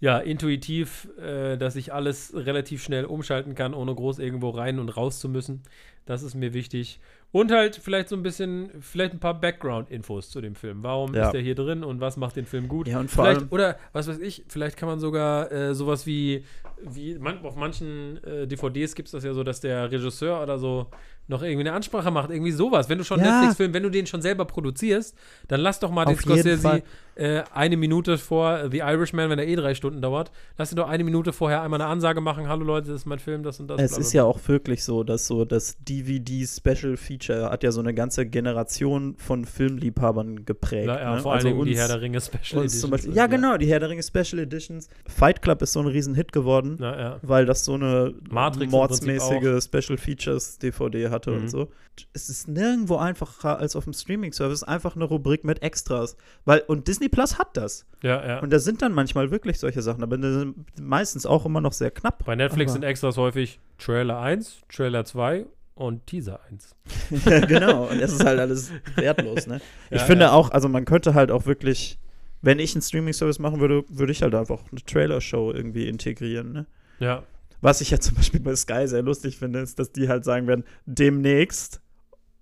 ja, 0.00 0.18
intuitiv, 0.18 1.08
äh, 1.18 1.56
dass 1.56 1.76
ich 1.76 1.92
alles 1.92 2.32
relativ 2.34 2.82
schnell 2.82 3.04
umschalten 3.04 3.54
kann, 3.54 3.74
ohne 3.74 3.94
groß 3.94 4.18
irgendwo 4.18 4.50
rein 4.50 4.78
und 4.78 4.90
raus 4.90 5.20
zu 5.20 5.28
müssen. 5.28 5.62
Das 6.06 6.22
ist 6.22 6.34
mir 6.34 6.52
wichtig. 6.52 7.00
Und 7.34 7.50
halt 7.50 7.74
vielleicht 7.82 8.08
so 8.08 8.14
ein 8.14 8.22
bisschen, 8.22 8.70
vielleicht 8.80 9.12
ein 9.12 9.18
paar 9.18 9.34
Background-Infos 9.40 10.30
zu 10.30 10.40
dem 10.40 10.54
Film. 10.54 10.84
Warum 10.84 11.12
Ja. 11.14 11.24
ist 11.26 11.32
der 11.32 11.40
hier 11.40 11.56
drin 11.56 11.82
und 11.82 12.00
was 12.00 12.16
macht 12.16 12.36
den 12.36 12.46
Film 12.46 12.68
gut? 12.68 12.86
Ja, 12.86 13.00
und 13.00 13.10
vor 13.10 13.24
vielleicht, 13.24 13.40
allem- 13.40 13.48
oder 13.50 13.76
was 13.92 14.06
weiß 14.06 14.20
ich, 14.20 14.44
vielleicht 14.46 14.76
kann 14.76 14.88
man 14.88 15.00
sogar 15.00 15.50
äh, 15.50 15.74
sowas 15.74 16.06
wie, 16.06 16.44
wie 16.80 17.18
man, 17.18 17.44
auf 17.44 17.56
manchen 17.56 18.22
äh, 18.22 18.46
DVDs 18.46 18.94
gibt 18.94 19.06
es 19.08 19.12
das 19.12 19.24
ja 19.24 19.34
so, 19.34 19.42
dass 19.42 19.60
der 19.60 19.90
Regisseur 19.90 20.40
oder 20.40 20.58
so 20.60 20.86
noch 21.26 21.42
irgendwie 21.42 21.62
eine 21.66 21.72
Ansprache 21.72 22.12
macht, 22.12 22.30
irgendwie 22.30 22.52
sowas. 22.52 22.88
Wenn 22.88 22.98
du 22.98 23.04
schon 23.04 23.18
Ja. 23.18 23.26
Netflix-Film, 23.40 23.74
wenn 23.74 23.82
du 23.82 23.90
den 23.90 24.06
schon 24.06 24.22
selber 24.22 24.44
produzierst, 24.44 25.18
dann 25.48 25.60
lass 25.60 25.80
doch 25.80 25.90
mal 25.90 26.04
den 26.04 26.14
Auf 26.14 26.20
jeden 26.24 26.34
Scorsese 26.40 26.62
Fall. 26.62 26.82
Äh, 27.16 27.42
eine 27.52 27.76
Minute 27.76 28.18
vor 28.18 28.68
The 28.70 28.78
Irishman, 28.78 29.30
wenn 29.30 29.38
er 29.38 29.46
eh 29.46 29.56
drei 29.56 29.74
Stunden 29.74 30.00
dauert, 30.02 30.30
lass 30.58 30.72
ihn 30.72 30.76
doch 30.76 30.88
eine 30.88 31.04
Minute 31.04 31.32
vorher 31.32 31.62
einmal 31.62 31.80
eine 31.80 31.88
Ansage 31.90 32.20
machen, 32.20 32.48
hallo 32.48 32.64
Leute, 32.64 32.88
das 32.88 33.02
ist 33.02 33.06
mein 33.06 33.18
Film, 33.18 33.42
das 33.42 33.60
und 33.60 33.68
das. 33.68 33.80
Es 33.80 33.90
bla, 33.90 33.96
bla, 33.98 34.06
ist 34.06 34.12
ja 34.12 34.24
auch 34.24 34.40
wirklich 34.48 34.82
so, 34.84 35.04
dass 35.04 35.26
so 35.26 35.44
das 35.44 35.76
DVD-Special 35.84 36.96
Feature 36.96 37.50
hat 37.50 37.62
ja 37.62 37.72
so 37.72 37.80
eine 37.80 37.94
ganze 37.94 38.26
Generation 38.26 39.16
von 39.18 39.44
Filmliebhabern 39.44 40.44
geprägt. 40.44 40.86
Ja, 40.86 41.00
ja, 41.00 41.14
ne? 41.16 41.20
vor 41.20 41.34
also 41.34 41.48
Dingen 41.48 41.64
die 41.64 41.76
Herr 41.76 41.88
der 41.88 42.00
Ringe 42.00 42.20
Special 42.20 42.62
Editions, 42.64 42.90
Beispiel, 42.90 43.14
Ja, 43.14 43.26
genau, 43.26 43.56
die 43.56 43.66
Herr 43.66 43.80
der 43.80 43.90
Ringe 43.90 44.02
Special 44.02 44.38
Editions. 44.40 44.88
Fight 45.06 45.42
Club 45.42 45.62
ist 45.62 45.72
so 45.72 45.80
ein 45.80 45.86
Riesenhit 45.86 46.32
geworden, 46.32 46.78
Ja, 46.80 46.98
ja. 46.98 47.18
weil 47.22 47.46
das 47.46 47.64
so 47.64 47.74
eine 47.74 48.14
Matrix 48.30 48.72
mordsmäßige 48.72 49.62
Special 49.62 49.98
Features 49.98 50.58
DVD 50.58 51.08
hatte 51.10 51.30
Mhm. 51.30 51.36
und 51.42 51.48
so. 51.48 51.68
Es 52.12 52.28
ist 52.28 52.48
nirgendwo 52.48 52.96
einfacher 52.96 53.58
als 53.58 53.76
auf 53.76 53.84
dem 53.84 53.92
Streaming-Service 53.92 54.64
einfach 54.64 54.96
eine 54.96 55.04
Rubrik 55.04 55.44
mit 55.44 55.62
Extras. 55.62 56.16
Weil, 56.44 56.60
und 56.66 56.88
Disney 56.88 57.03
Plus 57.08 57.38
hat 57.38 57.56
das. 57.56 57.86
ja, 58.02 58.26
ja. 58.26 58.38
Und 58.40 58.52
da 58.52 58.58
sind 58.58 58.82
dann 58.82 58.92
manchmal 58.92 59.30
wirklich 59.30 59.58
solche 59.58 59.82
Sachen, 59.82 60.02
aber 60.02 60.16
die 60.16 60.30
sind 60.32 60.80
meistens 60.80 61.26
auch 61.26 61.46
immer 61.46 61.60
noch 61.60 61.72
sehr 61.72 61.90
knapp. 61.90 62.24
Bei 62.24 62.34
Netflix 62.36 62.70
aber, 62.72 62.80
sind 62.80 62.84
Extras 62.84 63.16
häufig 63.16 63.60
Trailer 63.78 64.20
1, 64.20 64.62
Trailer 64.68 65.04
2 65.04 65.46
und 65.74 66.06
Teaser 66.06 66.40
1. 66.50 66.76
ja, 67.26 67.40
genau. 67.46 67.88
Und 67.88 68.00
das 68.00 68.12
ist 68.12 68.24
halt 68.24 68.38
alles 68.38 68.70
wertlos, 68.96 69.46
ne? 69.46 69.60
Ich 69.90 70.00
Ja, 70.00 70.06
finde 70.06 70.26
ja. 70.26 70.32
auch, 70.32 70.50
also 70.50 70.68
man 70.68 70.84
könnte 70.84 71.14
halt 71.14 71.30
auch 71.30 71.46
wirklich, 71.46 71.98
wenn 72.42 72.58
ich 72.58 72.74
einen 72.74 72.82
Streaming-Service 72.82 73.38
machen 73.38 73.60
würde, 73.60 73.84
würde 73.88 74.12
ich 74.12 74.22
halt 74.22 74.34
einfach 74.34 74.60
eine 74.70 74.80
Trailer-Show 74.84 75.52
irgendwie 75.52 75.88
integrieren, 75.88 76.52
ne? 76.52 76.66
Ja. 77.00 77.24
Was 77.60 77.80
ich 77.80 77.90
ja 77.90 77.98
zum 77.98 78.14
Beispiel 78.16 78.40
bei 78.40 78.54
Sky 78.54 78.86
sehr 78.86 79.02
lustig 79.02 79.38
finde, 79.38 79.60
ist, 79.60 79.78
dass 79.78 79.90
die 79.90 80.08
halt 80.08 80.24
sagen 80.24 80.46
werden, 80.46 80.64
demnächst, 80.86 81.80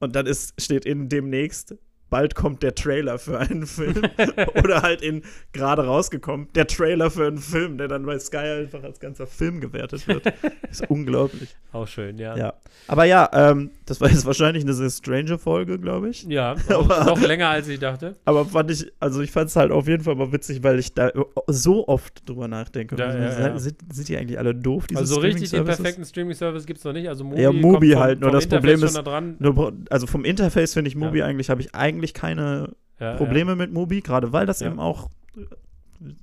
und 0.01 0.17
dann 0.17 0.27
ist, 0.27 0.61
steht 0.61 0.85
in 0.85 1.09
demnächst, 1.09 1.77
bald 2.13 2.35
kommt 2.35 2.63
der 2.63 2.75
Trailer 2.75 3.19
für 3.19 3.39
einen 3.39 3.67
Film. 3.67 4.03
Oder 4.63 4.83
halt 4.83 5.01
in 5.03 5.23
gerade 5.53 5.85
rausgekommen, 5.87 6.47
der 6.55 6.67
Trailer 6.67 7.11
für 7.11 7.27
einen 7.27 7.39
Film, 7.39 7.79
der 7.79 7.89
dann 7.89 8.05
bei 8.05 8.19
Sky 8.19 8.37
einfach 8.37 8.83
als 8.85 9.01
ganzer 9.01 9.27
Film 9.27 9.61
gewertet 9.61 10.07
wird. 10.07 10.27
ist 10.71 10.89
unglaublich. 10.91 11.57
Auch 11.73 11.89
schön, 11.89 12.19
ja. 12.19 12.37
Ja. 12.37 12.53
Aber 12.87 13.05
ja, 13.05 13.29
ähm, 13.33 13.71
das 13.87 14.01
war 14.01 14.11
jetzt 14.11 14.27
wahrscheinlich 14.27 14.63
eine 14.65 14.75
sehr 14.75 14.91
strange 14.91 15.39
Folge, 15.39 15.79
glaube 15.79 16.11
ich. 16.11 16.25
Ja, 16.25 16.55
Aber- 16.69 17.01
auch 17.13 17.19
noch 17.19 17.27
länger 17.27 17.49
als 17.49 17.67
ich 17.69 17.79
dachte. 17.79 18.15
Aber 18.27 18.45
fand 18.45 18.71
ich, 18.71 18.93
also 19.01 19.23
ich 19.23 19.31
fand 19.31 19.49
es 19.49 19.57
halt 19.57 19.73
auf 19.73 19.89
jeden 19.89 20.05
Fall 20.05 20.15
mal 20.15 20.31
witzig, 20.33 20.63
weil 20.63 20.79
ich 20.79 20.93
da 20.93 21.11
so 21.47 21.89
oft 21.89 22.29
drüber 22.29 22.47
nachdenke. 22.47 22.95
Ja, 22.97 23.07
Also, 23.07 23.19
ja, 23.19 23.49
ja. 23.49 23.59
Sind, 23.59 23.77
sind 23.91 24.09
die 24.09 24.19
eigentlich 24.19 24.39
alle 24.39 24.55
doof, 24.55 24.87
diese 24.87 25.01
Also 25.01 25.15
so 25.15 25.21
richtig 25.21 25.51
den 25.51 25.65
perfekten 25.65 26.05
Streaming-Service 26.05 26.67
gibt 26.67 26.79
es 26.79 26.85
noch 26.85 26.93
nicht. 26.93 27.09
Also 27.09 27.25
Mubi, 27.25 27.41
Ja, 27.41 27.53
Mubi 27.53 27.71
kommt 27.71 27.93
vom, 27.93 28.03
halt, 28.03 28.21
nur 28.21 28.29
vom 28.31 28.35
das 28.35 28.45
Interface 28.45 28.61
Problem 28.71 28.85
ist- 28.87 28.97
Da 28.97 29.03
dran. 29.03 29.37
Nur, 29.39 29.73
also 29.89 30.07
vom 30.07 30.25
Interface 30.27 30.75
finde 30.75 30.89
ich 30.89 30.97
Mubi 30.97 31.23
eigentlich, 31.23 31.49
habe 31.49 31.63
ich 31.63 31.75
eigentlich 31.75 32.02
keine 32.15 32.75
Ja, 33.01 33.17
Probleme 33.17 33.57
mit 33.57 33.73
Mubi, 33.73 34.01
gerade 34.01 34.33
weil 34.33 34.47
das 34.47 34.61
Ja. 34.61 34.67
eben 34.69 34.79
auch, 34.81 35.09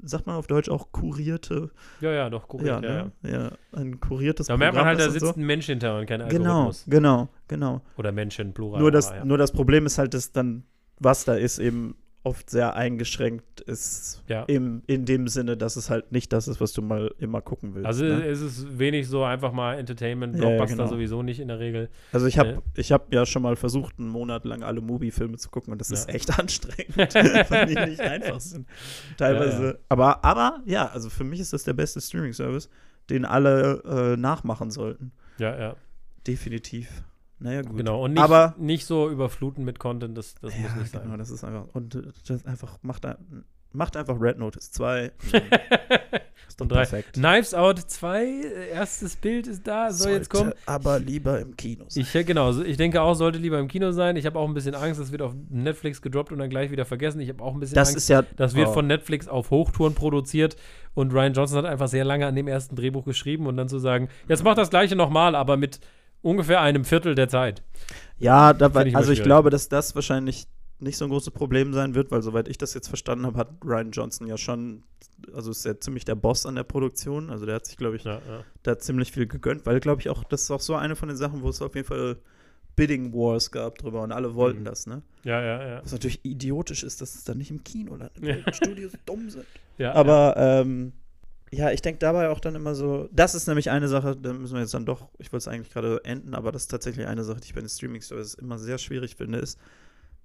sagt 0.03 0.27
man 0.27 0.35
auf 0.35 0.47
Deutsch 0.47 0.69
auch 0.69 0.91
kurierte, 0.91 1.69
Ja, 2.01 2.09
ja, 2.11 2.15
ja 2.17 2.29
doch, 2.29 2.47
korrekt. 2.47 2.67
ja, 2.67 2.81
Ja, 2.81 2.89
ja, 2.97 3.03
ne? 3.03 3.11
ja, 3.73 3.79
ein 3.79 3.99
kuriertes 3.99 4.47
Da 4.47 4.57
merkt 4.57 4.75
man 4.75 4.85
halt, 4.85 4.99
da 4.99 5.09
sitzt 5.09 5.25
so. 5.25 5.33
ein 5.33 5.45
Mensch 5.45 5.65
hinter 5.67 5.97
und 5.97 6.05
kein 6.05 6.19
Genau, 6.27 6.49
Algorithmus. 6.49 6.85
genau, 6.87 7.29
genau. 7.47 7.81
Oder 7.97 8.11
Menschen, 8.11 8.53
Plural. 8.53 8.79
Nur 8.81 8.91
das, 8.91 9.09
ja. 9.09 9.23
nur 9.25 9.37
das 9.37 9.51
Problem 9.51 9.85
ist 9.85 9.97
halt, 9.97 10.13
dass 10.13 10.31
dann, 10.31 10.63
was 10.99 11.23
da 11.25 11.35
ist, 11.35 11.59
eben 11.59 11.95
oft 12.23 12.49
sehr 12.49 12.75
eingeschränkt 12.75 13.61
ist. 13.61 14.23
Ja. 14.27 14.43
Im, 14.43 14.83
in 14.87 15.05
dem 15.05 15.27
Sinne, 15.29 15.55
dass 15.55 15.77
es 15.77 15.89
halt 15.89 16.11
nicht 16.11 16.33
das 16.33 16.47
ist, 16.49 16.59
was 16.59 16.73
du 16.73 16.81
mal 16.81 17.13
immer 17.17 17.41
gucken 17.41 17.73
willst. 17.75 17.85
Also 17.87 18.03
ne? 18.03 18.25
es 18.25 18.41
ist 18.41 18.77
wenig 18.77 19.07
so 19.07 19.23
einfach 19.23 19.53
mal 19.53 19.75
Entertainment, 19.79 20.35
Ja, 20.35 20.41
ja, 20.43 20.49
Blockbuster 20.57 20.75
genau. 20.83 20.89
sowieso 20.89 21.23
nicht 21.23 21.39
in 21.39 21.47
der 21.47 21.59
Regel. 21.59 21.89
Also 22.11 22.27
ich 22.27 22.37
habe 22.37 22.49
Ne? 22.55 22.61
ich 22.75 22.91
hab 22.91 23.13
ja 23.13 23.25
schon 23.25 23.41
mal 23.41 23.55
versucht, 23.55 23.99
einen 23.99 24.09
Monat 24.09 24.43
lang 24.45 24.63
alle 24.63 24.81
Movie-Filme 24.81 25.37
zu 25.37 25.49
gucken 25.49 25.71
und 25.71 25.79
das 25.79 25.89
Ja. 25.89 25.95
ist 25.95 26.09
echt 26.09 26.29
anstrengend, 26.39 26.97
weil 27.49 27.65
die 27.67 27.75
nicht 27.89 28.01
einfach 28.01 28.39
sind. 28.41 28.67
Teilweise. 29.17 29.79
Aber, 29.87 30.23
aber 30.25 30.59
ja, 30.65 30.87
also 30.89 31.09
für 31.09 31.23
mich 31.23 31.39
ist 31.39 31.53
das 31.53 31.63
der 31.63 31.73
beste 31.73 32.01
Streaming-Service. 32.01 32.69
den 33.09 33.23
alle 33.25 33.81
äh, 34.13 34.17
nachmachen 34.17 34.71
sollten. 34.71 35.11
Ja, 35.39 35.57
ja. 35.57 35.75
Definitiv. 36.27 36.89
Naja, 37.39 37.61
gut. 37.61 37.77
Genau. 37.77 38.03
Und 38.03 38.13
nicht, 38.13 38.23
Aber- 38.23 38.55
nicht 38.57 38.85
so 38.85 39.09
überfluten 39.09 39.63
mit 39.63 39.79
Content, 39.79 40.17
das, 40.17 40.35
das 40.35 40.55
muss 40.57 40.71
ja, 40.71 40.75
nicht 40.77 40.91
genau, 40.91 41.05
sein. 41.05 41.17
das 41.17 41.29
ist 41.29 41.43
einfach. 41.43 41.67
Und 41.73 41.97
das 42.27 42.45
einfach 42.45 42.77
macht, 42.81 43.07
macht 43.71 43.95
einfach 43.95 44.19
Red 44.19 44.37
Notice 44.39 44.71
2. 44.71 45.11
ist 46.47 46.61
Und 46.61 46.71
drei. 46.71 46.79
perfekt. 46.79 47.13
Knives 47.13 47.53
Out 47.53 47.79
2, 47.79 48.23
äh, 48.25 48.69
erstes 48.71 49.15
Bild 49.15 49.47
ist 49.47 49.65
da, 49.65 49.91
soll 49.91 50.13
jetzt 50.13 50.29
kommen. 50.29 50.51
Sollte 50.51 50.59
Aber 50.65 50.99
lieber 50.99 51.39
im 51.39 51.55
Kino 51.55 51.85
sein. 51.87 52.03
Ich, 52.03 52.25
genau, 52.25 52.59
ich 52.59 52.77
denke 52.77 53.01
auch, 53.01 53.13
sollte 53.13 53.37
lieber 53.37 53.59
im 53.59 53.67
Kino 53.67 53.91
sein. 53.91 54.17
Ich 54.17 54.25
habe 54.25 54.37
auch 54.37 54.47
ein 54.47 54.53
bisschen 54.53 54.75
Angst, 54.75 54.99
das 54.99 55.11
wird 55.11 55.21
auf 55.21 55.33
Netflix 55.49 56.01
gedroppt 56.01 56.31
und 56.31 56.39
dann 56.39 56.49
gleich 56.49 56.71
wieder 56.71 56.85
vergessen. 56.85 57.21
Ich 57.21 57.29
habe 57.29 57.43
auch 57.43 57.53
ein 57.53 57.59
bisschen 57.59 57.75
das 57.75 57.89
Angst, 57.89 57.97
ist 57.97 58.09
ja. 58.09 58.23
das 58.35 58.55
wird 58.55 58.69
oh. 58.69 58.73
von 58.73 58.87
Netflix 58.87 59.27
auf 59.27 59.49
Hochtouren 59.51 59.95
produziert 59.95 60.57
und 60.93 61.13
Ryan 61.13 61.33
Johnson 61.33 61.59
hat 61.59 61.65
einfach 61.65 61.87
sehr 61.87 62.03
lange 62.03 62.27
an 62.27 62.35
dem 62.35 62.47
ersten 62.47 62.75
Drehbuch 62.75 63.05
geschrieben 63.05 63.47
und 63.47 63.55
dann 63.55 63.69
zu 63.69 63.79
sagen, 63.79 64.09
jetzt 64.27 64.43
mach 64.43 64.55
das 64.55 64.69
gleiche 64.69 64.95
nochmal, 64.95 65.35
aber 65.35 65.55
mit 65.55 65.79
ungefähr 66.21 66.61
einem 66.61 66.85
Viertel 66.85 67.15
der 67.15 67.29
Zeit. 67.29 67.63
Ja, 68.17 68.53
da, 68.53 68.69
Find 68.69 68.87
ich 68.87 68.95
also 68.95 69.11
ich 69.11 69.23
glaube, 69.23 69.49
dass 69.49 69.69
das 69.69 69.95
wahrscheinlich 69.95 70.47
nicht 70.79 70.97
so 70.97 71.05
ein 71.05 71.11
großes 71.11 71.31
Problem 71.33 71.73
sein 71.73 71.93
wird, 71.95 72.09
weil 72.11 72.21
soweit 72.21 72.47
ich 72.47 72.57
das 72.57 72.73
jetzt 72.73 72.87
verstanden 72.87 73.25
habe, 73.25 73.37
hat 73.37 73.49
Ryan 73.65 73.91
Johnson 73.91 74.27
ja 74.27 74.37
schon, 74.37 74.83
also 75.33 75.51
ist 75.51 75.65
ja 75.65 75.77
ziemlich 75.79 76.05
der 76.05 76.15
Boss 76.15 76.45
an 76.45 76.55
der 76.55 76.63
Produktion. 76.63 77.29
Also 77.29 77.45
der 77.45 77.55
hat 77.55 77.65
sich, 77.65 77.75
glaube 77.77 77.97
ich, 77.97 78.03
Ja, 78.05 78.15
ja. 78.15 78.43
da 78.63 78.77
ziemlich 78.79 79.11
viel 79.11 79.27
gegönnt, 79.27 79.65
weil, 79.65 79.79
glaube 79.81 80.01
ich, 80.01 80.09
auch, 80.09 80.23
das 80.23 80.43
ist 80.43 80.51
auch 80.51 80.61
so 80.61 80.75
eine 80.75 80.95
von 80.95 81.09
den 81.09 81.17
Sachen, 81.17 81.41
wo 81.41 81.49
es 81.49 81.61
auf 81.61 81.75
jeden 81.75 81.87
Fall 81.87 82.17
Bidding 82.77 83.11
Wars 83.13 83.51
gab 83.51 83.77
drüber 83.77 84.01
und 84.03 84.13
alle 84.13 84.35
wollten 84.35 84.61
Mhm. 84.61 84.65
das, 84.65 84.87
ne? 84.87 85.01
Ja, 85.25 85.41
ja, 85.41 85.67
ja. 85.67 85.81
Was 85.83 85.91
natürlich 85.91 86.23
idiotisch 86.23 86.83
ist, 86.83 87.01
dass 87.01 87.13
es 87.15 87.25
dann 87.25 87.37
nicht 87.39 87.51
im 87.51 87.61
Kino 87.63 87.95
landet, 87.97 88.21
weil 88.21 88.41
die 88.43 88.53
Studios 88.53 88.93
dumm 89.05 89.29
sind. 89.29 89.45
ja 89.77 89.93
Aber 89.93 90.35
ähm, 90.37 90.93
ja, 91.51 91.71
ich 91.71 91.81
denke 91.81 91.99
dabei 91.99 92.29
auch 92.29 92.39
dann 92.39 92.55
immer 92.55 92.75
so, 92.75 93.09
das 93.11 93.35
ist 93.35 93.47
nämlich 93.47 93.69
eine 93.71 93.87
Sache, 93.87 94.15
da 94.15 94.33
müssen 94.33 94.53
wir 94.53 94.61
jetzt 94.61 94.73
dann 94.73 94.85
doch, 94.85 95.09
ich 95.17 95.31
wollte 95.31 95.37
es 95.37 95.47
eigentlich 95.47 95.71
gerade 95.71 96.01
enden, 96.03 96.35
aber 96.35 96.51
das 96.51 96.63
ist 96.63 96.67
tatsächlich 96.69 97.07
eine 97.07 97.23
Sache, 97.23 97.39
die 97.41 97.47
ich 97.47 97.53
bei 97.53 97.61
den 97.61 97.69
Streaming-Services 97.69 98.35
immer 98.35 98.59
sehr 98.59 98.77
schwierig 98.77 99.15
finde, 99.15 99.39
ist, 99.39 99.59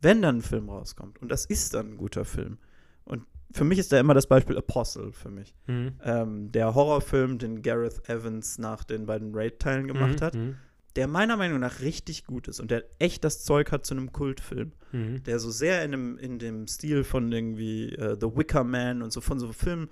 wenn 0.00 0.22
dann 0.22 0.38
ein 0.38 0.42
Film 0.42 0.68
rauskommt, 0.68 1.20
und 1.22 1.30
das 1.30 1.46
ist 1.46 1.74
dann 1.74 1.92
ein 1.92 1.96
guter 1.96 2.24
Film, 2.24 2.58
und 3.04 3.24
für 3.52 3.64
mich 3.64 3.78
ist 3.78 3.92
da 3.92 4.00
immer 4.00 4.14
das 4.14 4.26
Beispiel 4.26 4.58
Apostle 4.58 5.12
für 5.12 5.30
mich. 5.30 5.54
Mhm. 5.66 5.92
Ähm, 6.02 6.52
der 6.52 6.74
Horrorfilm, 6.74 7.38
den 7.38 7.62
Gareth 7.62 8.08
Evans 8.08 8.58
nach 8.58 8.82
den 8.82 9.06
beiden 9.06 9.34
Raid-Teilen 9.34 9.86
gemacht 9.86 10.20
Mhm, 10.20 10.24
hat, 10.24 10.34
mhm, 10.34 10.56
der 10.96 11.06
meiner 11.06 11.36
Meinung 11.36 11.60
nach 11.60 11.80
richtig 11.80 12.24
gut 12.24 12.48
ist 12.48 12.60
und 12.60 12.70
der 12.70 12.84
echt 12.98 13.24
das 13.24 13.44
Zeug 13.44 13.70
hat 13.72 13.86
zu 13.86 13.94
einem 13.94 14.12
Kultfilm 14.12 14.72
mhm. 14.92 15.22
der 15.24 15.38
so 15.38 15.50
sehr 15.50 15.84
in 15.84 15.90
dem, 15.92 16.18
in 16.18 16.38
dem 16.38 16.66
Stil 16.66 17.04
von 17.04 17.30
irgendwie 17.30 17.90
äh, 17.94 18.16
The 18.20 18.36
Wicker 18.36 18.64
Man 18.64 19.02
und 19.02 19.12
so 19.12 19.20
von 19.20 19.38
so 19.38 19.52
Filmen 19.52 19.88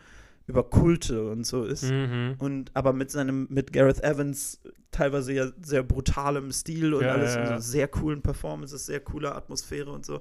über 0.47 0.65
Kulte 0.65 1.31
und 1.31 1.47
so 1.47 1.65
ist. 1.65 1.85
Mhm. 1.85 2.37
Und 2.39 2.71
aber 2.75 2.93
mit 2.93 3.11
seinem, 3.11 3.47
mit 3.51 3.73
Gareth 3.73 4.03
Evans 4.03 4.61
teilweise 4.91 5.33
ja 5.33 5.47
sehr 5.63 5.83
brutalem 5.83 6.53
Stil 6.53 6.95
und 6.95 7.03
Ja, 7.03 7.13
alles 7.13 7.35
ja, 7.35 7.41
und 7.41 7.49
ja. 7.49 7.61
so 7.61 7.71
sehr 7.71 7.89
coolen 7.89 8.23
Performances, 8.23 8.87
sehr 8.87 9.01
cooler 9.01 9.37
Atmosphäre 9.37 9.91
und 9.91 10.05
so. 10.05 10.21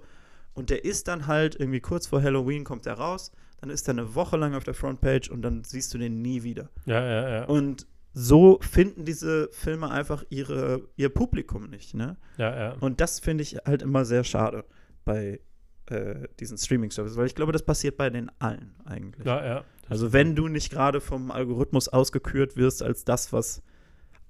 Und 0.54 0.70
der 0.70 0.84
ist 0.84 1.08
dann 1.08 1.28
halt 1.28 1.60
irgendwie 1.60 1.80
kurz 1.80 2.08
vor 2.08 2.22
Halloween 2.22 2.64
kommt 2.64 2.86
er 2.86 2.96
raus, 2.96 3.32
dann 3.62 3.70
ist 3.70 3.88
er 3.88 3.94
eine 3.94 4.16
Woche 4.16 4.38
lang 4.38 4.54
auf 4.56 4.64
der 4.64 4.74
Frontpage 4.74 5.30
und 5.30 5.42
dann 5.42 5.64
siehst 5.64 5.94
du 5.94 5.98
den 5.98 6.22
nie 6.22 6.44
wieder. 6.44 6.70
Ja, 6.86 7.02
ja, 7.02 7.30
ja. 7.30 7.44
Und 7.46 7.88
so 8.14 8.60
finden 8.62 9.06
diese 9.06 9.50
Filme 9.54 9.90
einfach 9.90 10.24
ihre, 10.30 10.90
ihr 10.98 11.10
Publikum 11.10 11.70
nicht, 11.70 11.94
ne? 11.94 12.18
ja, 12.38 12.54
ja. 12.56 12.72
Und 12.80 13.00
das 13.00 13.20
finde 13.20 13.44
ich 13.44 13.58
halt 13.66 13.82
immer 13.82 14.04
sehr 14.04 14.26
schade 14.26 14.66
bei 15.06 15.40
äh, 15.86 16.28
diesen 16.40 16.58
Streaming-Services, 16.58 17.18
weil 17.18 17.28
ich 17.28 17.36
glaube, 17.36 17.54
das 17.54 17.64
passiert 17.64 17.96
bei 17.98 18.10
den 18.10 18.30
allen 18.40 18.74
eigentlich. 18.84 19.26
ja, 19.26 19.46
ja. 19.46 19.64
Also 19.92 20.14
wenn 20.14 20.36
du 20.38 20.48
nicht 20.48 20.72
gerade 20.72 21.02
vom 21.02 21.32
Algorithmus 21.32 21.90
ausgekürt 21.90 22.56
wirst 22.56 22.82
als 22.82 23.04
das, 23.04 23.34
was 23.34 23.62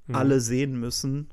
Mhm. 0.07 0.16
alle 0.16 0.39
sehen 0.41 0.80
müssen, 0.80 1.30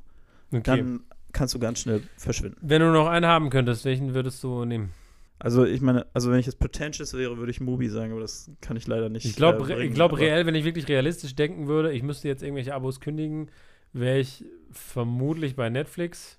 Okay. 0.52 0.60
dann 0.64 1.00
kannst 1.32 1.54
du 1.54 1.58
ganz 1.58 1.80
schnell 1.80 2.02
verschwinden. 2.18 2.58
Wenn 2.60 2.82
du 2.82 2.92
noch 2.92 3.06
einen 3.08 3.24
haben 3.24 3.48
könntest, 3.48 3.86
welchen 3.86 4.12
würdest 4.12 4.44
du 4.44 4.66
nehmen? 4.66 4.90
Also 5.38 5.64
ich 5.64 5.80
meine, 5.80 6.04
also 6.12 6.30
wenn 6.30 6.40
ich 6.40 6.46
jetzt 6.46 6.58
pretentious 6.58 7.14
wäre, 7.14 7.38
würde 7.38 7.50
ich 7.50 7.60
Mubi 7.60 7.88
sagen, 7.88 8.12
aber 8.12 8.20
das 8.20 8.50
kann 8.60 8.76
ich 8.76 8.86
leider 8.86 9.08
nicht. 9.08 9.24
Ich 9.24 9.36
glaube, 9.36 9.72
äh, 9.72 9.86
ich 9.86 9.94
glaube 9.94 10.18
reell, 10.18 10.44
wenn 10.44 10.54
ich 10.54 10.64
wirklich 10.64 10.88
realistisch 10.88 11.34
denken 11.34 11.66
würde, 11.66 11.92
ich 11.92 12.02
müsste 12.02 12.28
jetzt 12.28 12.42
irgendwelche 12.42 12.74
Abos 12.74 13.00
kündigen, 13.00 13.50
wäre 13.94 14.18
ich 14.18 14.44
vermutlich 14.72 15.56
bei 15.56 15.70
Netflix, 15.70 16.37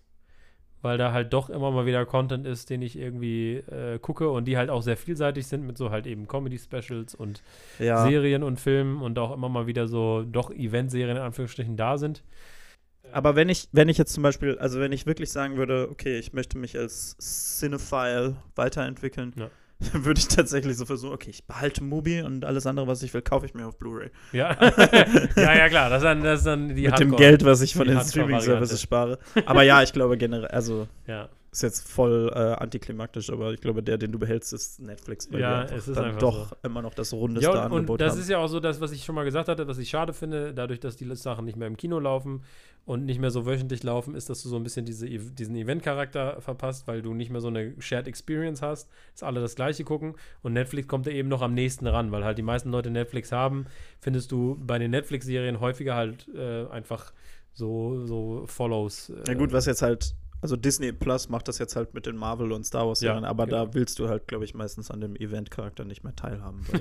weil 0.81 0.97
da 0.97 1.11
halt 1.11 1.33
doch 1.33 1.49
immer 1.49 1.71
mal 1.71 1.85
wieder 1.85 2.05
Content 2.05 2.45
ist, 2.47 2.69
den 2.69 2.81
ich 2.81 2.97
irgendwie 2.97 3.55
äh, 3.57 3.99
gucke 3.99 4.29
und 4.29 4.45
die 4.45 4.57
halt 4.57 4.69
auch 4.69 4.81
sehr 4.81 4.97
vielseitig 4.97 5.47
sind 5.47 5.65
mit 5.65 5.77
so 5.77 5.91
halt 5.91 6.07
eben 6.07 6.27
Comedy-Specials 6.27 7.15
und 7.15 7.41
Ja, 7.79 8.03
Serien 8.05 8.43
und 8.43 8.59
Filmen 8.59 9.01
und 9.01 9.17
auch 9.19 9.33
immer 9.33 9.49
mal 9.49 9.67
wieder 9.67 9.87
so 9.87 10.23
doch 10.23 10.51
Event-Serien 10.51 11.17
in 11.17 11.23
Anführungsstrichen 11.23 11.75
da 11.77 11.97
sind. 11.97 12.23
aber 13.11 13.35
wenn 13.35 13.49
ich, 13.49 13.67
wenn 13.71 13.89
ich 13.89 13.97
jetzt 13.97 14.13
zum 14.13 14.23
Beispiel, 14.23 14.57
also 14.59 14.79
wenn 14.79 14.91
ich 14.91 15.05
wirklich 15.05 15.31
sagen 15.31 15.57
würde, 15.57 15.89
okay, 15.91 16.17
ich 16.19 16.33
möchte 16.33 16.57
mich 16.57 16.77
als 16.77 17.17
Cinephile 17.19 18.35
weiterentwickeln, 18.55 19.33
Ja. 19.35 19.49
Dann 19.79 20.05
würde 20.05 20.19
ich 20.19 20.27
tatsächlich 20.27 20.75
so 20.77 20.85
versuchen, 20.85 21.13
okay, 21.13 21.29
ich 21.29 21.45
behalte 21.45 21.83
Mubi 21.83 22.21
und 22.21 22.45
alles 22.45 22.65
andere, 22.67 22.87
was 22.87 23.01
ich 23.03 23.13
will, 23.13 23.21
kaufe 23.21 23.45
ich 23.45 23.53
mir 23.53 23.65
auf 23.65 23.77
Blu-ray. 23.77 24.09
Ja, 24.33 24.57
ja, 25.35 25.55
ja, 25.55 25.69
klar, 25.69 25.89
das 25.89 25.99
ist 25.99 26.03
dann, 26.05 26.23
das 26.23 26.39
ist 26.39 26.45
dann 26.45 26.75
die 26.75 26.87
Mit 26.87 26.99
dem 26.99 27.11
Hardcore- 27.11 27.17
Geld, 27.17 27.45
was 27.45 27.61
ich 27.61 27.73
von 27.73 27.87
den. 27.87 27.99
Streaming-Services 28.01 28.81
spare. 28.81 29.19
Aber 29.45 29.63
ja, 29.63 29.81
ich 29.81 29.93
glaube 29.93 30.17
generell, 30.17 30.47
also 30.47 30.87
Ja, 31.07 31.29
ist 31.51 31.63
jetzt 31.63 31.87
voll 31.89 32.31
äh, 32.33 32.37
antiklimaktisch, 32.37 33.29
aber 33.31 33.53
ich 33.53 33.61
glaube, 33.61 33.81
der, 33.81 33.97
den 33.97 34.11
du 34.11 34.19
behältst, 34.19 34.53
ist 34.53 34.79
Netflix, 34.79 35.31
weil 35.31 35.41
Ja, 35.41 35.63
es 35.63 35.87
ist 35.87 35.95
dann 35.97 36.05
einfach 36.05 36.19
doch 36.19 36.49
so. 36.49 36.55
immer 36.63 36.81
noch 36.81 36.93
das 36.93 37.11
rundeste 37.13 37.49
Ja, 37.51 37.65
und, 37.65 37.71
und 37.71 37.77
Angebot 37.77 38.01
das 38.01 38.13
haben. 38.13 38.19
ist 38.21 38.29
ja 38.29 38.37
auch 38.37 38.47
so 38.47 38.59
das, 38.59 38.79
was 38.81 38.91
ich 38.91 39.03
schon 39.03 39.15
mal 39.15 39.23
gesagt 39.25 39.47
hatte, 39.47 39.67
was 39.67 39.77
ich 39.79 39.89
schade 39.89 40.13
finde, 40.13 40.53
dadurch, 40.53 40.79
dass 40.79 40.95
die 40.95 41.05
Sachen 41.15 41.45
nicht 41.45 41.57
mehr 41.57 41.67
im 41.67 41.75
Kino 41.77 41.99
laufen 41.99 42.43
und 42.85 43.05
nicht 43.05 43.19
mehr 43.19 43.31
so 43.31 43.45
wöchentlich 43.45 43.83
laufen, 43.83 44.15
ist, 44.15 44.29
dass 44.29 44.41
du 44.43 44.49
so 44.49 44.55
ein 44.55 44.63
bisschen 44.63 44.85
diese, 44.85 45.07
diesen 45.07 45.55
Event-Charakter 45.55 46.41
verpasst, 46.41 46.87
weil 46.87 47.01
du 47.01 47.13
nicht 47.13 47.29
mehr 47.31 47.41
so 47.41 47.47
eine 47.47 47.73
Shared 47.79 48.07
Experience 48.07 48.61
hast, 48.61 48.89
dass 49.13 49.23
alle 49.23 49.41
das 49.41 49.55
Gleiche 49.55 49.83
gucken 49.83 50.15
und 50.43 50.53
Netflix 50.53 50.87
kommt 50.87 51.07
da 51.07 51.11
eben 51.11 51.29
noch 51.29 51.41
am 51.41 51.53
nächsten 51.53 51.87
ran, 51.87 52.11
weil 52.11 52.23
halt 52.23 52.37
die 52.37 52.43
meisten 52.43 52.69
Leute 52.69 52.89
Netflix 52.91 53.31
haben, 53.31 53.65
findest 53.99 54.31
du 54.31 54.57
bei 54.59 54.77
den 54.79 54.91
Netflix-Serien 54.91 55.59
häufiger 55.59 55.95
halt 55.95 56.27
äh, 56.35 56.67
einfach 56.67 57.13
so, 57.53 58.05
so 58.05 58.43
Follows. 58.47 59.09
Äh, 59.09 59.23
ja 59.27 59.33
gut, 59.35 59.51
was 59.51 59.65
jetzt 59.65 59.81
halt, 59.81 60.15
also 60.41 60.55
Disney 60.55 60.91
Plus 60.91 61.29
macht 61.29 61.47
das 61.47 61.57
jetzt 61.59 61.75
halt 61.75 61.93
mit 61.93 62.05
den 62.05 62.15
Marvel 62.15 62.51
und 62.51 62.65
Star 62.65 62.87
Wars 62.87 62.99
Serien, 62.99 63.23
Ja, 63.23 63.29
aber 63.29 63.45
genau. 63.45 63.65
da 63.65 63.73
willst 63.73 63.99
du 63.99 64.07
halt, 64.09 64.27
glaube 64.27 64.45
ich, 64.45 64.53
meistens 64.53 64.89
an 64.91 65.01
dem 65.01 65.15
Event-Charakter 65.15 65.85
nicht 65.85 66.03
mehr 66.03 66.15
teilhaben. 66.15 66.65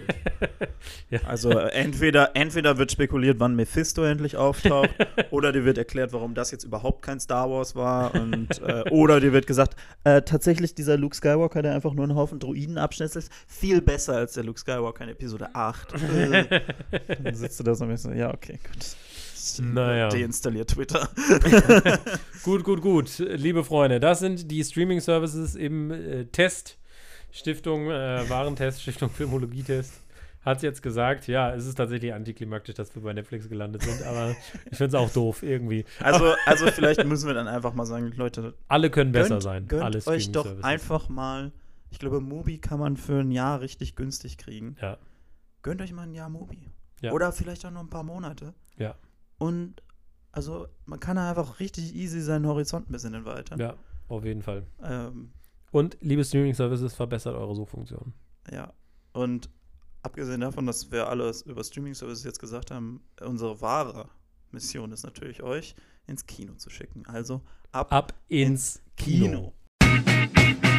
Ja. 1.10 1.20
Also 1.24 1.50
äh, 1.50 1.70
entweder, 1.70 2.36
entweder 2.36 2.78
wird 2.78 2.92
spekuliert, 2.92 3.40
wann 3.40 3.56
Mephisto 3.56 4.04
endlich 4.04 4.36
auftaucht, 4.36 4.90
oder 5.30 5.52
dir 5.52 5.64
wird 5.64 5.76
erklärt, 5.78 6.12
warum 6.12 6.34
das 6.34 6.50
jetzt 6.50 6.64
überhaupt 6.64 7.02
kein 7.02 7.18
Star 7.18 7.50
Wars 7.50 7.74
war, 7.74 8.14
und 8.14 8.60
äh, 8.62 8.84
oder 8.90 9.18
dir 9.18 9.32
wird 9.32 9.46
gesagt, 9.46 9.74
äh, 10.04 10.22
tatsächlich 10.22 10.74
dieser 10.74 10.96
Luke 10.96 11.16
Skywalker, 11.16 11.62
der 11.62 11.74
einfach 11.74 11.94
nur 11.94 12.04
einen 12.04 12.14
Haufen 12.14 12.38
Druiden 12.38 12.78
abschnetzelt, 12.78 13.28
viel 13.46 13.80
besser 13.80 14.16
als 14.16 14.34
der 14.34 14.44
Luke 14.44 14.60
Skywalker 14.60 15.04
in 15.04 15.10
Episode 15.10 15.48
8. 15.54 15.94
Äh, 15.94 16.62
dann 17.22 17.34
sitzt 17.34 17.58
du 17.58 17.64
da 17.64 17.74
so 17.74 17.84
und 17.84 17.90
bist 17.90 18.04
so, 18.04 18.12
ja, 18.12 18.32
okay, 18.32 18.58
gut. 18.62 18.96
Naja. 19.60 20.08
Deinstalliert 20.08 20.70
Twitter. 20.70 21.08
Gut, 22.44 22.64
gut, 22.64 22.80
gut. 22.80 23.18
Liebe 23.18 23.64
Freunde, 23.64 24.00
das 24.00 24.20
sind 24.20 24.50
die 24.50 24.64
Streaming-Services 24.64 25.54
im 25.54 25.90
äh, 25.90 26.24
Test. 26.26 26.78
Stiftung 27.30 27.90
äh, 27.90 28.28
Warentest, 28.28 28.80
Stiftung 28.80 29.10
Filmologietest. 29.10 29.92
Hat 30.42 30.62
jetzt 30.62 30.82
gesagt, 30.82 31.26
ja, 31.26 31.52
es 31.52 31.66
ist 31.66 31.74
tatsächlich 31.74 32.14
antiklimaktisch, 32.14 32.74
dass 32.74 32.94
wir 32.94 33.02
bei 33.02 33.12
Netflix 33.12 33.48
gelandet 33.48 33.82
sind, 33.82 34.02
aber 34.06 34.34
ich 34.70 34.78
finde 34.78 34.86
es 34.86 34.94
auch 34.94 35.10
doof 35.10 35.42
irgendwie. 35.42 35.84
Also, 36.00 36.32
also 36.46 36.68
vielleicht 36.68 37.04
müssen 37.04 37.26
wir 37.26 37.34
dann 37.34 37.48
einfach 37.48 37.74
mal 37.74 37.84
sagen, 37.84 38.12
Leute, 38.16 38.54
Alle 38.68 38.88
können 38.88 39.12
besser 39.12 39.30
gönnt, 39.30 39.42
sein. 39.42 39.68
Gönnt 39.68 39.82
alle 39.82 40.06
euch 40.06 40.32
doch 40.32 40.62
einfach 40.62 41.08
mal, 41.08 41.52
ich 41.90 41.98
glaube, 41.98 42.20
Mubi 42.20 42.58
kann 42.58 42.78
man 42.78 42.96
für 42.96 43.20
ein 43.20 43.30
Jahr 43.30 43.60
richtig 43.60 43.96
günstig 43.96 44.38
kriegen. 44.38 44.76
Ja. 44.80 44.96
Gönnt 45.62 45.82
euch 45.82 45.92
mal 45.92 46.04
ein 46.04 46.14
Jahr 46.14 46.30
Mubi. 46.30 46.70
Ja. 47.00 47.12
Oder 47.12 47.32
vielleicht 47.32 47.66
auch 47.66 47.70
nur 47.70 47.82
ein 47.82 47.90
paar 47.90 48.04
Monate. 48.04 48.54
Ja. 48.78 48.94
Und 49.38 49.82
also 50.32 50.66
man 50.84 51.00
kann 51.00 51.16
einfach 51.18 51.58
richtig 51.60 51.94
easy 51.94 52.20
seinen 52.20 52.46
Horizont 52.46 52.88
ein 52.88 52.92
bisschen 52.92 53.14
erweitern. 53.14 53.58
Ja, 53.58 53.74
auf 54.08 54.24
jeden 54.24 54.42
Fall. 54.42 54.66
Ähm, 54.82 55.32
Und 55.70 55.96
liebe 56.00 56.24
Streaming-Services, 56.24 56.94
verbessert 56.94 57.34
eure 57.36 57.54
Suchfunktion. 57.54 58.12
ja. 58.50 58.72
Und 59.12 59.48
abgesehen 60.02 60.40
davon, 60.42 60.66
dass 60.66 60.92
wir 60.92 61.08
alles 61.08 61.42
über 61.42 61.64
Streaming-Services 61.64 62.24
jetzt 62.24 62.38
gesagt 62.38 62.70
haben, 62.70 63.02
unsere 63.20 63.60
wahre 63.60 64.08
Mission 64.52 64.92
ist 64.92 65.02
natürlich, 65.02 65.42
euch 65.42 65.74
ins 66.06 66.24
Kino 66.26 66.54
zu 66.54 66.70
schicken. 66.70 67.04
Also 67.06 67.42
ab, 67.72 67.92
Ab 67.92 68.14
ins 68.28 68.80
Kino. 68.96 69.52
Kino. 69.80 70.77